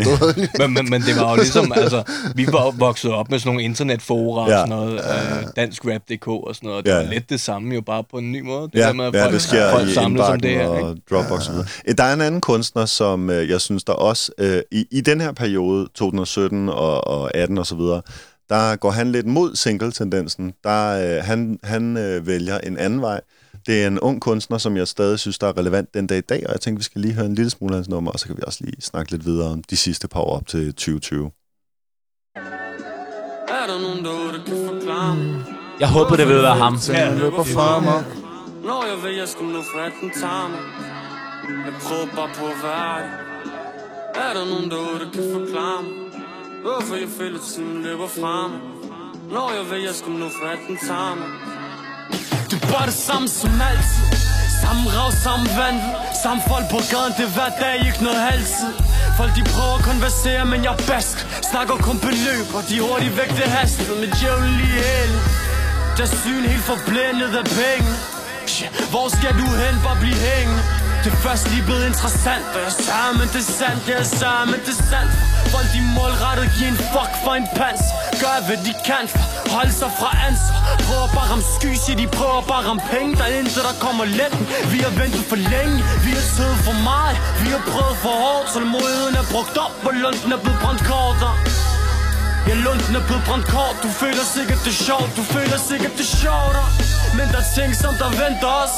Men, 0.60 0.74
men, 0.74 0.90
men 0.90 1.02
det 1.02 1.16
var 1.16 1.30
jo 1.30 1.36
ligesom, 1.36 1.72
altså, 1.84 2.04
vi 2.36 2.48
var 2.48 2.72
vokset 2.72 3.12
op 3.12 3.30
med 3.30 3.40
sådan 3.40 3.50
nogle 3.50 3.64
internetfora 3.64 4.50
Ja. 4.50 4.62
og 4.62 4.68
sådan 4.68 4.70
noget, 4.70 4.94
øh, 4.94 5.48
danskrap.dk 5.56 6.28
og 6.28 6.56
sådan 6.56 6.68
noget, 6.68 6.78
og 6.78 6.86
det 6.86 6.92
Ja, 6.92 6.96
var 6.96 7.02
ja. 7.04 7.10
lidt 7.10 7.30
det 7.30 7.42
samme, 7.42 7.76
jo 7.76 7.82
bare 7.82 8.04
på 8.12 8.18
en 8.18 8.32
ny 8.32 8.42
måde. 8.42 8.62
Det 8.74 8.80
Ja, 8.80 8.88
der 8.88 8.94
med, 8.94 9.06
at 9.06 9.14
ja, 9.14 9.24
folk, 9.24 9.34
det 9.34 9.42
sker 9.42 9.72
folk 9.72 9.94
samles 9.94 10.22
om 10.22 10.40
det 10.40 10.50
her. 10.52 10.68
og? 10.68 10.96
Dropbox 11.10 11.32
og 11.38 11.44
så 11.44 11.52
videre. 11.52 11.68
Øh, 11.88 11.96
Der 11.98 12.04
er 12.04 12.14
en 12.14 12.22
anden 12.22 12.42
kunstner, 12.42 12.86
som 12.86 13.30
øh, 13.30 13.50
jeg 13.50 13.62
synes, 13.62 13.84
der 13.84 13.94
også 13.94 14.32
øh, 14.38 14.62
i, 14.72 14.86
i 14.92 15.02
den 15.02 15.22
her 15.22 15.32
periode, 15.32 15.81
2017 15.88 16.70
og, 16.70 17.08
og 17.08 17.36
18 17.36 17.58
og 17.58 17.66
så 17.66 17.76
videre, 17.76 18.02
der 18.50 18.76
går 18.76 18.92
han 18.92 19.12
lidt 19.12 19.26
mod 19.28 19.56
single-tendensen. 19.56 20.54
Der, 20.64 21.18
øh, 21.18 21.24
han 21.24 21.60
han 21.64 21.98
øh, 21.98 22.28
vælger 22.28 22.58
en 22.58 22.78
anden 22.78 23.02
vej. 23.02 23.22
Det 23.66 23.84
er 23.84 23.88
en 23.88 24.00
ung 24.00 24.22
kunstner, 24.22 24.58
som 24.58 24.78
jeg 24.78 24.88
stadig 24.88 25.20
synes, 25.20 25.40
der 25.40 25.48
er 25.48 25.58
relevant 25.58 25.94
den 25.94 26.08
dag 26.08 26.18
i 26.18 26.22
dag, 26.22 26.44
og 26.48 26.54
jeg 26.54 26.62
tænker, 26.62 26.78
vi 26.80 26.84
skal 26.84 27.02
lige 27.02 27.14
høre 27.14 27.26
en 27.26 27.36
lille 27.36 27.50
smule 27.50 27.74
af 27.74 27.78
hans 27.78 27.90
nummer, 27.90 28.12
og 28.12 28.20
så 28.20 28.28
kan 28.28 28.38
vi 28.38 28.42
også 28.48 28.64
lige 28.64 28.82
snakke 28.82 29.12
lidt 29.12 29.26
videre 29.26 29.50
om 29.50 29.64
de 29.64 29.78
sidste 29.78 30.08
par 30.08 30.20
år 30.20 30.36
op 30.36 30.48
til 30.48 30.74
2020. 30.74 31.32
Er 32.36 33.68
der 33.68 33.82
nogen 33.82 34.06
derude, 34.06 34.34
der 34.38 34.44
kan 34.46 34.68
forklare? 34.68 35.18
Jeg 35.80 35.90
håber, 35.90 36.16
det 36.16 36.28
vil 36.28 36.36
være 36.36 36.56
ham. 36.56 36.78
Tingene 36.80 37.20
løber 37.20 37.44
fra 37.44 37.80
mig. 37.80 38.04
Når 38.64 38.86
jeg 38.92 39.04
ved, 39.04 39.18
jeg 39.18 39.28
skulle 39.28 39.54
nå 39.54 39.62
fra 39.62 39.86
den 40.02 40.12
tager 40.22 40.48
mig 40.50 40.60
Jeg 41.66 41.74
prøver 41.82 42.08
bare 42.16 42.30
på 42.40 42.46
at 42.46 42.60
være 42.64 43.31
er 44.16 44.34
der 44.34 44.46
nogen 44.46 44.72
derude, 44.72 45.00
der 45.04 45.10
kan 45.16 45.26
forklare 45.38 45.84
mig 45.84 45.94
Hvorfor 46.66 46.96
jeg 47.04 47.10
føler 47.20 47.40
tiden 47.50 47.84
løber 47.84 48.08
fra 48.08 48.48
mig? 48.48 48.60
Når 49.36 49.48
jeg 49.58 49.64
ved, 49.70 49.80
jeg 49.90 49.96
skulle 50.02 50.20
nå 50.24 50.30
fra 50.38 50.50
den 50.68 50.78
tager 50.88 51.16
mig. 51.22 51.30
Det 52.50 52.56
er 52.64 52.68
bare 52.74 52.86
det 52.92 53.00
samme 53.10 53.28
som 53.40 53.54
altid. 53.70 54.08
Samme 54.64 54.84
rav, 54.96 55.12
samme 55.28 55.46
vand. 55.60 55.80
Samme 56.24 56.42
folk 56.52 56.66
på 56.74 56.80
gaden, 56.92 57.14
det 57.18 57.26
er 57.30 57.34
hver 57.38 57.52
dag, 57.64 57.76
ikke 57.88 58.04
noget 58.08 58.22
halvtid. 58.30 58.74
Folk 59.20 59.32
de 59.38 59.44
prøver 59.54 59.76
at 59.80 59.84
konversere, 59.92 60.44
men 60.54 60.60
jeg 60.68 60.76
bask. 60.92 61.18
Snakker 61.52 61.76
kun 61.88 61.98
beløb, 62.08 62.48
og 62.58 62.64
de 62.70 62.76
hurtigt 62.88 63.14
væk 63.20 63.32
det 63.40 63.50
hastet 63.58 63.94
Med 64.02 64.10
djævlen 64.18 64.58
i 64.68 64.72
hælen. 64.86 65.20
Der 65.98 66.08
syn 66.22 66.44
helt 66.52 66.66
forblændet 66.72 67.32
af 67.42 67.46
penge. 67.62 67.92
Hvor 68.94 69.08
skal 69.18 69.34
du 69.42 69.48
hen, 69.62 69.76
for 69.84 69.90
at 69.96 70.00
blive 70.04 70.20
hængende? 70.30 70.64
Det 71.04 71.10
er 71.14 71.22
først 71.28 71.44
lige 71.52 71.64
blevet 71.68 71.86
interessant 71.92 72.46
Og 72.56 72.62
jeg 72.68 72.74
sagde, 72.88 73.12
men 73.20 73.28
det 73.34 73.42
er 73.46 73.50
sandt, 73.60 73.82
jeg 73.96 74.06
sagde, 74.20 74.44
men 74.52 74.60
det 74.66 74.74
er 74.78 74.84
sandt 74.94 75.12
Folk 75.54 75.68
de 75.76 75.82
målrettet 75.98 76.48
giver 76.56 76.70
en 76.76 76.80
fuck 76.94 77.14
for 77.24 77.34
en 77.40 77.48
pans 77.58 77.84
Gør 78.22 78.36
hvad 78.48 78.60
de 78.68 78.74
kan 78.90 79.06
for. 79.14 79.24
Hold 79.56 79.72
sig 79.82 79.92
fra 80.00 80.12
ansvar. 80.28 80.60
Prøver 80.88 81.08
bare 81.18 81.28
ramme 81.32 81.46
sky, 81.58 81.72
siger 81.84 81.98
de. 82.02 82.06
Prøver 82.18 82.42
bare 82.52 82.64
ramme 82.68 82.84
penge 82.94 83.10
Der 83.20 83.26
er 83.30 83.34
intet, 83.40 83.64
der 83.70 83.76
kommer 83.86 84.06
let. 84.20 84.34
Vi 84.74 84.80
har 84.86 84.94
ventet 85.02 85.24
for 85.32 85.40
længe. 85.54 85.76
Vi 86.06 86.12
har 86.18 86.26
siddet 86.36 86.60
for 86.68 86.76
meget. 86.90 87.16
Vi 87.44 87.50
har 87.56 87.64
prøvet 87.72 87.98
for 88.04 88.14
hårdt. 88.24 88.46
Tålmodigheden 88.54 89.16
er 89.22 89.26
brugt 89.34 89.56
op 89.66 89.74
Og 89.88 89.94
lunden 90.04 90.30
er 90.36 90.40
blevet 90.44 90.60
brændt 90.64 90.82
kortere 90.90 91.34
Ja, 92.48 92.54
lunden 92.66 92.96
er 93.00 93.04
blevet 93.08 93.24
brændt 93.28 93.48
kort 93.56 93.76
Du 93.84 93.90
føler 94.04 94.26
sikkert 94.36 94.60
det 94.66 94.74
er 94.78 94.82
sjovt 94.90 95.10
Du 95.18 95.24
føler 95.36 95.58
sikkert 95.70 95.94
det 96.00 96.06
er 96.10 96.16
sjovt 96.24 96.58
Men 97.18 97.26
der 97.34 97.40
er 97.46 97.50
ting 97.58 97.72
som 97.84 97.94
der 98.02 98.10
venter 98.24 98.52
os 98.64 98.76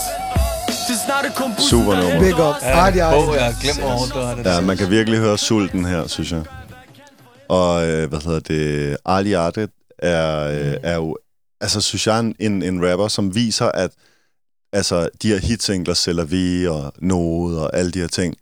Det 0.88 0.94
er 0.98 1.02
snart 1.08 1.26
et 1.26 1.36
kombussen, 1.42 1.70
Super 1.70 1.94
nummer. 2.02 2.20
Big 2.20 2.34
up. 2.48 2.56
arti. 2.64 3.00
oh, 3.20 3.36
jeg 3.36 3.56
glemmer 3.62 3.94
over, 3.94 4.36
det. 4.36 4.46
Ja, 4.46 4.62
man 4.62 4.78
kan 4.78 4.90
virkelig 4.90 5.20
høre 5.20 5.38
sulten 5.38 5.86
her, 5.86 6.08
synes 6.08 6.32
jeg. 6.32 6.44
Og, 7.50 7.88
øh, 7.88 8.10
hvad 8.10 8.20
hedder 8.20 8.40
det, 8.40 8.98
Ali 9.06 9.34
Arte 9.34 9.68
er, 9.98 10.48
øh, 10.48 10.76
er 10.84 10.96
jo, 10.96 11.18
altså 11.62 11.82
synes 11.82 12.08
jeg, 12.08 12.20
en, 12.20 12.64
en, 12.64 12.92
rapper, 12.92 13.08
som 13.08 13.36
viser, 13.36 13.66
at 13.66 13.92
altså, 14.74 15.10
de 15.22 15.28
her 15.28 15.38
hitsingler, 15.38 15.94
Sælger 15.94 16.24
Vi 16.24 16.68
og 16.68 16.94
Noget 17.00 17.60
og 17.60 17.78
alle 17.78 17.92
de 17.92 18.00
her 18.00 18.08
ting, 18.08 18.36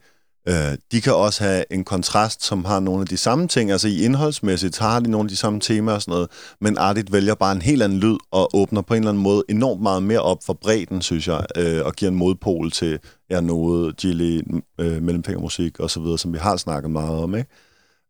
Øh, 0.48 0.78
de 0.92 1.02
kan 1.02 1.14
også 1.14 1.44
have 1.44 1.74
en 1.74 1.84
kontrast, 1.84 2.44
som 2.44 2.66
har 2.66 2.80
nogle 2.80 3.02
af 3.02 3.08
de 3.08 3.18
samme 3.18 3.48
ting. 3.48 3.72
Altså 3.72 3.88
i 3.88 4.04
indholdsmæssigt 4.04 4.78
har 4.78 5.00
de 5.00 5.12
nogle 5.12 5.26
af 5.26 5.30
de 5.30 5.36
samme 5.36 5.60
temaer 5.60 5.96
og 5.96 6.02
sådan 6.02 6.12
noget, 6.12 6.30
men 6.62 6.78
Artit 6.78 7.12
vælger 7.12 7.36
bare 7.36 7.52
en 7.52 7.62
helt 7.62 7.84
anden 7.84 8.00
lyd 8.00 8.18
og 8.32 8.56
åbner 8.56 8.82
på 8.82 8.94
en 8.94 8.98
eller 8.98 9.10
anden 9.10 9.24
måde 9.24 9.44
enormt 9.50 9.82
meget 9.82 10.04
mere 10.04 10.20
op 10.22 10.38
for 10.46 10.54
bredden, 10.54 11.02
synes 11.02 11.28
jeg, 11.28 11.46
øh, 11.58 11.86
og 11.86 11.94
giver 11.94 12.12
en 12.12 12.18
modpol 12.18 12.72
til 12.72 13.00
ja, 13.30 13.42
noget, 13.42 13.98
Gilly, 13.98 14.42
øh, 14.80 15.02
mellemfingermusik 15.02 15.80
og 15.80 15.90
så 15.90 16.00
videre, 16.00 16.18
som 16.18 16.34
vi 16.34 16.38
har 16.38 16.58
snakket 16.58 16.92
meget 16.92 17.18
om, 17.18 17.36
ikke? 17.36 17.50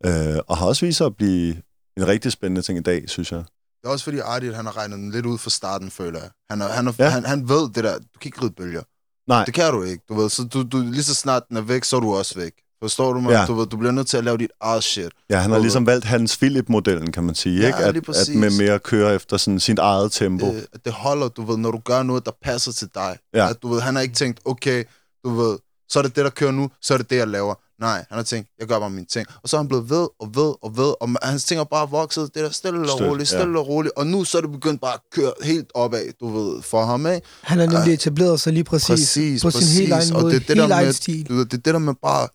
Øh, 0.06 0.40
og 0.48 0.58
har 0.58 0.66
også 0.66 0.86
vist 0.86 0.98
sig 0.98 1.06
at 1.06 1.16
blive 1.16 1.56
en 1.98 2.08
rigtig 2.08 2.32
spændende 2.32 2.62
ting 2.62 2.78
i 2.80 2.82
dag, 2.82 3.10
synes 3.10 3.32
jeg. 3.32 3.44
Det 3.82 3.88
er 3.88 3.92
også 3.92 4.04
fordi 4.04 4.20
Ardit, 4.20 4.56
han 4.56 4.66
har 4.66 4.78
regnet 4.78 4.98
den 4.98 5.12
lidt 5.12 5.26
ud 5.26 5.38
fra 5.38 5.50
starten, 5.50 5.92
føler 5.92 6.20
jeg. 6.20 6.30
Han, 6.50 6.62
er, 6.62 6.68
han, 6.68 6.88
er, 6.88 6.94
ja. 7.00 7.10
han, 7.10 7.26
han 7.26 7.50
ved 7.50 7.70
det 7.74 7.84
der, 7.84 7.98
du 7.98 8.20
kan 8.22 8.28
ikke 8.28 8.42
ride 8.42 8.54
bølger. 8.54 8.82
Nej, 9.28 9.46
Det 9.46 9.54
kan 9.54 9.74
du 9.74 9.84
ikke, 9.84 10.04
du 10.10 10.16
ved. 10.16 10.30
Så 10.30 10.44
du, 10.44 10.64
du, 10.64 10.78
lige 10.78 11.04
så 11.04 11.16
snart 11.16 11.44
den 11.50 11.58
er 11.58 11.62
væk, 11.62 11.84
så 11.84 11.96
er 11.96 12.00
du 12.00 12.14
også 12.16 12.36
væk. 12.40 12.52
Forstår 12.82 13.14
du 13.14 13.20
mig? 13.20 13.32
Ja. 13.32 13.46
Du, 13.46 13.54
ved, 13.54 13.66
du 13.68 13.78
bliver 13.78 13.92
nødt 13.92 14.08
til 14.08 14.18
at 14.18 14.24
lave 14.24 14.38
dit 14.38 14.52
eget 14.62 14.84
shit. 14.84 15.12
ja, 15.30 15.38
han 15.38 15.50
har 15.50 15.58
Okay. 15.58 15.62
ligesom 15.64 15.86
valgt 15.86 16.06
Hans 16.06 16.38
Philip-modellen, 16.38 17.12
kan 17.12 17.24
man 17.24 17.36
sige, 17.36 17.60
Ja, 17.62 17.68
ikke? 17.68 17.80
At, 17.80 17.96
at 18.10 18.36
med 18.36 18.58
mere 18.58 18.74
at 18.74 18.84
køre 18.84 19.16
efter 19.16 19.38
sådan 19.38 19.60
sit 19.60 19.80
eget 19.80 20.12
tempo. 20.12 20.46
Det, 20.46 20.68
det 20.86 20.94
holder, 20.94 21.28
du 21.28 21.44
ved, 21.44 21.58
når 21.58 21.72
du 21.72 21.78
gør 21.86 22.04
noget, 22.04 22.26
der 22.26 22.32
passer 22.44 22.72
til 22.72 22.88
dig. 22.96 23.18
Ja. 23.34 23.50
At, 23.50 23.62
du 23.62 23.68
ved, 23.68 23.82
han 23.82 23.96
har 23.96 24.02
ikke 24.02 24.16
tænkt, 24.16 24.40
okay, 24.46 24.84
du 25.26 25.30
ved, 25.36 25.58
så 25.90 26.00
er 26.00 26.04
det 26.04 26.16
det, 26.16 26.24
der 26.26 26.30
kører 26.32 26.52
nu, 26.52 26.70
så 26.82 26.94
er 26.94 26.98
det 26.98 27.10
det, 27.10 27.16
jeg 27.16 27.28
laver. 27.28 27.56
Nej, 27.82 28.06
han 28.10 28.16
har 28.18 28.24
tænkt, 28.24 28.50
jeg 28.60 28.68
gør 28.68 28.80
bare 28.80 28.90
mine 28.90 29.06
ting. 29.06 29.28
Og 29.44 29.50
så 29.50 29.56
er 29.58 29.60
han 29.60 29.68
blevet 29.68 29.90
ved 29.90 30.08
og 30.20 30.36
ved 30.36 30.54
og 30.62 30.78
ved, 30.78 30.94
og 31.02 31.10
hans 31.22 31.44
ting 31.44 31.60
er 31.60 31.64
bare 31.64 31.90
vokset, 31.90 32.36
det 32.36 32.44
der 32.44 32.50
stille 32.50 32.80
og 32.94 33.02
roligt, 33.02 33.32
ja. 33.32 33.38
stille 33.38 33.60
og 33.60 33.68
roligt. 33.68 33.94
Og 33.98 34.08
nu 34.08 34.24
så 34.24 34.38
er 34.38 34.42
det 34.42 34.52
begyndt 34.52 34.82
bare 34.82 34.94
at 34.94 35.00
køre 35.14 35.34
helt 35.44 35.72
opad, 35.74 36.14
du 36.20 36.28
ved, 36.38 36.62
for 36.62 36.86
ham, 36.86 37.08
ikke? 37.08 37.28
Han 37.42 37.60
har 37.60 37.66
nemlig 37.68 37.94
etableret 37.94 38.42
sig 38.42 38.54
lige 38.54 38.64
præcis, 38.64 38.88
Præcis, 38.90 39.42
på 39.42 39.48
præcis. 39.50 39.68
sin 39.70 39.82
helt 39.82 39.94
egen 39.94 40.16
og 40.16 40.22
måde, 40.22 40.34
det 40.36 40.42
er 40.42 40.48
det 40.48 40.56
helt 40.58 40.70
der 40.70 40.76
egen 40.76 40.86
med, 40.86 40.94
stil. 40.94 41.28
Du 41.30 41.34
ved, 41.34 41.46
det 41.46 41.54
er 41.54 41.62
det 41.62 41.74
der 41.74 41.80
med 41.80 41.94
bare, 42.02 42.28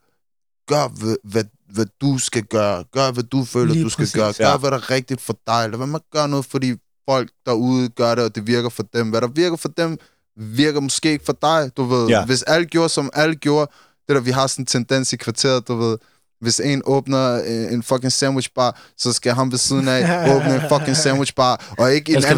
gør 0.68 0.88
hvad, 0.88 1.16
hvad, 1.24 1.44
hvad 1.74 1.86
du 2.00 2.18
skal 2.18 2.42
gøre. 2.44 2.84
Gør, 2.92 3.10
hvad 3.10 3.22
du 3.24 3.44
føler, 3.44 3.72
Lige 3.72 3.84
du 3.84 3.88
skal 3.88 4.02
præcis. 4.02 4.14
gøre. 4.14 4.32
Gør, 4.38 4.48
Ja. 4.50 4.56
hvad 4.56 4.70
der 4.70 4.76
er 4.76 4.90
rigtigt 4.90 5.20
for 5.20 5.32
dig. 5.46 5.70
Lad 5.70 5.78
være 5.78 5.86
med 5.86 5.94
at 6.00 6.10
gøre 6.12 6.28
noget, 6.28 6.44
fordi 6.44 6.74
folk 7.08 7.30
derude 7.46 7.88
gør 7.88 8.14
det, 8.14 8.24
og 8.24 8.34
det 8.34 8.46
virker 8.46 8.68
for 8.68 8.82
dem. 8.82 9.10
Hvad 9.10 9.20
der 9.20 9.28
virker 9.28 9.56
for 9.56 9.68
dem, 9.68 9.98
virker 10.36 10.80
måske 10.80 11.10
ikke 11.10 11.24
for 11.24 11.36
dig, 11.42 11.70
du 11.76 11.84
ved. 11.84 12.08
Ja. 12.08 12.24
Hvis 12.24 12.42
alle 12.42 12.66
gjorde, 12.66 12.88
som 12.88 13.10
alle 13.12 13.34
gjorde, 13.34 13.70
det 14.08 14.14
der, 14.16 14.20
vi 14.20 14.30
har 14.30 14.46
sådan 14.46 14.62
en 14.62 14.66
tendens 14.66 15.12
i 15.12 15.16
kvarteret, 15.16 15.68
du 15.68 15.76
ved, 15.76 15.98
hvis 16.40 16.60
en 16.60 16.82
åbner 16.84 17.42
øh, 17.46 17.72
en 17.72 17.82
fucking 17.82 18.12
sandwichbar, 18.12 18.80
så 18.98 19.12
skal 19.12 19.32
ham 19.32 19.50
ved 19.52 19.58
siden 19.58 19.88
af 19.88 20.00
åbne 20.36 20.54
en 20.54 20.62
fucking 20.68 20.96
sandwichbar, 20.96 21.74
og 21.78 21.94
ikke 21.94 22.12
en 22.12 22.16
anden 22.24 22.36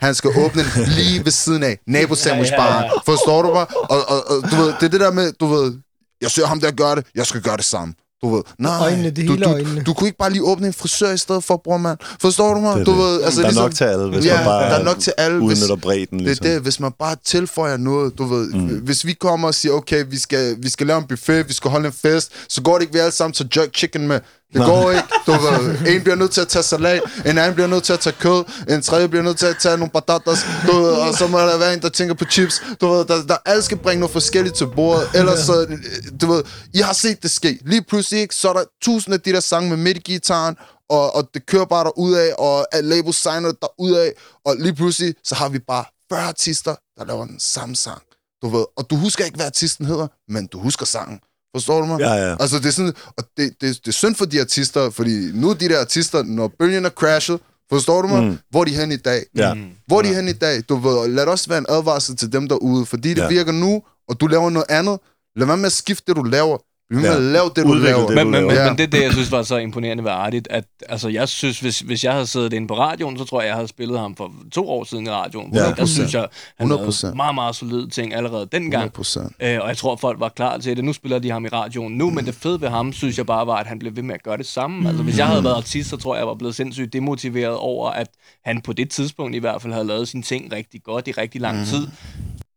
by. 0.00 0.04
Han 0.04 0.14
skal 0.14 0.30
åbne 0.44 0.62
den 0.74 0.88
lige 0.88 1.24
ved 1.24 1.32
siden 1.32 1.62
af 1.62 1.78
nabo-sandwichbaren. 1.86 2.90
Forstår 3.06 3.42
du 3.42 3.48
mig? 3.54 3.66
Og, 3.76 4.08
og, 4.08 4.30
og, 4.30 4.50
du 4.50 4.56
ved, 4.56 4.66
det 4.80 4.82
er 4.82 4.88
det 4.88 5.00
der 5.00 5.12
med, 5.12 5.32
du 5.32 5.46
ved, 5.46 5.74
jeg 6.20 6.30
ser 6.30 6.46
ham 6.46 6.60
der 6.60 6.70
gøre 6.70 6.96
det, 6.96 7.06
jeg 7.14 7.26
skal 7.26 7.40
gøre 7.42 7.56
det 7.56 7.64
samme. 7.64 7.94
Du 8.22 8.34
ved, 8.34 8.42
nej, 8.58 8.80
Øjnene, 8.80 9.10
det 9.10 9.28
du, 9.28 9.32
hele 9.32 9.44
du, 9.44 9.50
øjnene. 9.50 9.82
du 9.82 9.94
kunne 9.94 10.08
ikke 10.08 10.18
bare 10.18 10.30
lige 10.30 10.42
åbne 10.42 10.66
en 10.66 10.72
frisør 10.72 11.10
i 11.10 11.16
stedet 11.16 11.44
for, 11.44 11.60
bror 11.64 11.76
mand. 11.76 11.98
Forstår 12.20 12.54
du 12.54 12.60
mig? 12.60 12.78
Det 12.78 12.86
du 12.86 12.90
det. 12.90 12.98
ved, 12.98 13.22
altså, 13.22 13.40
der 13.40 13.46
er 13.46 13.50
ligesom, 13.50 13.64
nok 13.64 13.74
til 13.74 13.84
alle, 13.84 14.08
hvis 14.10 14.24
ja, 14.26 14.36
man 14.36 14.44
bare 14.44 14.70
der 14.70 14.78
er 14.78 14.84
nok 14.84 14.98
til 14.98 15.12
alle. 15.18 15.46
Hvis, 15.46 15.70
bredden. 15.82 16.20
Ligesom. 16.20 16.42
det 16.42 16.50
er 16.50 16.54
det, 16.54 16.62
hvis 16.62 16.80
man 16.80 16.92
bare 16.98 17.16
tilføjer 17.24 17.76
noget, 17.76 18.18
du 18.18 18.24
ved, 18.24 18.50
mm. 18.52 18.66
hvis 18.66 19.06
vi 19.06 19.12
kommer 19.12 19.48
og 19.48 19.54
siger, 19.54 19.72
okay, 19.72 20.04
vi 20.10 20.18
skal, 20.18 20.56
vi 20.58 20.68
skal 20.68 20.86
lave 20.86 20.98
en 20.98 21.06
buffet, 21.06 21.48
vi 21.48 21.52
skal 21.52 21.70
holde 21.70 21.86
en 21.86 21.92
fest, 21.92 22.32
så 22.48 22.62
går 22.62 22.74
det 22.74 22.82
ikke, 22.82 22.92
vi 22.92 22.98
alle 22.98 23.12
sammen 23.12 23.32
til 23.32 23.48
jerk 23.56 23.68
chicken 23.76 24.08
med. 24.08 24.20
Det 24.52 24.64
går 24.66 24.90
ikke, 24.90 25.02
du 25.26 25.32
ved. 25.32 25.86
En 25.94 26.02
bliver 26.02 26.14
nødt 26.16 26.30
til 26.30 26.40
at 26.40 26.48
tage 26.48 26.62
salat, 26.62 27.02
en 27.26 27.38
anden 27.38 27.54
bliver 27.54 27.66
nødt 27.66 27.84
til 27.84 27.92
at 27.92 28.00
tage 28.00 28.16
kød, 28.20 28.44
en 28.68 28.82
tredje 28.82 29.08
bliver 29.08 29.22
nødt 29.22 29.38
til 29.38 29.46
at 29.46 29.56
tage 29.58 29.76
nogle 29.76 29.90
patatas, 29.90 30.38
du 30.66 30.72
ved, 30.82 30.92
og 30.92 31.14
så 31.14 31.26
må 31.26 31.38
der 31.38 31.58
være 31.58 31.74
en, 31.74 31.82
der 31.82 31.88
tænker 31.88 32.14
på 32.14 32.24
chips. 32.24 32.62
Du 32.80 32.88
ved, 32.88 33.04
der, 33.04 33.22
der 33.26 33.36
alle 33.46 33.62
skal 33.62 33.76
bringe 33.78 34.00
noget 34.00 34.12
forskelligt 34.12 34.56
til 34.56 34.66
bordet, 34.76 35.08
ellers 35.14 35.38
så, 35.40 35.78
du 36.20 36.26
ved, 36.32 36.44
I 36.74 36.78
har 36.78 36.92
set 36.92 37.22
det 37.22 37.30
ske. 37.30 37.58
Lige 37.64 37.82
pludselig, 37.82 38.20
ikke, 38.20 38.34
så 38.34 38.48
er 38.48 38.52
der 38.52 38.64
tusind 38.82 39.14
af 39.14 39.20
de 39.20 39.32
der 39.32 39.40
sange 39.40 39.68
med 39.68 39.76
midt 39.76 39.96
i 39.96 40.00
gitaren, 40.00 40.56
og, 40.90 41.14
og 41.16 41.28
det 41.34 41.46
kører 41.46 41.64
bare 41.64 41.84
derudad, 41.84 42.32
og 42.38 42.74
at 42.74 42.84
label 42.84 43.14
signer 43.14 43.52
derudad, 43.52 44.10
og 44.46 44.56
lige 44.58 44.74
pludselig, 44.74 45.14
så 45.24 45.34
har 45.34 45.48
vi 45.48 45.58
bare 45.58 45.84
40 46.12 46.22
artister, 46.22 46.74
der 46.98 47.04
laver 47.04 47.24
den 47.26 47.40
samme 47.40 47.76
sang. 47.76 48.02
Du 48.42 48.48
ved, 48.48 48.64
og 48.76 48.90
du 48.90 48.96
husker 48.96 49.24
ikke, 49.24 49.36
hvad 49.36 49.46
artisten 49.46 49.86
hedder, 49.86 50.06
men 50.28 50.46
du 50.46 50.58
husker 50.58 50.86
sangen. 50.86 51.20
Forstår 51.56 51.80
du 51.80 51.86
mig? 51.86 52.00
Ja, 52.00 52.12
ja. 52.14 52.36
Altså, 52.40 52.58
det 52.58 52.66
er 52.66 52.70
sådan, 52.70 52.92
og 53.18 53.24
det, 53.36 53.52
det, 53.60 53.76
det 53.84 53.88
er 53.88 53.92
synd 53.92 54.14
for 54.14 54.24
de 54.24 54.40
artister, 54.40 54.90
fordi 54.90 55.30
nu 55.34 55.50
er 55.50 55.54
de 55.54 55.68
der 55.68 55.80
artister, 55.80 56.22
når 56.22 56.50
bølgen 56.58 56.84
er 56.84 56.90
crashet, 56.90 57.40
forstår 57.72 58.02
du 58.02 58.08
mig? 58.08 58.22
Mm. 58.24 58.38
Hvor 58.50 58.60
er 58.60 58.64
de 58.64 58.74
hen 58.76 58.92
i 58.92 58.96
dag? 58.96 59.22
Ja. 59.36 59.54
Hvor 59.86 59.98
er 59.98 60.02
de 60.02 60.14
hen 60.14 60.28
i 60.28 60.32
dag? 60.32 60.62
Du 60.68 60.76
ved, 60.76 61.08
lad 61.08 61.22
det 61.22 61.32
også 61.32 61.48
være 61.48 61.58
en 61.58 61.66
advarsel 61.68 62.16
til 62.16 62.32
dem 62.32 62.48
derude, 62.48 62.86
fordi 62.86 63.08
det 63.08 63.16
Ja. 63.16 63.22
ja. 63.22 63.28
virker 63.28 63.52
nu, 63.52 63.82
og 64.08 64.20
du 64.20 64.26
laver 64.26 64.50
noget 64.50 64.66
andet. 64.68 64.98
Lad 65.36 65.46
være 65.46 65.56
med 65.56 65.66
at 65.66 65.72
skifte 65.72 66.04
det, 66.06 66.16
du 66.16 66.22
laver. 66.22 66.58
Bliv 66.90 67.00
Ja. 67.00 67.16
at 67.16 67.22
lave 67.22 67.44
det, 67.56 67.64
du 67.64 67.68
Udvikle 67.70 67.88
laver. 67.90 68.06
det, 68.06 68.14
Men, 68.16 68.26
du 68.26 68.30
men, 68.30 68.44
men, 68.46 68.54
laver. 68.54 68.68
men 68.68 68.78
det 68.78 68.84
er 68.84 68.88
det, 68.90 69.02
jeg 69.02 69.12
synes 69.12 69.32
var 69.32 69.42
så 69.42 69.56
imponerende 69.56 70.04
ved 70.04 70.10
Artit, 70.10 70.48
at 70.50 70.64
altså, 70.88 71.08
jeg 71.08 71.28
synes, 71.28 71.60
hvis, 71.60 71.78
hvis 71.80 72.04
jeg 72.04 72.12
havde 72.12 72.26
siddet 72.26 72.52
inde 72.52 72.68
på 72.68 72.74
radioen, 72.78 73.18
så 73.18 73.24
tror 73.24 73.40
jeg, 73.40 73.46
jeg 73.48 73.54
havde 73.54 73.68
spillet 73.68 73.98
ham 73.98 74.16
for 74.16 74.32
to 74.52 74.68
år 74.70 74.84
siden 74.84 75.06
i 75.06 75.10
radioen. 75.10 75.54
Ja. 75.54 75.64
Ja, 75.68 75.72
der 75.72 75.84
synes 75.86 76.14
jeg, 76.14 76.26
han 76.58 76.72
100%. 76.72 76.76
lavede 76.76 77.16
meget, 77.16 77.34
meget 77.34 77.56
solide 77.56 77.90
ting 77.90 78.14
allerede 78.14 78.48
dengang. 78.52 78.92
100%. 78.98 79.18
Øh, 79.40 79.58
og 79.62 79.68
jeg 79.68 79.76
tror, 79.76 79.96
folk 79.96 80.20
var 80.20 80.28
klar 80.28 80.58
til 80.58 80.76
det. 80.76 80.84
Nu 80.84 80.92
spiller 80.92 81.18
de 81.18 81.30
ham 81.30 81.44
i 81.44 81.48
radioen 81.48 81.92
nu, 81.98 82.10
men 82.10 82.26
det 82.26 82.34
fede 82.34 82.60
ved 82.60 82.68
ham, 82.68 82.92
synes 82.92 83.18
jeg 83.18 83.26
bare 83.26 83.46
var, 83.46 83.56
at 83.56 83.66
han 83.66 83.78
blev 83.78 83.96
ved 83.96 84.02
med 84.02 84.14
at 84.14 84.22
gøre 84.22 84.36
det 84.36 84.46
samme. 84.46 84.88
Altså, 84.88 85.02
hvis 85.02 85.18
jeg 85.18 85.26
havde 85.26 85.44
været 85.44 85.54
artist, 85.56 85.90
så 85.90 85.96
tror 85.96 86.14
jeg, 86.14 86.18
jeg 86.20 86.28
var 86.28 86.34
blevet 86.34 86.54
sindssygt 86.54 86.92
demotiveret 86.92 87.54
over, 87.56 87.90
at 87.90 88.08
han 88.44 88.60
på 88.60 88.72
det 88.72 88.90
tidspunkt 88.90 89.36
i 89.36 89.38
hvert 89.38 89.62
fald 89.62 89.72
havde 89.72 89.86
lavet 89.86 90.08
sine 90.08 90.22
ting 90.22 90.52
rigtig 90.52 90.82
godt 90.84 91.08
i 91.08 91.12
rigtig 91.12 91.40
lang 91.40 91.66
tid. 91.66 91.86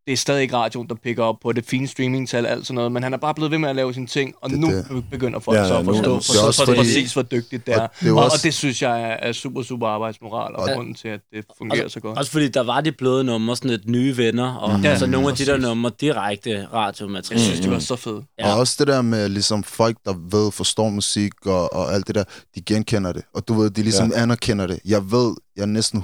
Det 0.08 0.14
er 0.14 0.18
stadig 0.18 0.42
ikke 0.42 0.56
radioen, 0.58 0.88
der 0.90 0.96
picker 1.04 1.24
op 1.24 1.36
på 1.44 1.52
det 1.52 1.66
fine 1.66 1.88
streamingtal, 1.88 2.46
alt 2.46 2.68
sådan 2.68 2.76
noget, 2.76 2.92
men 2.92 3.04
han 3.04 3.14
er 3.14 3.18
bare 3.18 3.34
blevet 3.34 3.52
ved 3.52 3.58
med 3.58 3.70
at 3.70 3.76
lave 3.76 3.94
sine 3.94 4.08
ting, 4.08 4.34
og 4.42 4.50
Det 4.50 4.60
nu 4.60 4.68
det. 4.68 5.04
begynder 5.12 5.40
folk 5.40 5.58
Ja, 5.58 5.68
så 5.68 5.78
at 5.78 5.86
nu- 5.86 5.94
forstå, 5.94 6.10
det 6.12 6.16
er 6.16 6.20
forstå, 6.22 6.48
også 6.48 6.60
forstå 6.60 6.66
fordi- 6.66 6.78
præcis, 6.80 7.14
hvor 7.14 7.22
dygtigt 7.22 7.66
det 7.68 7.74
er. 7.76 7.82
Og 7.82 7.90
det 8.00 8.08
er 8.10 8.14
og, 8.14 8.24
også- 8.24 8.38
og 8.38 8.44
det 8.44 8.54
synes 8.54 8.82
jeg 8.82 9.02
er, 9.02 9.06
er 9.30 9.32
super, 9.32 9.64
super 9.64 9.88
arbejdsmoral, 9.88 10.56
og 10.56 10.64
Og- 10.64 10.70
grunden 10.76 10.94
til, 10.94 11.08
at 11.08 11.20
det 11.34 11.46
fungerer 11.58 11.88
så 11.88 12.00
godt. 12.00 12.18
Også 12.18 12.32
fordi 12.32 12.48
der 12.48 12.64
var 12.64 12.82
de 12.82 12.92
bløde 12.92 13.24
numre, 13.24 13.56
sådan 13.56 13.72
et 13.72 13.88
nye 13.88 14.18
venner, 14.18 14.54
og 14.54 14.80
Ja, 14.84 14.90
altså 14.90 15.06
nogle 15.06 15.28
af 15.30 15.36
de 15.36 15.46
der 15.46 15.58
numre 15.58 15.92
direkte 16.02 16.68
radiomateriale. 16.74 17.40
Jeg 17.42 17.48
synes, 17.48 17.60
det 17.60 17.72
var 17.72 17.80
så 17.80 17.96
fedt. 17.96 18.26
Ja. 18.40 18.54
Og 18.54 18.60
også 18.60 18.76
det 18.80 18.88
der 18.88 19.02
med 19.02 19.30
ligesom 19.30 19.64
folk, 19.64 19.98
der 20.06 20.14
ved, 20.38 20.52
forstår 20.52 20.90
musik 20.90 21.32
og, 21.46 21.74
og 21.74 21.94
alt 21.94 22.08
det 22.08 22.16
der, 22.16 22.24
de 22.56 22.62
genkender 22.62 23.12
det. 23.14 23.24
Og 23.34 23.48
du 23.48 23.54
ved, 23.54 23.70
de 23.70 23.82
ligesom 23.84 24.12
ja. 24.16 24.22
anerkender 24.22 24.68
det. 24.68 24.80
Jeg 24.86 25.12
ved, 25.12 25.34
jeg 25.56 25.62
er 25.62 25.66
næsten 25.66 26.04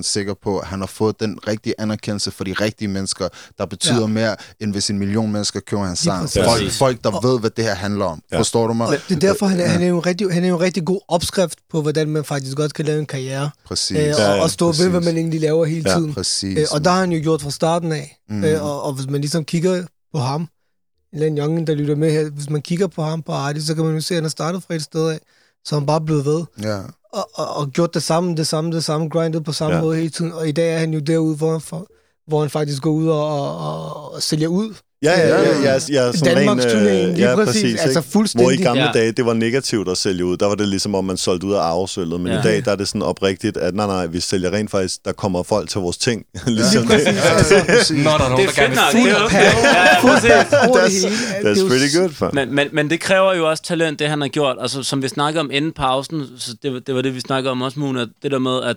100% 0.00 0.02
sikker 0.02 0.34
på, 0.42 0.58
at 0.58 0.66
han 0.66 0.80
har 0.80 0.86
fået 0.86 1.20
den 1.20 1.38
rigtige 1.46 1.74
anerkendelse 1.80 2.30
for 2.30 2.44
de 2.44 2.52
rigtige 2.52 2.88
mennesker, 2.88 3.28
der 3.58 3.66
betyder 3.66 3.94
ja. 3.94 4.00
Ja. 4.00 4.06
mere, 4.06 4.36
end 4.60 4.72
hvis 4.72 4.90
en 4.90 4.98
million 4.98 5.32
mennesker 5.32 5.60
køber 5.60 5.84
hans 5.84 5.98
sang. 5.98 6.20
præcis. 6.22 6.42
Folk, 6.44 6.60
Præcis. 6.62 6.78
folk, 6.78 7.04
der 7.04 7.26
ved, 7.28 7.40
hvad 7.40 7.50
det 7.50 7.64
her 7.64 7.74
handler 7.74 8.04
om. 8.04 8.22
Ja. 8.30 8.36
Ja. 8.36 8.40
Forstår 8.40 8.66
du 8.66 8.72
mig? 8.72 9.00
Det 9.08 9.14
er 9.16 9.20
derfor, 9.20 9.46
han 9.46 9.60
er, 9.60 9.66
han, 9.66 9.82
er 9.82 9.86
jo 9.86 9.96
en 9.98 10.06
rigtig, 10.06 10.32
han 10.32 10.44
er 10.44 10.48
jo 10.48 10.54
en 10.56 10.60
rigtig 10.60 10.84
god 10.84 11.00
opskrift 11.08 11.58
på, 11.70 11.82
hvordan 11.82 12.08
man 12.08 12.24
faktisk 12.24 12.56
godt 12.56 12.74
kan 12.74 12.84
lave 12.84 12.98
en 12.98 13.06
karriere. 13.06 13.50
Præcis. 13.66 13.96
Øh, 13.96 14.02
Ja, 14.02 14.12
og, 14.14 14.36
ja, 14.36 14.42
og 14.42 14.50
stå 14.50 14.66
ved, 14.72 14.74
hvad 14.88 14.90
præcis. 14.90 15.04
man 15.06 15.16
egentlig 15.16 15.40
laver 15.40 15.64
hele 15.64 15.90
Ja, 15.90 15.96
tiden. 15.96 16.14
Præcis. 16.14 16.58
Øh, 16.58 16.66
og 16.72 16.84
der 16.84 16.90
har 16.90 17.00
han 17.00 17.12
jo 17.12 17.20
gjort 17.22 17.42
fra 17.42 17.50
starten 17.50 17.92
af. 17.92 18.18
Mm. 18.28 18.44
Øh, 18.44 18.62
og, 18.64 18.82
og 18.82 18.92
hvis 18.92 19.06
man 19.10 19.20
ligesom 19.20 19.44
kigger 19.44 19.84
på 20.14 20.18
ham, 20.18 20.40
en 20.40 20.48
eller 21.12 21.26
anden 21.26 21.38
young, 21.38 21.66
der 21.66 21.74
lytter 21.74 21.96
med 21.96 22.12
her, 22.12 22.30
hvis 22.30 22.50
man 22.50 22.62
kigger 22.62 22.86
på 22.86 23.02
ham 23.02 23.22
på 23.22 23.32
Artie, 23.32 23.62
så 23.62 23.74
kan 23.74 23.84
man 23.84 23.94
jo 23.94 24.00
se, 24.00 24.14
at 24.14 24.16
han 24.16 24.24
er 24.24 24.28
startet 24.28 24.62
fra 24.62 24.74
et 24.74 24.82
sted 24.82 25.08
af, 25.10 25.18
så 25.64 25.74
han 25.74 25.86
bare 25.86 26.00
blevet 26.00 26.24
ved. 26.24 26.44
Ja. 26.62 26.80
Og, 27.12 27.30
og, 27.34 27.56
og 27.56 27.70
gjort 27.70 27.94
det 27.94 28.02
samme, 28.02 28.36
det 28.36 28.46
samme, 28.46 28.72
det 28.72 28.84
samme, 28.84 29.08
grindet 29.08 29.44
på 29.44 29.52
samme 29.52 29.76
Ja. 29.76 29.82
måde 29.82 29.96
hele 29.96 30.10
tiden. 30.10 30.32
Og 30.32 30.48
i 30.48 30.52
dag 30.52 30.74
er 30.74 30.78
han 30.78 30.94
jo 30.94 31.00
derude, 31.00 31.36
hvor 31.36 31.50
han, 31.50 31.60
for, 31.60 31.86
hvor 32.26 32.40
han 32.40 32.50
faktisk 32.50 32.82
går 32.82 32.90
ud 32.90 33.08
og, 33.08 33.56
og, 33.58 34.12
og 34.12 34.22
sælger 34.22 34.48
ud. 34.48 34.74
Ja, 35.02 35.20
ja, 35.20 35.28
ja. 35.28 35.40
Øh, 35.58 35.64
ja, 35.64 35.72
ja, 35.72 35.78
ja 36.06 36.12
sådan 36.12 36.36
Danmarks 36.36 36.64
ren, 36.64 36.72
turnéen, 36.72 37.16
lige 37.16 37.28
ja, 37.30 37.34
præcis. 37.36 37.62
præcis 37.62 37.80
Altså 37.80 38.00
fuldstændig. 38.00 38.44
Hvor 38.44 38.50
i 38.50 38.56
gamle 38.56 38.82
Ja. 38.84 38.90
dage, 38.92 39.12
det 39.12 39.26
var 39.26 39.32
negativt 39.34 39.88
at 39.88 39.98
sælge 39.98 40.24
ud. 40.24 40.36
Der 40.36 40.46
var 40.46 40.54
det 40.54 40.68
ligesom, 40.68 40.94
om 40.94 41.04
man 41.04 41.16
solgte 41.16 41.46
ud 41.46 41.52
af 41.54 41.58
arvesølvet. 41.60 42.20
Men 42.20 42.32
Ja. 42.32 42.38
i 42.38 42.42
dag, 42.42 42.64
der 42.64 42.72
er 42.72 42.76
det 42.76 42.88
sådan 42.88 43.02
oprigtigt, 43.02 43.56
at 43.56 43.74
nej, 43.74 43.86
nej, 43.86 44.06
vi 44.06 44.20
sælger 44.20 44.50
rent 44.52 44.70
faktisk, 44.70 45.04
der 45.04 45.12
kommer 45.12 45.42
folk 45.42 45.68
til 45.70 45.80
vores 45.80 45.96
ting. 45.98 46.24
ligesom 46.46 46.82
Lige 46.86 46.90
præcis. 46.92 47.06
Altså, 47.70 47.94
Når 47.94 48.10
der 48.18 48.24
er 48.24 48.28
nogen, 48.28 48.46
Det 48.46 48.56
der 48.56 48.62
er 48.62 48.68
gerne 48.68 49.04
vil 49.04 49.12
fuld 50.00 50.16
That's-. 50.30 51.44
That's 51.46 51.68
pretty 51.68 51.98
good, 51.98 52.10
for. 52.12 52.30
Men, 52.32 52.54
men, 52.54 52.68
men 52.72 52.90
det 52.90 53.00
kræver 53.00 53.34
jo 53.34 53.50
også 53.50 53.62
talent, 53.62 53.98
det 53.98 54.08
han 54.08 54.20
har 54.20 54.28
gjort. 54.28 54.56
Altså, 54.60 54.82
som 54.82 55.02
vi 55.02 55.08
snakkede 55.08 55.40
om 55.40 55.50
inden 55.52 55.72
pausen, 55.72 56.26
så 56.38 56.54
det, 56.62 56.72
var- 56.72 56.78
det 56.80 56.94
var 56.94 57.02
det, 57.02 57.14
vi 57.14 57.20
snakkede 57.20 57.50
om 57.50 57.62
også, 57.62 57.80
Mona, 57.80 58.00
det 58.22 58.30
der 58.30 58.38
med, 58.38 58.62
at, 58.62 58.76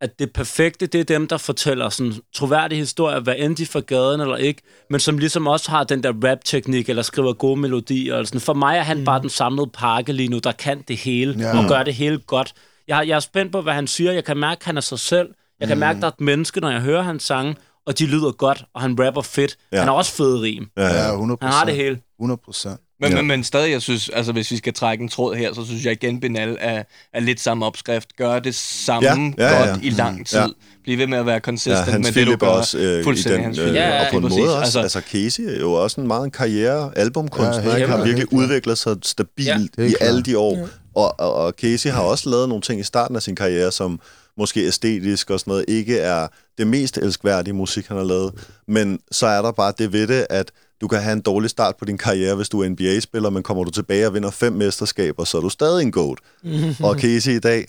at 0.00 0.18
det 0.18 0.32
perfekte, 0.32 0.86
det 0.86 1.00
er 1.00 1.04
dem, 1.04 1.26
der 1.28 1.36
fortæller 1.36 1.88
sådan 1.88 2.12
troværdige 2.34 2.78
historier, 2.78 3.20
hvad 3.20 3.34
end 3.38 3.56
de 3.56 3.66
fra 3.66 3.80
gaden 3.80 4.20
eller 4.20 4.36
ikke, 4.36 4.62
men 4.90 5.00
som 5.00 5.18
ligesom 5.18 5.46
også 5.46 5.70
har 5.70 5.84
den 5.84 6.02
der 6.02 6.12
rap-teknik, 6.24 6.88
eller 6.88 7.02
skriver 7.02 7.32
gode 7.32 7.60
melodier. 7.60 8.14
Eller 8.14 8.26
sådan. 8.26 8.40
For 8.40 8.54
mig 8.54 8.76
er 8.78 8.82
han 8.82 8.98
mm. 8.98 9.04
bare 9.04 9.20
den 9.20 9.30
samlede 9.30 9.70
pakke 9.74 10.12
lige 10.12 10.28
nu, 10.28 10.38
der 10.38 10.52
kan 10.52 10.82
det 10.88 10.96
hele, 10.96 11.34
Ja. 11.38 11.58
og 11.58 11.68
gør 11.68 11.82
det 11.82 11.94
hele 11.94 12.18
godt. 12.18 12.54
Jeg, 12.88 13.08
jeg 13.08 13.16
er 13.16 13.20
spændt 13.20 13.52
på, 13.52 13.60
hvad 13.62 13.72
han 13.72 13.86
siger. 13.86 14.12
Jeg 14.12 14.24
kan 14.24 14.36
mærke, 14.36 14.58
at 14.60 14.64
han 14.64 14.76
er 14.76 14.80
sig 14.80 14.98
selv. 14.98 15.28
Jeg 15.60 15.68
kan 15.68 15.76
Mm. 15.76 15.80
mærke, 15.80 15.96
at 15.96 16.02
der 16.02 16.08
er 16.08 16.12
et 16.12 16.20
menneske, 16.20 16.60
når 16.60 16.70
jeg 16.70 16.80
hører 16.80 17.02
hans 17.02 17.22
sange, 17.22 17.56
og 17.86 17.98
de 17.98 18.06
lyder 18.06 18.32
godt, 18.32 18.64
og 18.74 18.80
han 18.80 18.96
rapper 19.06 19.22
fedt. 19.22 19.56
Ja. 19.72 19.78
Han 19.78 19.88
har 19.88 19.94
også 19.94 20.12
fede 20.12 20.42
rim. 20.42 20.70
Ja, 20.76 20.82
ja. 20.86 21.12
100%. 21.16 21.44
Han 21.46 21.52
har 21.52 21.64
det 21.64 21.74
hele. 21.76 22.00
100 22.20 22.40
procent. 22.44 22.80
Men, 23.00 23.10
Ja. 23.10 23.16
ja. 23.16 23.22
men, 23.22 23.28
men 23.28 23.44
stadig, 23.44 23.70
jeg 23.72 23.82
synes, 23.82 24.08
altså 24.08 24.32
hvis 24.32 24.50
vi 24.50 24.56
skal 24.56 24.74
trække 24.74 25.02
en 25.02 25.08
tråd 25.08 25.34
her, 25.34 25.54
så 25.54 25.64
synes 25.66 25.84
jeg 25.84 25.92
igen, 25.92 26.20
Benal 26.20 26.56
er, 26.60 26.82
er 27.14 27.20
lidt 27.20 27.40
samme 27.40 27.66
opskrift. 27.66 28.16
Gør 28.16 28.38
det 28.38 28.54
samme 28.54 29.08
Ja, 29.08 29.14
ja, 29.38 29.58
ja, 29.60 29.68
godt 29.70 29.82
ja. 29.82 29.86
i 29.86 29.90
lang 29.90 30.26
tid. 30.26 30.38
Ja. 30.38 30.46
Bliv 30.84 30.98
ved 30.98 31.06
med 31.06 31.18
at 31.18 31.26
være 31.26 31.34
Ja, 31.34 31.40
consistent 31.40 31.84
Hans 31.88 32.06
med 32.06 32.12
det, 32.12 32.26
du 32.26 32.36
gør. 32.36 32.46
også 32.46 32.78
øh, 32.78 33.00
i 33.00 33.02
Fuldstændig 33.02 33.36
den, 33.36 33.44
Hans 33.44 33.58
øh. 33.58 33.74
Ja, 33.74 33.98
og 33.98 34.04
ja, 34.04 34.10
på 34.10 34.16
en 34.16 34.22
præcis. 34.22 34.38
måde 34.38 34.50
også. 34.58 34.62
Altså- 34.80 34.80
Altså, 34.98 35.00
Casey 35.12 35.42
er 35.42 35.58
jo 35.60 35.72
også 35.72 36.00
en 36.00 36.06
meget 36.06 36.24
en 36.24 36.30
karriere 36.30 36.92
albumkunstner, 36.96 37.72
Ja, 37.72 37.78
ja, 37.78 37.86
har 37.86 38.04
virkelig 38.04 38.32
udviklet 38.32 38.78
sig 38.78 38.96
stabilt 39.02 39.46
Ja. 39.78 39.82
ja, 39.82 39.88
i 39.88 39.94
alle 40.00 40.22
de 40.22 40.38
år. 40.38 40.68
Og, 40.94 41.20
og, 41.20 41.34
og 41.34 41.52
Casey 41.60 41.90
har 41.90 42.02
også 42.02 42.30
lavet 42.30 42.48
nogle 42.48 42.62
ting 42.62 42.80
i 42.80 42.84
starten 42.84 43.16
af 43.16 43.22
sin 43.22 43.36
karriere, 43.36 43.72
som 43.72 44.00
måske 44.38 44.66
æstetisk 44.66 45.30
og 45.30 45.40
sådan 45.40 45.50
noget, 45.50 45.64
ikke 45.68 45.98
er 45.98 46.28
det 46.58 46.66
mest 46.66 46.98
elskværdige 46.98 47.54
musik, 47.54 47.86
han 47.86 47.96
har 47.96 48.04
lavet. 48.04 48.32
Men 48.68 48.98
så 49.12 49.26
er 49.26 49.42
der 49.42 49.52
bare 49.52 49.72
det 49.78 49.92
ved 49.92 50.06
det, 50.06 50.26
at 50.30 50.50
du 50.80 50.88
kan 50.88 51.02
have 51.02 51.12
en 51.12 51.20
dårlig 51.20 51.50
start 51.50 51.76
på 51.78 51.84
din 51.84 51.98
karriere, 51.98 52.34
hvis 52.34 52.48
du 52.48 52.60
er 52.62 52.68
NBA-spiller, 52.68 53.30
men 53.30 53.42
kommer 53.42 53.64
du 53.64 53.70
tilbage 53.70 54.06
og 54.06 54.14
vinder 54.14 54.30
fem 54.30 54.52
mesterskaber, 54.52 55.24
så 55.24 55.36
er 55.36 55.40
du 55.42 55.48
stadig 55.48 55.82
en 55.82 55.90
GOAT. 55.92 56.18
og 56.84 56.98
Casey 56.98 57.30
i 57.36 57.38
dag, 57.38 57.66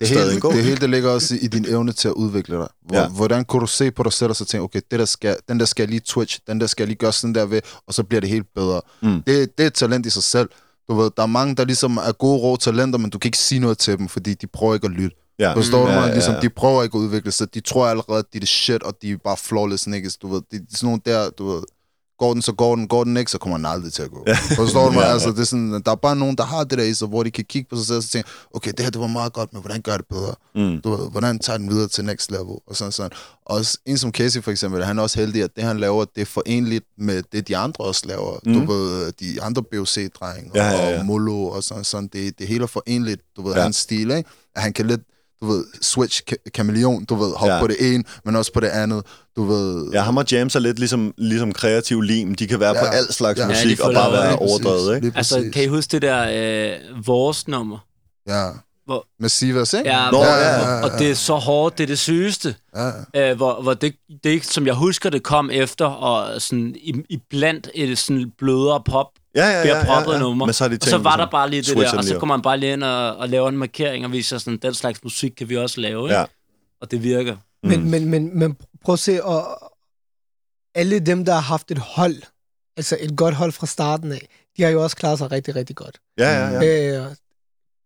Det 0.00 0.08
Stadig 0.08 0.22
hele, 0.24 0.34
en 0.34 0.40
god. 0.40 0.52
det 0.52 0.64
hele 0.64 0.76
det 0.76 0.90
ligger 0.90 1.10
også 1.10 1.34
i, 1.40 1.46
din 1.46 1.64
evne 1.68 1.92
til 1.92 2.08
at 2.08 2.14
udvikle 2.14 2.56
dig. 2.56 2.68
Hvor, 2.86 2.96
Ja. 2.96 3.02
ja. 3.02 3.08
Hvordan 3.08 3.44
kunne 3.44 3.60
du 3.60 3.66
se 3.66 3.90
på 3.90 4.02
dig 4.02 4.12
selv 4.12 4.30
og 4.30 4.36
så 4.36 4.44
tænke, 4.44 4.62
okay, 4.64 4.80
det 4.90 4.98
der 4.98 5.04
skal, 5.04 5.36
den 5.48 5.60
der 5.60 5.66
skal 5.66 5.88
lige 5.88 6.00
twitch, 6.00 6.40
den 6.46 6.60
der 6.60 6.66
skal 6.66 6.86
lige 6.88 6.96
gøre 6.96 7.12
sådan 7.12 7.34
der 7.34 7.46
ved, 7.46 7.60
og 7.86 7.94
så 7.94 8.02
bliver 8.02 8.20
det 8.20 8.30
helt 8.30 8.46
bedre. 8.54 8.80
Mm. 9.02 9.22
Det, 9.26 9.58
det 9.58 9.62
er 9.64 9.66
et 9.66 9.74
talent 9.74 10.06
i 10.06 10.10
sig 10.10 10.22
selv. 10.22 10.48
Du 10.88 10.94
ved, 10.94 11.10
der 11.16 11.22
er 11.22 11.26
mange, 11.26 11.56
der 11.56 11.64
ligesom 11.64 11.96
er 11.96 12.12
gode 12.12 12.38
rå 12.38 12.56
talenter, 12.56 12.98
men 12.98 13.10
du 13.10 13.18
kan 13.18 13.28
ikke 13.28 13.38
sige 13.38 13.58
noget 13.58 13.78
til 13.78 13.98
dem, 13.98 14.08
fordi 14.08 14.34
de 14.34 14.46
prøver 14.46 14.74
ikke 14.74 14.84
at 14.84 14.90
lytte. 14.90 15.16
ja, 15.38 15.52
Forstår 15.54 15.84
du 15.86 15.90
ja, 15.90 16.00
mig? 16.00 16.06
ja, 16.08 16.12
Ligesom, 16.12 16.34
ja. 16.34 16.40
de 16.40 16.48
prøver 16.48 16.82
ikke 16.82 16.98
at 16.98 17.00
udvikle 17.00 17.32
sig. 17.32 17.54
De 17.54 17.60
tror 17.60 17.86
allerede, 17.86 18.18
at 18.18 18.24
de 18.32 18.38
er 18.38 18.40
det 18.40 18.48
shit, 18.48 18.82
og 18.82 18.94
de 19.02 19.10
er 19.10 19.16
bare 19.24 19.36
flawless 19.36 19.86
niggas. 19.86 20.16
Du 20.16 20.28
ved, 20.28 20.42
det 20.50 20.60
er 20.60 20.64
sådan 20.76 20.86
nogle 20.86 21.00
der, 21.04 21.30
du 21.30 21.50
ved, 21.52 21.62
går 22.22 22.32
den, 22.32 22.42
så 22.42 22.52
går 22.52 22.76
den, 22.76 22.88
går 22.88 23.04
den 23.04 23.16
ikke, 23.16 23.30
så 23.30 23.38
kommer 23.38 23.56
den 23.58 23.66
aldrig 23.66 23.92
til 23.92 24.02
at 24.02 24.10
gå. 24.10 24.26
Forstår 24.56 24.86
du 24.86 24.92
mig? 24.92 25.00
Ja, 25.00 25.06
ja. 25.06 25.12
Altså, 25.12 25.30
det 25.30 25.38
er 25.38 25.44
sådan, 25.44 25.82
der 25.86 25.90
er 25.92 25.94
bare 25.94 26.16
nogen, 26.16 26.36
der 26.36 26.44
har 26.44 26.64
det 26.64 26.78
der 26.78 26.84
i 26.84 26.94
sig, 26.94 27.08
hvor 27.08 27.22
de 27.22 27.30
kan 27.30 27.44
kigge 27.44 27.68
på 27.70 27.76
sig 27.76 27.86
selv 27.86 27.96
og 27.98 28.04
tænke, 28.04 28.28
okay, 28.54 28.70
det 28.76 28.80
her, 28.80 28.90
det 28.90 29.00
var 29.00 29.06
meget 29.06 29.32
godt, 29.32 29.52
men 29.52 29.62
hvordan 29.62 29.80
gør 29.82 29.96
det 29.96 30.06
bedre? 30.10 30.34
Mm. 30.54 30.80
Du 30.80 30.90
ved, 30.96 31.10
hvordan 31.10 31.38
tager 31.38 31.56
den 31.58 31.70
videre 31.70 31.88
til 31.88 32.04
next 32.04 32.30
level? 32.30 32.56
Og 32.66 32.76
sådan 32.76 32.92
sådan. 32.92 33.10
Og 33.46 33.64
s- 33.66 33.78
en 33.86 33.98
som 33.98 34.10
Casey 34.12 34.42
for 34.42 34.50
eksempel, 34.50 34.84
han 34.84 34.98
er 34.98 35.02
også 35.02 35.18
heldig, 35.20 35.42
at 35.42 35.50
det 35.56 35.64
han 35.64 35.78
laver, 35.80 36.04
det 36.14 36.20
er 36.20 36.24
forenligt 36.26 36.84
med 36.98 37.22
det, 37.32 37.48
de 37.48 37.56
andre 37.56 37.84
også 37.84 38.02
laver. 38.06 38.38
Mm. 38.46 38.52
Du 38.66 38.72
ved, 38.72 39.12
de 39.12 39.42
andre 39.42 39.62
BOC-drenge 39.62 40.50
Ja, 40.54 40.64
ja, 40.70 40.90
ja. 40.90 40.98
og 40.98 41.04
Molo 41.06 41.44
og 41.46 41.64
sådan 41.64 41.84
sådan. 41.84 42.08
Det, 42.12 42.38
det 42.38 42.46
hele 42.48 42.62
er 42.62 42.66
forenligt, 42.66 43.20
du 43.36 43.42
ved, 43.42 43.52
Ja. 43.52 43.58
ja. 43.58 43.62
hans 43.62 43.76
stil, 43.76 44.10
ikke? 44.10 44.30
At 44.56 44.62
han 44.62 44.72
kan 44.72 44.86
lidt, 44.86 45.00
du 45.42 45.46
ved, 45.46 45.64
switch 45.82 46.22
ka- 46.30 46.50
kameleon, 46.54 47.04
du 47.04 47.14
ved, 47.14 47.30
hoppe 47.36 47.46
Ja. 47.46 47.54
ja. 47.54 47.60
på 47.60 47.66
det 47.66 47.94
ene, 47.94 48.04
men 48.24 48.36
også 48.36 48.52
på 48.52 48.60
det 48.60 48.66
andet. 48.68 49.02
Du 49.36 49.44
ved, 49.44 49.90
Ja, 49.92 50.00
ham 50.02 50.16
og 50.16 50.24
James 50.32 50.54
er 50.54 50.60
lidt 50.60 50.78
ligesom, 50.78 51.14
ligesom 51.18 51.52
kreativ 51.52 52.00
lim. 52.00 52.34
De 52.34 52.46
kan 52.46 52.60
være 52.60 52.76
ja. 52.76 52.80
på 52.82 52.86
Ja. 52.86 52.92
alt 52.92 53.14
slags 53.14 53.38
Ja, 53.38 53.42
ja, 53.42 53.48
musik 53.48 53.80
og 53.80 53.86
følger 53.86 54.00
bare 54.00 54.12
være 54.12 54.36
overdrevet, 54.36 54.94
ikke? 54.94 55.06
lige 55.06 55.16
Altså, 55.16 55.50
kan 55.52 55.64
I 55.64 55.66
huske 55.66 55.90
det 55.90 56.02
der 56.02 56.26
øh, 56.32 57.06
vores 57.06 57.48
nummer? 57.48 57.78
Ja. 58.28 58.48
Hvor- 58.86 59.06
Med 59.20 59.28
Sivas, 59.28 59.74
ikke? 59.74 59.90
Ja, 59.90 60.04
Nå, 60.10 60.16
hvor, 60.16 60.24
ja, 60.26 60.82
og 60.84 60.98
det 60.98 61.10
er 61.10 61.14
så 61.14 61.34
hårdt, 61.34 61.78
det 61.78 61.84
er 61.84 61.88
det 61.88 61.98
sygeste. 61.98 62.54
ja. 62.76 63.30
Øh, 63.30 63.36
hvor, 63.36 63.62
hvor 63.62 63.74
det, 63.74 63.94
det 64.24 64.30
ikke, 64.30 64.46
som 64.46 64.66
jeg 64.66 64.74
husker, 64.74 65.10
det 65.10 65.22
kom 65.22 65.50
efter, 65.52 65.86
og 65.86 66.42
sådan 66.42 66.74
i, 66.82 66.94
i 67.10 67.18
blandt 67.30 67.68
et 67.74 67.98
sådan 67.98 68.32
blødere 68.38 68.82
pop, 68.86 69.06
Ja, 69.34 69.46
ja, 69.48 69.62
bliver 69.62 69.76
ja, 69.76 69.84
proppet 69.84 70.10
ja, 70.12 70.16
ja. 70.16 70.22
nummer. 70.22 70.46
Men 70.46 70.52
så, 70.52 70.64
er 70.64 70.68
de 70.68 70.78
og 70.82 70.88
så 70.88 70.98
var 70.98 71.16
der 71.16 71.30
bare 71.30 71.50
lige 71.50 71.62
det 71.62 71.76
der, 71.76 71.96
og 71.96 72.04
så 72.04 72.18
kommer 72.18 72.36
man 72.36 72.42
bare 72.42 72.58
lige 72.58 72.72
ind 72.72 72.84
og, 72.84 73.16
og 73.16 73.28
laver 73.28 73.48
en 73.48 73.56
markering 73.56 74.04
og 74.04 74.12
viser 74.12 74.38
sådan, 74.38 74.56
den 74.62 74.74
slags 74.74 75.04
musik 75.04 75.30
kan 75.38 75.48
vi 75.48 75.56
også 75.56 75.80
lave, 75.80 76.04
ikke? 76.04 76.14
Ja. 76.14 76.24
Og 76.80 76.90
det 76.90 77.02
virker. 77.02 77.36
Men, 77.62 77.80
Mm. 77.80 77.86
men, 77.86 78.04
men, 78.10 78.38
men 78.38 78.56
prøv 78.84 78.92
at 78.92 78.98
se, 78.98 79.24
og 79.24 79.72
alle 80.74 80.98
dem, 80.98 81.24
der 81.24 81.32
har 81.32 81.40
haft 81.40 81.70
et 81.70 81.78
hold, 81.78 82.16
altså 82.76 82.96
et 83.00 83.16
godt 83.16 83.34
hold 83.34 83.52
fra 83.52 83.66
starten 83.66 84.12
af, 84.12 84.28
de 84.56 84.62
har 84.62 84.70
jo 84.70 84.82
også 84.82 84.96
klaret 84.96 85.18
sig 85.18 85.32
rigtig, 85.32 85.56
rigtig 85.56 85.76
godt. 85.76 85.98
Ja, 86.18 86.46
ja, 86.48 86.60
ja. 86.60 86.98
Øh, 86.98 87.06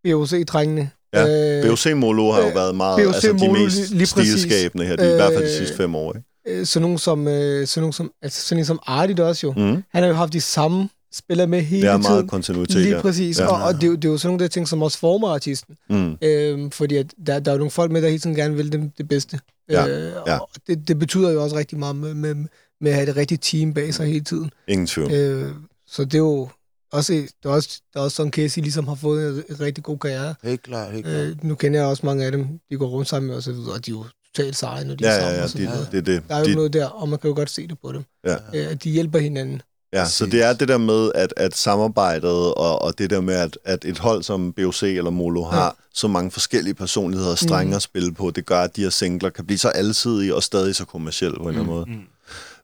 BOC-drengene. 0.05 0.91
Ja, 1.15 1.59
øh, 1.63 1.69
BOC 1.71 1.87
Molo 1.95 2.33
har 2.33 2.41
jo 2.41 2.49
øh, 2.49 2.55
været 2.55 2.75
meget, 2.75 2.97
BOC 3.07 3.15
altså 3.15 3.33
de 3.33 3.39
Molo, 3.49 3.53
mest 3.65 3.91
lige- 3.91 4.07
stilskabende 4.07 4.87
her, 4.87 4.97
de, 4.97 5.05
i 5.13 5.15
hvert 5.15 5.33
fald 5.33 5.45
de 5.45 5.51
Øh, 5.53 5.57
sidste 5.59 5.77
fem 5.77 5.95
år, 5.95 6.15
ikke? 6.17 6.61
øh, 6.61 6.67
sådan 6.67 6.83
nogen 6.83 6.99
som, 6.99 7.29
øh, 7.29 7.67
sådan 7.67 7.83
nogen 7.83 7.93
som, 7.93 8.13
altså 8.23 8.43
sådan 8.43 8.59
en 8.59 8.65
som 8.65 8.81
Ardit 8.87 9.21
også 9.21 9.47
jo. 9.47 9.53
Mm. 9.57 9.83
Han 9.93 10.03
har 10.03 10.07
jo 10.07 10.15
haft 10.15 10.33
de 10.33 10.41
samme 10.41 10.89
spillere 11.17 11.47
med 11.47 11.63
hele 11.63 11.83
Det 11.83 11.89
er 11.91 11.97
meget 11.97 12.05
tiden. 12.17 12.29
kontinuitet, 12.29 12.77
Lige 12.77 12.95
ja. 12.97 13.01
præcis. 13.03 13.39
Ja. 13.39 13.45
Ja. 13.45 13.51
Og, 13.51 13.63
og 13.63 13.75
det, 13.75 13.83
er 13.83 13.87
jo- 13.87 13.95
det 13.97 14.05
er 14.05 14.09
jo 14.09 14.19
sådan 14.19 14.29
nogle 14.29 14.43
der 14.43 14.49
ting, 14.49 14.69
som 14.69 14.83
også 14.83 14.99
former 14.99 15.29
artisten. 15.29 15.77
Mm. 15.91 16.17
Øhm, 16.23 16.71
fordi 16.71 16.97
at 16.97 17.07
der, 17.27 17.39
der 17.39 17.51
er 17.51 17.55
jo 17.55 17.59
nogle 17.59 17.71
folk 17.71 17.91
med, 17.93 18.03
der 18.03 18.09
hele 18.09 18.21
tiden 18.21 18.37
gerne 18.37 18.57
vil 18.57 18.73
dem 18.73 18.91
det 18.91 19.09
bedste. 19.09 19.41
Ja, 19.71 19.87
Øh, 19.87 20.13
ja. 20.27 20.39
Og 20.39 20.49
det, 20.67 20.89
det 20.89 20.99
betyder 20.99 21.31
jo 21.31 21.43
også 21.43 21.57
rigtig 21.57 21.79
meget 21.79 21.97
med, 21.97 22.15
med, 22.15 22.35
med 22.81 22.91
at 22.91 22.95
have 22.95 23.07
det 23.07 23.17
rigtige 23.17 23.39
team 23.39 23.75
bag 23.75 23.95
sig 23.95 24.07
hele 24.07 24.25
tiden. 24.25 24.51
Ingen 24.69 24.87
tvivl. 24.87 25.13
Øh, 25.13 25.51
så 25.87 26.05
det 26.05 26.15
er 26.15 26.19
jo 26.19 26.49
også, 26.93 27.13
det 27.13 27.29
er 27.45 27.49
også, 27.49 27.81
det 27.93 27.99
er 27.99 28.03
også 28.05 28.15
sådan, 28.17 28.33
Casey 28.33 28.61
ligesom 28.63 28.89
har 28.89 28.95
fået 28.95 29.29
en, 29.29 29.43
en 29.49 29.61
rigtig 29.61 29.85
god 29.85 29.99
karriere. 29.99 30.35
Helt 30.45 30.63
klart, 30.63 30.93
helt 30.93 31.07
klart. 31.07 31.17
Øh, 31.27 31.37
nu 31.45 31.55
kender 31.55 31.79
jeg 31.81 31.89
også 31.89 32.07
mange 32.07 32.25
af 32.25 32.33
dem, 32.33 32.47
de 32.71 32.77
går 32.77 32.87
rundt 32.89 33.09
sammen 33.09 33.27
med 33.29 33.37
og 33.37 33.43
så 33.43 33.53
videre, 33.53 33.73
og 33.73 33.87
de 33.87 33.91
er 33.91 33.95
jo 33.95 34.05
totalt 34.37 34.57
seje, 34.57 34.85
når 34.85 34.95
de 34.95 35.05
Ja, 35.05 35.11
er 35.11 35.15
ja, 35.15 35.21
sammen. 35.21 35.37
ja, 35.39 35.43
og 35.43 35.51
så 35.51 35.59
det, 35.93 36.07
det 36.07 36.15
er 36.15 36.21
det. 36.21 36.29
Der 36.29 36.35
er 36.35 36.39
jo 36.41 36.45
De, 36.47 36.55
noget 36.55 36.73
der, 36.73 36.87
og 36.87 37.09
man 37.09 37.19
kan 37.19 37.29
jo 37.31 37.35
godt 37.37 37.51
se 37.51 37.67
det 37.69 37.79
på 37.85 37.93
dem. 37.93 38.05
Ja. 38.27 38.35
Øh, 38.55 38.71
at 38.71 38.85
de 38.85 38.91
hjælper 38.91 39.19
hinanden. 39.19 39.63
Ja, 39.93 40.05
så 40.09 40.25
Præcis. 40.25 40.33
det 40.33 40.43
er 40.43 40.53
det 40.53 40.69
der 40.69 40.79
med, 40.79 41.13
at, 41.15 41.35
at 41.37 41.57
samarbejdet 41.57 42.31
og, 42.55 42.83
og 42.83 42.99
det 42.99 43.11
der 43.11 43.21
med, 43.21 43.35
at, 43.35 43.59
at 43.65 43.85
et 43.85 43.99
hold 43.99 44.23
som 44.23 44.53
BOC 44.53 44.83
eller 44.83 45.11
Molo 45.11 45.45
har 45.45 45.77
så 45.95 46.09
mange 46.09 46.31
forskellige 46.31 46.75
personligheder 46.75 47.31
og 47.31 47.39
strenge 47.39 47.71
Mm. 47.71 47.77
at 47.77 47.83
spille 47.83 48.15
på, 48.15 48.31
det 48.31 48.47
gør, 48.47 48.61
at 48.61 48.77
de 48.77 48.83
her 48.83 48.91
singler 48.91 49.31
kan 49.31 49.47
blive 49.47 49.59
så 49.59 49.69
alsidige 49.69 50.35
og 50.35 50.43
stadig 50.43 50.77
så 50.77 50.85
kommercielle 50.85 51.37
på 51.37 51.43
en 51.43 51.49
eller 51.49 51.61
anden 51.61 51.75
måde. 51.75 51.87
Mm. 51.89 52.03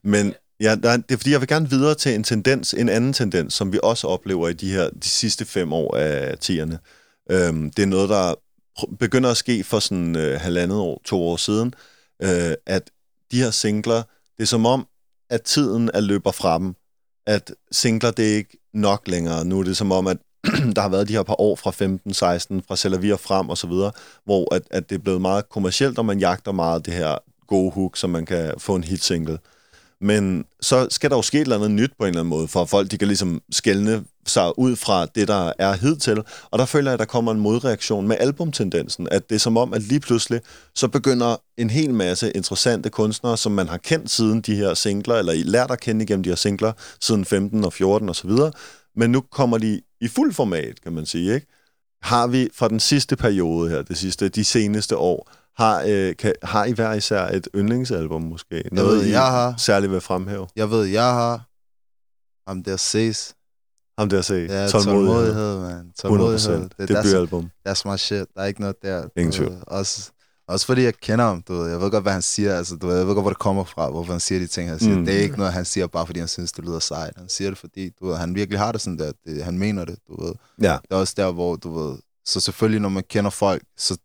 Men 0.03 0.33
ja, 0.59 0.75
der 0.75 0.89
er, 0.89 0.97
det 0.97 1.11
er 1.11 1.17
fordi, 1.17 1.31
jeg 1.31 1.39
vil 1.41 1.47
gerne 1.47 1.69
videre 1.69 1.95
til 1.95 2.15
en 2.15 2.23
tendens, 2.23 2.73
en 2.73 2.89
anden 2.89 3.13
tendens, 3.13 3.53
som 3.53 3.73
vi 3.73 3.79
også 3.83 4.07
oplever 4.07 4.47
i 4.49 4.53
de 4.53 4.71
her 4.71 4.89
de 4.89 5.07
sidste 5.09 5.45
fem 5.45 5.73
år 5.73 5.95
af 5.97 6.37
tierne. 6.37 6.79
Øhm, 7.31 7.71
det 7.71 7.83
er 7.83 7.87
noget, 7.87 8.09
der 8.09 8.33
begynder 8.99 9.31
at 9.31 9.37
ske 9.37 9.63
for 9.63 9.79
sådan 9.79 10.15
øh, 10.15 10.41
halvandet 10.41 10.77
år, 10.77 11.01
to 11.05 11.21
år 11.21 11.37
siden, 11.37 11.73
øh, 12.23 12.53
at 12.65 12.89
de 13.31 13.37
her 13.43 13.51
singler, 13.51 14.03
det 14.37 14.43
er 14.43 14.47
som 14.47 14.65
om, 14.65 14.87
at 15.29 15.41
tiden 15.41 15.91
er 15.93 16.01
løber 16.01 16.31
fra 16.31 16.57
dem. 16.59 16.75
At 17.27 17.53
singler, 17.71 18.11
det 18.11 18.31
er 18.31 18.35
ikke 18.35 18.57
nok 18.73 19.07
længere. 19.07 19.45
Nu 19.45 19.59
er 19.59 19.63
det 19.63 19.77
som 19.77 19.91
om, 19.91 20.07
at 20.07 20.17
der 20.75 20.81
har 20.81 20.89
været 20.89 21.07
de 21.07 21.13
her 21.13 21.23
par 21.23 21.41
år 21.41 21.55
fra 21.55 21.71
15, 21.71 22.13
16, 22.13 22.63
fra 22.67 22.75
Celavir 22.75 23.15
frem 23.15 23.49
og 23.49 23.57
så 23.57 23.67
videre, 23.67 23.91
hvor 24.25 24.55
at, 24.55 24.61
at 24.71 24.89
det 24.89 24.95
er 24.95 24.99
blevet 24.99 25.21
meget 25.21 25.49
kommercielt, 25.49 25.97
og 25.97 26.05
man 26.05 26.19
jagter 26.19 26.51
meget 26.51 26.85
det 26.85 26.93
her 26.93 27.17
gode 27.47 27.71
hook, 27.71 27.97
så 27.97 28.07
man 28.07 28.25
kan 28.25 28.53
få 28.57 28.75
en 28.75 28.83
hit 28.83 29.03
single. 29.03 29.39
Men 30.01 30.45
så 30.61 30.87
skal 30.89 31.09
der 31.09 31.15
jo 31.15 31.21
ske 31.21 31.37
et 31.37 31.41
eller 31.41 31.55
andet 31.55 31.71
nyt 31.71 31.91
på 31.99 32.05
en 32.05 32.07
eller 32.07 32.19
anden 32.19 32.29
måde, 32.29 32.47
for 32.47 32.61
at 32.61 32.69
folk 32.69 32.91
de 32.91 32.97
kan 32.97 33.07
ligesom 33.07 33.41
skælne 33.51 34.03
sig 34.25 34.59
ud 34.59 34.75
fra 34.75 35.05
det, 35.05 35.27
der 35.27 35.53
er 35.59 35.73
hidtil. 35.73 36.23
Og 36.51 36.59
der 36.59 36.65
føler 36.65 36.91
jeg, 36.91 36.93
at 36.93 36.99
der 36.99 37.05
kommer 37.05 37.31
en 37.31 37.39
modreaktion 37.39 38.07
med 38.07 38.17
albumtendensen, 38.19 39.07
at 39.11 39.29
det 39.29 39.35
er 39.35 39.39
som 39.39 39.57
om, 39.57 39.73
at 39.73 39.81
lige 39.81 39.99
pludselig, 39.99 40.41
så 40.75 40.87
begynder 40.87 41.35
en 41.57 41.69
hel 41.69 41.93
masse 41.93 42.31
interessante 42.31 42.89
kunstnere, 42.89 43.37
som 43.37 43.51
man 43.51 43.67
har 43.67 43.77
kendt 43.77 44.09
siden 44.09 44.41
de 44.41 44.55
her 44.55 44.73
singler, 44.73 45.15
eller 45.15 45.33
lært 45.45 45.71
at 45.71 45.79
kende 45.79 46.03
igennem 46.03 46.23
de 46.23 46.29
her 46.29 46.35
singler, 46.35 46.71
siden 47.01 47.25
15 47.25 47.63
og 47.63 47.73
14 47.73 48.09
og 48.09 48.15
så 48.15 48.27
videre, 48.27 48.51
men 48.95 49.11
nu 49.11 49.21
kommer 49.31 49.57
de 49.57 49.81
i 50.01 50.07
fuld 50.07 50.33
format, 50.33 50.81
kan 50.83 50.93
man 50.93 51.05
sige, 51.05 51.33
ikke? 51.33 51.47
Har 52.01 52.27
vi 52.27 52.49
fra 52.53 52.67
den 52.67 52.79
sidste 52.79 53.15
periode 53.15 53.69
her, 53.69 53.81
det 53.81 53.97
sidste, 53.97 54.29
de 54.29 54.43
seneste 54.43 54.97
år, 54.97 55.31
har, 55.57 55.83
øh, 55.87 56.15
kan, 56.15 56.33
har 56.43 56.65
I 56.65 56.71
hver 56.71 56.93
især 56.93 57.27
et 57.27 57.47
yndlingsalbum 57.55 58.21
måske? 58.21 58.63
Noget, 58.71 58.99
ved, 58.99 59.05
I 59.05 59.11
jeg 59.11 59.21
har. 59.31 59.55
særligt 59.57 59.91
vil 59.91 60.01
fremhæve? 60.01 60.47
Jeg 60.55 60.71
ved, 60.71 60.85
jeg 60.85 61.03
har 61.03 61.41
ham 62.47 62.63
der 62.63 62.77
ses. 62.77 63.35
Ham 63.99 64.09
der 64.09 64.21
se. 64.21 64.33
Ja, 64.49 64.67
tålmodighed. 64.67 65.33
tålmodighed, 65.33 65.59
man. 65.59 65.85
100%. 65.97 66.01
Tålmodighed. 66.01 66.59
Det, 66.61 66.71
Det, 66.77 66.89
er 66.91 66.95
that's, 67.01 67.07
debutalbum. 67.07 67.49
that's 67.67 67.91
my 67.91 67.97
shit. 67.97 68.27
Der 68.35 68.41
er 68.41 68.45
ikke 68.45 68.61
noget 68.61 68.75
der. 68.81 69.07
Ingen 69.17 69.31
tvivl. 69.31 69.57
Også, 69.67 70.11
også 70.47 70.65
fordi 70.65 70.81
jeg 70.83 70.93
kender 70.95 71.25
ham, 71.25 71.41
du 71.41 71.53
ved. 71.53 71.69
Jeg 71.71 71.81
ved 71.81 71.91
godt, 71.91 72.03
hvad 72.03 72.13
han 72.13 72.21
siger. 72.21 72.57
Altså, 72.57 72.75
du 72.75 72.87
ved, 72.87 72.97
jeg 72.97 73.07
ved 73.07 73.13
godt, 73.13 73.23
hvor 73.23 73.29
det 73.29 73.39
kommer 73.39 73.63
fra, 73.63 73.89
hvorfor 73.89 74.11
han 74.13 74.19
siger 74.19 74.39
de 74.39 74.47
ting, 74.47 74.69
han 74.69 74.79
siger. 74.79 74.97
Mm. 74.97 75.05
Det 75.05 75.15
er 75.17 75.19
ikke 75.21 75.37
noget, 75.37 75.53
han 75.53 75.65
siger 75.65 75.87
bare, 75.87 76.05
fordi 76.05 76.19
han 76.19 76.27
synes, 76.27 76.51
det 76.51 76.65
lyder 76.65 76.79
sejt. 76.79 77.13
Han 77.17 77.29
siger 77.29 77.49
det, 77.49 77.57
fordi 77.57 77.89
du 77.99 78.07
ved, 78.07 78.15
han 78.15 78.35
virkelig 78.35 78.59
har 78.59 78.71
det 78.71 78.81
sådan 78.81 78.99
der. 78.99 79.11
Det, 79.25 79.43
han 79.43 79.57
mener 79.59 79.85
det, 79.85 79.95
du 80.07 80.23
ved. 80.25 80.33
Ja. 80.61 80.77
Det 80.81 80.91
er 80.91 80.95
også 80.95 81.13
der, 81.17 81.31
hvor 81.31 81.55
du 81.55 81.79
ved... 81.79 81.97
Så 82.25 82.39
selvfølgelig, 82.39 82.81
når 82.81 82.89
man 82.89 83.03
kender 83.09 83.29
folk, 83.31 83.63
så 83.77 83.97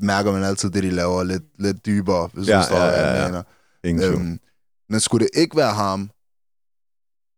mærker 0.00 0.32
man 0.32 0.44
altid 0.44 0.70
det, 0.70 0.82
de 0.82 0.90
laver 0.90 1.24
lidt, 1.24 1.42
lidt 1.58 1.86
dybere, 1.86 2.28
hvis 2.32 2.48
Ja, 2.48 2.56
du 2.56 2.60
forstår, 2.62 2.76
ja, 2.76 2.90
hvad 2.90 2.98
ja, 3.00 3.06
jeg 3.10 3.20
ja. 3.22 3.26
mener. 3.28 3.42
Ingen. 3.84 4.04
Øhm, 4.04 4.40
men 4.88 5.00
skulle 5.00 5.26
det 5.26 5.40
ikke 5.40 5.56
være 5.56 5.72
ham, 5.74 6.10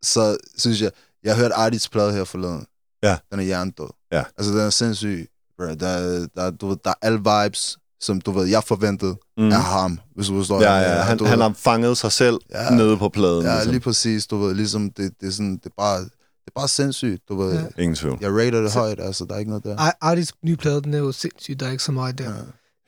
så 0.02 0.36
synes 0.58 0.82
jeg, 0.82 0.90
jeg 1.24 1.36
hørte 1.36 1.54
Ardits 1.54 1.88
plade 1.88 2.12
her 2.12 2.24
forleden. 2.24 2.66
Ja. 3.02 3.16
Den 3.30 3.38
er 3.40 3.44
hjernedød. 3.44 3.88
Ja. 4.12 4.22
Altså, 4.38 4.52
den 4.52 4.60
er 4.60 4.70
sindssyg. 4.70 5.28
Bro. 5.58 5.64
Der, 5.74 5.86
er- 5.88 6.26
der, 6.36 6.50
du 6.50 6.68
ved, 6.68 6.76
der 6.84 6.90
er 6.90 6.94
alle 7.02 7.18
vibes, 7.18 7.78
som 8.00 8.20
du 8.20 8.30
ved, 8.32 8.46
jeg 8.46 8.64
forventede 8.64 9.16
Mm. 9.36 9.52
af 9.52 9.62
ham, 9.62 9.98
hvis 10.16 10.26
du 10.26 10.38
forstår. 10.38 10.62
Ja, 10.62 10.72
ja, 10.76 10.88
han, 11.02 11.18
du 11.18 11.24
han 11.24 11.38
ved. 11.38 11.42
har 11.44 11.52
fanget 11.56 11.96
sig 11.98 12.12
selv 12.12 12.38
ja. 12.50 12.70
Nede 12.70 12.96
på 12.96 13.08
pladen. 13.08 13.42
Ja, 13.44 13.52
ligesom. 13.54 13.70
lige 13.70 13.80
præcis, 13.80 14.26
du 14.26 14.36
ved, 14.38 14.54
ligesom, 14.54 14.90
det, 14.90 15.12
det 15.20 15.26
er 15.28 15.32
sådan, 15.32 15.56
det 15.56 15.66
er 15.66 15.70
bare, 15.76 16.00
det 16.00 16.10
er 16.46 16.60
bare 16.60 16.68
sindssygt, 16.68 17.22
du 17.28 17.36
ved. 17.42 17.54
Ja. 17.54 17.60
Ja. 17.60 17.82
Ingen 17.82 17.96
tvivl. 17.96 18.18
Jeg 18.20 18.30
rater 18.32 18.60
det 18.60 18.72
Så- 18.72 18.78
højt, 18.78 19.00
altså, 19.00 19.24
der 19.24 19.34
er 19.34 19.38
ikke 19.38 19.50
noget 19.50 19.64
der. 19.64 19.76
Ar- 19.78 19.96
Artis 20.00 20.32
nye 20.44 20.56
plade, 20.56 20.82
den 20.82 20.94
er 20.94 20.98
jo 20.98 21.12
sindssyg, 21.12 21.60
der 21.60 21.66
er 21.66 21.70
ikke 21.70 21.82
så 21.82 21.92
meget 21.92 22.18
der. 22.18 22.24
Ja. 22.30 22.34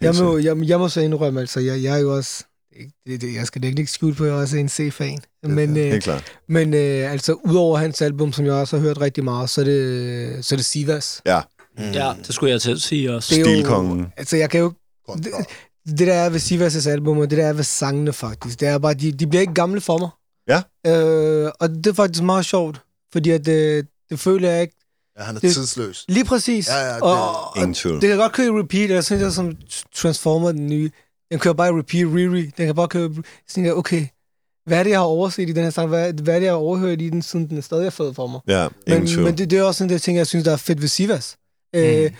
Jeg 0.00 0.14
må, 0.24 0.36
jeg, 0.38 0.56
jeg 0.68 0.78
må 0.78 0.88
så 0.88 1.00
indrømme, 1.00 1.40
altså, 1.40 1.60
jeg, 1.60 1.82
jeg 1.82 1.94
er 1.94 1.98
jo 1.98 2.16
også, 2.16 2.44
det, 3.06 3.20
det, 3.20 3.34
jeg 3.34 3.46
skal 3.46 3.62
da 3.62 3.66
ikke 3.66 3.76
lægge 3.76 3.92
skjul 3.92 4.14
på, 4.14 4.24
at 4.24 4.30
jeg 4.30 4.38
også 4.38 4.56
er 4.56 4.60
en 4.60 4.68
C-fan. 4.68 5.18
Men, 5.42 5.76
øh, 5.76 5.84
Helt 5.84 6.04
klart. 6.04 6.24
men 6.48 6.74
øh, 6.74 7.12
altså, 7.12 7.32
udover 7.32 7.78
hans 7.78 8.02
album, 8.02 8.32
som 8.32 8.44
jeg 8.44 8.54
også 8.54 8.76
har 8.76 8.82
hørt 8.84 9.00
rigtig 9.00 9.24
meget, 9.24 9.50
så 9.50 9.60
er 9.60 9.64
det, 9.64 10.44
så 10.44 10.54
er 10.54 10.56
det 10.56 10.64
Sivas. 10.66 11.22
Ja, 11.26 11.40
Ja, 11.78 12.12
det 12.26 12.34
skulle 12.34 12.52
jeg 12.52 12.60
til 12.60 12.70
at 12.70 12.80
sige 12.80 13.14
også. 13.14 13.34
Det 13.34 13.40
er 13.40 13.50
jo- 13.50 13.56
Stilkongen. 13.56 14.06
Altså, 14.16 14.36
jeg 14.36 14.50
kan 14.50 14.60
jo... 14.60 14.72
Det, 15.16 15.26
det 15.86 15.98
der 16.06 16.14
er 16.14 16.28
ved 16.30 16.40
Sivas' 16.40 16.88
album, 16.88 17.18
og 17.18 17.30
det 17.30 17.38
der 17.38 17.46
er 17.46 17.52
ved 17.52 17.64
sangene 17.64 18.12
faktisk, 18.12 18.60
det 18.60 18.68
er 18.68 18.78
bare, 18.78 18.94
de, 18.94 19.12
de 19.12 19.26
bliver 19.26 19.40
ikke 19.40 19.54
gamle 19.54 19.80
for 19.80 19.98
mig. 19.98 20.08
Ja. 20.48 20.62
Øh, 21.46 21.50
og 21.60 21.68
det 21.70 21.86
er 21.86 21.92
faktisk 21.94 22.22
meget 22.22 22.44
sjovt, 22.46 22.80
fordi 23.12 23.30
at, 23.30 23.48
øh, 23.48 23.84
det 24.10 24.20
føler 24.20 24.50
jeg 24.50 24.62
ikke 24.62 24.74
Ja, 25.18 25.22
han 25.24 25.36
er 25.36 25.40
Det- 25.40 25.54
tidsløs. 25.54 26.04
lige 26.08 26.24
præcis. 26.24 26.68
Ja, 26.68 26.78
ja, 26.88 26.94
det- 26.94 27.02
og, 27.02 27.46
og, 27.46 27.56
Ingen 27.56 27.74
tvivl. 27.74 28.00
det 28.00 28.08
kan 28.08 28.18
godt 28.18 28.32
køre 28.32 28.46
i 28.46 28.50
repeat, 28.50 28.90
og 28.90 28.94
jeg 28.94 29.04
synes, 29.04 29.22
jeg 29.22 29.32
som 29.32 29.56
Transformer, 29.94 30.52
den 30.52 30.66
nye, 30.66 30.90
den 31.32 31.38
kører 31.40 31.54
bare 31.54 31.78
repeat, 31.78 32.06
Riri, 32.14 32.42
den 32.42 32.66
kan 32.66 32.74
bare 32.74 32.88
køre, 32.88 33.10
så 33.48 33.54
tænker 33.54 33.70
jeg, 33.70 33.76
okay, 33.76 34.06
hvad 34.66 34.78
er 34.78 34.82
det, 34.82 34.90
jeg 34.90 34.98
har 34.98 35.04
overset 35.06 35.48
i 35.48 35.52
den 35.52 35.62
her 35.64 35.70
sang? 35.70 35.88
Hvad, 35.88 36.12
hvad 36.12 36.34
er 36.34 36.38
det, 36.38 36.44
jeg 36.46 36.52
har 36.52 36.58
overhørt 36.58 37.00
i 37.00 37.08
den, 37.10 37.22
siden 37.22 37.48
den 37.48 37.58
er 37.58 37.62
stadig 37.62 37.86
er 37.86 37.90
fed 37.90 38.14
for 38.14 38.26
mig? 38.26 38.40
Ja, 38.48 38.68
Men, 38.86 39.06
tvivl. 39.06 39.22
men 39.24 39.38
det, 39.38 39.50
det 39.50 39.58
er 39.58 39.62
også 39.62 39.78
sådan, 39.78 39.90
det 39.90 40.02
ting, 40.02 40.18
jeg 40.18 40.26
synes, 40.26 40.44
der 40.44 40.52
er 40.52 40.56
fedt 40.56 40.80
ved 40.80 40.88
Sivas. 40.88 41.36
Mm. 41.74 41.80
Øh, 41.80 42.10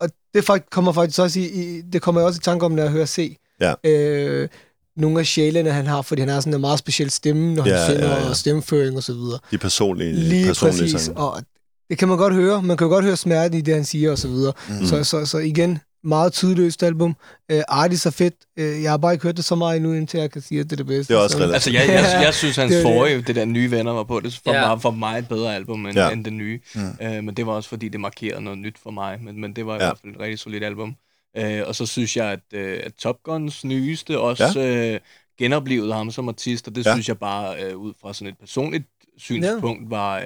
og 0.00 0.08
det 0.34 0.44
fakt, 0.44 0.70
kommer 0.70 0.92
faktisk 0.92 1.18
også 1.18 1.40
i, 1.40 1.44
i, 1.44 1.80
det 1.80 2.02
kommer 2.02 2.20
jeg 2.20 2.26
også 2.26 2.38
i 2.38 2.44
tanke 2.44 2.64
om, 2.64 2.72
når 2.72 2.82
jeg 2.82 2.92
hører 2.92 3.06
C. 3.06 3.36
Ja. 3.60 3.74
Øh, 3.84 4.48
nogle 4.96 5.20
af 5.20 5.26
sjælene, 5.26 5.70
han 5.70 5.86
har, 5.86 6.02
fordi 6.02 6.20
han 6.20 6.28
har 6.28 6.40
sådan 6.40 6.54
en 6.54 6.60
meget 6.60 6.78
speciel 6.78 7.10
stemme, 7.10 7.54
når 7.54 7.62
han 7.62 7.72
Ja, 7.72 7.84
synger, 7.84 8.06
ja, 8.08 8.20
ja. 8.22 8.28
og 8.28 8.36
stemmeføring 8.36 8.96
og 8.96 9.02
så 9.02 9.12
videre. 9.12 9.38
De 9.50 9.58
personlige, 9.58 10.12
Lige 10.12 10.46
personlige 10.46 10.80
præcis. 10.82 11.00
sange. 11.00 11.20
Og 11.20 11.42
det 11.90 11.98
kan 11.98 12.08
man 12.08 12.18
godt 12.18 12.34
høre. 12.34 12.62
Man 12.62 12.76
kan 12.76 12.84
jo 12.84 12.88
godt 12.88 13.04
høre 13.04 13.16
smerten 13.16 13.58
i 13.58 13.60
det, 13.60 13.74
han 13.74 13.84
siger 13.84 14.10
og 14.10 14.18
så 14.18 14.28
videre. 14.28 14.52
Mm. 14.68 14.86
Så, 14.86 15.04
så, 15.04 15.26
så 15.26 15.38
igen, 15.38 15.78
meget 16.04 16.32
tidløst 16.32 16.82
album. 16.82 17.16
Øh, 17.50 17.62
Artis 17.68 18.06
er 18.06 18.10
fedt. 18.10 18.34
Øh, 18.58 18.82
jeg 18.82 18.90
har 18.90 18.96
bare 18.98 19.12
ikke 19.12 19.22
hørt 19.22 19.36
det 19.36 19.44
så 19.44 19.54
meget 19.54 19.76
endnu, 19.76 19.92
indtil 19.92 20.20
jeg 20.20 20.30
kan 20.30 20.42
sige, 20.42 20.60
at 20.60 20.64
det 20.64 20.72
er 20.72 20.76
det 20.76 20.86
bedste. 20.86 21.12
Det 21.14 21.18
er 21.20 21.22
også 21.24 21.36
Så- 21.36 21.42
relativt. 21.44 21.54
Altså, 21.76 21.92
jeg, 21.92 22.02
jeg, 22.02 22.22
jeg 22.24 22.34
synes, 22.34 22.56
hans 22.56 22.70
Det 22.72 22.80
er 22.82 22.88
det. 22.88 22.94
forrige, 22.96 23.22
det 23.22 23.36
der 23.36 23.44
nye 23.44 23.70
venner 23.70 23.92
var 23.92 24.04
på, 24.04 24.20
det 24.20 24.40
var 24.44 24.52
Ja. 24.52 24.60
ja. 24.68 24.74
for 24.74 24.90
mig 24.90 25.18
et 25.18 25.28
bedre 25.28 25.54
album 25.54 25.86
end, 25.86 25.94
Ja. 25.96 26.06
ja. 26.06 26.12
end 26.12 26.24
det 26.24 26.32
nye. 26.32 26.60
Mm. 26.74 27.06
Øh, 27.06 27.24
men 27.24 27.34
det 27.34 27.46
var 27.46 27.52
også, 27.52 27.68
fordi 27.68 27.88
det 27.88 28.00
markerede 28.00 28.40
noget 28.42 28.58
nyt 28.58 28.76
for 28.82 28.90
mig. 28.90 29.18
Men, 29.22 29.40
men 29.40 29.56
det 29.56 29.66
var 29.66 29.72
i 29.72 29.78
Ja. 29.78 29.84
hvert 29.86 29.98
fald 30.02 30.14
et 30.14 30.20
rigtig 30.20 30.38
solidt 30.38 30.64
album. 30.64 30.96
Øh, 31.36 31.62
og 31.66 31.74
så 31.74 31.86
synes 31.86 32.16
jeg, 32.16 32.26
at, 32.26 32.40
øh, 32.52 32.80
at 32.84 32.92
Top 32.94 33.22
Guns 33.22 33.64
nyeste 33.64 34.18
også 34.18 34.60
ja. 34.60 34.92
øh, 34.94 35.00
genoplevede 35.38 35.94
ham 35.94 36.10
som 36.10 36.28
artist, 36.28 36.68
og 36.68 36.74
det 36.74 36.84
Ja. 36.86 36.90
ja. 36.90 36.94
synes 36.96 37.08
jeg 37.08 37.18
bare, 37.18 37.62
øh, 37.64 37.76
ud 37.76 37.92
fra 38.02 38.14
sådan 38.14 38.28
et 38.32 38.38
personligt 38.40 38.84
synspunkt, 39.18 39.90
var, 39.90 40.18
øh, 40.18 40.24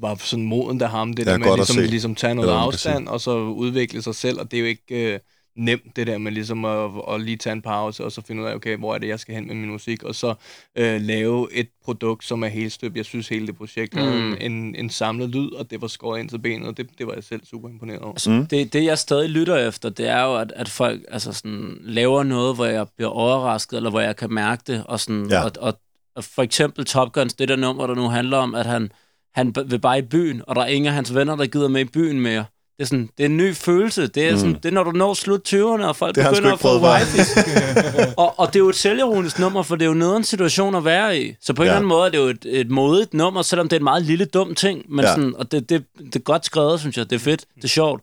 var 0.00 0.14
sådan 0.20 0.44
moden 0.46 0.82
af 0.82 0.90
ham. 0.90 1.12
Det 1.12 1.26
Ja, 1.26 1.30
der 1.30 1.38
med 1.38 1.46
godt 1.46 1.60
at 1.60 1.68
ligesom, 1.68 1.90
ligesom 1.90 2.14
tage 2.14 2.34
noget 2.34 2.48
Ja, 2.48 2.60
afstand, 2.60 3.08
og 3.08 3.20
så 3.20 3.38
udvikle 3.38 4.02
sig 4.02 4.14
selv, 4.14 4.40
og 4.40 4.50
det 4.50 4.56
er 4.56 4.60
jo 4.60 4.66
ikke... 4.66 5.12
Øh, 5.14 5.18
nemt, 5.56 5.96
det 5.96 6.06
der 6.06 6.18
med 6.18 6.32
ligesom 6.32 6.64
at, 6.64 6.90
at 7.10 7.20
lige 7.20 7.36
tage 7.36 7.52
en 7.52 7.62
pause, 7.62 8.04
og 8.04 8.12
så 8.12 8.22
finde 8.26 8.42
ud 8.42 8.46
af, 8.46 8.54
okay, 8.54 8.76
hvor 8.76 8.94
er 8.94 8.98
det, 8.98 9.08
jeg 9.08 9.20
skal 9.20 9.34
hen 9.34 9.46
med 9.46 9.54
min 9.54 9.70
musik, 9.70 10.02
og 10.02 10.14
så 10.14 10.34
øh, 10.76 11.00
lave 11.00 11.52
et 11.52 11.68
produkt, 11.84 12.24
som 12.24 12.42
er 12.44 12.48
helt 12.48 12.72
støbt. 12.72 12.96
Jeg 12.96 13.04
synes, 13.04 13.28
hele 13.28 13.46
det 13.46 13.56
projekt 13.56 13.94
mm. 13.94 14.02
En, 14.02 14.52
en, 14.52 14.74
en 14.74 14.90
samlet 14.90 15.28
lyd, 15.28 15.52
og 15.52 15.70
det 15.70 15.82
var 15.82 15.88
skåret 15.88 16.20
ind 16.20 16.28
til 16.28 16.38
benet, 16.38 16.68
og 16.68 16.76
det, 16.76 16.88
det 16.98 17.06
var 17.06 17.14
jeg 17.14 17.24
selv 17.24 17.40
super 17.44 17.68
imponeret 17.68 18.00
over. 18.00 18.12
Altså, 18.12 18.30
mm. 18.30 18.46
det, 18.46 18.72
det, 18.72 18.84
jeg 18.84 18.98
stadig 18.98 19.30
lytter 19.30 19.68
efter, 19.68 19.88
det 19.88 20.08
er 20.08 20.22
jo, 20.24 20.36
at, 20.36 20.52
at 20.56 20.68
folk 20.68 21.00
altså 21.08 21.32
sådan, 21.32 21.78
laver 21.80 22.22
noget, 22.22 22.54
hvor 22.54 22.64
jeg 22.66 22.86
bliver 22.96 23.10
overrasket, 23.10 23.76
eller 23.76 23.90
hvor 23.90 24.00
jeg 24.00 24.16
kan 24.16 24.32
mærke 24.32 24.62
det. 24.66 24.84
Og, 24.84 25.00
sådan, 25.00 25.26
Ja. 25.30 25.44
og, 25.44 25.50
og, 25.60 25.80
og 26.16 26.24
for 26.24 26.42
eksempel 26.42 26.84
Top 26.84 27.12
Guns, 27.12 27.34
det 27.34 27.48
der 27.48 27.56
nummer, 27.56 27.86
der 27.86 27.94
nu 27.94 28.08
handler 28.08 28.36
om, 28.36 28.54
at 28.54 28.66
han, 28.66 28.90
han 29.34 29.54
vil 29.66 29.78
bare 29.78 29.98
i 29.98 30.02
byen, 30.02 30.42
og 30.46 30.56
der 30.56 30.62
er 30.62 30.66
ingen 30.66 30.86
af 30.88 30.94
hans 30.94 31.14
venner, 31.14 31.36
der 31.36 31.46
gider 31.46 31.68
med 31.68 31.80
i 31.80 31.84
byen 31.84 32.20
mere. 32.20 32.44
Det 32.78 32.84
er, 32.84 32.88
sådan, 32.88 33.08
det 33.18 33.24
er 33.24 33.28
en 33.28 33.36
ny 33.36 33.54
følelse. 33.54 34.06
Det 34.06 34.28
er, 34.28 34.32
Mm. 34.32 34.38
sådan, 34.38 34.54
det 34.54 34.64
er 34.64 34.70
når 34.70 34.84
du 34.84 34.90
når 34.90 35.14
slut 35.14 35.40
20'erne, 35.48 35.84
og 35.84 35.96
folk 35.96 36.14
Det 36.14 36.26
begynder 36.30 36.52
at 36.52 36.60
få 36.60 36.80
wifes. 36.86 37.36
og, 38.16 38.38
og 38.40 38.46
det 38.46 38.56
er 38.56 38.60
jo 38.60 38.68
et 38.68 38.74
selvironisk 38.76 39.38
nummer, 39.38 39.62
for 39.62 39.76
det 39.76 39.82
er 39.84 39.88
jo 39.88 39.94
noget 39.94 40.16
en 40.16 40.24
situation 40.24 40.74
at 40.74 40.84
være 40.84 41.20
i. 41.20 41.34
Så 41.40 41.52
på 41.52 41.62
en 41.62 41.66
Ja. 41.66 41.70
eller 41.70 41.76
anden 41.76 41.88
måde 41.88 42.06
er 42.06 42.10
det 42.10 42.18
jo 42.18 42.24
et, 42.26 42.46
et 42.48 42.70
modigt 42.70 43.14
nummer, 43.14 43.42
selvom 43.42 43.68
det 43.68 43.76
er 43.76 43.80
en 43.80 43.84
meget 43.84 44.02
lille 44.02 44.24
dum 44.24 44.54
ting. 44.54 44.84
Men 44.88 45.04
Ja. 45.04 45.10
sådan, 45.14 45.34
og 45.36 45.52
det, 45.52 45.68
det, 45.70 45.84
det 45.98 46.16
er 46.16 46.20
godt 46.20 46.44
skrevet, 46.46 46.80
synes 46.80 46.96
jeg. 46.96 47.10
Det 47.10 47.16
er 47.16 47.20
fedt. 47.20 47.44
Det 47.56 47.64
er 47.64 47.68
sjovt. 47.68 48.02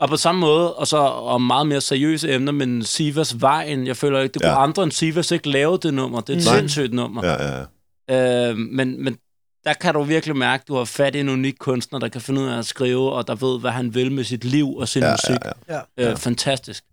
Og 0.00 0.08
på 0.08 0.16
samme 0.16 0.40
måde, 0.40 0.74
og 0.74 0.86
så 0.86 0.96
om 0.96 1.42
meget 1.42 1.66
mere 1.66 1.80
seriøse 1.80 2.34
emner, 2.34 2.52
men 2.52 2.82
Sivas 2.84 3.40
Vejen, 3.40 3.86
jeg 3.86 3.96
føler 3.96 4.20
ikke, 4.20 4.32
det 4.32 4.42
kunne 4.42 4.50
Ja. 4.52 4.62
andre 4.62 4.82
end 4.82 4.92
Sivas 4.92 5.30
ikke 5.30 5.48
lave 5.50 5.78
det 5.82 5.94
nummer. 5.94 6.20
Det 6.20 6.32
er 6.34 6.38
et 6.38 6.44
Nej. 6.44 6.58
sindssygt 6.58 6.92
nummer. 6.94 7.26
Ja, 7.26 7.32
ja, 7.44 7.64
ja. 8.08 8.50
Øh, 8.50 8.56
men, 8.56 9.04
men 9.04 9.16
der 9.64 9.72
kan 9.74 9.94
du 9.94 10.02
virkelig 10.02 10.36
mærke, 10.36 10.62
at 10.62 10.68
du 10.68 10.74
har 10.76 10.84
fat 10.84 11.14
i 11.14 11.20
en 11.20 11.28
unik 11.28 11.54
kunstner, 11.58 11.98
der 11.98 12.08
kan 12.08 12.20
finde 12.20 12.40
ud 12.40 12.46
af 12.46 12.58
at 12.58 12.66
skrive, 12.66 13.12
og 13.12 13.26
der 13.26 13.34
ved, 13.34 13.60
hvad 13.60 13.70
han 13.70 13.94
vil 13.94 14.12
med 14.12 14.24
sit 14.24 14.44
liv 14.44 14.76
og 14.76 14.88
sin 14.88 15.02
Ja, 15.02 15.12
musik. 15.12 15.40
ja, 15.68 15.80
Ja. 15.98 16.10
Øh, 16.10 16.16
fantastisk. 16.16 16.84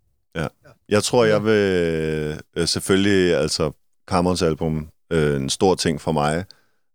Jeg 0.89 1.03
tror, 1.03 1.25
jeg 1.25 1.43
vil 1.45 2.37
øh, 2.55 2.67
selvfølgelig, 2.67 3.35
altså 3.35 3.71
Camerons 4.09 4.41
album, 4.41 4.87
øh, 5.11 5.35
en 5.41 5.49
stor 5.49 5.75
ting 5.75 6.01
for 6.01 6.11
mig, 6.11 6.45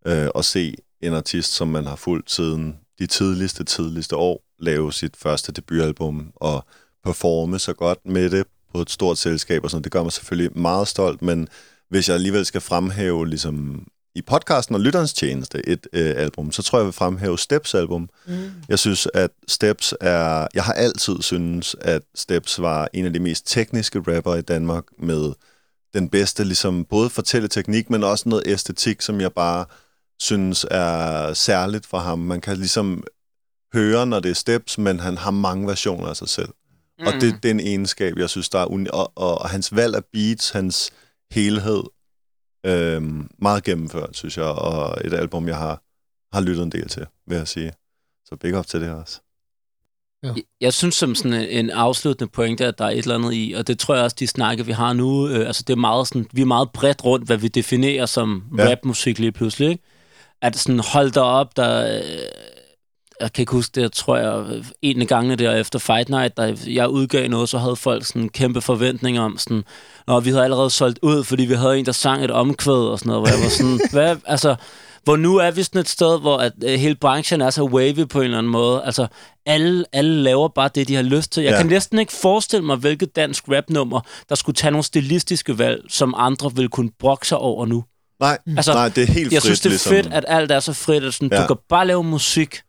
øh, 0.06 0.28
at 0.34 0.44
se 0.44 0.74
en 1.00 1.14
artist, 1.14 1.52
som 1.52 1.68
man 1.68 1.86
har 1.86 1.96
fulgt 1.96 2.30
siden 2.30 2.76
de 2.98 3.06
tidligste, 3.06 3.64
tidligste 3.64 4.16
år, 4.16 4.42
lave 4.58 4.92
sit 4.92 5.16
første 5.16 5.52
debutalbum 5.52 6.32
og 6.36 6.64
performe 7.04 7.58
så 7.58 7.72
godt 7.72 7.98
med 8.04 8.30
det 8.30 8.46
på 8.74 8.80
et 8.80 8.90
stort 8.90 9.18
selskab 9.18 9.64
og 9.64 9.70
sådan. 9.70 9.84
Det 9.84 9.92
gør 9.92 10.02
mig 10.02 10.12
selvfølgelig 10.12 10.58
meget 10.58 10.88
stolt, 10.88 11.22
men 11.22 11.48
hvis 11.88 12.08
jeg 12.08 12.14
alligevel 12.14 12.46
skal 12.46 12.60
fremhæve 12.60 13.28
ligesom 13.28 13.86
i 14.14 14.22
podcasten 14.22 14.74
og 14.74 14.80
lytterens 14.80 15.12
tjeneste 15.12 15.68
et 15.68 15.86
øh, 15.92 16.14
album, 16.16 16.52
så 16.52 16.62
tror 16.62 16.78
jeg, 16.78 16.82
jeg 16.82 16.86
vil 16.86 16.92
fremhæve 16.92 17.38
Steps 17.38 17.74
album. 17.74 18.08
Mm. 18.26 18.50
Jeg 18.68 18.78
synes, 18.78 19.08
at 19.14 19.30
Steps 19.48 19.94
er... 20.00 20.46
Jeg 20.54 20.64
har 20.64 20.72
altid 20.72 21.22
syntes, 21.22 21.76
at 21.80 22.02
Steps 22.14 22.60
var 22.60 22.88
en 22.92 23.06
af 23.06 23.12
de 23.12 23.20
mest 23.20 23.46
tekniske 23.46 23.98
rapper 23.98 24.34
i 24.34 24.42
Danmark 24.42 24.84
med 24.98 25.32
den 25.94 26.08
bedste, 26.08 26.44
ligesom 26.44 26.84
både 26.84 27.10
fortælleteknik, 27.10 27.90
men 27.90 28.04
også 28.04 28.28
noget 28.28 28.42
æstetik, 28.46 29.02
som 29.02 29.20
jeg 29.20 29.32
bare 29.32 29.64
synes 30.20 30.66
er 30.70 31.32
særligt 31.32 31.86
for 31.86 31.98
ham. 31.98 32.18
Man 32.18 32.40
kan 32.40 32.56
ligesom 32.56 33.04
høre, 33.74 34.06
når 34.06 34.20
det 34.20 34.30
er 34.30 34.34
Steps, 34.34 34.78
men 34.78 35.00
han 35.00 35.18
har 35.18 35.30
mange 35.30 35.66
versioner 35.66 36.08
af 36.08 36.16
sig 36.16 36.28
selv. 36.28 36.48
Mm. 36.98 37.06
Og 37.06 37.12
det, 37.12 37.42
det 37.42 37.48
er 37.48 37.54
en 37.54 37.60
egenskab, 37.60 38.18
jeg 38.18 38.30
synes, 38.30 38.48
der 38.48 38.58
er 38.58 38.66
uni- 38.66 38.90
og, 38.92 39.12
og, 39.14 39.38
og 39.38 39.50
hans 39.50 39.76
valg 39.76 39.96
af 39.96 40.04
beats, 40.12 40.50
hans 40.50 40.90
helhed, 41.30 41.82
øhm, 42.66 43.30
meget 43.38 43.64
gennemført, 43.64 44.16
synes 44.16 44.36
jeg, 44.36 44.44
og 44.44 44.98
et 45.04 45.12
album, 45.14 45.48
jeg 45.48 45.56
har, 45.56 45.82
har 46.32 46.40
lyttet 46.40 46.62
en 46.62 46.72
del 46.72 46.88
til, 46.88 47.06
vil 47.26 47.36
jeg 47.36 47.48
sige. 47.48 47.72
Så 48.24 48.36
big 48.36 48.58
up 48.58 48.66
til 48.66 48.80
det 48.80 48.90
også. 48.90 49.20
Jeg- 50.22 50.42
Jeg 50.60 50.72
synes 50.72 50.94
som 50.94 51.14
sådan 51.14 51.32
en, 51.32 51.48
en 51.48 51.70
afsluttende 51.70 52.30
pointe, 52.30 52.66
at 52.66 52.78
der 52.78 52.84
er 52.84 52.90
et 52.90 52.98
eller 52.98 53.14
andet 53.14 53.34
i, 53.34 53.54
og 53.56 53.66
det 53.66 53.78
tror 53.78 53.94
jeg 53.94 54.04
også, 54.04 54.16
de 54.20 54.26
snakke, 54.26 54.66
vi 54.66 54.72
har 54.72 54.92
nu, 54.92 55.28
øh, 55.28 55.46
altså 55.46 55.64
det 55.66 55.72
er 55.72 55.76
meget 55.78 56.08
sådan, 56.08 56.26
vi 56.32 56.40
er 56.40 56.44
meget 56.46 56.70
bredt 56.72 57.04
rundt, 57.04 57.26
hvad 57.26 57.36
vi 57.36 57.48
definerer 57.48 58.06
som 58.06 58.44
Ja. 58.58 58.62
ja. 58.64 58.70
rapmusik 58.70 59.18
lige 59.18 59.32
pludselig, 59.32 59.70
ikke? 59.70 59.82
At 60.42 60.56
sådan, 60.56 60.80
hold 60.92 61.10
dig 61.10 61.22
op, 61.22 61.56
der... 61.56 62.02
Jeg 63.22 63.32
kan 63.32 63.42
ikke 63.42 63.52
huske 63.52 63.72
det, 63.74 63.82
jeg 63.82 63.92
tror 63.92 64.16
jeg, 64.16 64.62
en 64.82 65.00
af 65.02 65.06
gangene 65.08 65.36
der 65.36 65.56
efter 65.56 65.78
Fight 65.78 66.08
Night, 66.08 66.36
der 66.36 66.56
jeg 66.66 66.88
udgav 66.88 67.28
noget, 67.28 67.48
så 67.48 67.58
havde 67.58 67.76
folk 67.76 68.04
sådan 68.06 68.28
kæmpe 68.28 68.60
forventninger 68.60 69.22
om 69.22 69.38
sådan, 69.38 69.64
Nå, 70.06 70.20
vi 70.20 70.30
havde 70.30 70.44
allerede 70.44 70.70
solgt 70.70 70.98
ud, 71.02 71.24
fordi 71.24 71.44
vi 71.44 71.54
havde 71.54 71.78
en, 71.78 71.86
der 71.86 71.92
sang 71.92 72.24
et 72.24 72.30
omkvæd 72.30 72.72
og 72.74 72.98
sådan 72.98 73.10
noget, 73.10 73.22
hvor 73.22 73.28
jeg 73.36 73.44
var 73.44 73.48
sådan, 73.50 73.80
hvad, 73.92 74.16
altså, 74.26 74.54
hvor 75.04 75.16
nu 75.16 75.36
er 75.36 75.50
vi 75.50 75.62
sådan 75.62 75.80
et 75.80 75.88
sted, 75.88 76.20
hvor 76.20 76.36
at, 76.38 76.52
øh, 76.64 76.78
hele 76.80 76.94
branchen 76.94 77.40
er 77.40 77.50
så 77.50 77.62
wavy 77.64 78.08
på 78.08 78.18
en 78.18 78.24
eller 78.24 78.38
anden 78.38 78.52
måde. 78.52 78.82
Altså, 78.84 79.06
alle, 79.46 79.84
alle 79.92 80.22
laver 80.22 80.48
bare 80.48 80.70
det, 80.74 80.88
de 80.88 80.94
har 80.94 81.02
lyst 81.02 81.32
til. 81.32 81.42
Jeg 81.42 81.52
Ja. 81.52 81.56
kan 81.56 81.66
næsten 81.66 81.98
ikke 81.98 82.12
forestille 82.12 82.66
mig, 82.66 82.76
hvilket 82.76 83.16
dansk 83.16 83.44
rapnummer, 83.48 84.00
der 84.28 84.34
skulle 84.34 84.56
tage 84.56 84.70
nogle 84.70 84.84
stilistiske 84.84 85.58
valg, 85.58 85.80
som 85.88 86.14
andre 86.16 86.50
vil 86.54 86.68
kunne 86.68 86.90
brokke 86.98 87.26
sig 87.28 87.38
over 87.38 87.66
nu. 87.66 87.84
Nej, 88.20 88.38
Altså, 88.56 88.72
nej, 88.72 88.88
det 88.88 89.02
er 89.08 89.12
helt 89.12 89.32
Jeg 89.32 89.42
frit, 89.42 89.44
synes, 89.46 89.60
det 89.60 89.66
er 89.66 89.70
ligesom. 89.70 89.90
fedt, 89.92 90.06
at 90.12 90.24
alt 90.28 90.50
er 90.52 90.60
så 90.60 90.72
frit, 90.72 91.02
at 91.04 91.14
sådan, 91.14 91.28
ja. 91.32 91.42
du 91.42 91.46
kan 91.46 91.56
bare 91.68 91.86
lave 91.86 92.04
musik. 92.04 92.60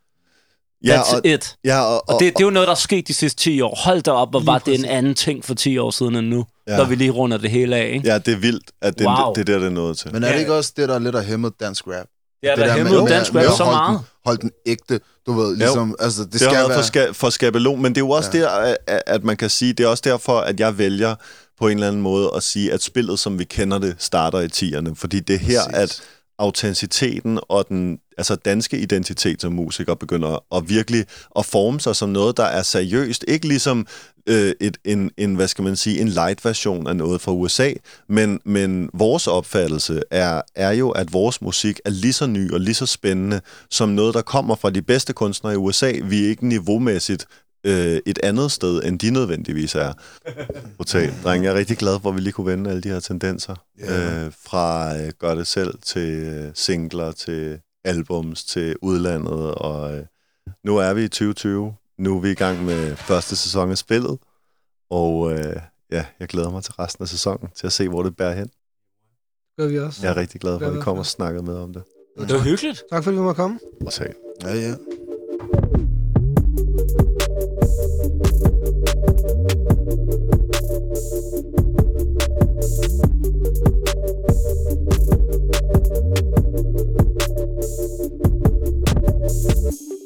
Ja, 0.84 1.02
That's 1.02 1.16
og, 1.16 1.22
it. 1.26 1.56
ja, 1.66 1.82
og, 1.82 2.10
Og 2.10 2.20
det, 2.20 2.34
det 2.38 2.42
er 2.42 2.46
jo 2.46 2.52
noget, 2.52 2.68
der 2.68 2.72
er 2.74 2.78
sket 2.78 3.08
de 3.08 3.14
sidste 3.14 3.44
10 3.44 3.62
år. 3.62 3.76
Hold 3.86 4.02
da 4.02 4.12
op, 4.12 4.30
hvor 4.30 4.40
var 4.40 4.58
det 4.60 4.68
en 4.74 4.80
præcis. 4.82 4.86
anden 4.86 5.16
ting 5.16 5.46
for 5.46 5.54
10 5.54 5.78
år 5.78 5.92
siden 5.92 6.16
end 6.16 6.28
nu, 6.28 6.46
Ja. 6.68 6.72
ja. 6.72 6.78
når 6.78 6.86
vi 6.86 6.96
lige 6.96 7.12
runder 7.12 7.38
det 7.38 7.52
hele 7.52 7.76
af. 7.76 7.88
Ikke? 7.94 8.08
ja, 8.08 8.18
det 8.18 8.34
er 8.34 8.38
vildt, 8.38 8.72
at 8.82 9.00
det, 9.00 9.08
Wow. 9.08 9.34
det 9.34 9.42
er 9.42 9.46
der, 9.54 9.60
det 9.60 9.66
er 9.68 9.72
nået 9.72 9.98
til. 9.98 10.14
Men 10.14 10.24
er 10.24 10.28
det 10.28 10.36
Ja. 10.36 10.40
ikke 10.40 10.54
også 10.54 10.74
det, 10.78 10.90
der 10.90 10.96
er 10.96 11.00
lidt 11.00 11.16
af 11.16 11.26
hæmmet 11.26 11.54
dansk 11.60 11.88
rap? 11.88 12.06
Det 12.42 12.52
er 12.52 12.56
det 12.56 12.66
der 12.66 12.74
hæmmet 12.74 13.04
med- 13.04 13.10
dansk 13.12 13.36
rap 13.36 13.58
så 13.58 13.66
meget. 13.66 13.98
Den, 14.00 14.06
holde 14.26 14.42
den 14.42 14.52
ægte, 14.66 15.00
du 15.28 15.34
ved, 15.34 15.58
ligesom, 15.58 15.96
altså 16.00 16.24
det 16.24 16.34
det 16.34 16.42
skal 16.42 16.54
være... 16.54 16.74
for, 16.74 16.82
ska- 16.82 17.12
for 17.14 17.30
skabelon, 17.30 17.82
men 17.82 17.96
det 17.96 18.02
er 18.02 18.06
jo 18.06 18.10
også 18.10 18.30
ja. 18.34 18.40
der, 18.40 18.50
at, 18.88 19.04
at 19.08 19.24
man 19.24 19.38
kan 19.38 19.50
sige, 19.50 19.74
det 19.74 19.84
er 19.84 19.88
også 19.88 20.02
derfor, 20.06 20.40
at 20.40 20.60
jeg 20.60 20.78
vælger 20.78 21.16
på 21.60 21.68
en 21.68 21.74
eller 21.78 21.88
anden 21.88 22.02
måde 22.02 22.32
at 22.36 22.44
sige, 22.44 22.74
at 22.74 22.84
spillet, 22.84 23.20
som 23.20 23.40
vi 23.40 23.44
kender 23.44 23.78
det, 23.78 23.96
starter 24.00 24.40
i 24.40 24.46
10'erne. 24.48 24.94
Fordi 24.96 25.20
det 25.20 25.34
er 25.34 25.40
her, 25.40 25.60
Præcis. 25.72 26.00
at 26.00 26.02
autenticiteten 26.40 27.40
og 27.50 27.66
den 27.70 27.98
altså 28.18 28.36
danske 28.36 28.78
identitet 28.78 29.42
som 29.42 29.54
musiker 29.54 29.96
begynder 29.96 30.56
at 30.56 30.70
virkelig 30.70 31.06
at 31.40 31.46
forme 31.46 31.80
sig 31.80 31.96
som 31.96 32.10
noget, 32.10 32.38
der 32.38 32.44
er 32.44 32.62
seriøst. 32.62 33.26
Ikke 33.28 33.48
ligesom 33.48 33.88
øh, 34.28 34.54
et, 34.62 34.78
en, 34.86 35.12
en, 35.18 35.36
hvad 35.36 35.48
skal 35.48 35.64
man 35.64 35.76
sige, 35.76 36.02
en 36.02 36.08
light 36.08 36.46
version 36.46 36.88
af 36.88 36.96
noget 36.96 37.22
fra 37.22 37.32
USA, 37.32 37.72
men, 38.10 38.40
men 38.46 38.90
vores 38.94 39.28
opfattelse 39.28 40.02
er, 40.12 40.42
er 40.56 40.72
jo, 40.72 40.90
at 40.90 41.14
vores 41.14 41.42
musik 41.42 41.80
er 41.86 41.90
lige 41.90 42.14
så 42.14 42.28
ny 42.28 42.52
og 42.52 42.60
lige 42.60 42.76
så 42.76 42.86
spændende 42.86 43.42
som 43.70 43.90
noget, 43.90 44.14
der 44.14 44.22
kommer 44.22 44.56
fra 44.56 44.70
de 44.70 44.82
bedste 44.82 45.14
kunstnere 45.14 45.54
i 45.54 45.58
USA. 45.58 45.92
Vi 46.04 46.24
er 46.26 46.30
ikke 46.30 46.48
niveaumæssigt 46.48 47.26
øh, 47.64 48.00
et 48.06 48.20
andet 48.24 48.52
sted, 48.52 48.84
end 48.84 49.00
de 49.00 49.12
nødvendigvis 49.12 49.76
er. 49.76 49.94
Total. 50.78 51.14
Dreng, 51.24 51.44
jeg 51.44 51.54
er 51.54 51.58
rigtig 51.58 51.78
glad 51.78 52.00
for, 52.02 52.10
at 52.10 52.16
vi 52.16 52.22
lige 52.22 52.34
kunne 52.34 52.52
vende 52.52 52.70
alle 52.70 52.82
de 52.82 52.90
her 52.90 53.00
tendenser. 53.00 53.56
Ja. 53.80 54.26
Øh, 54.26 54.32
fra 54.46 54.96
øh, 54.98 55.12
gør 55.20 55.36
det 55.36 55.48
selv 55.48 55.74
til 55.86 56.10
øh, 56.10 56.52
singler, 56.54 57.12
til 57.12 57.60
albums 57.84 58.44
til 58.46 58.76
udlandet, 58.82 59.56
og 59.56 59.98
øh, 59.98 60.06
nu 60.64 60.78
er 60.78 60.94
vi 60.94 61.04
i 61.04 61.08
2020. 61.08 61.76
Nu 61.98 62.18
er 62.18 62.22
vi 62.22 62.32
i 62.32 62.36
gang 62.36 62.66
med 62.66 62.96
første 62.96 63.36
sæson 63.36 63.72
af 63.72 63.78
spillet, 63.78 64.18
og 64.90 65.32
øh, 65.32 65.56
ja, 65.92 66.06
jeg 66.20 66.28
glæder 66.28 66.50
mig 66.52 66.64
til 66.64 66.74
resten 66.74 67.04
af 67.04 67.08
sæsonen, 67.08 67.50
til 67.56 67.68
at 67.68 67.74
se, 67.74 67.90
hvor 67.90 68.04
det 68.04 68.18
bærer 68.18 68.34
hen. 68.34 68.46
Det 68.46 68.54
Gør 69.58 69.68
vi 69.68 69.80
også. 69.80 70.00
Jeg 70.04 70.12
er 70.12 70.18
rigtig 70.18 70.42
glad 70.42 70.60
for, 70.60 70.66
at 70.68 70.76
vi 70.76 70.82
kommer 70.82 71.00
og 71.00 71.06
snakker 71.06 71.42
med 71.42 71.56
om 71.56 71.74
det. 71.74 71.84
Det 72.20 72.34
var 72.34 72.40
hyggeligt. 72.44 72.84
Tak 72.92 73.04
fordi 73.04 73.18
du 73.18 73.24
måtte 73.24 73.38
komme. 73.38 73.60
Og 73.86 73.94
tak. 73.94 74.10
Ja, 74.44 74.54
ja. 74.54 74.76
Thank 86.66 86.98
you. 86.98 87.03
Thank 89.26 89.82
you. 89.82 90.03